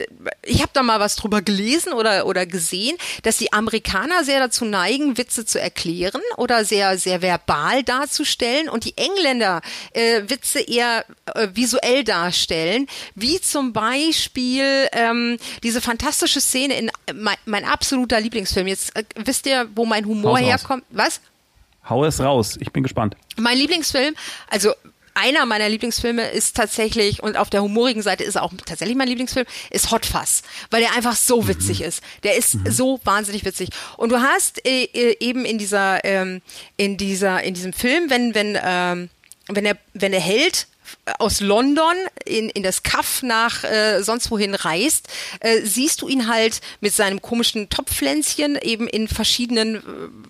ich 0.42 0.62
habe 0.62 0.70
da 0.72 0.82
mal 0.82 1.00
was 1.00 1.16
drüber 1.16 1.42
gelesen 1.42 1.92
oder, 1.92 2.26
oder 2.26 2.46
gesehen, 2.46 2.96
dass 3.22 3.38
die 3.38 3.52
Amerikaner 3.52 4.24
sehr 4.24 4.40
dazu 4.40 4.64
neigen, 4.64 5.18
Witze 5.18 5.44
zu 5.44 5.60
erklären 5.60 6.22
oder 6.36 6.64
sehr, 6.64 6.98
sehr 6.98 7.22
verbal 7.22 7.82
darzustellen 7.82 8.35
darstellen 8.36 8.68
und 8.68 8.84
die 8.84 8.96
Engländer 8.96 9.60
äh, 9.92 10.22
Witze 10.26 10.60
eher 10.60 11.04
äh, 11.34 11.48
visuell 11.54 12.04
darstellen, 12.04 12.86
wie 13.14 13.40
zum 13.40 13.72
Beispiel 13.72 14.88
ähm, 14.92 15.38
diese 15.62 15.80
fantastische 15.80 16.40
Szene 16.40 16.74
in 16.78 16.90
mein, 17.14 17.36
mein 17.44 17.64
absoluter 17.64 18.20
Lieblingsfilm. 18.20 18.66
Jetzt 18.66 18.96
äh, 18.96 19.04
wisst 19.16 19.46
ihr, 19.46 19.68
wo 19.74 19.86
mein 19.86 20.04
Humor 20.06 20.38
Haus 20.38 20.46
herkommt. 20.46 20.84
Raus. 20.90 20.98
Was? 21.06 21.20
Hau 21.88 22.04
es 22.04 22.20
raus, 22.20 22.56
ich 22.60 22.72
bin 22.72 22.82
gespannt. 22.82 23.16
Mein 23.36 23.56
Lieblingsfilm, 23.56 24.14
also 24.50 24.72
einer 25.16 25.46
meiner 25.46 25.68
Lieblingsfilme 25.68 26.28
ist 26.30 26.56
tatsächlich, 26.56 27.22
und 27.22 27.36
auf 27.36 27.50
der 27.50 27.62
humorigen 27.62 28.02
Seite 28.02 28.24
ist 28.24 28.36
er 28.36 28.42
auch 28.42 28.52
tatsächlich 28.64 28.96
mein 28.96 29.08
Lieblingsfilm, 29.08 29.46
ist 29.70 29.90
Hot 29.90 30.06
Fuzz, 30.06 30.42
weil 30.70 30.80
der 30.80 30.94
einfach 30.94 31.16
so 31.16 31.42
mhm. 31.42 31.48
witzig 31.48 31.80
ist. 31.80 32.02
Der 32.22 32.36
ist 32.36 32.54
mhm. 32.54 32.70
so 32.70 33.00
wahnsinnig 33.04 33.44
witzig. 33.44 33.70
Und 33.96 34.10
du 34.12 34.20
hast 34.20 34.64
äh, 34.66 34.84
äh, 34.84 35.16
eben 35.20 35.44
in 35.44 35.58
dieser, 35.58 36.04
ähm, 36.04 36.42
in 36.76 36.96
dieser, 36.96 37.42
in 37.42 37.54
diesem 37.54 37.72
Film, 37.72 38.10
wenn, 38.10 38.34
wenn, 38.34 38.58
ähm, 38.62 39.10
wenn 39.48 39.64
der, 39.64 39.76
wenn 39.94 40.12
der 40.12 40.20
Held 40.20 40.66
aus 41.18 41.40
London 41.40 41.94
in, 42.24 42.48
in 42.50 42.62
das 42.62 42.82
Kaff 42.82 43.22
nach 43.22 43.64
äh, 43.64 44.02
sonst 44.02 44.30
wohin 44.30 44.54
reist, 44.54 45.08
äh, 45.40 45.60
siehst 45.62 46.02
du 46.02 46.08
ihn 46.08 46.28
halt 46.28 46.60
mit 46.80 46.94
seinem 46.94 47.22
komischen 47.22 47.68
Topfpflänzchen 47.68 48.56
eben 48.60 48.88
in 48.88 49.08
verschiedenen 49.08 49.76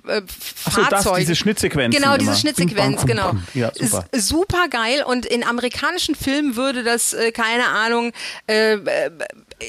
äh, 0.07 0.23
Fahrzeugen. 0.27 0.89
Ach 0.93 1.03
so, 1.03 1.11
das, 1.11 1.19
diese 1.19 1.37
Schnittsequenz. 1.37 1.95
Genau, 1.95 2.17
diese 2.17 2.37
Schnittsequenz, 2.37 3.05
genau. 3.07 3.33
Ja, 3.55 3.73
super. 3.75 4.07
super 4.13 4.69
geil 4.69 5.03
und 5.07 5.27
in 5.27 5.45
amerikanischen 5.45 6.15
Filmen 6.15 6.57
würde 6.57 6.83
das, 6.83 7.13
äh, 7.13 7.33
keine 7.33 7.67
Ahnung, 7.69 8.13
äh, 8.47 8.75
äh 8.75 9.11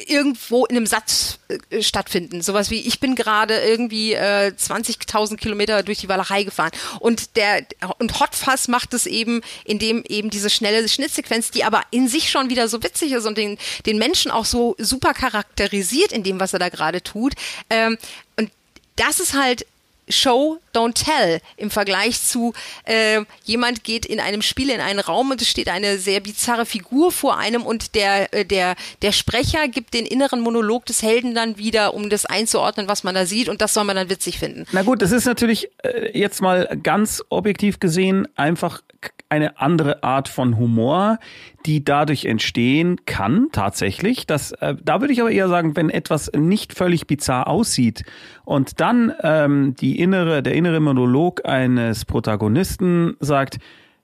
irgendwo 0.07 0.65
in 0.65 0.75
einem 0.75 0.85
Satz 0.85 1.39
äh, 1.47 1.81
stattfinden. 1.81 2.41
Sowas 2.41 2.69
wie, 2.69 2.81
ich 2.81 2.99
bin 2.99 3.15
gerade 3.15 3.59
irgendwie 3.59 4.13
äh, 4.13 4.51
20.000 4.57 5.37
Kilometer 5.37 5.83
durch 5.83 5.99
die 5.99 6.09
Walachei 6.09 6.43
gefahren. 6.43 6.71
Und 6.99 7.35
der 7.35 7.65
und 7.97 8.19
Hotfass 8.19 8.67
macht 8.67 8.93
es 8.93 9.05
eben, 9.05 9.41
indem 9.63 10.03
eben 10.07 10.29
diese 10.29 10.49
schnelle 10.49 10.87
Schnittsequenz, 10.89 11.51
die 11.51 11.63
aber 11.63 11.81
in 11.91 12.07
sich 12.07 12.29
schon 12.29 12.49
wieder 12.49 12.67
so 12.67 12.83
witzig 12.83 13.13
ist 13.13 13.25
und 13.25 13.37
den, 13.37 13.57
den 13.85 13.97
Menschen 13.97 14.31
auch 14.31 14.45
so 14.45 14.75
super 14.77 15.13
charakterisiert 15.13 16.11
in 16.11 16.23
dem, 16.23 16.39
was 16.39 16.53
er 16.53 16.59
da 16.59 16.69
gerade 16.69 17.01
tut. 17.01 17.33
Ähm, 17.69 17.97
und 18.35 18.51
das 18.97 19.19
ist 19.19 19.33
halt 19.33 19.65
Show, 20.09 20.59
don't 20.73 20.93
tell 20.93 21.39
im 21.57 21.69
Vergleich 21.69 22.21
zu 22.21 22.53
äh, 22.85 23.21
jemand 23.43 23.83
geht 23.83 24.05
in 24.05 24.19
einem 24.19 24.41
Spiel 24.41 24.69
in 24.69 24.79
einen 24.79 24.99
Raum 24.99 25.31
und 25.31 25.41
es 25.41 25.49
steht 25.49 25.69
eine 25.69 25.97
sehr 25.97 26.19
bizarre 26.19 26.65
Figur 26.65 27.11
vor 27.11 27.37
einem 27.37 27.63
und 27.63 27.95
der, 27.95 28.33
äh, 28.33 28.45
der, 28.45 28.75
der 29.01 29.11
Sprecher 29.11 29.67
gibt 29.67 29.93
den 29.93 30.05
inneren 30.05 30.41
Monolog 30.41 30.85
des 30.85 31.01
Helden 31.01 31.35
dann 31.35 31.57
wieder, 31.57 31.93
um 31.93 32.09
das 32.09 32.25
einzuordnen, 32.25 32.87
was 32.87 33.03
man 33.03 33.15
da 33.15 33.25
sieht 33.25 33.49
und 33.49 33.61
das 33.61 33.73
soll 33.73 33.83
man 33.83 33.95
dann 33.95 34.09
witzig 34.09 34.39
finden. 34.39 34.65
Na 34.71 34.83
gut, 34.83 35.01
das 35.01 35.11
ist 35.11 35.25
natürlich 35.25 35.69
äh, 35.83 36.17
jetzt 36.17 36.41
mal 36.41 36.77
ganz 36.81 37.23
objektiv 37.29 37.79
gesehen 37.79 38.27
einfach 38.35 38.81
eine 39.29 39.59
andere 39.59 40.03
Art 40.03 40.29
von 40.29 40.57
Humor, 40.57 41.19
die 41.65 41.83
dadurch 41.83 42.25
entstehen 42.25 43.05
kann, 43.05 43.47
tatsächlich. 43.51 44.25
Das, 44.25 44.53
äh, 44.53 44.75
da 44.81 45.01
würde 45.01 45.13
ich 45.13 45.21
aber 45.21 45.31
eher 45.31 45.49
sagen, 45.49 45.75
wenn 45.75 45.89
etwas 45.89 46.31
nicht 46.33 46.73
völlig 46.73 47.07
bizarr 47.07 47.47
aussieht 47.47 48.03
und 48.45 48.79
dann 48.79 49.11
ähm, 49.21 49.75
die 49.75 49.99
innere, 49.99 50.41
der 50.43 50.53
innere 50.53 50.79
Monolog 50.79 51.45
eines 51.45 52.05
Protagonisten 52.05 53.17
sagt, 53.19 53.59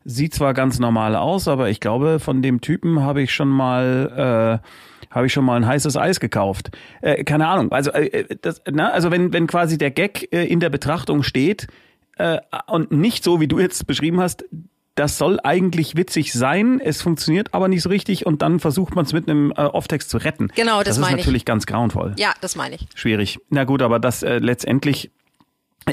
sieht 0.05 0.33
zwar 0.33 0.53
ganz 0.53 0.79
normal 0.79 1.15
aus, 1.15 1.47
aber 1.47 1.69
ich 1.69 1.79
glaube, 1.79 2.19
von 2.19 2.41
dem 2.41 2.59
Typen 2.59 3.01
habe 3.01 3.21
ich 3.21 3.33
schon 3.33 3.49
mal 3.49 4.59
äh, 4.61 4.67
habe 5.13 5.27
ich 5.27 5.33
schon 5.33 5.45
mal 5.45 5.55
ein 5.55 5.67
heißes 5.67 5.95
Eis 5.95 6.19
gekauft. 6.19 6.71
Äh, 7.01 7.23
keine 7.23 7.47
Ahnung. 7.47 7.71
Also 7.71 7.91
äh, 7.91 8.35
das, 8.41 8.61
na, 8.69 8.89
also 8.89 9.11
wenn 9.11 9.31
wenn 9.31 9.47
quasi 9.47 9.77
der 9.77 9.91
Gag 9.91 10.27
äh, 10.33 10.45
in 10.45 10.59
der 10.59 10.69
Betrachtung 10.69 11.23
steht 11.23 11.67
äh, 12.17 12.39
und 12.67 12.91
nicht 12.91 13.23
so 13.23 13.39
wie 13.39 13.47
du 13.47 13.59
jetzt 13.59 13.87
beschrieben 13.87 14.19
hast, 14.19 14.43
das 14.95 15.17
soll 15.17 15.39
eigentlich 15.43 15.95
witzig 15.95 16.33
sein, 16.33 16.79
es 16.79 17.01
funktioniert 17.01 17.53
aber 17.53 17.67
nicht 17.67 17.81
so 17.81 17.89
richtig 17.89 18.25
und 18.25 18.41
dann 18.41 18.59
versucht 18.59 18.95
man 18.95 19.05
es 19.05 19.13
mit 19.13 19.27
einem 19.27 19.51
äh, 19.51 19.61
Off-Text 19.61 20.09
zu 20.09 20.17
retten. 20.17 20.49
Genau, 20.55 20.79
das, 20.79 20.85
das 20.85 20.97
ist 20.97 21.01
meine 21.01 21.17
natürlich 21.17 21.41
ich. 21.41 21.45
ganz 21.45 21.65
grauenvoll. 21.65 22.13
Ja, 22.17 22.33
das 22.41 22.55
meine 22.55 22.75
ich. 22.75 22.87
Schwierig. 22.93 23.39
Na 23.49 23.63
gut, 23.63 23.81
aber 23.81 23.99
das 23.99 24.23
äh, 24.23 24.37
letztendlich 24.37 25.11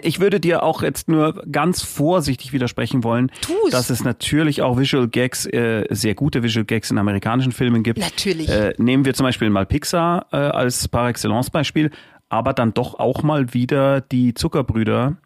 ich 0.02 0.20
würde 0.20 0.38
dir 0.38 0.62
auch 0.62 0.82
jetzt 0.82 1.08
nur 1.08 1.42
ganz 1.50 1.82
vorsichtig 1.82 2.52
widersprechen 2.52 3.02
wollen, 3.02 3.32
Tu's. 3.40 3.70
dass 3.70 3.90
es 3.90 4.04
natürlich 4.04 4.62
auch 4.62 4.78
Visual 4.78 5.08
Gags, 5.08 5.46
äh, 5.46 5.84
sehr 5.90 6.14
gute 6.14 6.42
Visual 6.42 6.64
Gags 6.64 6.90
in 6.92 6.98
amerikanischen 6.98 7.52
Filmen 7.52 7.82
gibt. 7.82 7.98
Natürlich. 7.98 8.48
Äh, 8.48 8.74
nehmen 8.78 9.04
wir 9.04 9.14
zum 9.14 9.24
Beispiel 9.24 9.50
mal 9.50 9.66
Pixar 9.66 10.26
äh, 10.32 10.36
als 10.36 10.86
par 10.86 11.08
excellence 11.08 11.50
Beispiel, 11.50 11.90
aber 12.28 12.52
dann 12.52 12.72
doch 12.72 13.00
auch 13.00 13.22
mal 13.22 13.52
wieder 13.52 14.00
die 14.00 14.34
Zuckerbrüder, 14.34 15.16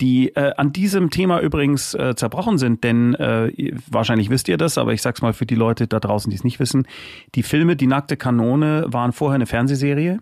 die 0.00 0.34
äh, 0.34 0.52
an 0.56 0.72
diesem 0.72 1.10
Thema 1.10 1.40
übrigens 1.40 1.94
äh, 1.94 2.14
zerbrochen 2.16 2.58
sind, 2.58 2.84
denn 2.84 3.14
äh, 3.14 3.74
wahrscheinlich 3.88 4.30
wisst 4.30 4.48
ihr 4.48 4.56
das, 4.56 4.78
aber 4.78 4.92
ich 4.92 5.02
sag's 5.02 5.22
mal 5.22 5.32
für 5.32 5.46
die 5.46 5.54
Leute 5.54 5.86
da 5.86 6.00
draußen, 6.00 6.30
die 6.30 6.36
es 6.36 6.44
nicht 6.44 6.60
wissen. 6.60 6.86
Die 7.34 7.42
Filme 7.42 7.76
Die 7.76 7.86
nackte 7.86 8.16
Kanone 8.16 8.86
waren 8.88 9.12
vorher 9.12 9.36
eine 9.36 9.46
Fernsehserie. 9.46 10.18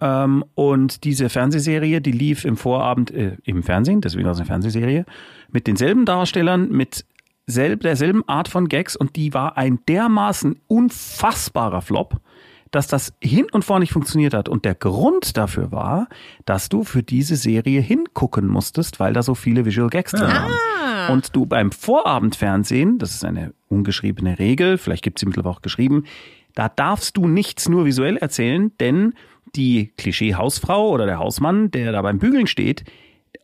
Ähm, 0.00 0.44
und 0.54 1.04
diese 1.04 1.28
Fernsehserie, 1.28 2.00
die 2.00 2.12
lief 2.12 2.44
im 2.44 2.56
Vorabend 2.56 3.10
äh, 3.12 3.36
im 3.44 3.62
Fernsehen, 3.62 4.00
deswegen 4.00 4.24
war 4.24 4.32
es 4.32 4.38
eine 4.38 4.46
Fernsehserie, 4.46 5.04
mit 5.50 5.66
denselben 5.66 6.04
Darstellern, 6.04 6.70
mit 6.70 7.04
selb, 7.46 7.80
derselben 7.80 8.26
Art 8.28 8.48
von 8.48 8.68
Gags 8.68 8.96
und 8.96 9.16
die 9.16 9.34
war 9.34 9.56
ein 9.56 9.80
dermaßen 9.88 10.60
unfassbarer 10.66 11.82
Flop, 11.82 12.20
dass 12.72 12.88
das 12.88 13.12
hin 13.22 13.46
und 13.52 13.64
vor 13.64 13.78
nicht 13.78 13.92
funktioniert 13.92 14.34
hat. 14.34 14.48
Und 14.48 14.64
der 14.64 14.74
Grund 14.74 15.36
dafür 15.36 15.70
war, 15.70 16.08
dass 16.44 16.68
du 16.68 16.82
für 16.82 17.02
diese 17.04 17.36
Serie 17.36 17.80
hingucken 17.80 18.48
musstest, 18.48 18.98
weil 18.98 19.12
da 19.12 19.22
so 19.22 19.36
viele 19.36 19.64
Visual 19.64 19.90
Gags 19.90 20.10
drin 20.10 20.28
waren. 20.28 21.12
Und 21.12 21.36
du 21.36 21.46
beim 21.46 21.70
Vorabendfernsehen, 21.70 22.98
das 22.98 23.14
ist 23.14 23.24
eine 23.24 23.54
ungeschriebene 23.68 24.38
Regel, 24.38 24.78
vielleicht 24.78 25.04
gibt 25.04 25.18
es 25.18 25.20
sie 25.20 25.26
mittlerweile 25.26 25.54
auch 25.54 25.62
geschrieben, 25.62 26.04
da 26.54 26.68
darfst 26.68 27.16
du 27.16 27.28
nichts 27.28 27.68
nur 27.68 27.84
visuell 27.84 28.16
erzählen, 28.16 28.72
denn 28.78 29.14
die 29.54 29.92
Klischee-Hausfrau 29.96 30.90
oder 30.90 31.06
der 31.06 31.18
Hausmann, 31.18 31.70
der 31.70 31.92
da 31.92 32.02
beim 32.02 32.18
Bügeln 32.18 32.46
steht 32.46 32.84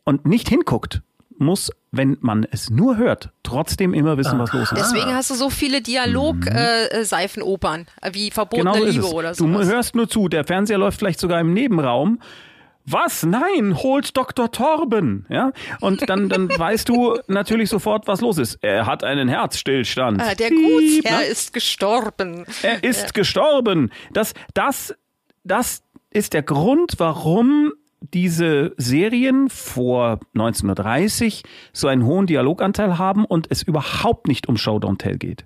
und 0.05 0.25
nicht 0.25 0.49
hinguckt, 0.49 1.01
muss, 1.39 1.71
wenn 1.91 2.17
man 2.21 2.45
es 2.51 2.69
nur 2.69 2.97
hört, 2.97 3.29
trotzdem 3.43 3.93
immer 3.93 4.17
wissen, 4.17 4.39
was 4.39 4.53
los 4.53 4.71
ist. 4.71 4.77
Deswegen 4.77 5.13
hast 5.13 5.29
du 5.31 5.35
so 5.35 5.49
viele 5.49 5.81
Dialog-Seifenopern, 5.81 7.87
äh, 8.01 8.11
wie 8.13 8.31
Verbotene 8.31 8.71
Genau 8.71 8.85
so 8.85 8.91
Liebe 8.91 9.05
es. 9.05 9.13
oder 9.13 9.29
Du 9.33 9.63
so. 9.63 9.69
hörst 9.69 9.95
nur 9.95 10.07
zu, 10.09 10.27
der 10.27 10.43
Fernseher 10.45 10.77
läuft 10.77 10.99
vielleicht 10.99 11.19
sogar 11.19 11.39
im 11.39 11.53
Nebenraum. 11.53 12.19
Was? 12.85 13.23
Nein, 13.23 13.77
holt 13.77 14.17
Dr. 14.17 14.51
Torben, 14.51 15.25
ja? 15.29 15.51
Und 15.79 16.09
dann, 16.09 16.27
dann 16.27 16.49
weißt 16.57 16.89
du 16.89 17.19
natürlich 17.27 17.69
sofort, 17.69 18.07
was 18.07 18.21
los 18.21 18.39
ist. 18.39 18.57
Er 18.61 18.87
hat 18.87 19.03
einen 19.03 19.27
Herzstillstand. 19.27 20.19
Äh, 20.21 20.35
der 20.35 20.47
Piep, 20.47 21.03
Gutsherr 21.03 21.19
ne? 21.19 21.25
ist 21.25 21.53
gestorben. 21.53 22.45
Er 22.63 22.83
ist 22.83 23.13
gestorben. 23.13 23.91
Das, 24.11 24.33
das, 24.55 24.95
das 25.43 25.83
ist 26.09 26.33
der 26.33 26.41
Grund, 26.41 26.93
warum 26.97 27.73
diese 28.13 28.73
Serien 28.77 29.49
vor 29.49 30.19
1930 30.33 31.43
so 31.73 31.87
einen 31.87 32.05
hohen 32.05 32.27
Dialoganteil 32.27 32.97
haben 32.97 33.25
und 33.25 33.47
es 33.49 33.63
überhaupt 33.63 34.27
nicht 34.27 34.47
um 34.47 34.57
Show 34.57 34.77
Don't 34.77 34.97
Tell 34.97 35.17
geht. 35.17 35.45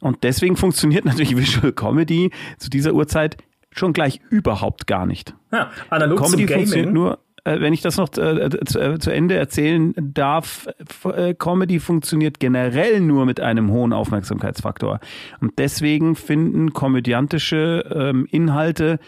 Und 0.00 0.24
deswegen 0.24 0.56
funktioniert 0.56 1.04
natürlich 1.06 1.36
Visual 1.36 1.72
Comedy 1.72 2.30
zu 2.58 2.70
dieser 2.70 2.94
Uhrzeit 2.94 3.36
schon 3.70 3.92
gleich 3.92 4.20
überhaupt 4.30 4.86
gar 4.86 5.06
nicht. 5.06 5.34
Ja, 5.52 5.70
analog 5.90 6.18
Comedy 6.18 6.46
zum 6.46 6.54
funktioniert 6.54 6.86
Gaming. 6.86 6.94
nur, 6.94 7.18
äh, 7.44 7.60
wenn 7.60 7.72
ich 7.72 7.82
das 7.82 7.96
noch 7.96 8.08
äh, 8.16 8.50
zu, 8.64 8.80
äh, 8.80 8.98
zu 8.98 9.10
Ende 9.10 9.36
erzählen 9.36 9.94
darf, 9.96 10.68
äh, 11.04 11.34
Comedy 11.34 11.78
funktioniert 11.78 12.40
generell 12.40 13.00
nur 13.00 13.26
mit 13.26 13.40
einem 13.40 13.70
hohen 13.70 13.92
Aufmerksamkeitsfaktor. 13.92 15.00
Und 15.40 15.58
deswegen 15.58 16.16
finden 16.16 16.72
komödiantische 16.72 17.84
ähm, 17.94 18.26
Inhalte, 18.30 18.98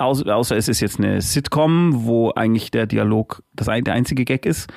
außer, 0.00 0.56
es 0.56 0.68
ist 0.68 0.80
jetzt 0.80 0.98
eine 0.98 1.20
Sitcom, 1.20 2.04
wo 2.04 2.32
eigentlich 2.32 2.70
der 2.70 2.86
Dialog 2.86 3.42
das 3.54 3.68
ein, 3.68 3.84
der 3.84 3.94
einzige 3.94 4.24
Gag 4.24 4.46
ist, 4.46 4.68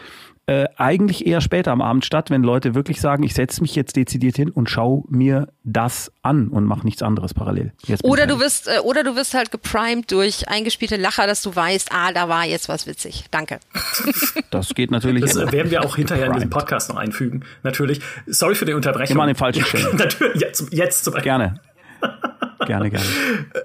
äh, 0.49 0.67
eigentlich 0.77 1.27
eher 1.27 1.41
später 1.41 1.71
am 1.71 1.79
Abend 1.79 2.03
statt, 2.05 2.31
wenn 2.31 2.41
Leute 2.41 2.73
wirklich 2.73 3.01
sagen, 3.01 3.21
ich 3.21 3.35
setze 3.35 3.61
mich 3.61 3.75
jetzt 3.75 3.95
dezidiert 3.95 4.35
hin 4.35 4.49
und 4.49 4.67
schau 4.67 5.05
mir 5.07 5.49
das 5.63 6.11
an 6.23 6.47
und 6.47 6.65
mache 6.65 6.85
nichts 6.85 7.03
anderes 7.03 7.35
parallel. 7.35 7.71
Oder 8.01 8.25
du 8.25 8.39
wirst, 8.39 8.67
äh, 8.67 8.79
oder 8.79 9.03
du 9.03 9.15
wirst 9.15 9.35
halt 9.35 9.51
geprimed 9.51 10.11
durch 10.11 10.49
eingespielte 10.49 10.95
Lacher, 10.95 11.27
dass 11.27 11.43
du 11.43 11.55
weißt, 11.55 11.89
ah, 11.91 12.11
da 12.13 12.29
war 12.29 12.45
jetzt 12.45 12.67
was 12.67 12.87
witzig. 12.87 13.25
Danke. 13.29 13.59
Das 14.51 14.73
geht 14.73 14.89
natürlich. 14.89 15.21
Das 15.21 15.35
äh, 15.35 15.43
immer. 15.43 15.51
werden 15.51 15.69
wir 15.69 15.83
auch 15.83 15.95
hinterher 15.95 16.25
in 16.25 16.33
diesem 16.33 16.49
Primed. 16.49 16.63
Podcast 16.65 16.89
noch 16.89 16.97
einfügen. 16.97 17.43
Natürlich. 17.61 18.01
Sorry 18.25 18.55
für 18.55 18.65
die 18.65 18.73
Unterbrechung. 18.73 19.15
Immer 19.15 19.23
an 19.23 19.29
den 19.29 19.35
falschen 19.35 19.63
Stellen. 19.65 19.95
Natürlich. 19.95 20.41
Jetzt, 20.41 20.73
jetzt 20.73 21.03
zum 21.03 21.13
Gerne. 21.13 21.59
Gerne, 22.65 22.89
gerne. 22.89 23.05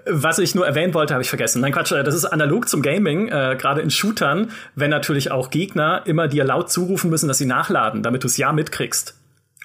Was 0.07 0.39
ich 0.39 0.55
nur 0.55 0.67
erwähnen 0.67 0.95
wollte, 0.95 1.15
habe 1.15 1.23
ich 1.23 1.29
vergessen. 1.29 1.61
Nein, 1.61 1.73
Quatsch, 1.73 1.93
äh, 1.93 2.05
das 2.05 2.15
ist 2.15 2.25
analog 2.27 2.69
zum 2.69 2.81
Gaming, 2.83 3.29
äh, 3.29 3.57
gerade 3.59 3.81
in 3.81 3.91
Shootern, 3.91 4.51
wenn 4.75 4.91
natürlich 4.91 5.31
auch 5.31 5.51
Gegner 5.51 6.03
immer 6.05 6.29
dir 6.29 6.45
laut 6.45 6.71
zurufen 6.71 7.11
müssen, 7.11 7.27
dass 7.29 7.39
sie 7.39 7.47
nachladen, 7.47 8.03
damit 8.03 8.23
du 8.23 8.27
es 8.29 8.37
ja 8.37 8.53
mitkriegst. 8.53 9.15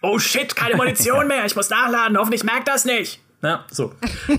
Oh 0.02 0.18
shit, 0.18 0.56
keine 0.56 0.76
Munition 0.78 1.28
mehr, 1.30 1.46
ich 1.46 1.56
muss 1.56 1.70
nachladen, 1.70 2.18
hoffentlich 2.18 2.44
merkt 2.44 2.68
das 2.68 2.86
nicht. 2.86 3.20
Ja, 3.42 3.64
so. 3.72 3.94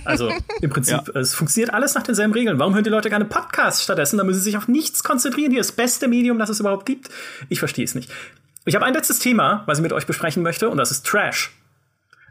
Also 0.04 0.30
im 0.60 0.68
Prinzip, 0.70 1.00
Ja. 1.14 1.20
es 1.20 1.34
funktioniert 1.34 1.72
alles 1.72 1.94
nach 1.94 2.02
denselben 2.02 2.34
Regeln. 2.34 2.58
Warum 2.58 2.74
hören 2.74 2.84
die 2.84 2.90
Leute 2.90 3.08
gerne 3.08 3.24
Podcasts 3.24 3.82
stattdessen? 3.82 4.18
Da 4.18 4.24
müssen 4.24 4.38
sie 4.40 4.44
sich 4.44 4.58
auf 4.58 4.68
nichts 4.68 5.02
konzentrieren. 5.02 5.52
Hier 5.52 5.60
ist 5.62 5.70
das 5.70 5.76
beste 5.76 6.06
Medium, 6.06 6.38
das 6.38 6.50
es 6.50 6.60
überhaupt 6.60 6.84
gibt. 6.84 7.08
Ich 7.48 7.60
verstehe 7.60 7.84
es 7.84 7.94
nicht. 7.94 8.10
Ich 8.66 8.74
habe 8.74 8.84
ein 8.84 8.92
letztes 8.92 9.18
Thema, 9.18 9.62
was 9.64 9.78
ich 9.78 9.82
mit 9.82 9.94
euch 9.94 10.04
besprechen 10.06 10.42
möchte, 10.42 10.68
und 10.68 10.76
das 10.76 10.90
ist 10.90 11.06
Trash. 11.06 11.50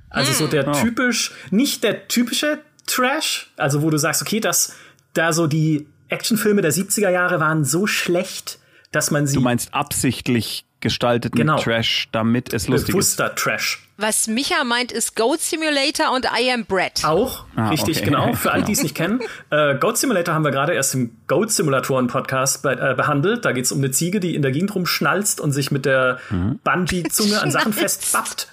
Also 0.10 0.34
so 0.34 0.48
der 0.48 0.72
typisch, 0.74 1.32
nicht 1.52 1.84
der 1.84 2.08
typische 2.08 2.60
Trash, 2.88 3.52
also 3.58 3.82
wo 3.82 3.90
du 3.90 3.98
sagst, 3.98 4.22
okay, 4.22 4.40
dass 4.40 4.74
da 5.14 5.32
so 5.34 5.46
die 5.48 5.88
Actionfilme 6.10 6.62
der 6.62 6.74
70er 6.74 7.10
Jahre 7.10 7.40
waren 7.40 7.64
so 7.64 7.86
schlecht, 7.86 8.58
dass 8.92 9.12
man 9.12 9.28
sie 9.28 9.36
Du 9.36 9.42
meinst 9.42 9.74
absichtlich 9.74 10.66
gestalteten 10.82 11.38
Genau. 11.38 11.58
Trash, 11.60 12.08
damit 12.14 12.54
es 12.54 12.68
lustig 12.70 12.90
ist. 12.90 12.94
bewusster 13.18 13.36
Trash. 13.36 13.86
Was 13.98 14.28
Micha 14.28 14.64
meint, 14.64 14.94
ist 14.94 15.16
Goat 15.18 15.42
Simulator 15.42 16.16
und 16.16 16.26
I 16.26 16.50
Am 16.54 16.64
Brett. 16.66 17.04
Auch, 17.04 17.44
Ah, 17.56 17.68
richtig, 17.70 17.98
okay. 17.98 18.06
genau. 18.06 18.34
Für 18.34 18.54
alle, 18.54 18.64
die 18.64 18.72
es 18.72 18.82
nicht 18.82 18.96
kennen. 18.96 19.20
Äh, 19.50 19.76
Goat 19.78 19.98
Simulator 19.98 20.34
haben 20.34 20.46
wir 20.46 20.52
gerade 20.52 20.74
erst 20.74 20.96
im 20.96 21.12
Goat 21.28 21.52
Simulatoren 21.52 22.08
Podcast 22.08 22.64
be 22.64 22.72
äh, 22.72 22.96
behandelt. 22.96 23.44
Da 23.44 23.52
geht 23.52 23.66
es 23.66 23.74
um 23.74 23.80
eine 23.80 23.92
Ziege, 23.92 24.22
die 24.22 24.36
in 24.36 24.42
der 24.42 24.52
Gegend 24.54 24.74
rumschnalzt 24.74 25.42
und 25.42 25.52
sich 25.52 25.70
mit 25.70 25.86
der 25.86 26.20
Mhm. 26.30 26.60
Bungee-Zunge 26.64 27.42
an 27.42 27.52
Sachen 27.52 27.74
festbappt. 27.74 28.48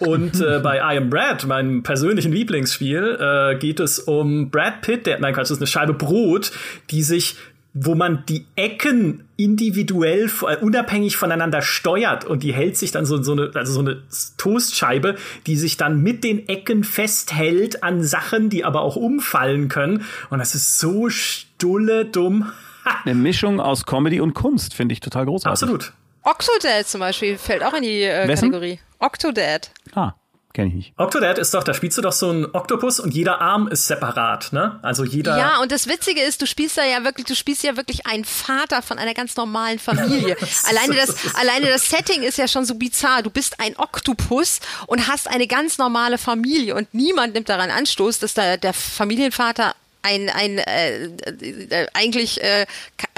Und 0.00 0.40
äh, 0.40 0.60
bei 0.62 0.76
I 0.76 0.98
Am 0.98 1.10
Brad, 1.10 1.46
meinem 1.46 1.82
persönlichen 1.82 2.32
Lieblingsspiel, 2.32 3.18
äh, 3.20 3.58
geht 3.58 3.80
es 3.80 3.98
um 3.98 4.50
Brad 4.50 4.82
Pitt, 4.82 5.06
der, 5.06 5.18
nein, 5.18 5.34
Quatsch, 5.34 5.44
das 5.44 5.52
ist 5.52 5.58
eine 5.58 5.66
Scheibe 5.66 5.94
Brot, 5.94 6.52
die 6.90 7.02
sich, 7.02 7.36
wo 7.74 7.94
man 7.94 8.24
die 8.28 8.44
Ecken 8.54 9.24
individuell, 9.36 10.30
äh, 10.46 10.56
unabhängig 10.56 11.16
voneinander 11.16 11.62
steuert 11.62 12.24
und 12.24 12.42
die 12.42 12.52
hält 12.52 12.76
sich 12.76 12.92
dann 12.92 13.06
so, 13.06 13.22
so 13.22 13.32
eine, 13.32 13.50
also 13.54 13.72
so 13.72 13.80
eine 13.80 14.02
Toastscheibe, 14.36 15.16
die 15.46 15.56
sich 15.56 15.76
dann 15.76 16.00
mit 16.02 16.22
den 16.22 16.48
Ecken 16.48 16.84
festhält 16.84 17.82
an 17.82 18.02
Sachen, 18.02 18.50
die 18.50 18.64
aber 18.64 18.82
auch 18.82 18.96
umfallen 18.96 19.68
können. 19.68 20.04
Und 20.30 20.38
das 20.38 20.54
ist 20.54 20.78
so 20.78 21.08
stulle 21.10 22.04
dumm. 22.04 22.52
Eine 23.04 23.14
Mischung 23.14 23.60
aus 23.60 23.84
Comedy 23.84 24.20
und 24.20 24.34
Kunst, 24.34 24.74
finde 24.74 24.94
ich 24.94 25.00
total 25.00 25.26
großartig. 25.26 25.62
absolut. 25.62 25.92
Octodad 26.22 26.86
zum 26.86 27.00
Beispiel 27.00 27.38
fällt 27.38 27.62
auch 27.62 27.74
in 27.74 27.82
die 27.82 28.02
äh? 28.02 28.26
Kategorie. 28.26 28.80
Octodad. 28.98 29.70
Ah, 29.94 30.14
Kenne 30.58 30.70
ich 30.70 30.74
nicht. 30.74 30.92
Octodad 30.96 31.38
ist 31.38 31.52
doch, 31.52 31.62
da 31.62 31.74
spielst 31.74 31.98
du 31.98 32.02
doch 32.02 32.12
so 32.12 32.30
einen 32.30 32.46
Oktopus 32.46 33.00
und 33.00 33.14
jeder 33.14 33.40
Arm 33.40 33.68
ist 33.68 33.86
separat, 33.86 34.52
ne? 34.52 34.80
Also 34.82 35.04
jeder. 35.04 35.38
Ja, 35.38 35.60
und 35.60 35.70
das 35.70 35.86
Witzige 35.86 36.20
ist, 36.22 36.42
du 36.42 36.46
spielst 36.46 36.78
da 36.78 36.84
ja 36.84 37.04
wirklich, 37.04 37.26
du 37.26 37.36
spielst 37.36 37.62
ja 37.62 37.76
wirklich 37.76 38.06
einen 38.06 38.24
Vater 38.24 38.80
von 38.82 38.98
einer 38.98 39.14
ganz 39.14 39.36
normalen 39.36 39.78
Familie. 39.78 40.36
alleine 40.68 40.96
das, 40.96 41.34
alleine 41.36 41.66
das 41.66 41.88
Setting 41.88 42.22
ist 42.22 42.38
ja 42.38 42.48
schon 42.48 42.64
so 42.64 42.74
bizarr. 42.74 43.22
Du 43.22 43.30
bist 43.30 43.60
ein 43.60 43.76
Oktopus 43.76 44.60
und 44.86 45.06
hast 45.06 45.28
eine 45.28 45.46
ganz 45.46 45.78
normale 45.78 46.18
Familie 46.18 46.74
und 46.74 46.92
niemand 46.92 47.34
nimmt 47.34 47.50
daran 47.50 47.70
Anstoß, 47.70 48.18
dass 48.18 48.32
da 48.34 48.56
der 48.56 48.72
Familienvater 48.72 49.76
ein, 50.08 50.30
ein 50.30 50.58
äh, 50.58 51.04
äh, 51.04 51.86
eigentlich 51.94 52.42
äh, 52.42 52.66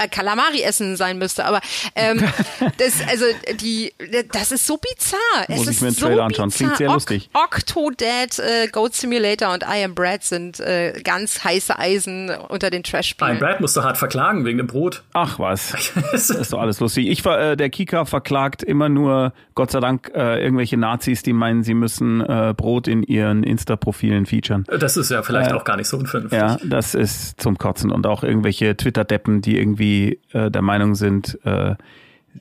Kalamari-Essen 0.09 0.95
sein 0.95 1.17
müsste. 1.17 1.45
Aber 1.45 1.61
ähm, 1.95 2.19
das, 2.77 2.95
also 3.09 3.25
die, 3.61 3.93
das 4.31 4.51
ist 4.51 4.67
so 4.67 4.77
bizarr. 4.77 5.19
Muss 5.47 5.67
es 5.67 5.75
ich 5.75 5.81
mir 5.81 5.87
einen 5.87 5.93
ist 5.93 5.99
so 5.99 6.07
Trailer 6.07 6.23
anschauen. 6.23 6.49
Klingt 6.49 6.77
sehr 6.77 6.87
bizarr. 6.87 6.95
lustig. 6.95 7.29
Octodad, 7.33 8.39
äh, 8.39 8.67
Goat 8.67 8.95
Simulator 8.95 9.53
und 9.53 9.63
I 9.63 9.83
Am 9.83 9.95
Brad 9.95 10.23
sind 10.23 10.59
äh, 10.59 10.99
ganz 11.03 11.43
heiße 11.43 11.77
Eisen 11.77 12.29
unter 12.29 12.69
den 12.69 12.81
Ein 12.81 12.83
Trash-Spielen. 12.83 13.39
Brad 13.39 13.61
musst 13.61 13.77
du 13.77 13.83
hart 13.83 13.97
verklagen 13.97 14.45
wegen 14.45 14.57
dem 14.57 14.67
Brot. 14.67 15.03
Ach 15.13 15.39
was, 15.39 15.73
das 16.11 16.29
ist 16.29 16.53
doch 16.53 16.59
alles 16.59 16.79
lustig. 16.79 17.07
Ich 17.07 17.23
war, 17.25 17.39
äh, 17.39 17.57
der 17.57 17.69
Kika 17.69 18.05
verklagt 18.05 18.63
immer 18.63 18.89
nur, 18.89 19.33
Gott 19.55 19.71
sei 19.71 19.79
Dank, 19.79 20.11
äh, 20.13 20.43
irgendwelche 20.43 20.77
Nazis, 20.77 21.23
die 21.23 21.33
meinen, 21.33 21.63
sie 21.63 21.73
müssen 21.73 22.21
äh, 22.21 22.53
Brot 22.55 22.87
in 22.87 23.03
ihren 23.03 23.43
Insta-Profilen 23.43 24.25
featuren. 24.25 24.65
Das 24.67 24.97
ist 24.97 25.11
ja 25.11 25.21
vielleicht 25.21 25.53
auch 25.53 25.63
gar 25.63 25.77
nicht 25.77 25.87
so 25.87 25.97
unvernünftig. 25.97 26.39
Ja, 26.39 26.57
das 26.81 26.95
ist 26.95 27.39
zum 27.39 27.59
Kotzen. 27.59 27.91
Und 27.91 28.07
auch 28.07 28.23
irgendwelche 28.23 28.75
Twitter-Deppen, 28.75 29.41
die 29.41 29.59
irgendwie 29.59 30.19
äh, 30.31 30.49
der 30.49 30.63
Meinung 30.63 30.95
sind, 30.95 31.37
äh, 31.43 31.75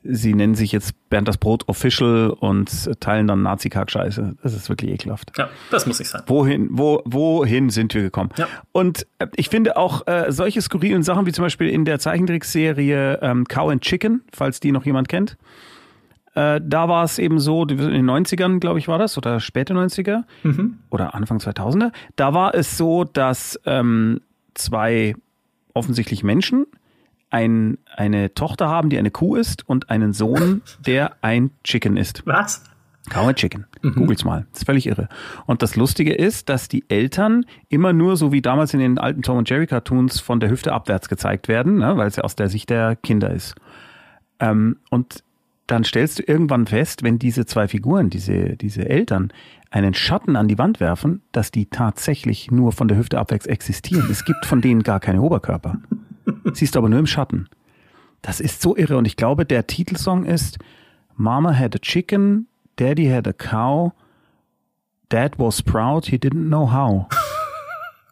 sie 0.03 0.33
nennen 0.33 0.55
sich 0.55 0.73
jetzt 0.73 0.95
Bernd 1.11 1.29
das 1.29 1.37
Brot 1.37 1.69
Official 1.69 2.31
und 2.31 2.91
teilen 3.01 3.27
dann 3.27 3.43
Nazi-Kack-Scheiße. 3.43 4.37
Das 4.43 4.55
ist 4.55 4.71
wirklich 4.71 4.93
ekelhaft. 4.93 5.33
Ja, 5.37 5.51
das 5.71 5.87
muss 5.87 5.99
nicht 5.99 6.09
sein. 6.09 6.23
Wohin, 6.27 6.69
wo, 6.71 7.03
wohin 7.05 7.69
sind 7.69 7.93
wir 7.93 8.01
gekommen? 8.01 8.31
Ja. 8.39 8.47
Und 8.73 9.07
äh, 9.19 9.27
ich 9.37 9.51
finde 9.51 9.77
auch 9.77 10.07
äh, 10.07 10.33
solche 10.33 10.63
skurrilen 10.63 11.03
Sachen 11.03 11.27
wie 11.27 11.33
zum 11.33 11.45
Beispiel 11.45 11.69
in 11.69 11.85
der 11.85 11.99
Zeichentrickserie 11.99 13.19
ähm, 13.21 13.47
Cow 13.47 13.71
and 13.71 13.83
Chicken, 13.83 14.23
falls 14.33 14.59
die 14.61 14.73
noch 14.73 14.87
jemand 14.87 15.09
kennt. 15.09 15.37
Äh, 16.35 16.61
da 16.65 16.89
war 16.89 17.05
es 17.05 17.19
eben 17.19 17.41
so, 17.41 17.65
in 17.65 17.77
den 17.77 18.09
90ern, 18.09 18.59
glaube 18.59 18.79
ich, 18.79 18.89
war 18.89 18.99
das, 18.99 19.19
oder 19.19 19.41
späte 19.41 19.75
90er 19.75 20.23
oder 20.89 21.15
Anfang 21.15 21.39
2000er. 21.39 21.93
Da 22.17 22.33
war 22.33 22.55
es 22.55 22.79
so, 22.79 23.05
dass 23.05 23.61
ähm, 23.67 24.21
zwei 24.63 25.15
offensichtlich 25.75 26.23
Menschen 26.23 26.67
ein, 27.31 27.79
eine 27.95 28.35
Tochter 28.35 28.69
haben, 28.69 28.91
die 28.91 28.99
eine 28.99 29.11
Kuh 29.11 29.37
ist 29.37 29.69
und 29.69 29.91
einen 29.91 30.13
Sohn, 30.13 30.63
der 30.87 31.17
ein 31.23 31.51
Chicken 31.65 31.97
ist. 31.97 32.23
Was? 32.27 32.65
Cow 33.09 33.33
Chicken. 33.35 33.67
Googelt's 33.83 34.25
mal. 34.25 34.47
Das 34.53 34.61
ist 34.61 34.67
völlig 34.67 34.87
irre. 34.87 35.09
Und 35.47 35.63
das 35.63 35.75
Lustige 35.75 36.13
ist, 36.13 36.49
dass 36.49 36.69
die 36.69 36.85
Eltern 36.89 37.47
immer 37.69 37.93
nur, 37.93 38.17
so 38.17 38.31
wie 38.31 38.43
damals 38.43 38.75
in 38.75 38.81
den 38.81 38.99
alten 38.99 39.23
Tom 39.23 39.39
und 39.39 39.49
Jerry 39.49 39.67
Cartoons, 39.67 40.21
von 40.21 40.39
der 40.39 40.51
Hüfte 40.51 40.73
abwärts 40.73 41.09
gezeigt 41.09 41.49
werden, 41.49 41.79
ne, 41.79 41.97
weil 41.97 42.09
es 42.09 42.17
ja 42.17 42.25
aus 42.25 42.37
der 42.37 42.49
Sicht 42.49 42.69
der 42.69 42.97
Kinder 42.97 43.31
ist. 43.31 43.55
Ähm, 44.39 44.77
und 44.91 45.25
dann 45.67 45.85
stellst 45.85 46.19
du 46.19 46.23
irgendwann 46.27 46.67
fest, 46.67 47.03
wenn 47.03 47.19
diese 47.19 47.47
zwei 47.47 47.69
Figuren, 47.69 48.11
diese, 48.11 48.57
diese 48.57 48.89
Eltern, 48.89 49.33
einen 49.71 49.95
Schatten 49.95 50.37
an 50.37 50.49
die 50.49 50.59
Wand 50.59 50.81
werfen, 50.81 51.23
dass 51.33 51.51
die 51.51 51.67
tatsächlich 51.67 52.51
nur 52.51 52.73
von 52.73 52.89
der 52.89 52.99
Hüfte 52.99 53.19
abwärts 53.19 53.47
existieren. 53.47 54.09
Es 54.11 54.25
gibt 54.25 54.45
von 54.45 54.61
denen 54.61 54.83
gar 54.83 55.01
keine 55.01 55.23
Oberkörper. 55.23 55.79
Siehst 56.53 56.75
du 56.75 56.79
aber 56.79 56.89
nur 56.89 56.99
im 56.99 57.07
Schatten. 57.07 57.49
Das 58.23 58.41
ist 58.41 58.61
so 58.61 58.77
irre. 58.77 58.97
Und 58.97 59.07
ich 59.07 59.17
glaube, 59.17 59.47
der 59.47 59.67
Titelsong 59.67 60.25
ist 60.25 60.59
Mama 61.15 61.57
had 61.57 61.75
a 61.75 61.79
chicken, 61.79 62.49
Daddy 62.77 63.07
had 63.07 63.27
a 63.29 63.33
cow, 63.33 63.93
Dad 65.09 65.39
was 65.39 65.63
proud, 65.63 66.07
he 66.07 66.17
didn't 66.17 66.49
know 66.49 66.71
how. 66.73 67.07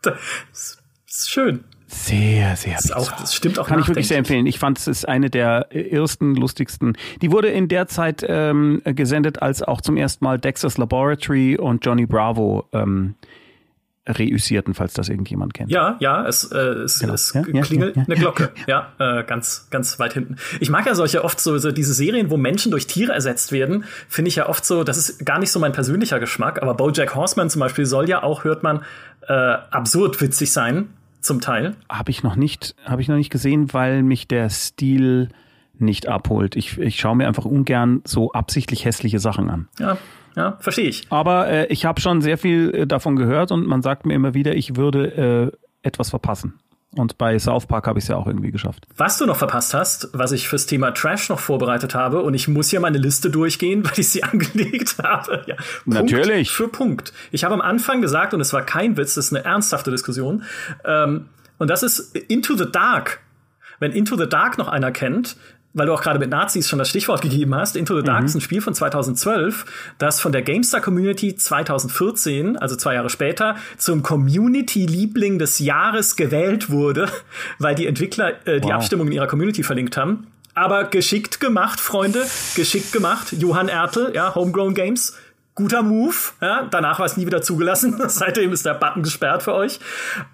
Das 0.01 0.79
ist 1.09 1.29
schön. 1.29 1.65
Sehr, 1.91 2.55
sehr 2.57 2.75
Das, 2.75 2.93
auch, 2.93 3.11
das 3.13 3.35
stimmt 3.35 3.59
auch 3.59 3.67
Kann 3.67 3.81
ich 3.81 3.89
wirklich 3.89 4.09
sehr 4.09 4.19
empfehlen. 4.19 4.47
Ich 4.47 4.59
fand, 4.59 4.79
es 4.79 4.87
ist 4.87 5.09
eine 5.09 5.31
der 5.31 5.75
ersten, 5.75 6.35
lustigsten. 6.35 6.99
Die 7.23 7.33
wurde 7.33 7.49
in 7.49 7.69
der 7.69 7.87
Zeit 7.87 8.23
ähm, 8.29 8.83
gesendet, 8.85 9.41
als 9.41 9.63
auch 9.63 9.81
zum 9.81 9.97
ersten 9.97 10.23
Mal 10.23 10.39
Dexter's 10.39 10.77
Laboratory 10.77 11.57
und 11.57 11.87
Johnny 11.87 12.05
Bravo 12.05 12.69
ähm, 12.73 13.15
reüssierten, 14.07 14.75
falls 14.75 14.93
das 14.93 15.09
irgendjemand 15.09 15.55
kennt. 15.55 15.71
Ja, 15.71 15.97
ja, 16.01 16.27
es, 16.27 16.45
äh, 16.53 16.59
es, 16.59 16.99
Genau. 16.99 17.15
es 17.15 17.33
ja, 17.33 17.43
klingelt 17.43 17.97
ja, 17.97 18.03
ja. 18.03 18.07
eine 18.07 18.17
Glocke. 18.17 18.51
Ja, 18.67 18.93
äh, 18.99 19.25
ganz, 19.25 19.69
ganz 19.71 19.99
weit 19.99 20.13
hinten. 20.13 20.37
Ich 20.61 20.69
mag 20.69 20.85
ja 20.85 20.95
solche 20.95 21.25
oft 21.25 21.41
so, 21.41 21.57
so 21.57 21.73
diese 21.73 21.95
Serien, 21.95 22.29
wo 22.31 22.37
Menschen 22.37 22.71
durch 22.71 22.87
Tiere 22.87 23.13
ersetzt 23.13 23.51
werden, 23.51 23.85
finde 24.09 24.29
ich 24.29 24.37
ja 24.37 24.49
oft 24.49 24.65
so, 24.65 24.85
das 24.85 24.99
ist 24.99 25.25
gar 25.25 25.39
nicht 25.39 25.51
so 25.51 25.59
mein 25.59 25.73
persönlicher 25.73 26.21
Geschmack, 26.21 26.61
aber 26.61 26.75
BoJack 26.75 27.15
Horseman 27.15 27.49
zum 27.49 27.61
Beispiel 27.61 27.87
soll 27.87 28.11
ja 28.11 28.23
auch, 28.23 28.45
hört 28.45 28.63
man, 28.63 28.83
äh, 29.27 29.33
absurd 29.33 30.21
witzig 30.21 30.53
sein, 30.53 30.89
zum 31.21 31.41
Teil. 31.41 31.77
Habe 31.91 32.11
ich 32.11 32.23
noch 32.23 32.37
nicht, 32.37 32.75
habe 32.85 33.03
ich 33.03 33.09
noch 33.09 33.17
nicht 33.17 33.31
gesehen, 33.31 33.73
weil 33.73 34.03
mich 34.03 34.29
der 34.29 34.51
Stil 34.51 35.29
nicht 35.79 36.09
abholt. 36.09 36.57
Ich, 36.57 36.79
ich 36.79 36.99
schaue 36.99 37.17
mir 37.17 37.29
einfach 37.29 37.45
ungern 37.45 38.03
so 38.05 38.33
absichtlich 38.33 38.85
hässliche 38.85 39.19
Sachen 39.19 39.51
an. 39.51 39.69
Ja, 39.79 39.99
ja, 40.37 40.57
verstehe 40.61 40.89
ich. 40.89 41.07
Aber 41.11 41.49
äh, 41.49 41.67
ich 41.67 41.85
habe 41.85 42.01
schon 42.01 42.21
sehr 42.21 42.39
viel 42.39 42.75
äh, 42.75 42.87
davon 42.87 43.17
gehört 43.17 43.53
und 43.53 43.67
man 43.67 43.83
sagt 43.83 44.07
mir 44.07 44.15
immer 44.15 44.35
wieder, 44.35 44.55
ich 44.55 44.77
würde 44.77 45.53
äh, 45.53 45.87
etwas 45.87 46.11
verpassen. 46.11 46.61
Und 46.97 47.19
bei 47.19 47.39
South 47.39 47.67
Park 47.67 47.87
habe 47.87 47.99
ich 47.99 48.07
es 48.07 48.09
ja 48.09 48.17
auch 48.17 48.27
irgendwie 48.27 48.51
geschafft. 48.51 48.87
Was 48.97 49.19
du 49.19 49.27
noch 49.27 49.37
verpasst 49.37 49.75
hast, 49.75 50.09
was 50.15 50.33
ich 50.33 50.49
fürs 50.49 50.65
Thema 50.65 50.93
Trash 50.93 51.29
noch 51.29 51.39
vorbereitet 51.39 51.95
habe, 51.95 52.23
und 52.23 52.33
ich 52.33 52.49
muss 52.49 52.71
hier 52.71 52.81
meine 52.81 52.97
Liste 52.97 53.29
durchgehen, 53.29 53.85
weil 53.89 53.99
ich 53.99 54.09
sie 54.09 54.23
angelegt 54.23 54.97
habe. 55.03 55.45
Ja, 55.47 55.57
Punkt 55.57 55.87
Natürlich. 55.87 56.51
Für 56.51 56.69
Punkt. 56.69 57.13
Ich 57.31 57.45
habe 57.45 57.55
am 57.55 57.61
Anfang 57.61 58.01
gesagt, 58.01 58.33
und 58.33 58.41
es 58.41 58.53
war 58.53 58.63
kein 58.63 58.97
Witz, 58.97 59.15
das 59.15 59.27
ist 59.27 59.35
eine 59.35 59.45
ernsthafte 59.45 59.91
Diskussion, 59.91 60.45
ähm, 60.85 61.27
und 61.59 61.69
das 61.69 61.83
ist 61.83 62.17
Into 62.17 62.57
the 62.57 62.71
Dark. 62.71 63.21
Wenn 63.81 63.93
Into 63.93 64.17
the 64.17 64.29
Dark 64.29 64.59
noch 64.59 64.69
einer 64.69 64.93
kennt, 64.93 65.37
weil 65.79 65.87
du 65.87 65.93
auch 65.93 66.03
gerade 66.03 66.19
mit 66.19 66.31
Nazis 66.31 66.69
schon 66.69 66.79
das 66.79 66.89
Stichwort 66.89 67.23
gegeben 67.23 67.55
hast, 67.55 67.77
Into 67.77 67.97
the 67.97 68.03
Dark 68.03 68.25
ist 68.25 68.35
ein 68.35 68.41
Spiel 68.41 68.61
von 68.61 68.75
2012, 68.75 69.65
das 69.99 70.21
von 70.21 70.33
der 70.33 70.43
GameStar 70.43 70.81
Community 70.81 71.37
2014, 71.37 72.57
also 72.57 72.77
zwei 72.77 72.95
Jahre 72.95 73.11
später, 73.11 73.57
zum 73.77 74.03
Community-Liebling 74.03 75.39
des 75.39 75.59
Jahres 75.59 76.17
gewählt 76.17 76.71
wurde, 76.71 77.09
weil 77.59 77.75
die 77.75 77.87
Entwickler 77.87 78.47
äh, 78.47 78.61
die 78.61 78.69
Wow. 78.69 78.75
Abstimmung 78.75 79.07
in 79.07 79.13
ihrer 79.15 79.27
Community 79.27 79.63
verlinkt 79.63 79.97
haben. 79.97 80.27
Aber 80.55 80.85
geschickt 80.85 81.39
gemacht, 81.41 81.81
Freunde, 81.81 82.27
geschickt 82.57 82.93
gemacht. 82.93 83.33
Johann 83.33 83.69
Ertel, 83.69 84.13
ja, 84.15 84.35
Homegrown 84.35 84.75
Games, 84.75 85.17
guter 85.55 85.83
Move. 85.83 86.15
Ja, 86.41 86.67
danach 86.71 86.99
war 86.99 87.07
es 87.07 87.17
nie 87.17 87.27
wieder 87.27 87.43
zugelassen. 87.43 88.01
Seitdem 88.09 88.53
ist 88.53 88.67
der 88.67 88.75
Button 88.75 89.03
gesperrt 89.05 89.45
für 89.45 89.55
euch. 89.55 89.79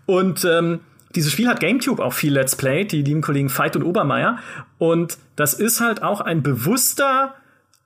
Und 0.07 0.45
ähm, 0.47 0.81
dieses 1.15 1.33
Spiel 1.33 1.49
hat 1.49 1.61
GameTube 1.61 2.01
auch 2.01 2.13
viel 2.13 2.33
Let's 2.33 2.57
Play, 2.57 2.85
die 2.85 3.03
lieben 3.03 3.21
Kollegen 3.21 3.51
Veit 3.57 3.77
und 3.77 3.83
Obermeier. 3.83 4.39
Und 4.79 5.19
das 5.37 5.55
ist 5.55 5.81
halt 5.81 6.03
auch 6.03 6.21
ein 6.21 6.43
bewusster 6.43 7.35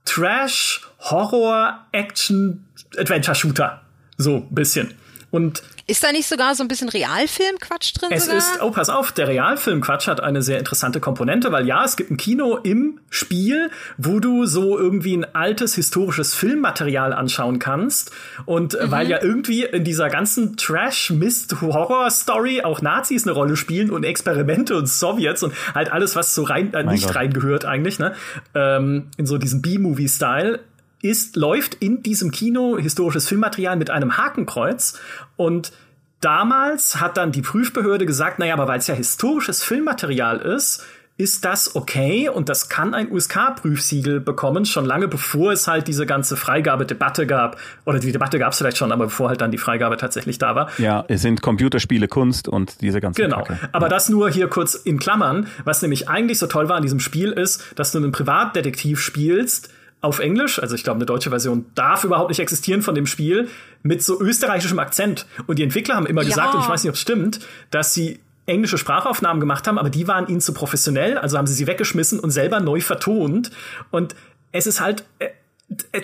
Trash, 0.04 0.86
Horror, 1.00 1.86
Action, 1.92 2.64
Adventure-Shooter. 2.96 3.82
So 4.16 4.36
ein 4.36 4.54
bisschen. 4.54 4.94
Und 5.30 5.62
Ist 5.86 6.02
da 6.02 6.10
nicht 6.10 6.26
sogar 6.26 6.54
so 6.54 6.64
ein 6.64 6.68
bisschen 6.68 6.88
Realfilm-Quatsch 6.88 7.92
drin 7.98 8.08
es 8.12 8.24
sogar? 8.24 8.38
ist, 8.38 8.62
oh, 8.62 8.70
pass 8.70 8.88
auf, 8.88 9.12
der 9.12 9.28
Realfilm-Quatsch 9.28 10.06
hat 10.06 10.22
eine 10.22 10.40
sehr 10.40 10.58
interessante 10.58 11.00
Komponente, 11.00 11.52
weil 11.52 11.66
ja, 11.66 11.84
es 11.84 11.96
gibt 11.96 12.10
ein 12.10 12.16
Kino 12.16 12.56
im 12.56 13.00
Spiel, 13.10 13.70
wo 13.98 14.20
du 14.20 14.46
so 14.46 14.78
irgendwie 14.78 15.14
ein 15.14 15.26
altes 15.34 15.74
historisches 15.74 16.34
Filmmaterial 16.34 17.12
anschauen 17.12 17.58
kannst. 17.58 18.10
Und 18.46 18.74
äh, 18.74 18.90
weil 18.90 19.08
ja 19.08 19.22
irgendwie 19.22 19.64
in 19.64 19.84
dieser 19.84 20.08
ganzen 20.08 20.56
Trash-Mist-Horror-Story 20.56 22.62
auch 22.62 22.80
Nazis 22.80 23.26
eine 23.26 23.32
Rolle 23.32 23.56
spielen 23.56 23.90
und 23.90 24.04
Experimente 24.04 24.76
und 24.76 24.88
Sowjets 24.88 25.42
und 25.42 25.52
halt 25.74 25.92
alles, 25.92 26.16
was 26.16 26.34
so 26.34 26.44
rein, 26.44 26.72
äh, 26.72 26.84
nicht 26.84 27.06
Gott. 27.06 27.16
reingehört 27.16 27.66
eigentlich, 27.66 27.98
ne? 27.98 28.14
Ähm, 28.54 29.08
in 29.18 29.26
so 29.26 29.36
diesem 29.36 29.60
B-Movie-Style 29.60 30.60
ist, 31.02 31.36
läuft 31.36 31.74
in 31.74 32.02
diesem 32.02 32.30
Kino 32.30 32.76
historisches 32.78 33.28
Filmmaterial 33.28 33.76
mit 33.76 33.90
einem 33.90 34.16
Hakenkreuz 34.16 34.98
und 35.36 35.72
damals 36.20 37.00
hat 37.00 37.16
dann 37.16 37.32
die 37.32 37.42
Prüfbehörde 37.42 38.06
gesagt, 38.06 38.38
naja, 38.38 38.54
aber 38.54 38.68
weil 38.68 38.78
es 38.78 38.86
ja 38.86 38.94
historisches 38.94 39.62
Filmmaterial 39.62 40.38
ist, 40.40 40.84
ist 41.18 41.44
das 41.44 41.74
okay 41.74 42.28
und 42.28 42.48
das 42.48 42.68
kann 42.68 42.94
ein 42.94 43.10
USK-Prüfsiegel 43.10 44.20
bekommen, 44.20 44.64
schon 44.64 44.84
lange 44.84 45.08
bevor 45.08 45.50
es 45.50 45.66
halt 45.66 45.88
diese 45.88 46.06
ganze 46.06 46.36
Freigabedebatte 46.36 47.26
gab. 47.26 47.58
Oder 47.84 47.98
die 47.98 48.12
Debatte 48.12 48.38
gab 48.38 48.52
es 48.52 48.58
vielleicht 48.58 48.76
schon, 48.76 48.92
aber 48.92 49.06
bevor 49.06 49.28
halt 49.28 49.40
dann 49.40 49.50
die 49.50 49.58
Freigabe 49.58 49.96
tatsächlich 49.96 50.38
da 50.38 50.54
war. 50.54 50.70
Ja, 50.78 51.04
es 51.08 51.22
sind 51.22 51.42
Computerspiele 51.42 52.06
Kunst 52.06 52.46
und 52.46 52.80
diese 52.82 53.00
ganze 53.00 53.20
Genau. 53.20 53.42
Kacke. 53.42 53.58
Aber 53.72 53.88
das 53.88 54.08
nur 54.08 54.30
hier 54.30 54.46
kurz 54.46 54.76
in 54.76 55.00
Klammern. 55.00 55.48
Was 55.64 55.82
nämlich 55.82 56.08
eigentlich 56.08 56.38
so 56.38 56.46
toll 56.46 56.68
war 56.68 56.76
an 56.76 56.82
diesem 56.82 57.00
Spiel 57.00 57.32
ist, 57.32 57.64
dass 57.74 57.90
du 57.90 57.98
einen 57.98 58.12
Privatdetektiv 58.12 59.00
spielst 59.00 59.70
auf 60.00 60.18
Englisch. 60.20 60.58
Also 60.60 60.74
ich 60.74 60.84
glaube, 60.84 60.98
eine 60.98 61.06
deutsche 61.06 61.30
Version 61.30 61.66
darf 61.74 62.04
überhaupt 62.04 62.28
nicht 62.30 62.40
existieren 62.40 62.82
von 62.82 62.94
dem 62.94 63.06
Spiel 63.06 63.48
mit 63.82 64.02
so 64.02 64.20
österreichischem 64.20 64.78
Akzent. 64.78 65.26
Und 65.46 65.58
die 65.58 65.62
Entwickler 65.62 65.96
haben 65.96 66.06
immer 66.06 66.22
Ja. 66.22 66.28
gesagt, 66.28 66.54
und 66.54 66.60
ich 66.60 66.68
weiß 66.68 66.82
nicht, 66.84 66.90
ob 66.90 66.94
es 66.94 67.00
stimmt, 67.00 67.40
dass 67.70 67.94
sie 67.94 68.20
englische 68.46 68.78
Sprachaufnahmen 68.78 69.40
gemacht 69.40 69.66
haben, 69.66 69.78
aber 69.78 69.90
die 69.90 70.08
waren 70.08 70.26
ihnen 70.28 70.40
zu 70.40 70.54
professionell, 70.54 71.18
also 71.18 71.36
haben 71.36 71.46
sie 71.46 71.54
sie 71.54 71.66
weggeschmissen 71.66 72.18
und 72.20 72.30
selber 72.30 72.60
neu 72.60 72.80
vertont. 72.80 73.50
Und 73.90 74.14
es 74.52 74.66
ist 74.66 74.80
halt, 74.80 75.04
äh, 75.18 75.28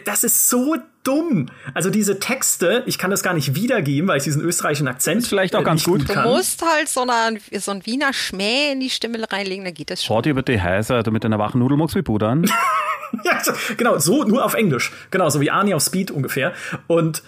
das 0.04 0.24
ist 0.24 0.48
so 0.48 0.76
dumm. 1.04 1.46
Also 1.72 1.90
diese 1.90 2.18
Texte, 2.18 2.82
ich 2.86 2.98
kann 2.98 3.10
das 3.10 3.22
gar 3.22 3.34
nicht 3.34 3.54
wiedergeben, 3.54 4.08
weil 4.08 4.18
ich 4.18 4.24
diesen 4.24 4.42
österreichischen 4.42 4.88
Akzent 4.88 5.22
ist 5.22 5.28
vielleicht 5.28 5.56
auch 5.56 5.62
äh, 5.62 5.64
ganz 5.64 5.84
gut. 5.84 6.08
Du 6.08 6.20
musst 6.20 6.62
halt 6.62 6.88
so, 6.88 7.06
eine, 7.06 7.38
so 7.58 7.70
ein 7.70 7.84
Wiener 7.86 8.12
Schmäh 8.12 8.72
in 8.72 8.80
die 8.80 8.90
Stimme 8.90 9.18
reinlegen, 9.30 9.64
dann 9.64 9.74
geht 9.74 9.90
das 9.90 10.04
schon. 10.04 10.16
Hort 10.16 10.26
über 10.26 10.42
die 10.42 10.60
Heiße, 10.60 11.02
du 11.02 11.10
mit 11.10 11.24
deiner 11.24 11.38
wachen 11.38 11.60
Nudelmucks 11.60 11.94
mit 11.94 12.04
Pudern. 12.04 12.44
ja, 13.24 13.40
genau, 13.76 13.98
so 13.98 14.24
nur 14.24 14.44
auf 14.44 14.54
Englisch. 14.54 14.92
Genau, 15.10 15.28
so 15.28 15.40
wie 15.40 15.50
Arnie 15.50 15.74
auf 15.74 15.82
Speed 15.82 16.10
ungefähr. 16.10 16.52
Und 16.86 17.22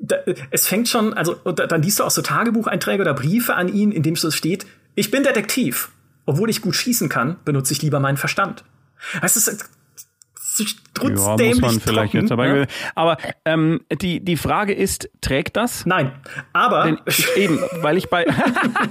da, 0.00 0.16
es 0.50 0.66
fängt 0.66 0.88
schon, 0.88 1.14
also 1.14 1.34
dann 1.34 1.82
liest 1.82 2.00
du 2.00 2.04
auch 2.04 2.10
so 2.10 2.22
Tagebucheinträge 2.22 3.02
oder 3.02 3.14
Briefe 3.14 3.54
an 3.54 3.68
ihn, 3.68 3.92
in 3.92 4.02
dem 4.02 4.16
so 4.16 4.30
steht, 4.30 4.66
ich 4.94 5.10
bin 5.10 5.22
Detektiv. 5.22 5.90
Obwohl 6.24 6.50
ich 6.50 6.62
gut 6.62 6.76
schießen 6.76 7.08
kann, 7.08 7.36
benutze 7.44 7.72
ich 7.72 7.82
lieber 7.82 7.98
meinen 7.98 8.16
Verstand. 8.16 8.64
Das 9.20 9.36
ist 9.36 9.66
ja, 11.00 11.36
muss 11.36 11.60
man 11.60 11.80
vielleicht 11.80 12.12
trocken, 12.12 12.20
jetzt 12.20 12.32
aber, 12.32 12.56
ja? 12.56 12.66
aber 12.94 13.16
ähm, 13.44 13.80
die 14.00 14.20
die 14.20 14.36
Frage 14.36 14.72
ist, 14.72 15.10
trägt 15.20 15.56
das? 15.56 15.86
Nein, 15.86 16.12
aber 16.52 16.84
Denn, 16.84 16.98
eben, 17.36 17.58
weil 17.80 17.96
ich 17.96 18.08
bei 18.08 18.26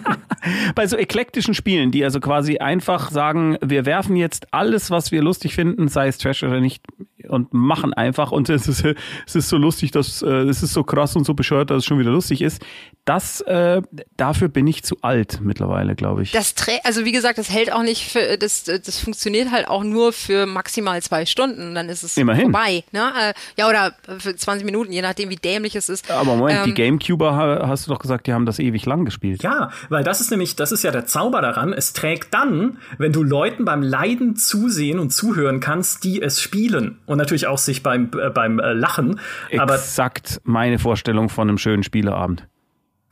bei 0.75 0.87
so 0.87 0.97
eklektischen 0.97 1.53
Spielen, 1.53 1.91
die 1.91 2.03
also 2.03 2.19
quasi 2.19 2.57
einfach 2.57 3.11
sagen, 3.11 3.57
wir 3.61 3.85
werfen 3.85 4.15
jetzt 4.15 4.53
alles, 4.53 4.91
was 4.91 5.11
wir 5.11 5.21
lustig 5.21 5.55
finden, 5.55 5.87
sei 5.87 6.07
es 6.07 6.17
Trash 6.17 6.43
oder 6.43 6.59
nicht, 6.59 6.83
und 7.27 7.53
machen 7.53 7.93
einfach 7.93 8.31
und 8.31 8.49
es 8.49 8.67
ist, 8.67 8.83
es 9.25 9.35
ist 9.35 9.49
so 9.49 9.57
lustig, 9.57 9.91
dass 9.91 10.21
äh, 10.21 10.27
es 10.27 10.63
ist 10.63 10.73
so 10.73 10.83
krass 10.83 11.15
und 11.15 11.25
so 11.25 11.33
bescheuert, 11.33 11.69
dass 11.69 11.79
es 11.79 11.85
schon 11.85 11.99
wieder 11.99 12.11
lustig 12.11 12.41
ist. 12.41 12.61
Das 13.05 13.41
äh, 13.41 13.81
dafür 14.17 14.47
bin 14.47 14.67
ich 14.67 14.83
zu 14.83 14.97
alt 15.01 15.39
mittlerweile, 15.41 15.95
glaube 15.95 16.23
ich. 16.23 16.31
Das 16.31 16.55
also 16.83 17.05
wie 17.05 17.11
gesagt, 17.11 17.37
das 17.37 17.49
hält 17.49 17.71
auch 17.71 17.83
nicht 17.83 18.11
für 18.11 18.37
das 18.37 18.63
das 18.63 18.99
funktioniert 18.99 19.51
halt 19.51 19.67
auch 19.67 19.83
nur 19.83 20.13
für 20.13 20.45
maximal 20.45 21.01
zwei 21.01 21.25
Stunden, 21.25 21.75
dann 21.75 21.89
ist 21.91 22.03
es 22.03 22.17
Immerhin. 22.17 22.51
vorbei, 22.51 22.83
ne? 22.91 23.11
Äh, 23.19 23.33
ja 23.57 23.69
oder 23.69 23.93
für 24.19 24.35
20 24.35 24.65
Minuten, 24.65 24.91
je 24.91 25.01
nachdem 25.01 25.29
wie 25.29 25.35
dämlich 25.35 25.75
es 25.75 25.89
ist. 25.89 26.09
Aber 26.09 26.35
Moment, 26.35 26.59
ähm, 26.59 26.65
die 26.65 26.73
Gamecuber 26.73 27.35
hast 27.67 27.87
du 27.87 27.91
doch 27.91 27.99
gesagt, 27.99 28.27
die 28.27 28.33
haben 28.33 28.45
das 28.45 28.59
ewig 28.59 28.85
lang 28.85 29.05
gespielt. 29.05 29.43
Ja, 29.43 29.71
weil 29.89 30.03
das 30.03 30.21
ist 30.21 30.31
nämlich, 30.31 30.55
das 30.55 30.71
ist 30.71 30.83
ja 30.83 30.91
der 30.91 31.05
Zauber 31.05 31.41
daran. 31.41 31.73
Es 31.73 31.93
trägt 31.93 32.33
dann, 32.33 32.77
wenn 32.97 33.11
du 33.11 33.23
Leuten 33.23 33.65
beim 33.65 33.81
Leiden 33.81 34.35
zusehen 34.35 34.99
und 34.99 35.11
zuhören 35.11 35.59
kannst, 35.59 36.03
die 36.03 36.21
es 36.21 36.41
spielen 36.41 36.99
und 37.05 37.17
natürlich 37.17 37.47
auch 37.47 37.57
sich 37.57 37.83
beim, 37.83 38.09
äh, 38.17 38.29
beim 38.29 38.59
äh, 38.59 38.73
Lachen. 38.73 39.19
Aber 39.57 39.75
Exakt 39.75 40.41
meine 40.43 40.79
Vorstellung 40.79 41.29
von 41.29 41.49
einem 41.49 41.57
schönen 41.57 41.83
Spieleabend. 41.83 42.47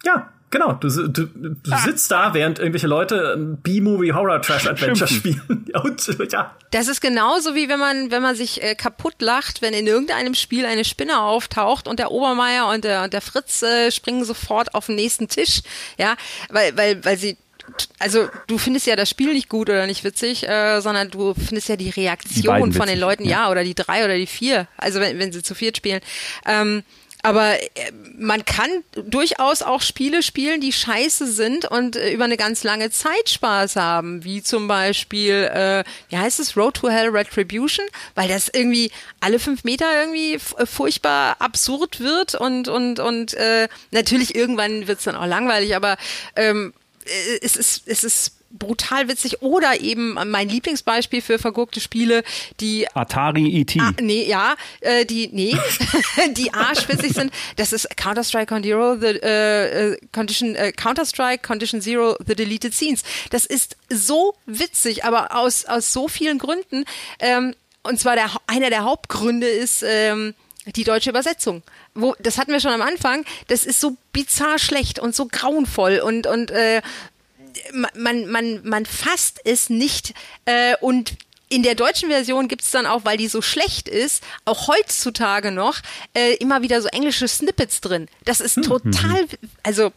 Ja, 0.04 0.30
Genau, 0.52 0.74
du, 0.74 0.90
du, 1.08 1.26
du 1.28 1.56
ah. 1.70 1.78
sitzt 1.78 2.10
da, 2.12 2.34
während 2.34 2.58
irgendwelche 2.58 2.88
Leute 2.88 3.58
B-Movie 3.62 4.14
Horror 4.14 4.42
Trash 4.42 4.66
Adventure 4.66 5.08
spielen. 5.08 5.66
Und, 5.84 6.32
ja. 6.32 6.56
Das 6.72 6.88
ist 6.88 7.02
genauso 7.02 7.54
wie 7.54 7.70
wenn 7.70 7.80
man, 7.80 8.10
wenn 8.10 8.24
man 8.24 8.36
sich 8.36 8.64
äh, 8.64 8.74
kaputt 8.74 9.16
lacht, 9.20 9.62
wenn 9.62 9.74
in 9.74 9.86
irgendeinem 9.86 10.34
Spiel 10.34 10.66
eine 10.66 10.86
Spinne 10.86 11.22
auftaucht 11.22 11.88
und 11.88 12.00
der 12.00 12.12
Obermeier 12.12 12.68
und 12.68 12.84
der, 12.84 13.04
und 13.04 13.14
der 13.14 13.22
Fritz 13.22 13.62
äh, 13.62 13.92
springen 13.92 14.24
sofort 14.26 14.74
auf 14.74 14.88
den 14.88 14.96
nächsten 14.96 15.28
Tisch. 15.28 15.62
Ja, 15.98 16.16
weil, 16.50 16.76
weil, 16.76 17.06
weil 17.06 17.18
sie 17.18 17.38
also 18.00 18.28
du 18.48 18.58
findest 18.58 18.88
ja 18.88 18.96
das 18.96 19.10
Spiel 19.10 19.34
nicht 19.34 19.50
gut 19.50 19.70
oder 19.70 19.86
nicht 19.86 20.04
witzig, 20.04 20.48
äh, 20.48 20.82
sondern 20.82 21.12
du 21.12 21.34
findest 21.36 21.70
ja 21.70 21.76
die 21.76 21.92
Reaktion 21.92 22.72
die 22.72 22.78
von 22.78 22.88
den 22.88 23.00
Leuten, 23.00 23.26
ja. 23.26 23.44
ja. 23.44 23.52
oder 23.52 23.64
die 23.64 23.76
drei 23.76 24.04
oder 24.06 24.16
die 24.16 24.26
vier, 24.26 24.68
also 24.78 25.00
wenn, 25.00 25.20
wenn 25.20 25.32
sie 25.32 25.44
zu 25.44 25.54
viert 25.54 25.78
spielen. 25.78 26.02
Ähm, 26.48 26.84
aber 27.22 27.62
äh, 27.62 27.92
man 28.18 28.46
kann 28.46 28.70
durchaus 28.94 29.62
auch 29.62 29.82
Spiele 29.82 30.24
spielen, 30.24 30.62
die 30.62 30.72
scheiße 30.72 31.32
sind 31.32 31.66
und 31.66 31.96
äh, 31.96 32.12
über 32.12 32.24
eine 32.24 32.38
ganz 32.38 32.64
lange 32.64 32.92
Zeit 32.92 33.30
Spaß 33.30 33.76
haben, 33.76 34.24
wie 34.24 34.42
zum 34.42 34.68
Beispiel, 34.68 35.50
äh, 35.54 35.84
wie 36.10 36.18
heißt 36.18 36.40
es, 36.40 36.56
Road 36.56 36.76
to 36.76 36.90
Hell 36.90 37.10
Retribution, 37.10 37.86
weil 38.16 38.30
das 38.30 38.50
irgendwie 38.50 38.92
alle 39.20 39.40
fünf 39.40 39.64
Meter 39.64 39.86
irgendwie 40.00 40.36
äh, 40.36 40.66
furchtbar 40.66 41.36
absurd 41.40 42.00
wird 42.00 42.36
und 42.36 42.68
und 42.70 43.00
und 43.00 43.34
äh, 43.34 43.68
natürlich 43.92 44.36
irgendwann 44.36 44.88
wird's 44.88 45.04
dann 45.04 45.16
auch 45.16 45.28
langweilig, 45.28 45.76
aber 45.76 45.98
ähm, 46.36 46.74
äh, 47.06 47.40
es 47.42 47.58
ist, 47.58 47.84
es 47.86 48.04
ist 48.04 48.39
brutal 48.52 49.08
witzig 49.08 49.42
oder 49.42 49.80
eben 49.80 50.14
mein 50.14 50.50
Lieblingsbeispiel 50.50 51.22
für 51.22 51.40
vergurkte 51.40 51.80
Spiele, 51.80 52.24
die 52.60 52.88
Atari 52.94 53.62
ET. 53.62 53.76
Ah, 53.80 53.94
nee, 54.02 54.26
ja, 54.28 54.56
äh, 54.82 55.06
die 55.06 55.30
nee, 55.32 55.56
die 56.32 56.54
arschwitzig 56.54 57.14
sind. 57.14 57.32
Das 57.58 57.74
ist 57.74 57.96
Counter 57.96 58.24
Strike 58.24 58.62
Zero, 58.62 58.98
the 58.98 59.08
äh, 59.08 59.98
Condition 60.12 60.56
äh, 60.56 60.72
Counter 60.72 61.06
Strike 61.06 61.46
Condition 61.46 61.82
Zero, 61.82 62.16
the 62.26 62.36
deleted 62.36 62.74
scenes. 62.74 63.04
Das 63.30 63.46
ist 63.46 63.78
so 63.90 64.36
witzig, 64.46 65.04
aber 65.06 65.36
aus 65.36 65.66
aus 65.66 65.94
so 65.94 66.08
vielen 66.08 66.40
Gründen. 66.40 66.86
Ähm, 67.20 67.56
und 67.84 68.00
zwar 68.00 68.16
der 68.16 68.32
einer 68.48 68.70
der 68.70 68.84
Hauptgründe 68.84 69.48
ist 69.48 69.84
ähm, 69.84 70.34
die 70.76 70.84
deutsche 70.84 71.10
Übersetzung. 71.10 71.64
Wo, 71.94 72.16
das 72.20 72.38
hatten 72.38 72.52
wir 72.52 72.60
schon 72.60 72.72
am 72.72 72.82
Anfang, 72.82 73.26
das 73.48 73.64
ist 73.64 73.80
so 73.80 73.98
bizarr 74.14 74.60
schlecht 74.60 75.00
und 75.00 75.16
so 75.16 75.26
grauenvoll 75.26 76.00
und, 76.00 76.28
und 76.28 76.52
äh, 76.52 76.82
man, 77.96 78.30
man, 78.30 78.62
man 78.64 78.86
fasst 78.86 79.40
es 79.44 79.70
nicht 79.70 80.14
äh, 80.46 80.76
und 80.82 81.18
in 81.50 81.64
der 81.64 81.76
deutschen 81.76 82.10
Version 82.10 82.48
gibt 82.48 82.62
es 82.62 82.72
dann 82.72 82.86
auch, 82.86 83.06
weil 83.06 83.18
die 83.18 83.28
so 83.28 83.42
schlecht 83.42 83.90
ist, 83.90 84.24
auch 84.46 84.68
heutzutage 84.68 85.52
noch 85.52 85.80
äh, 86.14 86.36
immer 86.36 86.62
wieder 86.62 86.82
so 86.82 86.88
englische 86.90 87.28
Snippets 87.28 87.82
drin. 87.82 88.08
Das 88.24 88.40
ist 88.40 88.58
hm. 88.58 88.64
total, 88.64 89.26
also 89.64 89.92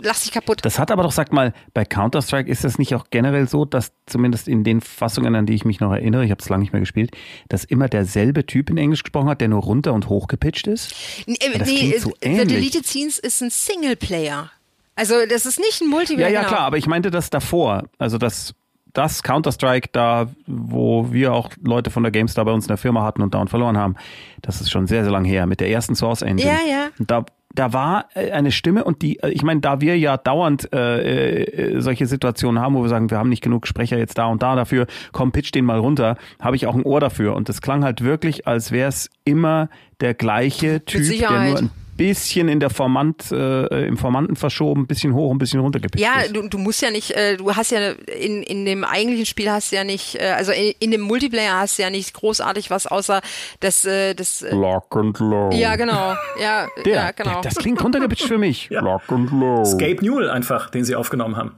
lass 0.00 0.22
dich 0.22 0.32
kaputt. 0.32 0.60
Das 0.62 0.78
hat 0.78 0.90
aber 0.90 1.02
doch, 1.02 1.12
sag 1.12 1.32
mal, 1.32 1.52
bei 1.74 1.84
Counter-Strike 1.84 2.50
ist 2.50 2.64
das 2.64 2.78
nicht 2.78 2.94
auch 2.94 3.06
generell 3.10 3.48
so, 3.48 3.64
dass 3.64 3.92
zumindest 4.06 4.48
in 4.48 4.64
den 4.64 4.80
Fassungen, 4.80 5.34
an 5.34 5.46
die 5.46 5.54
ich 5.54 5.64
mich 5.64 5.80
noch 5.80 5.92
erinnere, 5.92 6.24
ich 6.24 6.30
habe 6.30 6.42
es 6.42 6.48
lange 6.48 6.62
nicht 6.62 6.72
mehr 6.72 6.80
gespielt, 6.80 7.10
dass 7.48 7.64
immer 7.64 7.88
derselbe 7.88 8.46
Typ 8.46 8.70
in 8.70 8.78
Englisch 8.78 9.02
gesprochen 9.02 9.28
hat, 9.28 9.40
der 9.40 9.48
nur 9.48 9.62
runter 9.62 9.92
und 9.92 10.08
hoch 10.08 10.26
gepitcht 10.26 10.66
ist? 10.66 10.94
Nee, 11.26 11.36
das 11.56 11.68
nee 11.68 11.98
so 11.98 12.12
The 12.22 12.44
Deleted 12.46 12.86
Scenes 12.86 13.18
ist 13.18 13.42
ein 13.42 13.50
Singleplayer. 13.50 14.50
Also 14.94 15.14
das 15.28 15.46
ist 15.46 15.58
nicht 15.58 15.80
ein 15.80 15.88
Multiplayer. 15.88 16.28
Ja, 16.28 16.34
ja, 16.34 16.40
genau. 16.40 16.52
klar, 16.54 16.66
aber 16.66 16.76
ich 16.76 16.86
meinte 16.86 17.10
das 17.10 17.30
davor. 17.30 17.84
Also 17.98 18.18
das 18.18 18.54
das 18.92 19.22
Counter-Strike 19.22 19.88
da, 19.92 20.26
wo 20.46 21.12
wir 21.12 21.32
auch 21.32 21.50
Leute 21.62 21.90
von 21.90 22.02
der 22.02 22.12
GameStar 22.12 22.44
bei 22.44 22.52
uns 22.52 22.64
in 22.64 22.68
der 22.68 22.76
Firma 22.76 23.02
hatten 23.02 23.22
und 23.22 23.32
dauernd 23.32 23.48
verloren 23.48 23.78
haben, 23.78 23.96
das 24.42 24.60
ist 24.60 24.70
schon 24.70 24.86
sehr, 24.86 25.02
sehr 25.02 25.10
lang 25.10 25.24
her, 25.24 25.46
mit 25.46 25.60
der 25.60 25.70
ersten 25.70 25.94
Source 25.94 26.20
Engine. 26.20 26.50
Ja, 26.50 26.58
ja. 26.70 26.88
Und 26.98 27.10
da 27.10 27.24
da 27.54 27.72
war 27.72 28.06
äh, 28.14 28.30
eine 28.30 28.50
Stimme 28.50 28.84
und 28.84 29.02
die, 29.02 29.18
äh, 29.20 29.30
ich 29.30 29.42
meine, 29.42 29.60
da 29.60 29.80
wir 29.80 29.98
ja 29.98 30.16
dauernd 30.16 30.72
äh, 30.72 31.42
äh, 31.42 31.80
solche 31.80 32.06
Situationen 32.06 32.62
haben, 32.62 32.74
wo 32.74 32.82
wir 32.82 32.88
sagen, 32.88 33.10
wir 33.10 33.18
haben 33.18 33.28
nicht 33.28 33.42
genug 33.42 33.66
Sprecher 33.66 33.98
jetzt 33.98 34.18
da 34.18 34.26
und 34.26 34.42
da 34.42 34.56
dafür, 34.56 34.86
komm, 35.12 35.32
pitch 35.32 35.54
den 35.54 35.64
mal 35.64 35.78
runter, 35.78 36.16
habe 36.40 36.56
ich 36.56 36.66
auch 36.66 36.74
ein 36.74 36.82
Ohr 36.82 37.00
dafür. 37.00 37.34
Und 37.34 37.48
das 37.48 37.60
klang 37.60 37.84
halt 37.84 38.02
wirklich, 38.02 38.46
als 38.46 38.72
wäre 38.72 38.88
es 38.88 39.10
immer 39.24 39.68
der 40.00 40.14
gleiche 40.14 40.84
Typ, 40.84 41.18
der 41.18 41.30
nur 41.30 41.58
ein 41.58 41.70
bisschen 42.02 42.48
in 42.48 42.60
der 42.60 42.70
Formant, 42.70 43.30
äh, 43.30 43.86
im 43.86 43.96
Formanten 43.96 44.36
verschoben, 44.36 44.82
ein 44.82 44.86
bisschen 44.86 45.14
hoch, 45.14 45.30
ein 45.32 45.38
bisschen 45.38 45.60
runtergepickt 45.60 46.00
Ja, 46.02 46.26
du, 46.32 46.48
du 46.48 46.58
musst 46.58 46.82
ja 46.82 46.90
nicht, 46.90 47.12
äh, 47.12 47.36
du 47.36 47.54
hast 47.54 47.70
ja 47.70 47.90
in, 47.90 48.42
in 48.42 48.64
dem 48.64 48.84
eigentlichen 48.84 49.26
Spiel 49.26 49.50
hast 49.50 49.70
du 49.72 49.76
ja 49.76 49.84
nicht, 49.84 50.16
äh, 50.16 50.34
also 50.36 50.52
in, 50.52 50.74
in 50.80 50.90
dem 50.90 51.00
Multiplayer 51.02 51.58
hast 51.60 51.78
du 51.78 51.82
ja 51.82 51.90
nicht 51.90 52.12
großartig 52.14 52.70
was 52.70 52.86
außer 52.86 53.20
das, 53.60 53.84
äh, 53.84 54.14
das 54.14 54.42
äh, 54.42 54.54
Lock 54.54 54.96
and 54.96 55.18
Low. 55.20 55.50
Ja, 55.52 55.76
genau. 55.76 56.14
Ja, 56.40 56.66
der, 56.84 56.94
ja 56.94 57.10
genau. 57.12 57.40
Der, 57.40 57.42
das 57.42 57.56
klingt 57.56 57.82
runtergepitcht 57.82 58.26
für 58.26 58.38
mich. 58.38 58.68
ja. 58.70 58.80
Lock 58.80 59.02
and 59.10 59.30
Low. 59.30 59.62
Escape 59.62 60.04
Newell 60.04 60.30
einfach, 60.30 60.70
den 60.70 60.84
sie 60.84 60.94
aufgenommen 60.96 61.36
haben. 61.36 61.52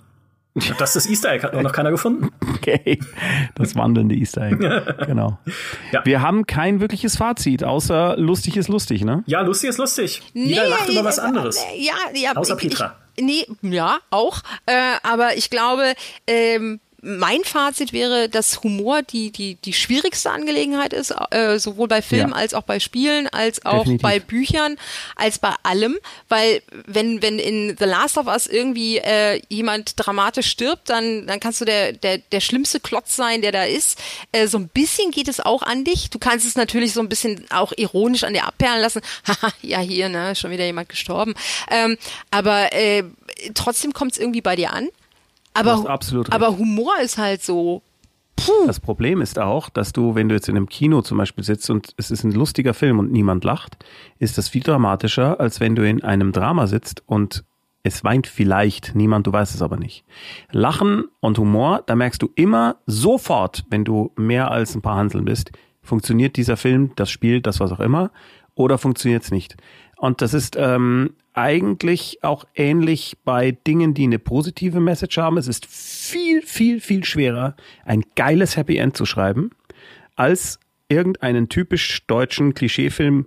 Das 0.78 0.94
ist 0.94 1.10
Easter 1.10 1.32
Egg, 1.32 1.42
hat 1.42 1.52
noch 1.60 1.72
keiner 1.72 1.90
gefunden. 1.90 2.30
Okay, 2.54 3.00
das 3.56 3.74
wandelnde 3.74 4.14
Easter 4.14 4.42
Egg. 4.42 4.58
genau. 5.06 5.38
Ja. 5.90 6.04
Wir 6.04 6.22
haben 6.22 6.46
kein 6.46 6.80
wirkliches 6.80 7.16
Fazit, 7.16 7.64
außer 7.64 8.16
lustig 8.16 8.56
ist 8.56 8.68
lustig, 8.68 9.04
ne? 9.04 9.24
Ja, 9.26 9.40
lustig 9.40 9.70
ist 9.70 9.78
lustig. 9.78 10.22
Nee, 10.32 10.50
Jeder 10.50 10.68
lacht 10.68 10.88
über 10.88 11.04
was 11.04 11.18
anderes. 11.18 11.60
Ja, 11.76 11.94
ja. 12.14 12.36
Außer 12.36 12.56
Petra. 12.56 12.96
Ich, 13.16 13.24
nee, 13.24 13.46
ja, 13.62 13.98
auch. 14.10 14.42
Äh, 14.66 14.72
aber 15.02 15.36
ich 15.36 15.50
glaube, 15.50 15.94
ähm, 16.26 16.80
mein 17.04 17.44
Fazit 17.44 17.92
wäre, 17.92 18.28
dass 18.28 18.62
Humor 18.62 19.02
die, 19.02 19.30
die, 19.30 19.56
die 19.56 19.74
schwierigste 19.74 20.30
Angelegenheit 20.30 20.92
ist, 20.92 21.14
äh, 21.30 21.58
sowohl 21.58 21.86
bei 21.86 22.00
Filmen 22.00 22.30
ja. 22.30 22.36
als 22.36 22.54
auch 22.54 22.62
bei 22.62 22.80
Spielen, 22.80 23.28
als 23.28 23.64
auch 23.66 23.80
Definitiv. 23.80 24.02
bei 24.02 24.20
Büchern, 24.20 24.76
als 25.14 25.38
bei 25.38 25.52
allem. 25.62 25.98
Weil 26.28 26.62
wenn, 26.86 27.20
wenn 27.20 27.38
in 27.38 27.76
The 27.78 27.84
Last 27.84 28.16
of 28.16 28.26
Us 28.26 28.46
irgendwie 28.46 28.98
äh, 28.98 29.42
jemand 29.48 29.92
dramatisch 29.96 30.48
stirbt, 30.48 30.88
dann, 30.88 31.26
dann 31.26 31.40
kannst 31.40 31.60
du 31.60 31.66
der, 31.66 31.92
der, 31.92 32.18
der 32.18 32.40
schlimmste 32.40 32.80
Klotz 32.80 33.16
sein, 33.16 33.42
der 33.42 33.52
da 33.52 33.64
ist. 33.64 33.98
Äh, 34.32 34.46
so 34.46 34.58
ein 34.58 34.68
bisschen 34.68 35.10
geht 35.10 35.28
es 35.28 35.40
auch 35.40 35.62
an 35.62 35.84
dich. 35.84 36.08
Du 36.08 36.18
kannst 36.18 36.46
es 36.46 36.56
natürlich 36.56 36.94
so 36.94 37.00
ein 37.00 37.08
bisschen 37.10 37.44
auch 37.50 37.72
ironisch 37.76 38.24
an 38.24 38.32
dir 38.32 38.46
abperlen 38.46 38.80
lassen. 38.80 39.02
Haha, 39.28 39.52
ja 39.60 39.80
hier, 39.80 40.08
ne, 40.08 40.34
schon 40.34 40.50
wieder 40.50 40.64
jemand 40.64 40.88
gestorben. 40.88 41.34
Ähm, 41.70 41.98
aber 42.30 42.72
äh, 42.72 43.04
trotzdem 43.54 43.92
kommt 43.92 44.12
es 44.12 44.18
irgendwie 44.18 44.40
bei 44.40 44.56
dir 44.56 44.72
an. 44.72 44.88
Aber, 45.54 45.88
absolut 45.88 46.32
aber 46.32 46.58
Humor 46.58 46.94
ist 47.02 47.18
halt 47.18 47.42
so. 47.42 47.82
Puh. 48.36 48.66
Das 48.66 48.80
Problem 48.80 49.20
ist 49.20 49.38
auch, 49.38 49.70
dass 49.70 49.92
du, 49.92 50.16
wenn 50.16 50.28
du 50.28 50.34
jetzt 50.34 50.48
in 50.48 50.56
einem 50.56 50.68
Kino 50.68 51.02
zum 51.02 51.18
Beispiel 51.18 51.44
sitzt 51.44 51.70
und 51.70 51.94
es 51.96 52.10
ist 52.10 52.24
ein 52.24 52.32
lustiger 52.32 52.74
Film 52.74 52.98
und 52.98 53.12
niemand 53.12 53.44
lacht, 53.44 53.76
ist 54.18 54.36
das 54.36 54.48
viel 54.48 54.62
dramatischer, 54.62 55.38
als 55.38 55.60
wenn 55.60 55.76
du 55.76 55.88
in 55.88 56.02
einem 56.02 56.32
Drama 56.32 56.66
sitzt 56.66 57.02
und 57.06 57.44
es 57.84 58.02
weint 58.02 58.26
vielleicht 58.26 58.94
niemand, 58.94 59.26
du 59.26 59.32
weißt 59.32 59.54
es 59.54 59.62
aber 59.62 59.76
nicht. 59.76 60.04
Lachen 60.50 61.04
und 61.20 61.38
Humor, 61.38 61.84
da 61.86 61.94
merkst 61.94 62.20
du 62.20 62.30
immer 62.34 62.76
sofort, 62.86 63.64
wenn 63.70 63.84
du 63.84 64.10
mehr 64.16 64.50
als 64.50 64.74
ein 64.74 64.82
paar 64.82 64.96
Hanseln 64.96 65.26
bist, 65.26 65.52
Funktioniert 65.84 66.36
dieser 66.36 66.56
Film, 66.56 66.92
das 66.96 67.10
Spiel, 67.10 67.42
das 67.42 67.60
was 67.60 67.70
auch 67.70 67.80
immer, 67.80 68.10
oder 68.54 68.78
funktioniert 68.78 69.22
es 69.22 69.30
nicht? 69.30 69.56
Und 70.04 70.20
das 70.20 70.34
ist 70.34 70.54
ähm, 70.60 71.14
eigentlich 71.32 72.18
auch 72.22 72.44
ähnlich 72.54 73.16
bei 73.24 73.52
Dingen, 73.52 73.94
die 73.94 74.02
eine 74.02 74.18
positive 74.18 74.78
Message 74.78 75.16
haben. 75.16 75.38
Es 75.38 75.48
ist 75.48 75.64
viel, 75.64 76.42
viel, 76.42 76.82
viel 76.82 77.04
schwerer, 77.04 77.56
ein 77.86 78.02
geiles 78.14 78.58
Happy 78.58 78.76
End 78.76 78.98
zu 78.98 79.06
schreiben, 79.06 79.48
als 80.14 80.60
irgendeinen 80.90 81.48
typisch 81.48 82.06
deutschen 82.06 82.52
Klischeefilm 82.52 83.24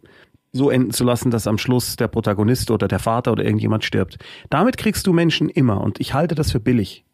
so 0.52 0.70
enden 0.70 0.92
zu 0.92 1.04
lassen, 1.04 1.32
dass 1.32 1.48
am 1.48 1.58
Schluss 1.58 1.96
der 1.96 2.10
Protagonist 2.10 2.70
oder 2.70 2.88
der 2.88 3.00
Vater 3.00 3.32
oder 3.32 3.44
irgendjemand 3.44 3.84
stirbt. 3.84 4.20
Damit 4.52 4.78
kriegst 4.78 5.08
du 5.08 5.14
Menschen 5.14 5.50
immer 5.50 5.82
und 5.82 6.00
ich 6.00 6.14
halte 6.14 6.36
das 6.36 6.52
für 6.52 6.60
billig. 6.60 7.06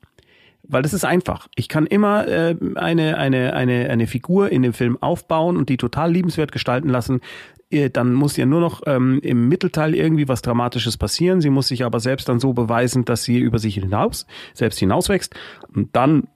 Weil 0.66 0.82
das 0.82 0.94
ist 0.94 1.04
einfach. 1.04 1.50
Ich 1.56 1.68
kann 1.68 1.86
immer 1.86 2.26
äh, 2.26 2.56
eine, 2.76 3.18
eine, 3.18 3.54
eine, 3.54 3.90
eine 3.90 4.08
Figur 4.08 4.50
in 4.50 4.62
dem 4.62 4.72
Film 4.72 4.98
aufbauen 5.02 5.58
und 5.58 5.68
die 5.68 5.76
total 5.76 6.12
liebenswert 6.12 6.54
gestalten 6.54 6.88
lassen. 6.88 7.20
Äh, 7.74 7.90
dann 7.90 8.14
muss 8.14 8.38
ihr 8.38 8.46
nur 8.46 8.62
noch 8.62 8.82
ähm, 8.86 9.20
im 9.22 9.48
Mittelteil 9.50 9.96
irgendwie 9.96 10.28
was 10.28 10.42
Dramatisches 10.42 10.98
passieren. 10.98 11.42
Sie 11.42 11.50
muss 11.50 11.68
sich 11.68 11.84
aber 11.84 12.00
selbst 12.00 12.30
dann 12.30 12.40
so 12.40 12.54
beweisen, 12.54 13.06
dass 13.06 13.24
sie 13.24 13.40
über 13.40 13.60
sich 13.60 13.76
hinaus, 13.76 14.26
selbst 14.54 14.80
hinauswächst. 14.80 15.34
Und 15.74 15.96
dann 15.96 16.28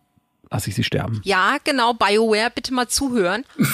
lasse 0.49 0.69
ich 0.69 0.75
sie 0.75 0.83
sterben. 0.83 1.21
Ja, 1.23 1.57
genau, 1.63 1.93
BioWare, 1.93 2.51
bitte 2.53 2.73
mal 2.73 2.87
zuhören. 2.87 3.43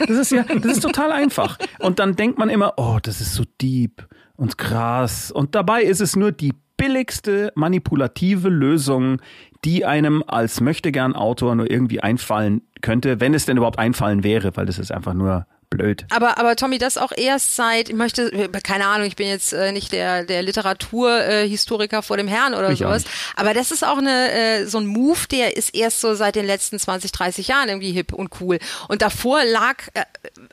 Das 0.00 0.16
ist 0.16 0.32
ja, 0.32 0.42
das 0.42 0.72
ist 0.72 0.80
total 0.80 1.12
einfach. 1.12 1.58
Und 1.78 1.98
dann 1.98 2.16
denkt 2.16 2.38
man 2.38 2.48
immer, 2.50 2.74
oh, 2.76 2.98
das 3.02 3.20
ist 3.20 3.34
so 3.34 3.44
deep 3.60 4.06
und 4.36 4.58
krass. 4.58 5.30
Und 5.30 5.54
dabei 5.54 5.82
ist 5.82 6.00
es 6.00 6.16
nur 6.16 6.32
die 6.32 6.52
billigste 6.76 7.52
manipulative 7.54 8.48
Lösung, 8.48 9.20
die 9.64 9.84
einem 9.84 10.24
als 10.26 10.60
möchtegern 10.60 11.14
Autor 11.14 11.54
nur 11.54 11.70
irgendwie 11.70 12.00
einfallen 12.00 12.62
könnte, 12.80 13.20
wenn 13.20 13.34
es 13.34 13.46
denn 13.46 13.56
überhaupt 13.56 13.78
einfallen 13.78 14.24
wäre, 14.24 14.56
weil 14.56 14.66
das 14.66 14.78
ist 14.78 14.90
einfach 14.90 15.14
nur 15.14 15.46
blöd. 15.70 16.04
Aber, 16.10 16.36
aber 16.36 16.56
Tommy, 16.56 16.78
das 16.78 16.98
auch 16.98 17.12
erst 17.16 17.54
seit, 17.54 17.88
ich 17.88 17.94
möchte, 17.94 18.50
keine 18.62 18.86
Ahnung, 18.86 19.06
ich 19.06 19.16
bin 19.16 19.28
jetzt 19.28 19.52
äh, 19.52 19.70
nicht 19.70 19.92
der, 19.92 20.24
der 20.24 20.42
Literaturhistoriker 20.42 21.98
äh, 21.98 22.02
vor 22.02 22.16
dem 22.16 22.26
Herrn 22.26 22.54
oder 22.54 22.70
Ich 22.70 22.80
sowas, 22.80 23.04
aber 23.36 23.54
das 23.54 23.70
ist 23.70 23.84
auch 23.84 23.98
eine, 23.98 24.32
äh, 24.32 24.66
so 24.66 24.78
ein 24.78 24.86
Move, 24.86 25.20
der 25.30 25.56
ist 25.56 25.74
erst 25.74 26.00
so 26.00 26.14
seit 26.14 26.34
den 26.34 26.44
letzten 26.44 26.78
20, 26.78 27.12
30 27.12 27.48
Jahren 27.48 27.68
irgendwie 27.68 27.92
hip 27.92 28.12
und 28.12 28.40
cool. 28.40 28.58
Und 28.88 29.00
davor 29.00 29.44
lag, 29.44 29.76
äh, 29.94 30.02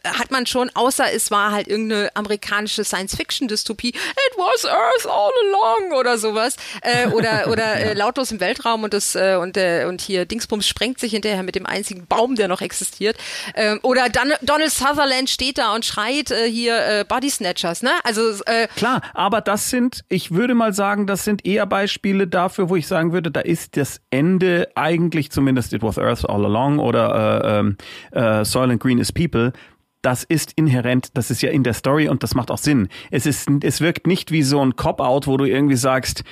hat 0.06 0.30
man 0.30 0.45
schon, 0.45 0.69
außer 0.76 1.11
es 1.11 1.31
war 1.31 1.52
halt 1.52 1.68
irgendeine 1.68 2.15
amerikanische 2.15 2.84
Science-Fiction-Dystopie, 2.84 3.89
it 3.89 4.34
was 4.38 4.65
Earth 4.65 5.07
all 5.07 5.31
along 5.49 5.98
oder 5.98 6.19
sowas, 6.19 6.57
äh, 6.81 7.07
oder, 7.07 7.48
oder 7.52 7.76
äh, 7.76 7.94
lautlos 7.94 8.31
im 8.31 8.39
Weltraum 8.39 8.84
und 8.84 8.94
das, 8.94 9.15
äh, 9.15 9.35
und, 9.41 9.57
äh, 9.57 9.85
und 9.85 9.99
hier 9.99 10.26
Dingsbums 10.26 10.68
sprengt 10.68 10.99
sich 10.99 11.11
hinterher 11.11 11.41
mit 11.41 11.56
dem 11.56 11.65
einzigen 11.65 12.06
Baum, 12.06 12.35
der 12.35 12.48
noch 12.48 12.61
existiert. 12.61 13.18
Ähm, 13.56 13.80
oder 13.81 14.10
dann 14.10 14.34
Donald 14.44 14.72
Sutherland 14.72 15.06
steht 15.27 15.57
da 15.57 15.73
und 15.75 15.85
schreit 15.85 16.31
äh, 16.31 16.49
hier 16.49 16.77
äh, 16.77 17.05
Body 17.07 17.29
Snatchers, 17.29 17.84
ne? 17.84 17.91
Also 18.03 18.21
äh, 18.45 18.67
Klar, 18.75 19.01
aber 19.13 19.41
das 19.41 19.69
sind, 19.69 20.03
ich 20.09 20.31
würde 20.31 20.55
mal 20.55 20.73
sagen, 20.73 21.07
das 21.07 21.23
sind 21.23 21.45
eher 21.45 21.65
Beispiele 21.65 22.27
dafür, 22.27 22.69
wo 22.69 22.75
ich 22.75 22.88
sagen 22.88 23.13
würde, 23.13 23.31
da 23.31 23.41
ist 23.41 23.77
das 23.77 24.01
Ende 24.09 24.69
eigentlich 24.75 25.31
zumindest 25.31 25.73
It 25.73 25.84
was 25.84 25.97
Earth 25.97 26.29
all 26.29 26.45
along 26.45 26.79
oder 26.79 27.43
äh, 27.43 27.59
ähm, 27.59 27.77
äh, 28.11 28.45
Soil 28.45 28.71
and 28.71 28.81
Green 28.81 28.99
is 28.99 29.11
People. 29.11 29.53
Das 30.01 30.23
ist 30.23 30.53
inhärent, 30.55 31.09
das 31.15 31.31
ist 31.31 31.41
ja 31.41 31.49
in 31.49 31.63
der 31.63 31.73
Story 31.73 32.07
und 32.07 32.23
das 32.23 32.35
macht 32.35 32.51
auch 32.51 32.57
Sinn. 32.57 32.88
Es 33.11 33.25
ist, 33.25 33.49
es 33.63 33.81
wirkt 33.81 34.07
nicht 34.07 34.31
wie 34.31 34.43
so 34.43 34.63
ein 34.63 34.75
Cop-out, 34.75 35.27
wo 35.27 35.38
du 35.38 35.45
irgendwie 35.45 35.75
sagst, 35.75 36.23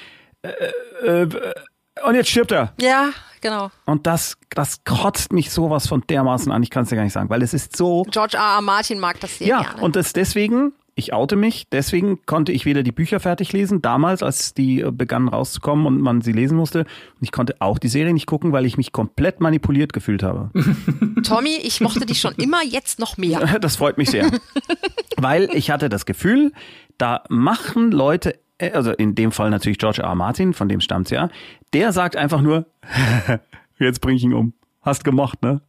äh, 0.44 1.24
äh, 1.24 1.28
und 2.06 2.16
jetzt 2.16 2.30
stirbt 2.30 2.52
er. 2.52 2.74
ja, 2.80 3.12
genau. 3.42 3.72
Und 3.86 4.08
das, 4.08 4.38
das 4.50 4.84
kotzt 4.84 5.32
mich 5.32 5.52
sowas 5.52 5.88
von 5.88 6.04
dermaßen 6.08 6.52
an, 6.52 6.64
ich 6.64 6.70
kann 6.70 6.84
es 6.84 6.90
dir 6.90 6.96
gar 6.96 7.04
nicht 7.04 7.14
sagen, 7.14 7.30
weil 7.30 7.42
es 7.42 7.54
ist 7.54 7.76
so 7.78 8.04
George 8.10 8.38
R. 8.38 8.56
R. 8.56 8.62
Martin 8.62 9.00
mag 9.00 9.20
das 9.20 9.38
sehr 9.38 9.48
ja, 9.48 9.62
gerne. 9.62 9.82
und 9.82 9.96
das 9.96 10.14
deswegen, 10.14 10.74
ich 10.96 11.14
oute 11.14 11.36
mich, 11.36 11.68
deswegen 11.72 12.26
konnte 12.26 12.54
ich 12.54 12.66
weder 12.66 12.82
die 12.82 12.94
Bücher 12.94 13.20
fertig 13.20 13.52
lesen, 13.52 13.82
damals, 13.82 14.24
als 14.24 14.54
die 14.54 14.82
äh, 14.82 14.92
begannen 14.92 15.28
rauszukommen 15.28 15.86
und 15.86 16.00
man 16.00 16.22
sie 16.22 16.32
lesen 16.32 16.58
musste. 16.58 16.80
Und 16.80 17.22
ich 17.22 17.34
konnte 17.34 17.56
auch 17.60 17.80
die 17.80 17.90
Serie 17.90 18.14
nicht 18.14 18.28
gucken, 18.28 18.54
weil 18.54 18.66
ich 18.66 18.78
mich 18.78 18.94
komplett 18.94 19.42
manipuliert 19.42 19.92
gefühlt 19.92 20.24
habe. 20.24 20.52
Tommy, 21.24 21.58
ich 21.62 21.82
mochte 21.82 22.06
dich 22.06 22.22
schon 22.22 22.34
immer, 22.36 22.64
jetzt 22.64 23.00
noch 23.00 23.18
mehr. 23.18 23.60
Das 23.60 23.76
freut 23.76 23.98
mich 23.98 24.10
sehr. 24.10 24.30
weil 25.18 25.50
ich 25.54 25.70
hatte 25.72 25.90
das 25.90 26.06
Gefühl, 26.06 26.52
da 26.98 27.24
machen 27.30 27.92
Leute, 27.92 28.40
äh, 28.58 28.72
also 28.72 28.92
in 28.92 29.16
dem 29.16 29.32
Fall 29.32 29.50
natürlich 29.50 29.80
George 29.80 30.02
R. 30.02 30.10
R. 30.10 30.16
Martin, 30.16 30.54
von 30.54 30.70
dem 30.70 30.80
stammt's 30.80 31.10
ja, 31.10 31.30
der 31.76 31.92
sagt 31.92 32.16
einfach 32.16 32.42
nur, 32.42 32.68
jetzt 33.80 34.00
bring 34.00 34.16
ich 34.16 34.24
ihn 34.24 34.34
um. 34.34 34.54
Hast 34.82 35.04
gemacht, 35.04 35.42
ne? 35.42 35.60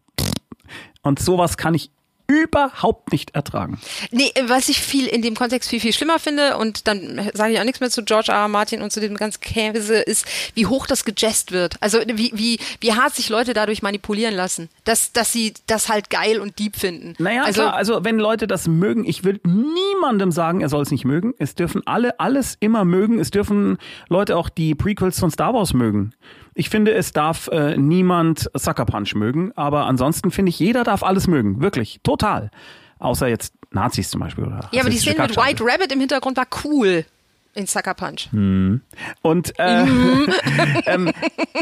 Und 1.02 1.18
sowas 1.18 1.56
kann 1.56 1.74
ich 1.74 1.90
überhaupt 2.26 3.12
nicht 3.12 3.34
ertragen. 3.34 3.78
Nee, 4.10 4.32
was 4.46 4.68
ich 4.68 4.80
viel 4.80 5.06
in 5.06 5.22
dem 5.22 5.34
Kontext 5.34 5.70
viel, 5.70 5.80
viel 5.80 5.92
schlimmer 5.92 6.18
finde, 6.18 6.56
und 6.56 6.88
dann 6.88 7.30
sage 7.34 7.52
ich 7.52 7.60
auch 7.60 7.64
nichts 7.64 7.80
mehr 7.80 7.90
zu 7.90 8.04
George 8.04 8.32
R. 8.32 8.38
R. 8.38 8.48
Martin 8.48 8.82
und 8.82 8.92
zu 8.92 9.00
dem 9.00 9.16
ganzen 9.16 9.40
Käse, 9.40 9.96
ist, 9.96 10.26
wie 10.54 10.66
hoch 10.66 10.86
das 10.86 11.04
gejazzt 11.04 11.52
wird. 11.52 11.76
Also 11.80 11.98
wie, 12.06 12.32
wie, 12.34 12.58
wie 12.80 12.92
hart 12.92 13.14
sich 13.14 13.28
Leute 13.28 13.54
dadurch 13.54 13.82
manipulieren 13.82 14.34
lassen, 14.34 14.68
dass, 14.84 15.12
dass 15.12 15.32
sie 15.32 15.54
das 15.66 15.88
halt 15.88 16.10
geil 16.10 16.40
und 16.40 16.58
deep 16.58 16.76
finden. 16.76 17.14
Naja, 17.18 17.44
also, 17.44 17.62
klar, 17.62 17.74
also 17.74 18.04
wenn 18.04 18.18
Leute 18.18 18.46
das 18.46 18.66
mögen, 18.68 19.04
ich 19.04 19.24
will 19.24 19.40
niemandem 19.44 20.32
sagen, 20.32 20.60
er 20.60 20.68
soll 20.68 20.82
es 20.82 20.90
nicht 20.90 21.04
mögen. 21.04 21.34
Es 21.38 21.54
dürfen 21.54 21.82
alle 21.86 22.18
alles 22.20 22.56
immer 22.60 22.84
mögen. 22.84 23.18
Es 23.18 23.30
dürfen 23.30 23.78
Leute 24.08 24.36
auch 24.36 24.48
die 24.48 24.74
Prequels 24.74 25.18
von 25.18 25.30
Star 25.30 25.54
Wars 25.54 25.74
mögen. 25.74 26.12
Ich 26.58 26.70
finde, 26.70 26.94
es 26.94 27.12
darf 27.12 27.48
äh, 27.48 27.76
niemand 27.76 28.50
Sucker 28.54 28.86
Punch 28.86 29.14
mögen, 29.14 29.52
aber 29.56 29.84
ansonsten 29.84 30.30
finde 30.30 30.48
ich, 30.48 30.58
jeder 30.58 30.84
darf 30.84 31.02
alles 31.02 31.26
mögen. 31.26 31.60
Wirklich, 31.60 32.00
total. 32.02 32.50
Außer 32.98 33.28
jetzt 33.28 33.52
Nazis 33.72 34.08
zum 34.08 34.20
Beispiel. 34.20 34.44
Oder 34.44 34.70
ja, 34.72 34.80
aber 34.80 34.88
die 34.88 34.96
Szene 34.96 35.20
mit. 35.20 35.36
White 35.36 35.62
Rabbit 35.62 35.92
im 35.92 36.00
Hintergrund 36.00 36.38
war 36.38 36.46
cool 36.64 37.04
in 37.52 37.66
Sucker 37.66 37.92
Punch. 37.92 38.30
Und 38.32 39.58
äh, 39.58 39.84
ähm, 40.86 41.12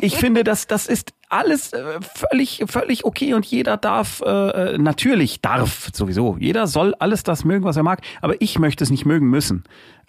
ich 0.01 0.15
finde, 0.15 0.45
dass 0.45 0.69
das 0.69 0.87
ist 0.87 1.13
alles 1.29 1.73
äh, 1.73 2.01
völlig, 2.15 2.63
völlig 2.69 3.05
okay 3.05 3.35
und 3.35 3.45
jeder 3.47 3.77
darf, 3.77 4.21
äh, 4.25 4.79
natürlich 4.79 5.41
darf 5.41 5.91
sowieso, 5.93 6.37
jeder 6.39 6.69
soll 6.69 6.95
alles 7.01 7.25
das 7.25 7.45
mögen, 7.45 7.65
was 7.65 7.77
er 7.77 7.83
mag, 7.83 8.01
aber 8.23 8.41
ich 8.41 8.61
möchte 8.61 8.85
es 8.85 8.91
nicht 8.91 9.07
mögen 9.07 9.27
müssen. 9.29 9.65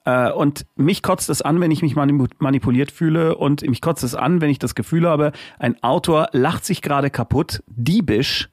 Äh, 0.06 0.32
und 0.32 0.66
mich 0.76 1.02
kotzt 1.02 1.30
es 1.30 1.42
an, 1.42 1.60
wenn 1.60 1.72
ich 1.72 1.82
mich 1.82 1.96
manipu- 1.96 2.30
manipuliert 2.40 2.92
fühle 2.92 3.36
und 3.36 3.68
mich 3.68 3.82
kotzt 3.82 4.04
es 4.04 4.16
an, 4.16 4.40
wenn 4.40 4.50
ich 4.50 4.60
das 4.60 4.76
Gefühl 4.76 5.08
habe, 5.08 5.32
ein 5.60 5.82
Autor 5.84 6.30
lacht 6.32 6.64
sich 6.64 6.82
gerade 6.82 7.10
kaputt, 7.10 7.64
diebisch, 7.68 8.50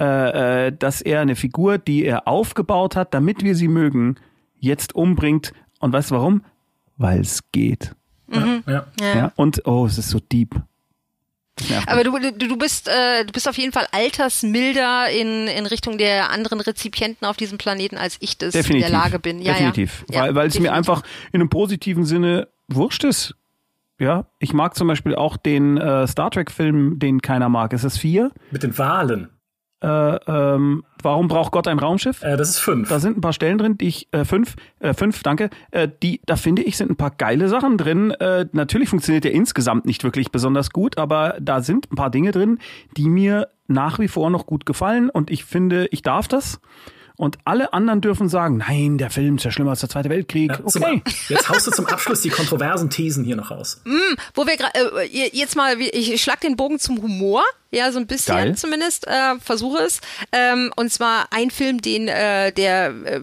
äh, 0.00 0.66
äh, 0.68 0.72
dass 0.76 1.00
er 1.02 1.20
eine 1.20 1.36
Figur, 1.36 1.78
die 1.78 2.04
er 2.04 2.26
aufgebaut 2.26 2.96
hat, 2.96 3.12
damit 3.14 3.42
wir 3.44 3.54
sie 3.54 3.68
mögen, 3.68 4.16
jetzt 4.58 4.94
umbringt. 4.94 5.52
Und 5.80 5.92
weißt 5.92 6.10
du 6.12 6.14
warum? 6.14 6.42
Weil 6.96 7.20
es 7.20 7.50
geht. 7.52 7.94
Ja. 8.66 8.86
Ja. 9.00 9.32
Und 9.36 9.62
oh, 9.66 9.86
es 9.86 9.98
ist 9.98 10.10
so 10.10 10.18
deep. 10.20 10.54
Aber 11.86 12.04
du, 12.04 12.18
du, 12.18 12.48
du 12.48 12.56
bist 12.56 12.88
äh, 12.88 13.24
du 13.24 13.32
bist 13.32 13.48
auf 13.48 13.56
jeden 13.56 13.72
Fall 13.72 13.86
altersmilder 13.92 15.08
in, 15.10 15.46
in 15.46 15.66
Richtung 15.66 15.98
der 15.98 16.30
anderen 16.30 16.60
Rezipienten 16.60 17.26
auf 17.26 17.36
diesem 17.36 17.58
Planeten, 17.58 17.96
als 17.96 18.16
ich 18.20 18.36
das 18.36 18.52
definitiv. 18.52 18.86
in 18.86 18.92
der 18.92 19.00
Lage 19.00 19.18
bin. 19.18 19.40
Ja, 19.40 19.52
definitiv. 19.52 20.04
Ja. 20.10 20.22
weil 20.22 20.34
weil 20.34 20.48
es 20.48 20.54
mir 20.54 20.68
definitiv. 20.68 20.90
einfach 20.90 21.02
in 21.32 21.40
einem 21.40 21.50
positiven 21.50 22.04
Sinne 22.04 22.48
wurscht 22.68 23.04
ist. 23.04 23.34
Ja, 23.98 24.26
ich 24.40 24.52
mag 24.52 24.74
zum 24.74 24.88
Beispiel 24.88 25.14
auch 25.14 25.36
den 25.36 25.76
äh, 25.76 26.06
Star 26.08 26.30
Trek-Film, 26.30 26.98
den 26.98 27.22
keiner 27.22 27.48
mag. 27.48 27.72
Ist 27.72 27.84
es 27.84 27.96
vier? 27.96 28.32
Mit 28.50 28.64
den 28.64 28.76
Wahlen. 28.76 29.30
Äh, 29.80 29.86
ähm, 29.86 30.84
warum 31.04 31.28
braucht 31.28 31.52
Gott 31.52 31.68
ein 31.68 31.78
Raumschiff? 31.78 32.22
Äh, 32.22 32.36
das 32.36 32.50
ist 32.50 32.58
fünf. 32.58 32.88
Da 32.88 32.98
sind 32.98 33.18
ein 33.18 33.20
paar 33.20 33.32
Stellen 33.32 33.58
drin, 33.58 33.78
die 33.78 33.86
ich 33.86 34.08
äh, 34.12 34.24
fünf, 34.24 34.56
äh, 34.80 34.94
fünf, 34.94 35.22
danke. 35.22 35.50
Äh, 35.70 35.88
die, 36.02 36.20
da 36.26 36.36
finde 36.36 36.62
ich, 36.62 36.76
sind 36.76 36.90
ein 36.90 36.96
paar 36.96 37.10
geile 37.10 37.48
Sachen 37.48 37.78
drin. 37.78 38.10
Äh, 38.12 38.46
natürlich 38.52 38.88
funktioniert 38.88 39.24
der 39.24 39.32
insgesamt 39.32 39.84
nicht 39.84 40.04
wirklich 40.04 40.30
besonders 40.30 40.70
gut, 40.70 40.98
aber 40.98 41.36
da 41.40 41.60
sind 41.60 41.92
ein 41.92 41.96
paar 41.96 42.10
Dinge 42.10 42.32
drin, 42.32 42.58
die 42.96 43.08
mir 43.08 43.48
nach 43.66 43.98
wie 43.98 44.08
vor 44.08 44.30
noch 44.30 44.46
gut 44.46 44.66
gefallen 44.66 45.10
und 45.10 45.30
ich 45.30 45.44
finde, 45.44 45.86
ich 45.90 46.02
darf 46.02 46.28
das. 46.28 46.60
Und 47.16 47.38
alle 47.44 47.72
anderen 47.72 48.00
dürfen 48.00 48.28
sagen, 48.28 48.56
nein, 48.58 48.98
der 48.98 49.08
Film 49.08 49.36
ist 49.36 49.44
ja 49.44 49.52
schlimmer 49.52 49.70
als 49.70 49.80
der 49.80 49.88
Zweite 49.88 50.08
Weltkrieg. 50.08 50.50
Ja, 50.50 50.66
zum- 50.66 50.82
okay. 50.82 51.02
Jetzt 51.28 51.48
haust 51.48 51.66
du 51.66 51.70
zum 51.70 51.86
Abschluss 51.86 52.22
die 52.22 52.28
kontroversen 52.30 52.90
Thesen 52.90 53.24
hier 53.24 53.36
noch 53.36 53.52
raus. 53.52 53.80
Wo 54.34 54.46
wir 54.46 54.56
gerade 54.56 54.72
äh, 55.04 55.28
jetzt 55.32 55.54
mal, 55.54 55.80
ich 55.80 56.20
schlag 56.20 56.40
den 56.40 56.56
Bogen 56.56 56.80
zum 56.80 57.00
Humor, 57.00 57.42
ja 57.70 57.92
so 57.92 58.00
ein 58.00 58.08
bisschen 58.08 58.34
Geil. 58.34 58.56
zumindest, 58.56 59.06
äh, 59.06 59.38
versuche 59.40 59.78
es. 59.84 60.00
Ähm, 60.32 60.72
und 60.74 60.92
zwar 60.92 61.28
ein 61.30 61.50
Film, 61.52 61.80
den 61.80 62.08
äh, 62.08 62.50
der 62.52 62.88
äh, 63.04 63.20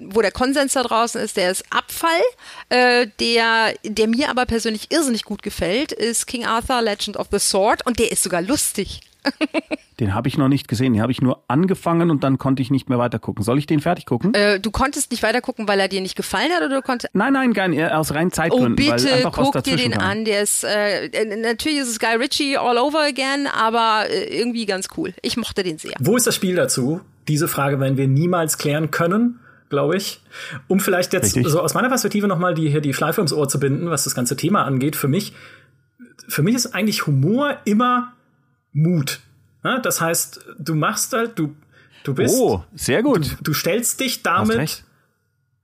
wo 0.00 0.22
der 0.22 0.30
Konsens 0.30 0.74
da 0.74 0.82
draußen 0.84 1.20
ist, 1.20 1.36
der 1.36 1.50
ist 1.50 1.64
Abfall. 1.70 2.20
Äh, 2.68 3.08
der, 3.20 3.74
der 3.84 4.06
mir 4.08 4.30
aber 4.30 4.46
persönlich 4.46 4.90
irrsinnig 4.92 5.24
gut 5.24 5.42
gefällt, 5.42 5.90
ist 5.92 6.26
King 6.26 6.44
Arthur 6.46 6.82
Legend 6.82 7.16
of 7.16 7.26
the 7.32 7.38
Sword 7.40 7.84
und 7.84 7.98
der 7.98 8.10
ist 8.12 8.22
sogar 8.22 8.40
lustig. 8.42 9.00
Den 10.00 10.14
habe 10.14 10.28
ich 10.28 10.38
noch 10.38 10.48
nicht 10.48 10.68
gesehen. 10.68 10.92
Den 10.92 11.02
habe 11.02 11.10
ich 11.10 11.20
nur 11.20 11.42
angefangen 11.48 12.10
und 12.10 12.22
dann 12.22 12.38
konnte 12.38 12.62
ich 12.62 12.70
nicht 12.70 12.88
mehr 12.88 12.98
weiter 12.98 13.18
gucken. 13.18 13.42
Soll 13.42 13.58
ich 13.58 13.66
den 13.66 13.80
fertig 13.80 14.06
gucken? 14.06 14.32
Äh, 14.34 14.60
du 14.60 14.70
konntest 14.70 15.10
nicht 15.10 15.22
weiter 15.24 15.40
gucken, 15.40 15.66
weil 15.66 15.80
er 15.80 15.88
dir 15.88 16.00
nicht 16.00 16.14
gefallen 16.16 16.52
hat 16.52 16.62
oder 16.64 16.76
du 16.76 16.82
konntest 16.82 17.12
nein, 17.14 17.32
nein, 17.32 17.52
gar 17.52 17.66
nicht. 17.68 17.82
Aus 17.82 18.14
reinen 18.14 18.28
Oh, 18.28 18.34
Zeitgründen. 18.34 18.86
weil 18.86 18.96
bitte 19.00 19.28
guck 19.32 19.62
dir 19.64 19.76
den 19.76 19.92
kam. 19.92 20.02
an. 20.02 20.24
Der 20.24 20.42
ist, 20.42 20.64
äh, 20.64 21.06
äh, 21.06 21.36
natürlich 21.36 21.78
ist 21.78 21.88
es 21.88 21.98
Guy 21.98 22.14
Ritchie 22.14 22.56
all 22.56 22.78
over 22.78 23.02
again, 23.02 23.48
aber 23.52 24.04
äh, 24.08 24.38
irgendwie 24.38 24.66
ganz 24.66 24.88
cool. 24.96 25.12
Ich 25.22 25.36
mochte 25.36 25.62
den 25.64 25.78
sehr. 25.78 25.94
Wo 25.98 26.16
ist 26.16 26.26
das 26.26 26.34
Spiel 26.34 26.54
dazu? 26.54 27.00
diese 27.28 27.46
Frage 27.46 27.78
werden 27.78 27.96
wir 27.98 28.08
niemals 28.08 28.56
klären 28.58 28.90
können, 28.90 29.38
glaube 29.68 29.96
ich. 29.96 30.22
Um 30.66 30.80
vielleicht 30.80 31.12
jetzt 31.12 31.36
Richtig. 31.36 31.48
so 31.52 31.60
aus 31.60 31.74
meiner 31.74 31.88
Perspektive 31.88 32.26
nochmal 32.26 32.54
die, 32.54 32.70
hier 32.70 32.80
die 32.80 32.94
Schleife 32.94 33.20
ums 33.20 33.32
Ohr 33.34 33.48
zu 33.48 33.60
binden, 33.60 33.90
was 33.90 34.04
das 34.04 34.14
ganze 34.14 34.34
Thema 34.34 34.64
angeht. 34.64 34.96
Für 34.96 35.08
mich, 35.08 35.34
für 36.26 36.42
mich 36.42 36.54
ist 36.54 36.74
eigentlich 36.74 37.06
Humor 37.06 37.58
immer 37.66 38.14
Mut. 38.82 39.20
Ja, 39.64 39.78
das 39.78 40.00
heißt, 40.00 40.40
du 40.58 40.74
machst 40.74 41.12
halt, 41.12 41.38
du, 41.38 41.54
du 42.04 42.14
bist. 42.14 42.34
Oh, 42.38 42.62
sehr 42.74 43.02
gut. 43.02 43.36
Du, 43.38 43.44
du 43.44 43.54
stellst 43.54 44.00
dich 44.00 44.22
damit. 44.22 44.84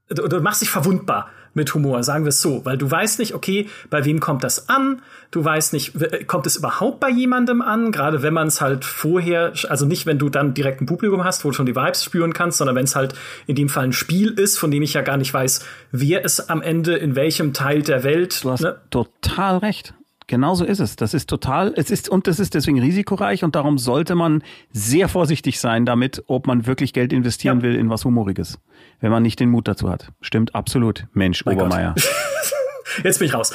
Du, 0.09 0.27
du 0.27 0.41
machst 0.41 0.61
dich 0.61 0.69
verwundbar 0.69 1.29
mit 1.55 1.73
Humor, 1.73 2.03
sagen 2.03 2.25
wir 2.25 2.29
es 2.29 2.41
so, 2.41 2.65
weil 2.65 2.77
du 2.77 2.91
weißt 2.91 3.17
nicht, 3.17 3.33
okay, 3.33 3.69
bei 3.89 4.03
wem 4.03 4.19
kommt 4.19 4.43
das 4.43 4.67
an? 4.67 5.01
Du 5.31 5.43
weißt 5.43 5.71
nicht, 5.71 5.93
kommt 6.27 6.45
es 6.45 6.57
überhaupt 6.57 6.99
bei 6.99 7.09
jemandem 7.09 7.61
an? 7.61 7.93
Gerade 7.93 8.21
wenn 8.21 8.33
man 8.33 8.47
es 8.47 8.59
halt 8.59 8.83
vorher, 8.83 9.53
also 9.69 9.85
nicht, 9.85 10.05
wenn 10.05 10.19
du 10.19 10.29
dann 10.29 10.53
direkt 10.53 10.81
ein 10.81 10.85
Publikum 10.85 11.23
hast, 11.23 11.45
wo 11.45 11.49
du 11.49 11.55
schon 11.55 11.65
die 11.65 11.75
Vibes 11.75 12.03
spüren 12.03 12.33
kannst, 12.33 12.57
sondern 12.57 12.75
wenn 12.75 12.83
es 12.83 12.95
halt 12.95 13.15
in 13.47 13.55
dem 13.55 13.69
Fall 13.69 13.85
ein 13.85 13.93
Spiel 13.93 14.31
ist, 14.31 14.57
von 14.57 14.69
dem 14.69 14.83
ich 14.83 14.93
ja 14.93 15.01
gar 15.01 15.15
nicht 15.15 15.33
weiß, 15.33 15.65
wer 15.91 16.25
es 16.25 16.49
am 16.49 16.61
Ende 16.61 16.97
in 16.97 17.15
welchem 17.15 17.53
Teil 17.53 17.81
der 17.81 18.03
Welt. 18.03 18.43
Du 18.43 18.51
hast 18.51 18.61
ne? 18.61 18.75
total 18.89 19.59
recht. 19.59 19.93
Genauso 20.27 20.65
ist 20.65 20.79
es. 20.79 20.95
Das 20.95 21.13
ist 21.13 21.29
total, 21.29 21.73
es 21.75 21.91
ist, 21.91 22.09
und 22.09 22.27
das 22.27 22.39
ist 22.39 22.55
deswegen 22.55 22.79
risikoreich 22.79 23.43
und 23.43 23.55
darum 23.55 23.77
sollte 23.77 24.15
man 24.15 24.43
sehr 24.71 25.07
vorsichtig 25.07 25.59
sein 25.59 25.85
damit, 25.85 26.23
ob 26.27 26.47
man 26.47 26.65
wirklich 26.65 26.93
Geld 26.93 27.13
investieren 27.13 27.59
ja. 27.59 27.63
will 27.63 27.75
in 27.75 27.89
was 27.89 28.05
Humoriges. 28.05 28.59
Wenn 28.99 29.11
man 29.11 29.21
nicht 29.21 29.39
den 29.39 29.49
Mut 29.49 29.67
dazu 29.67 29.89
hat. 29.89 30.11
Stimmt 30.21 30.55
absolut. 30.55 31.05
Mensch, 31.13 31.45
mein 31.45 31.55
Obermeier. 31.55 31.93
Jetzt 33.03 33.19
bin 33.19 33.27
ich 33.27 33.33
raus. 33.33 33.53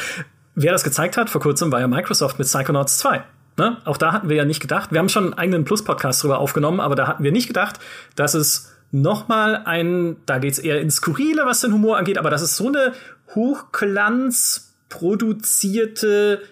Wer 0.55 0.73
das 0.73 0.85
gezeigt 0.85 1.17
hat 1.17 1.31
vor 1.31 1.41
kurzem, 1.41 1.73
war 1.73 1.81
ja 1.81 1.89
Microsoft 1.89 2.39
mit 2.39 2.47
Psychonauts 2.47 2.99
2. 2.99 3.23
Ne? 3.57 3.79
Auch 3.85 3.97
da 3.97 4.13
hatten 4.13 4.29
wir 4.29 4.37
ja 4.37 4.45
nicht 4.45 4.61
gedacht. 4.61 4.93
Wir 4.93 5.01
haben 5.01 5.09
schon 5.09 5.25
einen 5.25 5.35
eigenen 5.35 5.65
Plus-Podcast 5.65 6.23
drüber 6.23 6.39
aufgenommen, 6.39 6.81
aber 6.81 6.95
da 6.95 7.07
hatten 7.07 7.25
wir 7.25 7.33
nicht 7.33 7.49
gedacht, 7.49 7.81
dass 8.15 8.35
es 8.35 8.73
nochmal 8.93 9.63
ein, 9.65 10.17
da 10.27 10.39
geht's 10.39 10.59
eher 10.59 10.81
ins 10.81 10.97
Skurrile, 10.97 11.47
was 11.47 11.61
den 11.61 11.73
Humor 11.73 11.97
angeht, 11.97 12.19
aber 12.19 12.31
das 12.31 12.43
ist 12.43 12.57
so 12.57 12.69
eine 12.69 12.93
Hochglanz 13.35 14.75
produzierte 14.89 16.43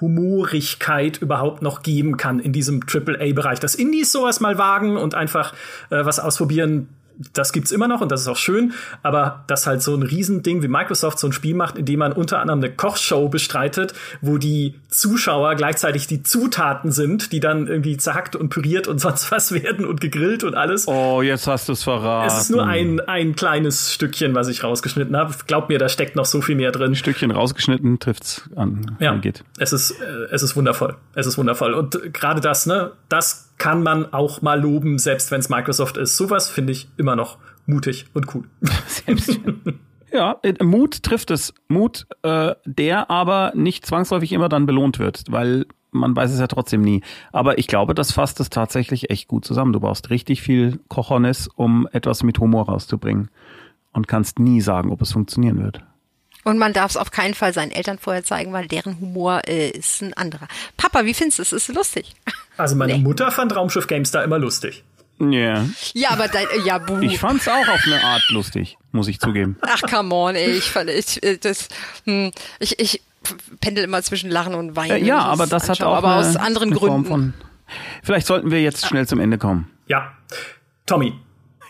Humorigkeit 0.00 1.18
überhaupt 1.18 1.62
noch 1.62 1.82
geben 1.82 2.16
kann 2.16 2.38
in 2.38 2.52
diesem 2.52 2.80
AAA-Bereich. 2.86 3.60
Dass 3.60 3.74
Indies 3.74 4.12
sowas 4.12 4.40
mal 4.40 4.58
wagen 4.58 4.96
und 4.96 5.14
einfach 5.14 5.54
äh, 5.90 6.04
was 6.04 6.18
ausprobieren, 6.18 6.88
das 7.32 7.52
gibt's 7.52 7.70
immer 7.70 7.88
noch 7.88 8.00
und 8.00 8.12
das 8.12 8.22
ist 8.22 8.28
auch 8.28 8.36
schön, 8.36 8.72
aber 9.02 9.44
dass 9.46 9.66
halt 9.66 9.82
so 9.82 9.94
ein 9.94 10.02
Riesending 10.02 10.62
wie 10.62 10.68
Microsoft 10.68 11.18
so 11.18 11.28
ein 11.28 11.32
Spiel 11.32 11.54
macht, 11.54 11.78
in 11.78 11.84
dem 11.84 11.98
man 11.98 12.12
unter 12.12 12.40
anderem 12.40 12.60
eine 12.60 12.70
Kochshow 12.70 13.28
bestreitet, 13.28 13.94
wo 14.20 14.38
die 14.38 14.74
Zuschauer 14.88 15.54
gleichzeitig 15.54 16.06
die 16.06 16.22
Zutaten 16.22 16.92
sind, 16.92 17.32
die 17.32 17.40
dann 17.40 17.66
irgendwie 17.66 17.96
zerhackt 17.96 18.36
und 18.36 18.48
püriert 18.48 18.88
und 18.88 19.00
sonst 19.06 19.30
was 19.30 19.52
werden 19.52 19.86
und 19.86 20.00
gegrillt 20.00 20.44
und 20.44 20.54
alles. 20.54 20.86
Oh, 20.88 21.22
jetzt 21.22 21.46
hast 21.46 21.68
du 21.68 21.72
es 21.72 21.82
verraten. 21.82 22.26
Es 22.26 22.42
ist 22.42 22.50
nur 22.50 22.66
ein, 22.66 23.00
ein 23.00 23.34
kleines 23.34 23.92
Stückchen, 23.92 24.34
was 24.34 24.48
ich 24.48 24.62
rausgeschnitten 24.64 25.16
habe. 25.16 25.34
Glaub 25.46 25.68
mir, 25.68 25.78
da 25.78 25.88
steckt 25.88 26.16
noch 26.16 26.26
so 26.26 26.40
viel 26.42 26.56
mehr 26.56 26.72
drin. 26.72 26.92
Ein 26.92 26.96
Stückchen 26.96 27.30
rausgeschnitten 27.30 27.98
trifft's 27.98 28.48
an. 28.56 28.96
Ja, 29.00 29.14
geht. 29.16 29.44
Es 29.58 29.72
ist, 29.72 29.92
äh, 29.92 30.04
es 30.30 30.42
ist 30.42 30.56
wundervoll. 30.56 30.96
Es 31.14 31.26
ist 31.26 31.38
wundervoll. 31.38 31.74
Und 31.74 32.12
gerade 32.12 32.40
das, 32.40 32.66
ne, 32.66 32.92
das 33.08 33.45
kann 33.58 33.82
man 33.82 34.12
auch 34.12 34.42
mal 34.42 34.60
loben, 34.60 34.98
selbst 34.98 35.30
wenn 35.30 35.40
es 35.40 35.48
Microsoft 35.48 35.96
ist. 35.96 36.16
Sowas 36.16 36.48
finde 36.48 36.72
ich 36.72 36.88
immer 36.96 37.16
noch 37.16 37.38
mutig 37.66 38.06
und 38.14 38.34
cool. 38.34 38.44
Selbst. 38.86 39.40
Ja, 40.12 40.38
äh, 40.42 40.62
Mut 40.62 41.02
trifft 41.02 41.30
es. 41.30 41.52
Mut, 41.68 42.06
äh, 42.22 42.54
der 42.64 43.10
aber 43.10 43.52
nicht 43.54 43.86
zwangsläufig 43.86 44.32
immer 44.32 44.48
dann 44.48 44.66
belohnt 44.66 44.98
wird, 44.98 45.24
weil 45.28 45.66
man 45.90 46.14
weiß 46.14 46.32
es 46.32 46.40
ja 46.40 46.46
trotzdem 46.46 46.82
nie. 46.82 47.02
Aber 47.32 47.58
ich 47.58 47.66
glaube, 47.66 47.94
das 47.94 48.12
fasst 48.12 48.38
es 48.40 48.50
tatsächlich 48.50 49.10
echt 49.10 49.28
gut 49.28 49.44
zusammen. 49.44 49.72
Du 49.72 49.80
brauchst 49.80 50.10
richtig 50.10 50.42
viel 50.42 50.78
Kochonis, 50.88 51.48
um 51.54 51.88
etwas 51.92 52.22
mit 52.22 52.38
Humor 52.38 52.66
rauszubringen 52.66 53.30
und 53.92 54.06
kannst 54.06 54.38
nie 54.38 54.60
sagen, 54.60 54.90
ob 54.90 55.00
es 55.00 55.12
funktionieren 55.12 55.62
wird. 55.62 55.82
Und 56.46 56.58
man 56.58 56.72
darf 56.72 56.92
es 56.92 56.96
auf 56.96 57.10
keinen 57.10 57.34
Fall 57.34 57.52
seinen 57.52 57.72
Eltern 57.72 57.98
vorher 57.98 58.22
zeigen, 58.22 58.52
weil 58.52 58.68
deren 58.68 59.00
Humor 59.00 59.42
äh, 59.48 59.70
ist 59.70 60.00
ein 60.00 60.14
anderer. 60.14 60.46
Papa, 60.76 61.04
wie 61.04 61.12
findest 61.12 61.40
du 61.40 61.42
es? 61.42 61.52
Ist 61.52 61.74
lustig? 61.74 62.14
Also 62.58 62.74
meine 62.74 62.94
nee. 62.94 63.00
Mutter 63.00 63.30
fand 63.30 63.54
Raumschiff 63.54 63.86
GameStar 63.86 64.24
immer 64.24 64.38
lustig. 64.38 64.82
Ja. 65.18 65.26
Yeah. 65.26 65.68
Ja, 65.92 66.10
aber 66.12 66.26
dein, 66.26 66.46
ja, 66.64 66.78
buh. 66.78 67.00
Ich 67.00 67.18
fand's 67.18 67.46
auch 67.46 67.68
auf 67.68 67.82
eine 67.84 68.02
Art 68.02 68.22
lustig, 68.30 68.78
muss 68.92 69.08
ich 69.08 69.20
zugeben. 69.20 69.58
Ach, 69.60 69.82
come 69.82 70.14
on, 70.14 70.36
ey, 70.36 70.52
ich 70.52 70.64
fand, 70.64 70.88
ich, 70.88 71.22
äh, 71.22 71.36
das, 71.36 71.68
hm, 72.04 72.32
ich, 72.60 72.78
ich 72.78 73.02
pendel 73.60 73.84
immer 73.84 74.02
zwischen 74.02 74.30
Lachen 74.30 74.54
und 74.54 74.74
Weinen. 74.74 74.92
Äh, 74.92 75.04
ja, 75.04 75.18
aber 75.18 75.46
das 75.46 75.68
hat 75.68 75.82
auch 75.82 75.96
aber 75.96 76.16
eine, 76.16 76.30
aus 76.30 76.36
anderen 76.36 76.70
Gründen. 76.70 77.04
Von, 77.04 77.34
vielleicht 78.02 78.26
sollten 78.26 78.50
wir 78.50 78.62
jetzt 78.62 78.86
schnell 78.86 79.06
zum 79.06 79.20
Ende 79.20 79.36
kommen. 79.36 79.70
Ja. 79.88 80.12
Tommy. 80.86 81.12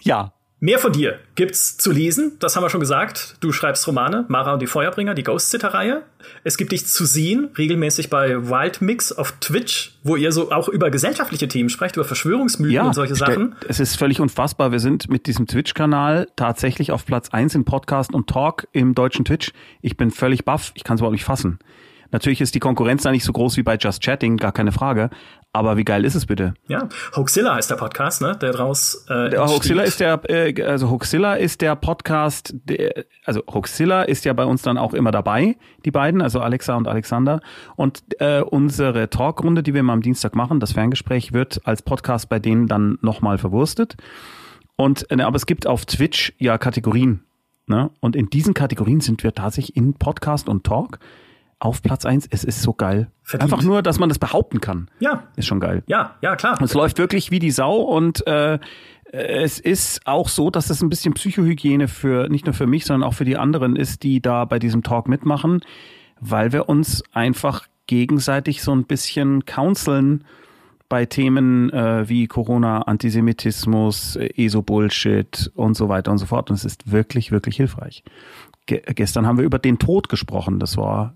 Ja. 0.02 0.35
Mehr 0.58 0.78
von 0.78 0.90
dir 0.90 1.18
gibt's 1.34 1.76
zu 1.76 1.92
lesen, 1.92 2.38
das 2.38 2.56
haben 2.56 2.62
wir 2.62 2.70
schon 2.70 2.80
gesagt. 2.80 3.36
Du 3.40 3.52
schreibst 3.52 3.86
Romane, 3.86 4.24
Mara 4.28 4.54
und 4.54 4.62
die 4.62 4.66
Feuerbringer, 4.66 5.12
die 5.12 5.22
Ghost 5.22 5.50
Sitter 5.50 5.74
Reihe. 5.74 6.02
Es 6.44 6.56
gibt 6.56 6.72
dich 6.72 6.86
zu 6.86 7.04
sehen, 7.04 7.50
regelmäßig 7.58 8.08
bei 8.08 8.48
Wild 8.48 8.80
Mix 8.80 9.12
auf 9.12 9.32
Twitch, 9.32 9.98
wo 10.02 10.16
ihr 10.16 10.32
so 10.32 10.50
auch 10.50 10.70
über 10.70 10.90
gesellschaftliche 10.90 11.46
Themen 11.46 11.68
sprecht, 11.68 11.96
über 11.96 12.06
Verschwörungsmythen 12.06 12.74
ja, 12.74 12.84
und 12.84 12.94
solche 12.94 13.14
Sachen. 13.14 13.54
Es 13.68 13.80
ist 13.80 13.96
völlig 13.96 14.18
unfassbar. 14.18 14.72
Wir 14.72 14.80
sind 14.80 15.10
mit 15.10 15.26
diesem 15.26 15.46
Twitch-Kanal 15.46 16.28
tatsächlich 16.36 16.90
auf 16.90 17.04
Platz 17.04 17.28
eins 17.28 17.54
in 17.54 17.66
Podcast 17.66 18.14
und 18.14 18.26
Talk 18.26 18.66
im 18.72 18.94
deutschen 18.94 19.26
Twitch. 19.26 19.52
Ich 19.82 19.98
bin 19.98 20.10
völlig 20.10 20.46
baff, 20.46 20.72
ich 20.74 20.84
kann 20.84 20.94
es 20.94 21.02
überhaupt 21.02 21.12
nicht 21.12 21.24
fassen. 21.24 21.58
Natürlich 22.12 22.40
ist 22.40 22.54
die 22.54 22.60
Konkurrenz 22.60 23.02
da 23.02 23.10
nicht 23.10 23.24
so 23.24 23.32
groß 23.32 23.56
wie 23.56 23.62
bei 23.62 23.76
Just 23.76 24.02
Chatting, 24.02 24.36
gar 24.36 24.52
keine 24.52 24.72
Frage. 24.72 25.10
Aber 25.52 25.78
wie 25.78 25.84
geil 25.84 26.04
ist 26.04 26.14
es 26.14 26.26
bitte? 26.26 26.52
Ja, 26.68 26.86
Hoaxilla 27.16 27.54
heißt 27.54 27.70
der 27.70 27.76
Podcast, 27.76 28.20
ne? 28.20 28.36
Der 28.40 28.52
draus. 28.52 29.06
Äh, 29.08 29.30
der 29.30 29.46
Hoaxilla 29.46 29.84
ist 29.84 30.00
der, 30.00 30.20
äh, 30.28 30.62
also 30.62 30.90
Hoaxilla 30.90 31.34
ist 31.34 31.62
der 31.62 31.76
Podcast. 31.76 32.54
Der, 32.64 33.06
also 33.24 33.42
Hoaxilla 33.50 34.02
ist 34.02 34.26
ja 34.26 34.34
bei 34.34 34.44
uns 34.44 34.60
dann 34.60 34.76
auch 34.76 34.92
immer 34.92 35.12
dabei, 35.12 35.56
die 35.86 35.90
beiden, 35.90 36.20
also 36.20 36.40
Alexa 36.40 36.76
und 36.76 36.86
Alexander. 36.86 37.40
Und 37.74 38.02
äh, 38.18 38.42
unsere 38.42 39.08
Talkrunde, 39.08 39.62
die 39.62 39.72
wir 39.72 39.82
mal 39.82 39.94
am 39.94 40.02
Dienstag 40.02 40.36
machen, 40.36 40.60
das 40.60 40.72
Ferngespräch 40.72 41.32
wird 41.32 41.62
als 41.64 41.80
Podcast 41.80 42.28
bei 42.28 42.38
denen 42.38 42.66
dann 42.66 42.98
nochmal 43.00 43.38
verwurstet. 43.38 43.96
Und 44.76 45.10
äh, 45.10 45.22
aber 45.22 45.36
es 45.36 45.46
gibt 45.46 45.66
auf 45.66 45.86
Twitch 45.86 46.34
ja 46.36 46.58
Kategorien. 46.58 47.22
Ne? 47.66 47.90
Und 48.00 48.14
in 48.14 48.28
diesen 48.28 48.52
Kategorien 48.52 49.00
sind 49.00 49.22
wir 49.24 49.34
tatsächlich 49.34 49.74
in 49.74 49.94
Podcast 49.94 50.50
und 50.50 50.64
Talk 50.64 50.98
auf 51.58 51.82
Platz 51.82 52.04
eins. 52.04 52.26
Es 52.30 52.44
ist 52.44 52.62
so 52.62 52.72
geil. 52.72 53.10
Verdient. 53.22 53.52
Einfach 53.52 53.64
nur, 53.64 53.82
dass 53.82 53.98
man 53.98 54.08
das 54.08 54.18
behaupten 54.18 54.60
kann. 54.60 54.88
Ja. 54.98 55.24
Ist 55.36 55.46
schon 55.46 55.60
geil. 55.60 55.82
Ja, 55.86 56.16
ja, 56.20 56.36
klar. 56.36 56.60
Es 56.60 56.74
läuft 56.74 56.98
wirklich 56.98 57.30
wie 57.30 57.38
die 57.38 57.50
Sau 57.50 57.76
und 57.76 58.26
äh, 58.26 58.58
es 59.12 59.60
ist 59.60 60.06
auch 60.06 60.28
so, 60.28 60.50
dass 60.50 60.68
es 60.68 60.82
ein 60.82 60.88
bisschen 60.88 61.14
Psychohygiene 61.14 61.88
für 61.88 62.28
nicht 62.28 62.44
nur 62.44 62.54
für 62.54 62.66
mich, 62.66 62.84
sondern 62.84 63.08
auch 63.08 63.14
für 63.14 63.24
die 63.24 63.36
anderen 63.36 63.76
ist, 63.76 64.02
die 64.02 64.20
da 64.20 64.44
bei 64.44 64.58
diesem 64.58 64.82
Talk 64.82 65.08
mitmachen, 65.08 65.60
weil 66.20 66.52
wir 66.52 66.68
uns 66.68 67.02
einfach 67.12 67.66
gegenseitig 67.86 68.62
so 68.62 68.72
ein 68.72 68.84
bisschen 68.84 69.44
counseln 69.44 70.24
bei 70.88 71.06
Themen 71.06 71.72
äh, 71.72 72.08
wie 72.08 72.26
Corona, 72.26 72.82
Antisemitismus, 72.82 74.16
ESO-Bullshit 74.16 75.50
und 75.54 75.76
so 75.76 75.88
weiter 75.88 76.12
und 76.12 76.18
so 76.18 76.26
fort. 76.26 76.50
Und 76.50 76.56
es 76.56 76.64
ist 76.64 76.90
wirklich, 76.90 77.32
wirklich 77.32 77.56
hilfreich. 77.56 78.04
Ge 78.66 78.82
gestern 78.94 79.26
haben 79.26 79.38
wir 79.38 79.44
über 79.44 79.58
den 79.58 79.78
Tod 79.78 80.08
gesprochen. 80.08 80.58
Das 80.58 80.76
war 80.76 81.14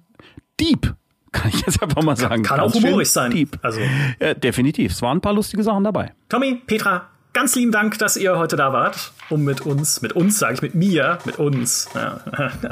deep, 0.61 0.95
kann 1.33 1.51
ich 1.51 1.61
jetzt 1.67 1.83
einfach 1.83 2.03
mal 2.03 2.17
sagen. 2.17 2.43
Kann, 2.43 2.59
kann 2.59 2.61
auch 2.61 2.75
humorig 2.75 3.11
sein. 3.11 3.31
Deep. 3.31 3.59
Also. 3.63 3.81
Ja, 4.21 4.35
definitiv. 4.35 4.93
Es 4.93 5.03
waren 5.03 5.19
ein 5.19 5.21
paar 5.21 5.33
lustige 5.33 5.63
Sachen 5.63 5.85
dabei. 5.85 6.13
Tommy, 6.29 6.61
Petra, 6.67 7.09
ganz 7.33 7.55
lieben 7.55 7.73
Dank, 7.73 7.99
dass 7.99 8.17
ihr 8.17 8.37
heute 8.37 8.57
da 8.57 8.73
wart, 8.73 9.13
um 9.29 9.45
mit 9.45 9.61
uns, 9.61 10.03
mit 10.03 10.13
uns, 10.13 10.39
sage 10.39 10.55
ich, 10.55 10.63
mit 10.63 10.75
mir, 10.75 11.19
mit 11.25 11.39
uns, 11.39 11.89
ja, 11.95 12.21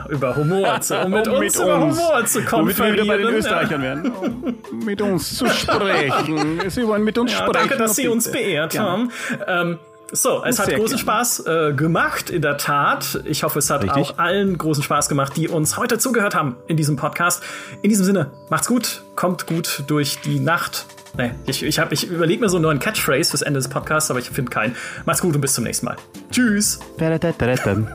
über 0.08 0.36
Humor 0.36 0.80
zu, 0.80 0.98
um 0.98 1.12
mit 1.12 1.28
um 1.28 1.34
uns 1.34 1.56
mit 1.56 1.64
über 1.64 1.78
uns. 1.78 1.98
Humor 1.98 2.24
zu 2.24 2.42
kommen. 2.42 2.62
Womit 2.64 2.78
wir 2.78 2.92
wieder 2.92 3.04
bei 3.04 3.16
den 3.18 3.28
Österreichern 3.28 3.82
werden. 3.82 4.12
Um 4.70 4.84
mit 4.84 5.00
uns 5.00 5.36
zu 5.36 5.46
sprechen. 5.48 6.60
Sie 6.68 6.86
wollen 6.86 7.02
mit 7.02 7.18
uns 7.18 7.32
ja, 7.32 7.38
sprechen. 7.38 7.68
Danke, 7.68 7.76
dass 7.76 7.96
Sie 7.96 8.08
uns 8.08 8.30
beehrt 8.30 8.78
haben. 8.78 9.10
Ähm, 9.46 9.78
so, 10.12 10.42
es 10.44 10.58
hat 10.58 10.74
großen 10.74 10.98
Spaß 10.98 11.46
äh, 11.46 11.72
gemacht, 11.74 12.30
in 12.30 12.42
der 12.42 12.56
Tat. 12.56 13.20
Ich 13.24 13.42
hoffe, 13.42 13.58
es 13.58 13.68
hat 13.68 13.82
Richtig. 13.82 13.96
auch 13.96 14.18
allen 14.18 14.56
großen 14.56 14.82
Spaß 14.82 15.08
gemacht, 15.08 15.34
die 15.36 15.48
uns 15.48 15.76
heute 15.76 15.98
zugehört 15.98 16.34
haben 16.34 16.56
in 16.66 16.76
diesem 16.76 16.96
Podcast. 16.96 17.42
In 17.82 17.90
diesem 17.90 18.04
Sinne, 18.04 18.30
macht's 18.48 18.68
gut, 18.68 19.02
kommt 19.16 19.46
gut 19.46 19.84
durch 19.86 20.20
die 20.20 20.40
Nacht. 20.40 20.86
Nee, 21.16 21.32
ich, 21.46 21.62
ich, 21.62 21.78
ich 21.90 22.10
überlege 22.10 22.40
mir 22.40 22.48
so 22.48 22.56
einen 22.56 22.62
neuen 22.62 22.78
Catchphrase 22.78 23.30
fürs 23.30 23.42
Ende 23.42 23.58
des 23.58 23.68
Podcasts, 23.68 24.10
aber 24.10 24.20
ich 24.20 24.30
finde 24.30 24.50
keinen. 24.50 24.76
Macht's 25.04 25.20
gut 25.20 25.34
und 25.34 25.40
bis 25.40 25.54
zum 25.54 25.64
nächsten 25.64 25.86
Mal. 25.86 25.96
Tschüss. 26.30 26.78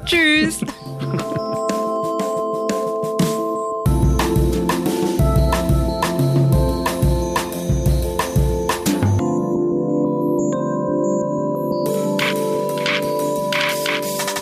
Tschüss. 0.06 0.60